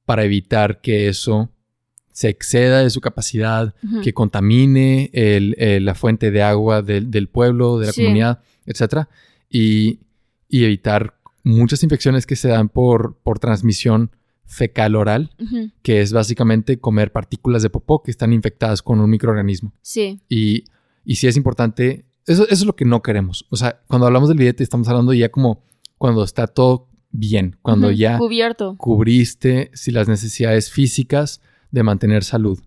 para 0.05 0.23
evitar 0.23 0.81
que 0.81 1.07
eso 1.07 1.51
se 2.11 2.29
exceda 2.29 2.79
de 2.79 2.89
su 2.89 2.99
capacidad, 2.99 3.75
que 4.01 4.11
contamine 4.11 5.11
la 5.79 5.93
fuente 5.93 6.31
de 6.31 6.41
agua 6.41 6.81
del, 6.81 7.29
pueblo, 7.29 7.77
de 7.77 7.87
la 7.87 7.93
comunidad, 7.93 8.41
etc. 8.65 9.05
Y, 9.51 9.99
y, 10.49 10.63
evitar 10.65 11.19
muchas 11.43 11.83
infecciones 11.83 12.25
que 12.25 12.35
se 12.35 12.47
dan 12.47 12.69
por, 12.69 13.17
por 13.21 13.37
transmisión 13.37 14.09
fecal 14.47 14.95
oral, 14.95 15.29
que 15.83 16.01
es 16.01 16.13
básicamente 16.13 16.79
comer 16.79 17.11
partículas 17.11 17.61
de 17.61 17.69
popó 17.69 18.01
que 18.01 18.11
están 18.11 18.33
infectadas 18.33 18.81
con 18.81 18.99
un 18.99 19.09
microorganismo. 19.09 19.73
Sí. 19.81 20.21
Y, 20.29 20.63
y 21.05 21.15
sí 21.17 21.27
es 21.27 21.37
importante, 21.37 22.05
eso, 22.25 22.47
es 22.49 22.65
lo 22.65 22.75
que 22.75 22.85
no 22.85 23.01
queremos. 23.01 23.45
O 23.49 23.57
sea, 23.57 23.81
cuando 23.87 24.07
hablamos 24.07 24.29
del 24.29 24.37
billete 24.37 24.63
estamos 24.63 24.87
hablando 24.87 25.13
ya 25.13 25.29
como 25.29 25.63
cuando 25.97 26.23
está 26.23 26.47
todo 26.47 26.87
bien, 27.11 27.57
cuando 27.61 27.91
ya 27.91 28.17
Cubierto. 28.17 28.75
cubriste 28.77 29.69
si 29.73 29.91
las 29.91 30.07
necesidades 30.07 30.71
físicas 30.71 31.41
de 31.71 31.83
mantener 31.83 32.23
salud. 32.23 32.59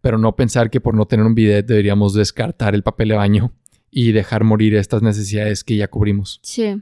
Pero 0.00 0.16
no 0.16 0.34
pensar 0.36 0.70
que 0.70 0.80
por 0.80 0.94
no 0.94 1.06
tener 1.06 1.26
un 1.26 1.34
bidet 1.34 1.66
deberíamos 1.66 2.14
descartar 2.14 2.74
el 2.74 2.82
papel 2.82 3.08
de 3.10 3.14
baño 3.16 3.52
y 3.90 4.12
dejar 4.12 4.44
morir 4.44 4.74
estas 4.76 5.02
necesidades 5.02 5.64
que 5.64 5.76
ya 5.76 5.88
cubrimos. 5.88 6.40
Sí. 6.42 6.80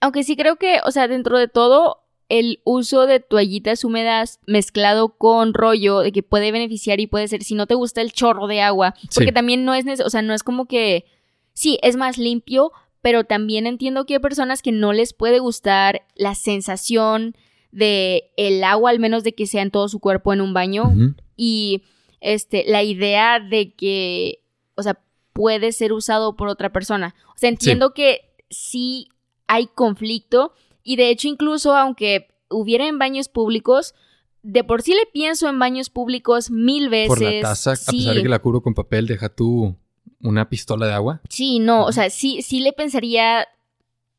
Aunque 0.00 0.22
sí 0.22 0.36
creo 0.36 0.56
que, 0.56 0.78
o 0.84 0.90
sea, 0.90 1.08
dentro 1.08 1.38
de 1.38 1.48
todo, 1.48 2.03
el 2.28 2.60
uso 2.64 3.06
de 3.06 3.20
toallitas 3.20 3.84
húmedas 3.84 4.40
mezclado 4.46 5.10
con 5.10 5.54
rollo 5.54 6.00
de 6.00 6.12
que 6.12 6.22
puede 6.22 6.52
beneficiar 6.52 7.00
y 7.00 7.06
puede 7.06 7.28
ser 7.28 7.42
si 7.42 7.54
no 7.54 7.66
te 7.66 7.74
gusta 7.74 8.00
el 8.00 8.12
chorro 8.12 8.46
de 8.46 8.60
agua, 8.60 8.94
porque 9.14 9.32
también 9.32 9.64
no 9.64 9.74
es, 9.74 10.00
o 10.00 10.10
sea, 10.10 10.22
no 10.22 10.34
es 10.34 10.42
como 10.42 10.66
que 10.66 11.04
sí, 11.52 11.78
es 11.82 11.96
más 11.96 12.18
limpio, 12.18 12.72
pero 13.02 13.24
también 13.24 13.66
entiendo 13.66 14.06
que 14.06 14.14
hay 14.14 14.20
personas 14.20 14.62
que 14.62 14.72
no 14.72 14.92
les 14.92 15.12
puede 15.12 15.38
gustar 15.38 16.06
la 16.14 16.34
sensación 16.34 17.36
de 17.70 18.30
el 18.36 18.64
agua, 18.64 18.90
al 18.90 18.98
menos 18.98 19.24
de 19.24 19.34
que 19.34 19.46
sea 19.46 19.62
en 19.62 19.70
todo 19.70 19.88
su 19.88 20.00
cuerpo 20.00 20.32
en 20.32 20.40
un 20.40 20.54
baño. 20.54 20.92
Y 21.36 21.82
este 22.20 22.64
la 22.66 22.82
idea 22.82 23.40
de 23.40 23.74
que, 23.74 24.40
o 24.76 24.82
sea, 24.82 25.00
puede 25.34 25.72
ser 25.72 25.92
usado 25.92 26.36
por 26.36 26.48
otra 26.48 26.72
persona. 26.72 27.14
O 27.34 27.36
sea, 27.36 27.50
entiendo 27.50 27.92
que 27.92 28.30
sí 28.48 29.08
hay 29.46 29.66
conflicto, 29.66 30.54
y 30.84 30.96
de 30.96 31.10
hecho, 31.10 31.26
incluso 31.26 31.74
aunque 31.74 32.28
hubiera 32.48 32.86
en 32.86 32.98
baños 32.98 33.28
públicos, 33.28 33.94
de 34.42 34.62
por 34.62 34.82
sí 34.82 34.92
le 34.92 35.06
pienso 35.12 35.48
en 35.48 35.58
baños 35.58 35.90
públicos 35.90 36.50
mil 36.50 36.90
veces. 36.90 37.08
Por 37.08 37.22
la 37.22 37.40
taza, 37.40 37.72
a 37.72 37.74
pesar 37.74 38.14
de 38.14 38.22
que 38.22 38.28
la 38.28 38.38
cubro 38.38 38.60
con 38.60 38.74
papel, 38.74 39.06
deja 39.06 39.30
tú 39.30 39.74
una 40.20 40.48
pistola 40.48 40.86
de 40.86 40.92
agua. 40.92 41.20
Sí, 41.28 41.58
no, 41.58 41.84
o 41.84 41.92
sea, 41.92 42.10
sí, 42.10 42.42
sí 42.42 42.60
le 42.60 42.72
pensaría 42.72 43.48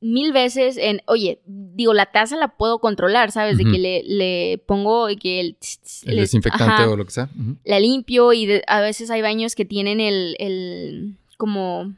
mil 0.01 0.33
veces 0.33 0.77
en, 0.77 1.01
oye, 1.07 1.41
digo, 1.45 1.93
la 1.93 2.07
taza 2.07 2.35
la 2.35 2.57
puedo 2.57 2.79
controlar, 2.79 3.31
¿sabes? 3.31 3.57
De 3.57 3.63
que 3.63 3.79
le, 3.79 4.03
le 4.03 4.57
pongo 4.67 5.07
que 5.19 5.39
el... 5.39 5.57
el 6.03 6.17
desinfectante 6.17 6.83
o 6.83 6.95
lo 6.95 7.05
que 7.05 7.11
sea. 7.11 7.29
La 7.63 7.79
limpio 7.79 8.33
y 8.33 8.61
a 8.67 8.81
veces 8.81 9.09
hay 9.09 9.21
baños 9.21 9.55
que 9.55 9.65
tienen 9.65 9.99
el, 9.99 10.35
el 10.37 11.17
como 11.37 11.95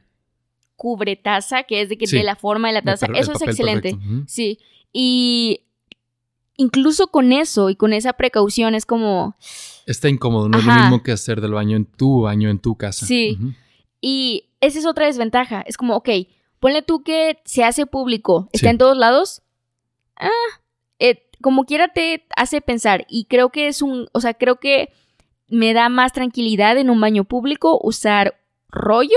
cubre 0.78 1.18
taza, 1.18 1.64
que 1.64 1.82
es 1.82 1.90
de 1.90 1.98
que 1.98 2.06
tiene 2.06 2.24
la 2.24 2.38
forma 2.38 2.70
de 2.70 2.76
la 2.76 2.82
taza. 2.82 3.08
eso 3.16 3.34
es 3.34 3.42
excelente. 3.42 3.98
Sí. 4.28 4.60
Y 4.94 5.62
incluso 6.56 7.08
con 7.08 7.34
eso 7.34 7.70
y 7.70 7.76
con 7.76 7.92
esa 7.92 8.14
precaución 8.14 8.76
es 8.76 8.86
como... 8.86 9.36
Está 9.86 10.08
incómodo, 10.08 10.48
no 10.48 10.60
es 10.60 10.66
lo 10.66 10.74
mismo 10.74 11.04
que 11.04 11.12
hacer 11.12 11.42
del 11.42 11.54
baño 11.54 11.76
en 11.76 11.86
tu 11.86 12.22
baño, 12.22 12.50
en 12.50 12.60
tu 12.60 12.76
casa. 12.78 13.06
Sí. 13.06 13.38
Y 14.00 14.46
esa 14.62 14.80
es 14.80 14.86
otra 14.86 15.08
desventaja. 15.08 15.62
Es 15.62 15.78
como, 15.78 15.96
ok, 15.96 16.10
ponle 16.60 16.82
tú 16.82 17.04
que 17.04 17.40
se 17.46 17.64
hace 17.64 17.86
público, 17.86 18.50
está 18.54 18.70
en 18.70 18.78
todos 18.78 18.98
lados. 18.98 19.42
Ah, 20.16 20.30
eh, 21.00 21.24
como 21.42 21.66
quiera 21.66 21.90
te 21.90 22.26
hace 22.36 22.62
pensar. 22.62 23.06
Y 23.10 23.26
creo 23.26 23.50
que 23.50 23.68
es 23.68 23.82
un, 23.82 24.10
o 24.12 24.20
sea, 24.20 24.34
creo 24.34 24.60
que 24.60 24.92
me 25.48 25.74
da 25.74 25.90
más 25.90 26.14
tranquilidad 26.14 26.78
en 26.78 26.90
un 26.90 27.00
baño 27.00 27.24
público 27.24 27.80
usar 27.82 28.40
rollo 28.70 29.16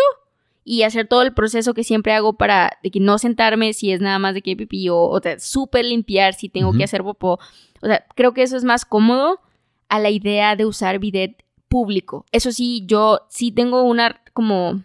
y 0.70 0.84
hacer 0.84 1.08
todo 1.08 1.22
el 1.22 1.34
proceso 1.34 1.74
que 1.74 1.82
siempre 1.82 2.12
hago 2.12 2.34
para 2.34 2.78
de 2.84 2.92
que 2.92 3.00
no 3.00 3.18
sentarme 3.18 3.72
si 3.72 3.90
es 3.90 4.00
nada 4.00 4.20
más 4.20 4.34
de 4.34 4.40
que 4.40 4.54
pipí 4.54 4.88
o, 4.88 5.00
o 5.00 5.20
sea, 5.20 5.36
súper 5.40 5.84
limpiar 5.84 6.32
si 6.34 6.48
tengo 6.48 6.72
que 6.72 6.84
hacer 6.84 7.02
popó. 7.02 7.40
O 7.82 7.86
sea, 7.86 8.06
creo 8.14 8.34
que 8.34 8.44
eso 8.44 8.56
es 8.56 8.62
más 8.62 8.84
cómodo 8.84 9.40
a 9.88 9.98
la 9.98 10.10
idea 10.10 10.54
de 10.54 10.66
usar 10.66 11.00
bidet 11.00 11.44
público. 11.66 12.24
Eso 12.30 12.52
sí, 12.52 12.84
yo 12.86 13.22
sí 13.30 13.50
tengo 13.50 13.82
una 13.82 14.22
como 14.32 14.80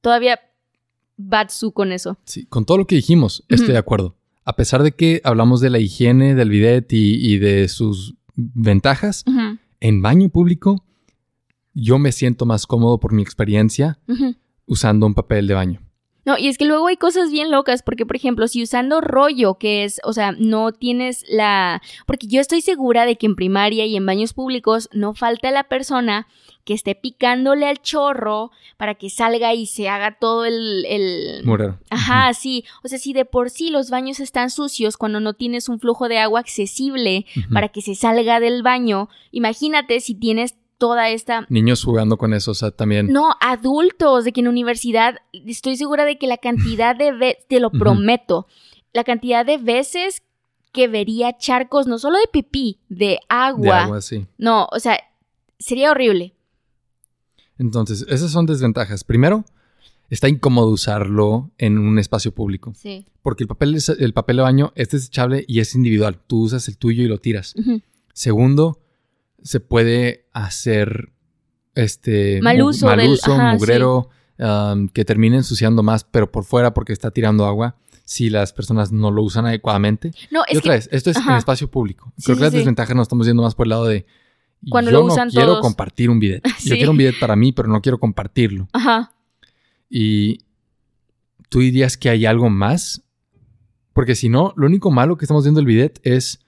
todavía 0.00 0.40
batsu 1.18 1.72
con 1.72 1.92
eso. 1.92 2.16
Sí, 2.24 2.46
con 2.46 2.64
todo 2.64 2.78
lo 2.78 2.86
que 2.86 2.94
dijimos, 2.94 3.44
estoy 3.50 3.72
de 3.72 3.78
acuerdo. 3.78 4.16
A 4.46 4.56
pesar 4.56 4.82
de 4.82 4.92
que 4.92 5.20
hablamos 5.24 5.60
de 5.60 5.68
la 5.68 5.78
higiene 5.78 6.34
del 6.34 6.48
bidet 6.48 6.90
y, 6.90 7.36
de 7.36 7.68
sus 7.68 8.14
ventajas, 8.34 9.26
en 9.78 10.00
baño 10.00 10.30
público 10.30 10.82
yo 11.74 11.98
me 11.98 12.12
siento 12.12 12.46
más 12.46 12.66
cómodo 12.66 12.98
por 13.00 13.12
mi 13.12 13.22
experiencia 13.22 13.98
usando 14.72 15.06
un 15.06 15.14
papel 15.14 15.46
de 15.46 15.54
baño. 15.54 15.80
No, 16.24 16.38
y 16.38 16.46
es 16.46 16.56
que 16.56 16.66
luego 16.66 16.86
hay 16.86 16.96
cosas 16.96 17.32
bien 17.32 17.50
locas, 17.50 17.82
porque 17.82 18.06
por 18.06 18.14
ejemplo, 18.14 18.46
si 18.46 18.62
usando 18.62 19.00
rollo, 19.00 19.54
que 19.54 19.82
es, 19.82 20.00
o 20.04 20.12
sea, 20.12 20.32
no 20.32 20.70
tienes 20.70 21.24
la... 21.28 21.82
Porque 22.06 22.28
yo 22.28 22.40
estoy 22.40 22.60
segura 22.60 23.06
de 23.06 23.16
que 23.16 23.26
en 23.26 23.34
primaria 23.34 23.86
y 23.86 23.96
en 23.96 24.06
baños 24.06 24.32
públicos 24.32 24.88
no 24.92 25.14
falta 25.14 25.50
la 25.50 25.64
persona 25.64 26.28
que 26.64 26.74
esté 26.74 26.94
picándole 26.94 27.66
al 27.66 27.82
chorro 27.82 28.52
para 28.76 28.94
que 28.94 29.10
salga 29.10 29.52
y 29.52 29.66
se 29.66 29.88
haga 29.88 30.16
todo 30.20 30.44
el... 30.44 30.84
el... 30.86 31.42
Ajá, 31.90 32.32
sí. 32.34 32.64
O 32.84 32.88
sea, 32.88 32.98
si 32.98 33.12
de 33.12 33.24
por 33.24 33.50
sí 33.50 33.70
los 33.70 33.90
baños 33.90 34.20
están 34.20 34.50
sucios 34.50 34.96
cuando 34.96 35.18
no 35.18 35.34
tienes 35.34 35.68
un 35.68 35.80
flujo 35.80 36.08
de 36.08 36.18
agua 36.18 36.38
accesible 36.38 37.26
para 37.52 37.68
que 37.68 37.82
se 37.82 37.96
salga 37.96 38.38
del 38.38 38.62
baño, 38.62 39.08
imagínate 39.32 39.98
si 39.98 40.14
tienes 40.14 40.54
toda 40.82 41.10
esta... 41.10 41.46
Niños 41.48 41.84
jugando 41.84 42.18
con 42.18 42.34
eso, 42.34 42.50
o 42.50 42.54
sea, 42.54 42.72
también... 42.72 43.06
No, 43.06 43.36
adultos, 43.40 44.24
de 44.24 44.32
que 44.32 44.40
en 44.40 44.48
universidad, 44.48 45.14
estoy 45.32 45.76
segura 45.76 46.04
de 46.04 46.18
que 46.18 46.26
la 46.26 46.38
cantidad 46.38 46.96
de 46.96 47.12
veces, 47.12 47.46
te 47.46 47.60
lo 47.60 47.70
prometo, 47.70 48.48
la 48.92 49.04
cantidad 49.04 49.46
de 49.46 49.58
veces 49.58 50.24
que 50.72 50.88
vería 50.88 51.38
charcos, 51.38 51.86
no 51.86 52.00
solo 52.00 52.18
de 52.18 52.26
pipí, 52.32 52.80
de 52.88 53.20
agua. 53.28 53.76
De 53.76 53.82
agua, 53.82 54.00
sí. 54.00 54.26
No, 54.38 54.66
o 54.72 54.80
sea, 54.80 54.98
sería 55.60 55.92
horrible. 55.92 56.34
Entonces, 57.58 58.04
esas 58.08 58.32
son 58.32 58.46
desventajas. 58.46 59.04
Primero, 59.04 59.44
está 60.10 60.28
incómodo 60.28 60.70
usarlo 60.70 61.52
en 61.58 61.78
un 61.78 62.00
espacio 62.00 62.34
público. 62.34 62.72
Sí. 62.74 63.06
Porque 63.22 63.44
el 63.44 63.48
papel, 63.48 63.78
el 64.00 64.12
papel 64.14 64.36
de 64.38 64.42
baño 64.42 64.72
es 64.74 64.88
desechable 64.88 65.44
y 65.46 65.60
es 65.60 65.76
individual. 65.76 66.18
Tú 66.26 66.42
usas 66.42 66.66
el 66.66 66.76
tuyo 66.76 67.04
y 67.04 67.06
lo 67.06 67.18
tiras. 67.18 67.54
Segundo, 68.12 68.81
se 69.42 69.60
puede 69.60 70.26
hacer 70.32 71.12
este 71.74 72.40
mal 72.42 72.62
uso, 72.62 72.86
mugrero, 73.52 74.10
que 74.92 75.04
termine 75.04 75.36
ensuciando 75.36 75.82
más, 75.82 76.04
pero 76.04 76.30
por 76.30 76.44
fuera 76.44 76.74
porque 76.74 76.92
está 76.92 77.10
tirando 77.10 77.46
agua 77.46 77.76
si 78.04 78.30
las 78.30 78.52
personas 78.52 78.92
no 78.92 79.10
lo 79.10 79.22
usan 79.22 79.46
adecuadamente. 79.46 80.12
No, 80.30 80.42
y 80.48 80.56
otra 80.56 80.74
vez, 80.74 80.88
esto 80.92 81.10
es 81.10 81.16
en 81.16 81.32
espacio 81.32 81.70
público. 81.70 82.12
Creo 82.22 82.36
que 82.36 82.42
las 82.42 82.52
desventajas 82.52 82.94
nos 82.94 83.04
estamos 83.04 83.26
yendo 83.26 83.42
más 83.42 83.54
por 83.54 83.66
el 83.66 83.70
lado 83.70 83.86
de 83.86 84.06
Cuando 84.68 84.90
yo 84.90 85.06
no 85.06 85.30
quiero 85.30 85.60
compartir 85.60 86.10
un 86.10 86.18
bidet. 86.18 86.44
Yo 86.64 86.76
quiero 86.76 86.90
un 86.90 86.96
bidet 86.96 87.18
para 87.18 87.36
mí, 87.36 87.52
pero 87.52 87.68
no 87.68 87.80
quiero 87.80 87.98
compartirlo. 87.98 88.68
Ajá. 88.72 89.12
Y 89.88 90.40
tú 91.48 91.60
dirías 91.60 91.96
que 91.96 92.08
hay 92.08 92.26
algo 92.26 92.48
más, 92.48 93.02
porque 93.92 94.14
si 94.14 94.28
no, 94.28 94.52
lo 94.56 94.66
único 94.66 94.90
malo 94.90 95.16
que 95.16 95.24
estamos 95.24 95.44
viendo 95.44 95.60
el 95.60 95.66
bidet 95.66 96.00
es 96.02 96.40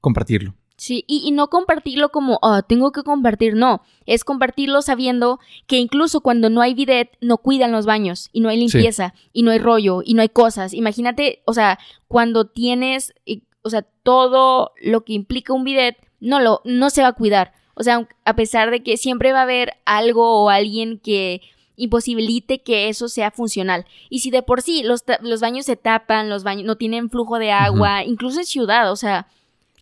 compartirlo. 0.00 0.54
Sí, 0.78 1.04
y, 1.06 1.30
no 1.30 1.48
compartirlo 1.48 2.10
como, 2.10 2.38
oh, 2.42 2.60
tengo 2.60 2.92
que 2.92 3.02
compartir, 3.02 3.54
no, 3.54 3.80
es 4.04 4.24
compartirlo 4.24 4.82
sabiendo 4.82 5.40
que 5.66 5.78
incluso 5.78 6.20
cuando 6.20 6.50
no 6.50 6.60
hay 6.60 6.74
bidet, 6.74 7.16
no 7.22 7.38
cuidan 7.38 7.72
los 7.72 7.86
baños 7.86 8.28
y 8.32 8.40
no 8.40 8.50
hay 8.50 8.58
limpieza 8.58 9.14
y 9.32 9.42
no 9.42 9.52
hay 9.52 9.58
rollo 9.58 10.02
y 10.04 10.12
no 10.12 10.20
hay 10.20 10.28
cosas. 10.28 10.74
Imagínate, 10.74 11.42
o 11.46 11.54
sea, 11.54 11.78
cuando 12.08 12.44
tienes, 12.44 13.14
o 13.62 13.70
sea, 13.70 13.86
todo 14.02 14.72
lo 14.82 15.02
que 15.04 15.14
implica 15.14 15.54
un 15.54 15.64
bidet, 15.64 15.96
no, 16.20 16.40
lo, 16.40 16.60
no 16.64 16.90
se 16.90 17.00
va 17.00 17.08
a 17.08 17.12
cuidar. 17.14 17.54
O 17.74 17.82
sea, 17.82 18.06
a 18.26 18.36
pesar 18.36 18.70
de 18.70 18.82
que 18.82 18.98
siempre 18.98 19.32
va 19.32 19.40
a 19.40 19.44
haber 19.44 19.74
algo 19.86 20.44
o 20.44 20.50
alguien 20.50 20.98
que 20.98 21.40
imposibilite 21.76 22.62
que 22.62 22.90
eso 22.90 23.08
sea 23.08 23.30
funcional. 23.30 23.86
Y 24.10 24.18
si 24.18 24.30
de 24.30 24.42
por 24.42 24.60
sí 24.60 24.82
los, 24.82 25.04
los 25.22 25.40
baños 25.40 25.64
se 25.64 25.76
tapan, 25.76 26.28
los 26.28 26.44
baños 26.44 26.66
no 26.66 26.76
tienen 26.76 27.08
flujo 27.08 27.38
de 27.38 27.52
agua, 27.52 28.04
incluso 28.04 28.40
en 28.40 28.46
ciudad, 28.46 28.92
o 28.92 28.96
sea... 28.96 29.28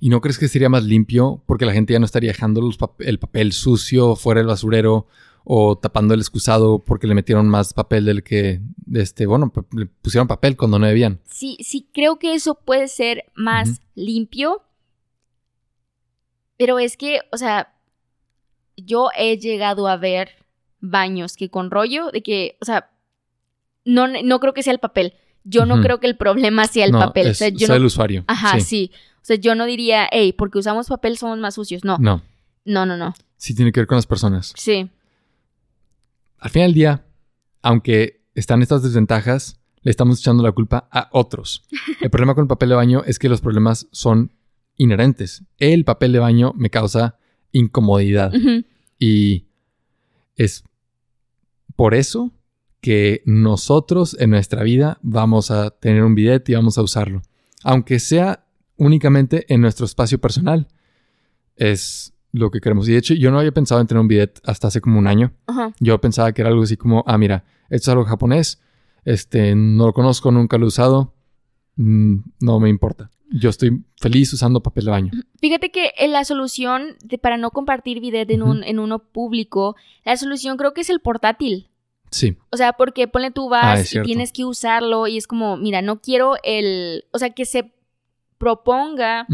¿Y 0.05 0.11
no 0.11 0.21
crees 0.21 0.37
que 0.37 0.49
sería 0.49 0.69
más 0.69 0.85
limpio 0.85 1.43
porque 1.47 1.65
la 1.65 1.73
gente 1.73 1.95
ya 1.95 1.99
no 1.99 2.05
estaría 2.05 2.31
dejando 2.31 2.61
el 2.99 3.19
papel 3.19 3.55
sucio 3.55 4.17
fuera 4.17 4.41
del 4.41 4.49
basurero 4.49 5.07
o 5.45 5.79
tapando 5.79 6.13
el 6.13 6.21
excusado 6.21 6.85
porque 6.85 7.07
le 7.07 7.15
metieron 7.15 7.49
más 7.49 7.73
papel 7.73 8.05
del 8.05 8.23
que, 8.23 8.61
este, 8.93 9.25
bueno, 9.25 9.51
le 9.73 9.87
pusieron 9.87 10.29
papel 10.29 10.59
cuando 10.59 10.79
no 10.79 10.87
debían? 10.87 11.21
Sí, 11.25 11.57
sí, 11.61 11.89
creo 11.95 12.19
que 12.19 12.35
eso 12.35 12.55
puede 12.55 12.89
ser 12.89 13.25
más 13.35 13.81
limpio. 13.95 14.63
Pero 16.59 16.79
es 16.79 16.99
que, 16.99 17.21
o 17.33 17.39
sea, 17.39 17.73
yo 18.77 19.09
he 19.17 19.39
llegado 19.39 19.89
a 19.89 19.97
ver 19.97 20.33
baños 20.81 21.35
que 21.35 21.49
con 21.49 21.71
rollo, 21.71 22.11
de 22.11 22.23
que, 22.23 22.59
o 22.61 22.67
sea, 22.67 22.91
no, 23.87 24.07
no 24.07 24.39
creo 24.39 24.53
que 24.53 24.63
sea 24.63 24.75
el 24.75 24.81
papel. 24.81 25.15
Yo 25.45 25.65
no 25.65 25.81
creo 25.81 25.99
que 25.99 26.07
el 26.07 26.19
problema 26.19 26.67
sea 26.67 26.85
el 26.85 26.93
papel. 26.93 27.29
Es, 27.29 27.37
o 27.37 27.39
sea, 27.39 27.49
yo 27.49 27.75
el 27.75 27.87
usuario. 27.87 28.25
Ajá, 28.27 28.61
sí. 28.61 28.91
O 29.25 29.27
sea, 29.27 29.37
yo 29.37 29.55
no 29.55 29.65
diría, 29.65 30.07
hey, 30.13 30.35
porque 30.37 30.59
usamos 30.59 30.89
papel 30.89 31.17
somos 31.17 31.39
más 31.39 31.55
sucios. 31.55 31.83
No. 31.83 31.97
No. 31.99 32.21
No, 32.67 32.85
no, 32.85 32.99
no. 32.99 33.15
Sí 33.39 33.55
tiene 33.55 33.73
que 33.73 33.81
ver 33.81 33.87
con 33.87 33.97
las 33.97 34.07
personas. 34.07 34.53
Sí. 34.55 34.91
Al 36.41 36.51
final 36.51 36.69
del 36.69 36.75
día, 36.75 37.07
aunque 37.63 38.21
están 38.35 38.61
estas 38.61 38.83
desventajas, 38.83 39.59
le 39.81 39.91
estamos 39.91 40.21
echando 40.21 40.43
la 40.43 40.53
culpa 40.53 40.89
a 40.93 41.09
otros. 41.11 41.65
El 42.03 42.11
problema 42.11 42.35
con 42.35 42.43
el 42.43 42.49
papel 42.49 42.69
de 42.69 42.75
baño 42.75 43.03
es 43.07 43.19
que 43.19 43.31
los 43.31 43.41
problemas 43.41 43.89
son 43.93 44.31
inherentes. 44.77 45.43
El 45.57 45.87
papel 45.87 46.13
de 46.13 46.19
baño 46.19 46.53
me 46.55 46.69
causa 46.69 47.17
incomodidad. 47.51 48.31
Y 48.99 49.47
es 50.37 50.65
por 51.77 51.95
eso 51.95 52.31
que 52.83 53.23
nosotros 53.25 54.19
en 54.21 54.29
nuestra 54.29 54.63
vida 54.65 54.99
vamos 55.01 55.51
a 55.51 55.71
tener 55.71 56.05
un 56.05 56.15
bidet 56.15 56.47
y 56.51 56.55
vamos 56.55 56.77
a 56.77 56.83
usarlo. 56.83 57.23
Aunque 57.63 57.99
sea 58.01 58.44
únicamente 58.77 59.45
en 59.53 59.61
nuestro 59.61 59.87
espacio 59.87 60.21
personal. 60.21 60.69
Es 61.57 62.15
lo 62.35 62.51
que 62.51 62.61
queremos. 62.61 62.89
Y 62.89 62.93
de 62.93 62.99
hecho, 62.99 63.15
yo 63.15 63.31
no 63.31 63.39
había 63.39 63.53
pensado 63.53 63.81
en 63.81 63.87
tener 63.87 64.01
un 64.01 64.09
bidet 64.09 64.41
hasta 64.45 64.67
hace 64.67 64.81
como 64.81 64.99
un 64.99 65.07
año. 65.07 65.33
Yo 65.79 66.01
pensaba 66.01 66.33
que 66.33 66.43
era 66.43 66.51
algo 66.51 66.65
así 66.65 66.77
como, 66.77 67.05
ah, 67.07 67.17
mira, 67.17 67.45
esto 67.71 67.91
es 67.91 67.93
algo 67.93 68.05
japonés, 68.05 68.61
este, 69.05 69.55
no 69.55 69.87
lo 69.87 69.93
conozco, 69.93 70.33
nunca 70.33 70.59
lo 70.59 70.65
he 70.65 70.69
usado, 70.69 71.15
mm, 71.77 72.17
no 72.41 72.61
me 72.61 72.69
importa. 72.69 73.11
Yo 73.31 73.51
estoy 73.51 73.85
feliz 74.01 74.33
usando 74.33 74.63
papel 74.63 74.85
de 74.85 74.91
baño. 74.91 75.13
Fíjate 75.41 75.71
que 75.71 75.93
eh, 75.97 76.09
la 76.09 76.25
solución 76.25 76.97
de, 77.05 77.19
para 77.19 77.37
no 77.37 77.53
compartir 77.53 78.01
bidet 78.01 78.31
en, 78.31 78.43
un, 78.43 78.65
en 78.65 78.79
uno 78.81 78.99
público, 78.99 79.77
la 80.05 80.17
solución 80.17 80.57
creo 80.57 80.75
que 80.75 80.83
es 80.83 80.91
el 80.91 81.01
portátil. 81.01 81.69
Sí. 82.11 82.37
O 82.51 82.57
sea, 82.57 82.75
porque 82.75 83.09
ponle 83.09 83.31
tú 83.31 83.49
vas 83.49 83.95
ah, 83.95 83.99
y 83.99 84.03
tienes 84.03 84.33
que 84.33 84.45
usarlo 84.45 85.07
y 85.07 85.17
es 85.17 85.27
como, 85.27 85.57
mira, 85.57 85.83
no 85.83 86.01
quiero 86.01 86.35
el, 86.43 87.05
o 87.13 87.19
sea, 87.19 87.31
que 87.31 87.45
se 87.45 87.73
proponga, 88.39 89.27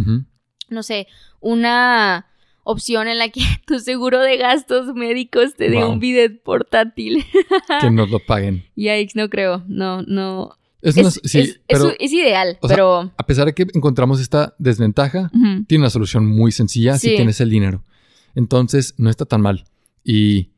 no 0.68 0.82
sé, 0.82 1.06
una 1.40 2.26
opción 2.64 3.08
en 3.08 3.18
la 3.18 3.28
que 3.28 3.40
tu 3.66 3.78
seguro 3.78 4.20
de 4.20 4.36
gastos 4.36 4.94
médicos 4.94 5.54
te 5.56 5.70
dé 5.70 5.84
un 5.84 5.98
bidet 5.98 6.42
portátil. 6.42 7.24
que 7.80 7.90
nos 7.90 8.10
lo 8.10 8.20
paguen. 8.20 8.64
Yikes, 8.76 9.12
no 9.14 9.28
creo. 9.28 9.64
No, 9.66 10.02
no. 10.02 10.56
Es, 10.82 10.96
es, 10.96 12.12
ideal, 12.12 12.58
pero... 12.66 13.12
a 13.14 13.26
pesar 13.26 13.44
de 13.44 13.52
que 13.52 13.66
encontramos 13.74 14.18
esta 14.18 14.54
desventaja, 14.58 15.30
tiene 15.66 15.82
una 15.82 15.90
solución 15.90 16.24
muy 16.24 16.52
sencilla 16.52 16.96
si 16.96 17.16
tienes 17.16 17.38
el 17.42 17.50
dinero. 17.50 17.84
Entonces, 18.34 18.94
no 18.96 19.10
está 19.10 19.26
tan 19.26 19.42
mal. 19.42 19.66
Y 20.02 20.52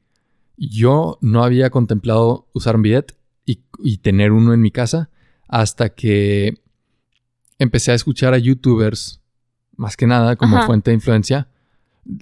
yo 0.57 1.18
no 1.20 1.43
había 1.43 1.70
contemplado 1.70 2.47
usar 2.53 2.76
un 2.76 2.82
bidet 2.82 3.16
y, 3.45 3.97
tener 3.99 4.30
uno 4.30 4.55
en 4.55 4.61
mi 4.61 4.70
casa 4.70 5.11
hasta 5.49 5.88
que 5.88 6.61
empecé 7.62 7.92
a 7.92 7.94
escuchar 7.94 8.34
a 8.34 8.38
youtubers, 8.38 9.20
más 9.76 9.96
que 9.96 10.06
nada 10.06 10.36
como 10.36 10.60
fuente 10.66 10.90
de 10.90 10.96
influencia, 10.96 11.48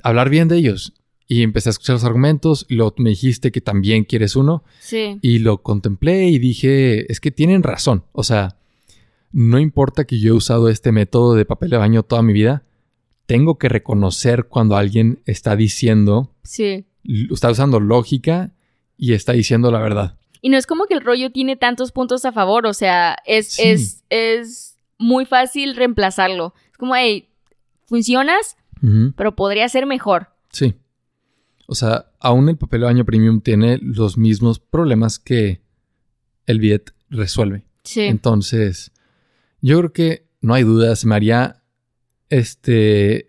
hablar 0.03 0.31
bien 0.31 0.49
de 0.49 0.57
ellos. 0.57 0.95
Y 1.27 1.43
empecé 1.43 1.69
a 1.69 1.71
escuchar 1.71 1.95
los 1.95 2.05
argumentos, 2.05 2.67
lo, 2.69 2.93
me 2.99 3.11
dijiste 3.11 3.53
que 3.53 3.61
también 3.61 4.05
quieres 4.05 4.35
uno. 4.35 4.65
Sí. 4.81 5.19
Y 5.23 5.39
lo 5.39 5.63
contemplé 5.63 6.29
y 6.29 6.39
dije, 6.39 7.11
es 7.11 7.21
que 7.21 7.31
tienen 7.31 7.63
razón. 7.63 8.05
O 8.13 8.25
sea, 8.25 8.57
no 9.33 9.61
importa 9.61 10.05
que 10.05 10.19
yo 10.19 10.35
he 10.35 10.37
usado 10.37 10.69
este 10.69 10.91
método 10.91 11.35
de 11.35 11.45
papel 11.45 11.71
de 11.71 11.77
baño 11.77 12.03
toda 12.03 12.23
mi 12.23 12.33
vida, 12.33 12.65
tengo 13.27 13.59
que 13.59 13.69
reconocer 13.69 14.49
cuando 14.49 14.77
alguien 14.77 15.23
está 15.25 15.55
diciendo, 15.55 16.35
sí. 16.43 16.85
está 17.31 17.51
usando 17.51 17.79
lógica 17.79 18.53
y 18.97 19.13
está 19.13 19.33
diciendo 19.33 19.71
la 19.71 19.79
verdad. 19.79 20.19
Y 20.43 20.49
no 20.49 20.57
es 20.57 20.67
como 20.67 20.87
que 20.87 20.95
el 20.95 21.01
rollo 21.01 21.31
tiene 21.31 21.55
tantos 21.55 21.93
puntos 21.93 22.25
a 22.25 22.33
favor, 22.33 22.67
o 22.67 22.75
sea, 22.75 23.17
es, 23.25 23.59
es, 23.61 24.03
es 24.11 24.70
muy 25.01 25.25
fácil 25.25 25.75
reemplazarlo. 25.75 26.55
Es 26.71 26.77
como, 26.79 26.95
hey, 26.95 27.29
funcionas, 27.87 28.57
pero 29.17 29.35
podría 29.35 29.69
ser 29.69 29.87
mejor. 29.87 30.29
Sí. 30.53 30.75
O 31.67 31.75
sea, 31.75 32.07
aún 32.21 32.49
el 32.49 32.57
papel 32.57 32.81
de 32.81 32.87
baño 32.87 33.05
premium 33.05 33.41
tiene 33.41 33.79
los 33.83 34.17
mismos 34.17 34.61
problemas 34.61 35.19
que 35.19 35.63
el 36.47 36.61
Viet 36.61 36.95
resuelve. 37.09 37.65
Sí. 37.83 38.03
Entonces, 38.03 38.93
yo 39.61 39.79
creo 39.79 39.93
que 39.93 40.27
no 40.41 40.55
hay 40.55 40.63
duda, 40.63 40.95
se 40.97 41.07
me 41.07 41.15
haría, 41.15 41.63
este, 42.29 43.27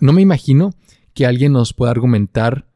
no 0.00 0.12
me 0.12 0.22
imagino 0.22 0.74
que 1.14 1.26
alguien 1.26 1.52
nos 1.52 1.72
pueda 1.72 1.90
argumentar 1.90 2.66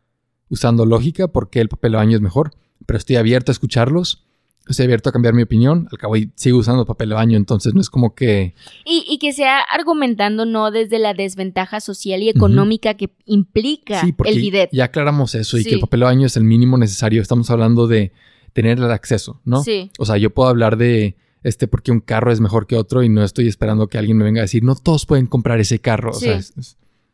usando 0.48 0.84
lógica 0.86 1.28
por 1.28 1.50
qué 1.50 1.60
el 1.60 1.68
papel 1.68 1.92
de 1.92 1.98
baño 1.98 2.16
es 2.16 2.22
mejor, 2.22 2.52
pero 2.86 2.98
estoy 2.98 3.16
abierto 3.16 3.50
a 3.50 3.54
escucharlos 3.54 4.26
estoy 4.70 4.84
abierto 4.84 5.08
a 5.10 5.12
cambiar 5.12 5.34
mi 5.34 5.42
opinión. 5.42 5.88
Al 5.90 5.98
cabo, 5.98 6.14
sigo 6.34 6.58
usando 6.58 6.86
papel 6.86 7.10
de 7.10 7.14
baño, 7.14 7.36
entonces 7.36 7.74
no 7.74 7.80
es 7.80 7.90
como 7.90 8.14
que. 8.14 8.54
Y, 8.84 9.18
que 9.18 9.32
sea 9.32 9.60
argumentando 9.60 10.46
no 10.46 10.70
desde 10.70 10.98
la 10.98 11.14
desventaja 11.14 11.80
social 11.80 12.22
y 12.22 12.28
económica 12.28 12.94
que 12.94 13.10
implica 13.26 14.02
el 14.24 14.40
bidet. 14.40 14.70
Ya 14.72 14.84
aclaramos 14.84 15.34
eso 15.34 15.58
y 15.58 15.64
que 15.64 15.74
el 15.74 15.80
papel 15.80 16.00
de 16.00 16.06
baño 16.06 16.26
es 16.26 16.36
el 16.36 16.44
mínimo 16.44 16.78
necesario. 16.78 17.20
Estamos 17.20 17.50
hablando 17.50 17.86
de 17.86 18.12
tener 18.52 18.78
el 18.78 18.90
acceso, 18.90 19.40
¿no? 19.44 19.62
Sí. 19.62 19.90
O 19.98 20.04
sea, 20.04 20.16
yo 20.16 20.30
puedo 20.30 20.48
hablar 20.48 20.76
de 20.76 21.16
este 21.42 21.68
porque 21.68 21.90
un 21.90 22.00
carro 22.00 22.32
es 22.32 22.40
mejor 22.40 22.66
que 22.66 22.76
otro 22.76 23.02
y 23.02 23.08
no 23.08 23.24
estoy 23.24 23.48
esperando 23.48 23.88
que 23.88 23.98
alguien 23.98 24.16
me 24.16 24.24
venga 24.24 24.40
a 24.40 24.42
decir, 24.42 24.62
no 24.62 24.74
todos 24.74 25.06
pueden 25.06 25.26
comprar 25.26 25.60
ese 25.60 25.80
carro. 25.80 26.10
O 26.10 26.14
sea, 26.14 26.40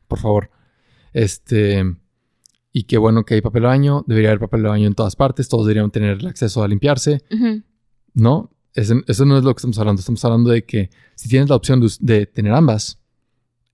por 0.08 0.18
favor. 0.18 0.50
Este. 1.12 1.84
Y 2.78 2.84
qué 2.84 2.98
bueno 2.98 3.24
que 3.24 3.32
hay 3.32 3.40
papel 3.40 3.62
de 3.62 3.68
baño, 3.68 4.04
debería 4.06 4.28
haber 4.28 4.40
papel 4.40 4.62
de 4.62 4.68
baño 4.68 4.86
en 4.86 4.94
todas 4.94 5.16
partes, 5.16 5.48
todos 5.48 5.64
deberían 5.64 5.90
tener 5.90 6.18
el 6.18 6.26
acceso 6.26 6.62
a 6.62 6.68
limpiarse. 6.68 7.22
¿No? 8.12 8.50
eso 8.74 9.24
no 9.24 9.38
es 9.38 9.44
lo 9.44 9.54
que 9.54 9.60
estamos 9.60 9.78
hablando. 9.78 10.00
Estamos 10.00 10.22
hablando 10.26 10.50
de 10.50 10.66
que 10.66 10.90
si 11.14 11.30
tienes 11.30 11.48
la 11.48 11.56
opción 11.56 11.82
de, 12.00 12.26
tener 12.26 12.52
ambas, 12.52 13.00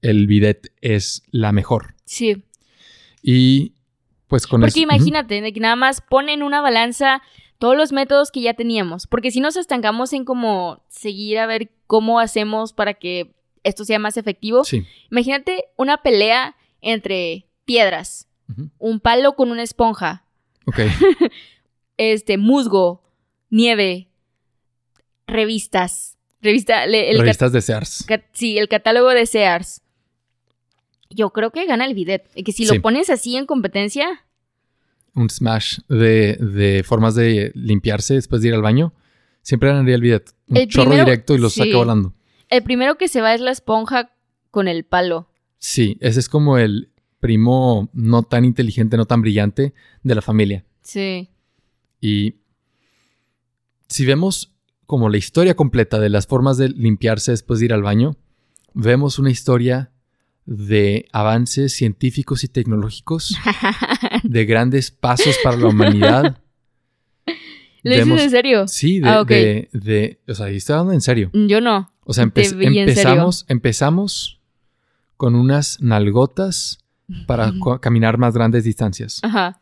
el 0.02 0.28
bidet 0.28 0.72
es 0.80 1.24
la 1.32 1.50
mejor. 1.50 1.96
Sí. 2.04 2.44
Y 3.22 3.74
pues 4.28 4.46
con 4.46 4.60
Porque 4.60 4.78
imagínate, 4.78 5.52
que 5.52 5.58
nada 5.58 5.74
más 5.74 6.00
ponen 6.00 6.44
una 6.44 6.60
balanza 6.60 7.22
todos 7.58 7.76
los 7.76 7.90
métodos 7.90 8.30
que 8.30 8.40
ya 8.40 8.54
teníamos. 8.54 9.08
Porque 9.08 9.32
si 9.32 9.40
nos 9.40 9.56
estancamos 9.56 10.12
en 10.12 10.24
como 10.24 10.84
seguir 10.86 11.40
a 11.40 11.46
ver 11.46 11.72
cómo 11.88 12.20
hacemos 12.20 12.72
para 12.72 12.94
que 12.94 13.34
esto 13.64 13.84
sea 13.84 13.98
más 13.98 14.16
efectivo. 14.16 14.62
Imagínate 15.10 15.64
una 15.76 16.04
pelea 16.04 16.54
entre 16.80 17.48
piedras, 17.64 18.28
un 18.78 19.00
palo 19.00 19.34
con 19.34 19.50
una 19.50 19.62
esponja. 19.62 20.24
Ok. 20.66 20.80
este, 21.96 22.38
musgo, 22.38 23.02
nieve, 23.50 24.08
revistas. 25.26 26.18
Revista, 26.40 26.86
revistas 26.86 27.52
de 27.52 27.60
Sears. 27.60 28.04
Sí, 28.32 28.58
el 28.58 28.68
catálogo 28.68 29.10
de 29.10 29.26
Sears. 29.26 29.80
Yo 31.08 31.30
creo 31.30 31.52
que 31.52 31.66
gana 31.66 31.84
el 31.84 31.94
bidet. 31.94 32.28
Que 32.34 32.52
si 32.52 32.66
lo 32.66 32.80
pones 32.82 33.10
así 33.10 33.36
en 33.36 33.46
competencia, 33.46 34.24
un 35.14 35.28
smash 35.30 35.78
de, 35.88 36.82
formas 36.86 37.14
de 37.14 37.52
limpiarse 37.54 38.14
después 38.14 38.42
de 38.42 38.48
ir 38.48 38.54
al 38.54 38.62
baño, 38.62 38.92
siempre 39.42 39.68
ganaría 39.68 39.94
el 39.94 40.00
bidet. 40.00 40.34
Un 40.48 40.66
chorro 40.68 40.94
directo 40.94 41.34
y 41.34 41.38
lo 41.38 41.50
saca 41.50 41.76
volando. 41.76 42.14
El 42.48 42.62
primero 42.62 42.96
que 42.96 43.08
se 43.08 43.20
va 43.20 43.34
es 43.34 43.40
la 43.40 43.50
esponja 43.50 44.12
con 44.50 44.68
el 44.68 44.84
palo. 44.84 45.28
Sí, 45.58 45.96
ese 46.00 46.20
es 46.20 46.28
como 46.28 46.58
el 46.58 46.90
primo 47.22 47.88
no 47.92 48.24
tan 48.24 48.44
inteligente, 48.44 48.96
no 48.96 49.06
tan 49.06 49.22
brillante 49.22 49.74
de 50.02 50.14
la 50.16 50.22
familia. 50.22 50.64
Sí. 50.82 51.28
Y 52.00 52.34
si 53.86 54.04
vemos 54.04 54.52
como 54.86 55.08
la 55.08 55.18
historia 55.18 55.54
completa 55.54 56.00
de 56.00 56.08
las 56.08 56.26
formas 56.26 56.56
de 56.56 56.70
limpiarse 56.70 57.30
después 57.30 57.60
de 57.60 57.66
ir 57.66 57.72
al 57.72 57.82
baño, 57.82 58.16
vemos 58.74 59.20
una 59.20 59.30
historia 59.30 59.92
de 60.46 61.06
avances 61.12 61.72
científicos 61.72 62.42
y 62.42 62.48
tecnológicos, 62.48 63.38
de 64.24 64.44
grandes 64.44 64.90
pasos 64.90 65.36
para 65.44 65.56
la 65.56 65.68
humanidad. 65.68 66.38
¿Lo 67.84 67.94
dices 67.94 68.20
en 68.20 68.30
serio? 68.30 68.66
Sí, 68.66 68.98
de, 68.98 69.08
ah, 69.08 69.24
de, 69.24 70.20
o 70.26 70.34
sea, 70.34 70.48
estoy 70.48 70.72
hablando 70.72 70.92
en 70.92 71.00
serio. 71.00 71.30
Yo 71.32 71.60
no. 71.60 71.92
O 72.02 72.12
sea, 72.12 72.24
empezamos, 72.24 73.44
empezamos 73.46 74.40
con 75.16 75.36
unas 75.36 75.80
nalgotas 75.80 76.81
para 77.26 77.52
caminar 77.80 78.18
más 78.18 78.34
grandes 78.34 78.64
distancias. 78.64 79.20
Ajá. 79.22 79.60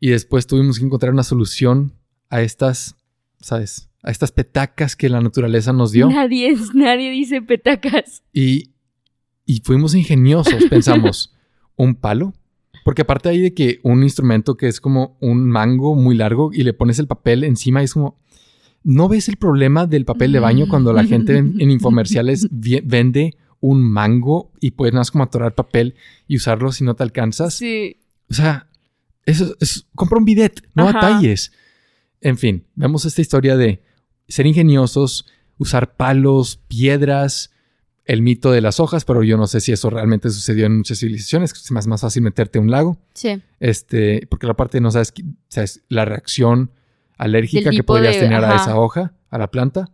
Y 0.00 0.10
después 0.10 0.46
tuvimos 0.46 0.78
que 0.78 0.84
encontrar 0.84 1.12
una 1.12 1.22
solución 1.22 1.92
a 2.28 2.42
estas, 2.42 2.96
¿sabes? 3.40 3.88
A 4.02 4.10
estas 4.10 4.32
petacas 4.32 4.96
que 4.96 5.08
la 5.08 5.20
naturaleza 5.20 5.72
nos 5.72 5.92
dio. 5.92 6.08
Nadie, 6.10 6.54
nadie 6.74 7.10
dice 7.10 7.40
petacas. 7.42 8.22
Y, 8.32 8.72
y 9.46 9.60
fuimos 9.64 9.94
ingeniosos, 9.94 10.64
pensamos, 10.70 11.34
¿un 11.76 11.94
palo? 11.94 12.34
Porque 12.84 13.02
aparte 13.02 13.30
hay 13.30 13.40
de 13.40 13.54
que 13.54 13.80
un 13.82 14.02
instrumento 14.02 14.56
que 14.56 14.68
es 14.68 14.80
como 14.80 15.16
un 15.20 15.48
mango 15.48 15.94
muy 15.94 16.14
largo 16.14 16.50
y 16.52 16.64
le 16.64 16.74
pones 16.74 16.98
el 16.98 17.06
papel 17.06 17.44
encima 17.44 17.80
y 17.80 17.84
es 17.84 17.94
como... 17.94 18.18
¿No 18.82 19.08
ves 19.08 19.30
el 19.30 19.38
problema 19.38 19.86
del 19.86 20.04
papel 20.04 20.32
de 20.32 20.40
baño 20.40 20.68
cuando 20.68 20.92
la 20.92 21.04
gente 21.04 21.38
en, 21.38 21.58
infomerciales 21.70 22.48
vende 22.50 23.34
un 23.64 23.82
mango 23.82 24.52
y 24.60 24.72
puedes 24.72 24.92
más 24.92 25.10
como 25.10 25.24
atorar 25.24 25.54
papel 25.54 25.94
y 26.28 26.36
usarlo 26.36 26.70
si 26.70 26.84
no 26.84 26.94
te 26.94 27.02
alcanzas? 27.02 27.54
Sí. 27.54 27.96
O 28.28 28.34
sea, 28.34 28.68
eso 29.24 29.56
es... 29.58 29.86
Compra 29.94 30.18
un 30.18 30.26
bidet, 30.26 30.68
no 30.74 30.84
batalles. 30.84 31.50
En 32.20 32.36
fin, 32.36 32.66
vemos 32.74 33.06
esta 33.06 33.22
historia 33.22 33.56
de 33.56 33.82
ser 34.28 34.44
ingeniosos, 34.44 35.26
usar 35.56 35.96
palos, 35.96 36.60
piedras, 36.68 37.52
el 38.04 38.20
mito 38.20 38.50
de 38.50 38.60
las 38.60 38.80
hojas, 38.80 39.06
pero 39.06 39.22
yo 39.22 39.38
no 39.38 39.46
sé 39.46 39.62
si 39.62 39.72
eso 39.72 39.88
realmente 39.88 40.28
sucedió 40.28 40.66
en 40.66 40.76
muchas 40.76 40.98
civilizaciones, 40.98 41.52
es 41.52 41.70
más, 41.70 41.86
más 41.86 42.02
fácil 42.02 42.22
meterte 42.22 42.58
a 42.58 42.62
un 42.62 42.70
lago. 42.70 42.98
Sí. 43.14 43.40
Este, 43.60 44.26
porque 44.28 44.46
la 44.46 44.54
parte 44.54 44.78
no 44.82 44.90
sabes, 44.90 45.14
sabes 45.48 45.84
la 45.88 46.04
reacción 46.04 46.70
alérgica 47.16 47.70
que 47.70 47.82
podrías 47.82 48.18
tener 48.18 48.44
a 48.44 48.56
esa 48.56 48.76
hoja, 48.78 49.14
a 49.30 49.38
la 49.38 49.50
planta. 49.50 49.90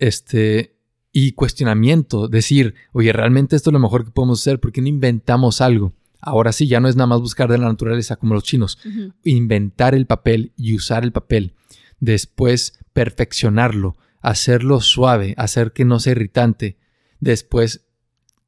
Este, 0.00 0.74
y 1.12 1.32
cuestionamiento, 1.32 2.26
decir, 2.26 2.74
oye, 2.92 3.12
realmente 3.12 3.54
esto 3.54 3.70
es 3.70 3.72
lo 3.74 3.78
mejor 3.78 4.04
que 4.04 4.10
podemos 4.10 4.40
hacer, 4.40 4.58
¿por 4.58 4.72
qué 4.72 4.80
no 4.80 4.88
inventamos 4.88 5.60
algo? 5.60 5.92
Ahora 6.20 6.52
sí, 6.52 6.66
ya 6.66 6.80
no 6.80 6.88
es 6.88 6.96
nada 6.96 7.08
más 7.08 7.20
buscar 7.20 7.50
de 7.50 7.58
la 7.58 7.66
naturaleza 7.66 8.16
como 8.16 8.34
los 8.34 8.44
chinos, 8.44 8.78
inventar 9.24 9.94
el 9.94 10.06
papel 10.06 10.52
y 10.56 10.74
usar 10.74 11.04
el 11.04 11.12
papel, 11.12 11.54
después 12.00 12.78
perfeccionarlo, 12.92 13.96
hacerlo 14.20 14.80
suave, 14.80 15.34
hacer 15.36 15.72
que 15.72 15.84
no 15.84 16.00
sea 16.00 16.12
irritante. 16.12 16.78
Después, 17.20 17.86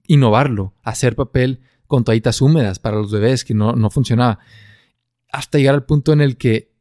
innovarlo, 0.07 0.74
hacer 0.82 1.16
papel 1.16 1.61
con 1.86 2.05
toallitas 2.05 2.41
húmedas 2.41 2.78
para 2.78 2.97
los 2.97 3.12
bebés, 3.12 3.45
que 3.45 3.55
no, 3.55 3.73
no 3.73 3.91
funcionaba. 3.91 4.39
Hasta 5.31 5.59
llegar 5.59 5.74
al 5.74 5.85
punto 5.85 6.12
en 6.12 6.20
el 6.20 6.36
que 6.36 6.73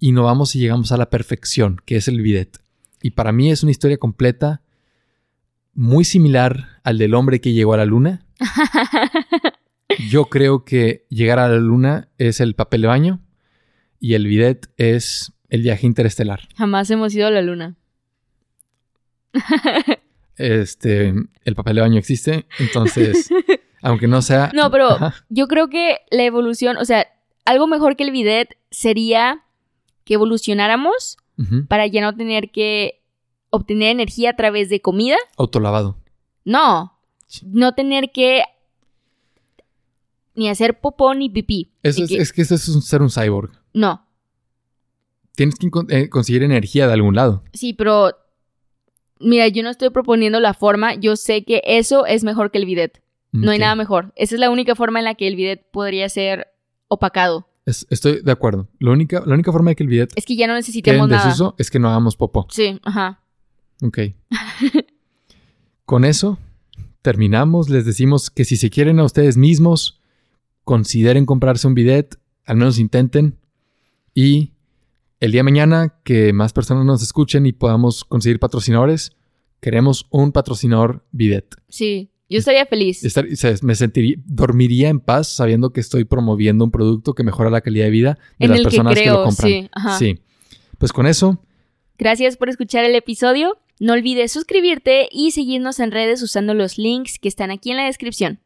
innovamos 0.00 0.54
y 0.54 0.60
llegamos 0.60 0.92
a 0.92 0.96
la 0.96 1.10
perfección, 1.10 1.80
que 1.84 1.96
es 1.96 2.08
el 2.08 2.20
bidet. 2.20 2.58
Y 3.02 3.12
para 3.12 3.32
mí 3.32 3.50
es 3.50 3.62
una 3.62 3.72
historia 3.72 3.98
completa, 3.98 4.62
muy 5.76 6.04
similar 6.04 6.80
al 6.82 6.98
del 6.98 7.14
hombre 7.14 7.40
que 7.40 7.52
llegó 7.52 7.74
a 7.74 7.76
la 7.76 7.84
luna. 7.84 8.26
Yo 10.10 10.24
creo 10.26 10.64
que 10.64 11.06
llegar 11.08 11.38
a 11.38 11.48
la 11.48 11.58
luna 11.58 12.08
es 12.18 12.40
el 12.40 12.54
papel 12.54 12.82
de 12.82 12.88
baño 12.88 13.20
y 14.00 14.14
el 14.14 14.26
bidet 14.26 14.68
es 14.76 15.32
el 15.48 15.62
viaje 15.62 15.86
interestelar. 15.86 16.48
Jamás 16.56 16.90
hemos 16.90 17.14
ido 17.14 17.28
a 17.28 17.30
la 17.30 17.42
luna 17.42 17.76
este, 20.36 21.14
el 21.44 21.54
papel 21.54 21.76
de 21.76 21.80
baño 21.82 21.98
existe, 21.98 22.46
entonces, 22.58 23.28
aunque 23.82 24.06
no 24.06 24.22
sea... 24.22 24.50
No, 24.54 24.70
pero 24.70 24.98
yo 25.28 25.48
creo 25.48 25.68
que 25.68 25.98
la 26.10 26.24
evolución, 26.24 26.76
o 26.76 26.84
sea, 26.84 27.06
algo 27.44 27.66
mejor 27.66 27.96
que 27.96 28.04
el 28.04 28.10
bidet 28.10 28.56
sería 28.70 29.44
que 30.04 30.14
evolucionáramos 30.14 31.18
para 31.68 31.86
ya 31.86 32.00
no 32.00 32.16
tener 32.16 32.50
que 32.50 33.02
obtener 33.56 33.90
energía 33.90 34.30
a 34.30 34.36
través 34.36 34.68
de 34.68 34.80
comida. 34.80 35.16
Autolavado. 35.36 35.96
No, 36.44 36.98
no 37.44 37.74
tener 37.74 38.12
que 38.12 38.42
ni 40.34 40.48
hacer 40.48 40.80
popó 40.80 41.14
ni 41.14 41.28
pipí. 41.30 41.70
es, 41.82 41.96
que... 42.32 42.42
eso 42.42 42.54
es 42.54 42.62
ser 42.86 43.02
un 43.02 43.10
cyborg. 43.10 43.50
No. 43.72 44.06
Tienes 45.34 45.56
que 45.56 45.68
eh, 45.90 46.08
conseguir 46.08 46.42
energía 46.42 46.86
de 46.86 46.92
algún 46.92 47.14
lado. 47.14 47.42
Sí, 47.52 47.72
pero 47.72 48.12
Mira, 49.18 49.48
yo 49.48 49.62
no 49.62 49.70
estoy 49.70 49.90
proponiendo 49.90 50.40
la 50.40 50.54
forma, 50.54 50.94
yo 50.94 51.16
sé 51.16 51.44
que 51.44 51.62
eso 51.64 52.06
es 52.06 52.22
mejor 52.24 52.50
que 52.50 52.58
el 52.58 52.66
bidet. 52.66 53.02
No 53.32 53.50
hay 53.50 53.58
nada 53.58 53.74
mejor. 53.74 54.12
Esa 54.16 54.34
es 54.34 54.40
la 54.40 54.48
única 54.48 54.74
forma 54.74 54.98
en 54.98 55.04
la 55.04 55.14
que 55.14 55.26
el 55.26 55.36
bidet 55.36 55.70
podría 55.70 56.08
ser 56.08 56.48
opacado. 56.88 57.48
estoy 57.66 58.22
de 58.22 58.32
acuerdo. 58.32 58.68
La 58.78 58.92
única, 58.92 59.22
la 59.26 59.34
única 59.34 59.52
forma 59.52 59.70
de 59.70 59.76
que 59.76 59.82
el 59.82 59.90
bidet... 59.90 60.10
Es 60.16 60.24
que 60.24 60.36
ya 60.36 60.46
no 60.46 60.54
necesitemos 60.54 61.06
nada. 61.08 61.26
desuso 61.26 61.54
es 61.58 61.70
que 61.70 61.78
no 61.78 61.88
hagamos 61.88 62.16
popó. 62.16 62.46
Sí, 62.50 62.80
ajá. 62.82 63.20
Ok. 63.82 63.98
Con 65.84 66.04
eso 66.04 66.38
terminamos. 67.02 67.68
Les 67.68 67.84
decimos 67.84 68.30
que 68.30 68.44
si 68.44 68.56
se 68.56 68.70
quieren 68.70 68.98
a 68.98 69.04
ustedes 69.04 69.36
mismos, 69.36 70.00
consideren 70.64 71.26
comprarse 71.26 71.66
un 71.66 71.74
bidet. 71.74 72.18
Al 72.44 72.56
menos 72.56 72.78
intenten. 72.78 73.38
Y 74.14 74.52
el 75.20 75.32
día 75.32 75.40
de 75.40 75.44
mañana 75.44 75.94
que 76.04 76.32
más 76.32 76.52
personas 76.52 76.84
nos 76.84 77.02
escuchen 77.02 77.46
y 77.46 77.52
podamos 77.52 78.04
conseguir 78.04 78.38
patrocinadores, 78.38 79.12
queremos 79.60 80.06
un 80.10 80.32
patrocinador 80.32 81.04
bidet. 81.12 81.54
Sí, 81.68 82.10
yo 82.28 82.38
estaría 82.38 82.66
feliz. 82.66 83.02
me 83.62 83.74
sentiría, 83.74 84.16
dormiría 84.24 84.88
en 84.88 85.00
paz 85.00 85.28
sabiendo 85.28 85.70
que 85.70 85.80
estoy 85.80 86.04
promoviendo 86.04 86.64
un 86.64 86.70
producto 86.70 87.14
que 87.14 87.22
mejora 87.22 87.50
la 87.50 87.60
calidad 87.60 87.84
de 87.84 87.90
vida 87.90 88.18
de 88.38 88.48
las 88.48 88.60
personas 88.62 88.94
que, 88.94 89.06
lo 89.06 89.22
compran. 89.22 89.48
Sí, 89.48 89.68
sí. 89.98 90.18
Pues 90.78 90.92
con 90.92 91.06
eso. 91.06 91.40
Gracias 91.98 92.36
por 92.36 92.48
escuchar 92.48 92.84
el 92.84 92.94
episodio. 92.94 93.58
No 93.78 93.92
olvides 93.92 94.32
suscribirte 94.32 95.08
y 95.12 95.32
seguirnos 95.32 95.80
en 95.80 95.92
redes 95.92 96.22
usando 96.22 96.54
los 96.54 96.78
links 96.78 97.18
que 97.18 97.28
están 97.28 97.50
aquí 97.50 97.70
en 97.70 97.76
la 97.76 97.84
descripción. 97.84 98.40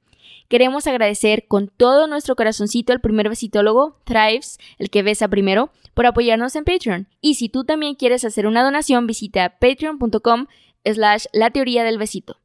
Queremos 0.48 0.88
agradecer 0.88 1.46
con 1.46 1.68
todo 1.68 2.08
nuestro 2.08 2.34
corazoncito 2.34 2.92
al 2.92 3.00
primer 3.00 3.28
besitólogo, 3.28 4.00
Thrives, 4.04 4.58
el 4.78 4.90
que 4.90 5.04
besa 5.04 5.28
primero, 5.28 5.70
por 5.94 6.06
apoyarnos 6.06 6.56
en 6.56 6.64
Patreon. 6.64 7.06
Y 7.20 7.34
si 7.34 7.48
tú 7.48 7.62
también 7.62 7.94
quieres 7.94 8.24
hacer 8.24 8.48
una 8.48 8.64
donación, 8.64 9.06
visita 9.06 9.58
patreon.com 9.60 10.46
slash 10.84 11.26
la 11.32 11.50
teoría 11.50 11.84
del 11.84 11.98
besito. 11.98 12.36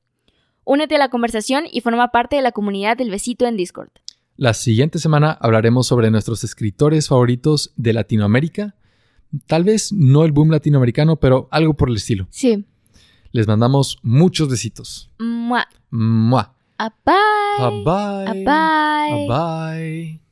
Únete 0.63 0.95
a 0.95 0.99
la 0.99 1.09
conversación 1.09 1.63
y 1.71 1.81
forma 1.81 2.09
parte 2.09 2.35
de 2.35 2.43
la 2.43 2.51
comunidad 2.51 2.97
del 2.97 3.09
besito 3.09 3.47
en 3.47 3.57
Discord. 3.57 3.89
La 4.35 4.53
siguiente 4.53 4.99
semana 4.99 5.31
hablaremos 5.31 5.87
sobre 5.87 6.11
nuestros 6.11 6.43
escritores 6.43 7.07
favoritos 7.07 7.73
de 7.77 7.93
Latinoamérica. 7.93 8.75
Tal 9.47 9.63
vez 9.63 9.91
no 9.91 10.25
el 10.25 10.31
boom 10.31 10.51
latinoamericano, 10.51 11.15
pero 11.15 11.47
algo 11.49 11.73
por 11.73 11.89
el 11.89 11.95
estilo. 11.95 12.27
Sí. 12.29 12.65
Les 13.35 13.47
mandamos 13.47 13.97
muchos 14.01 14.47
besitos. 14.47 15.09
Mua. 15.19 15.67
Mua. 15.91 16.55
A 16.77 16.87
bye. 16.87 17.15
A 17.59 17.69
bye. 17.69 18.27
A 18.27 18.33
bye. 18.33 19.25
A 19.25 19.75
bye. 19.75 20.24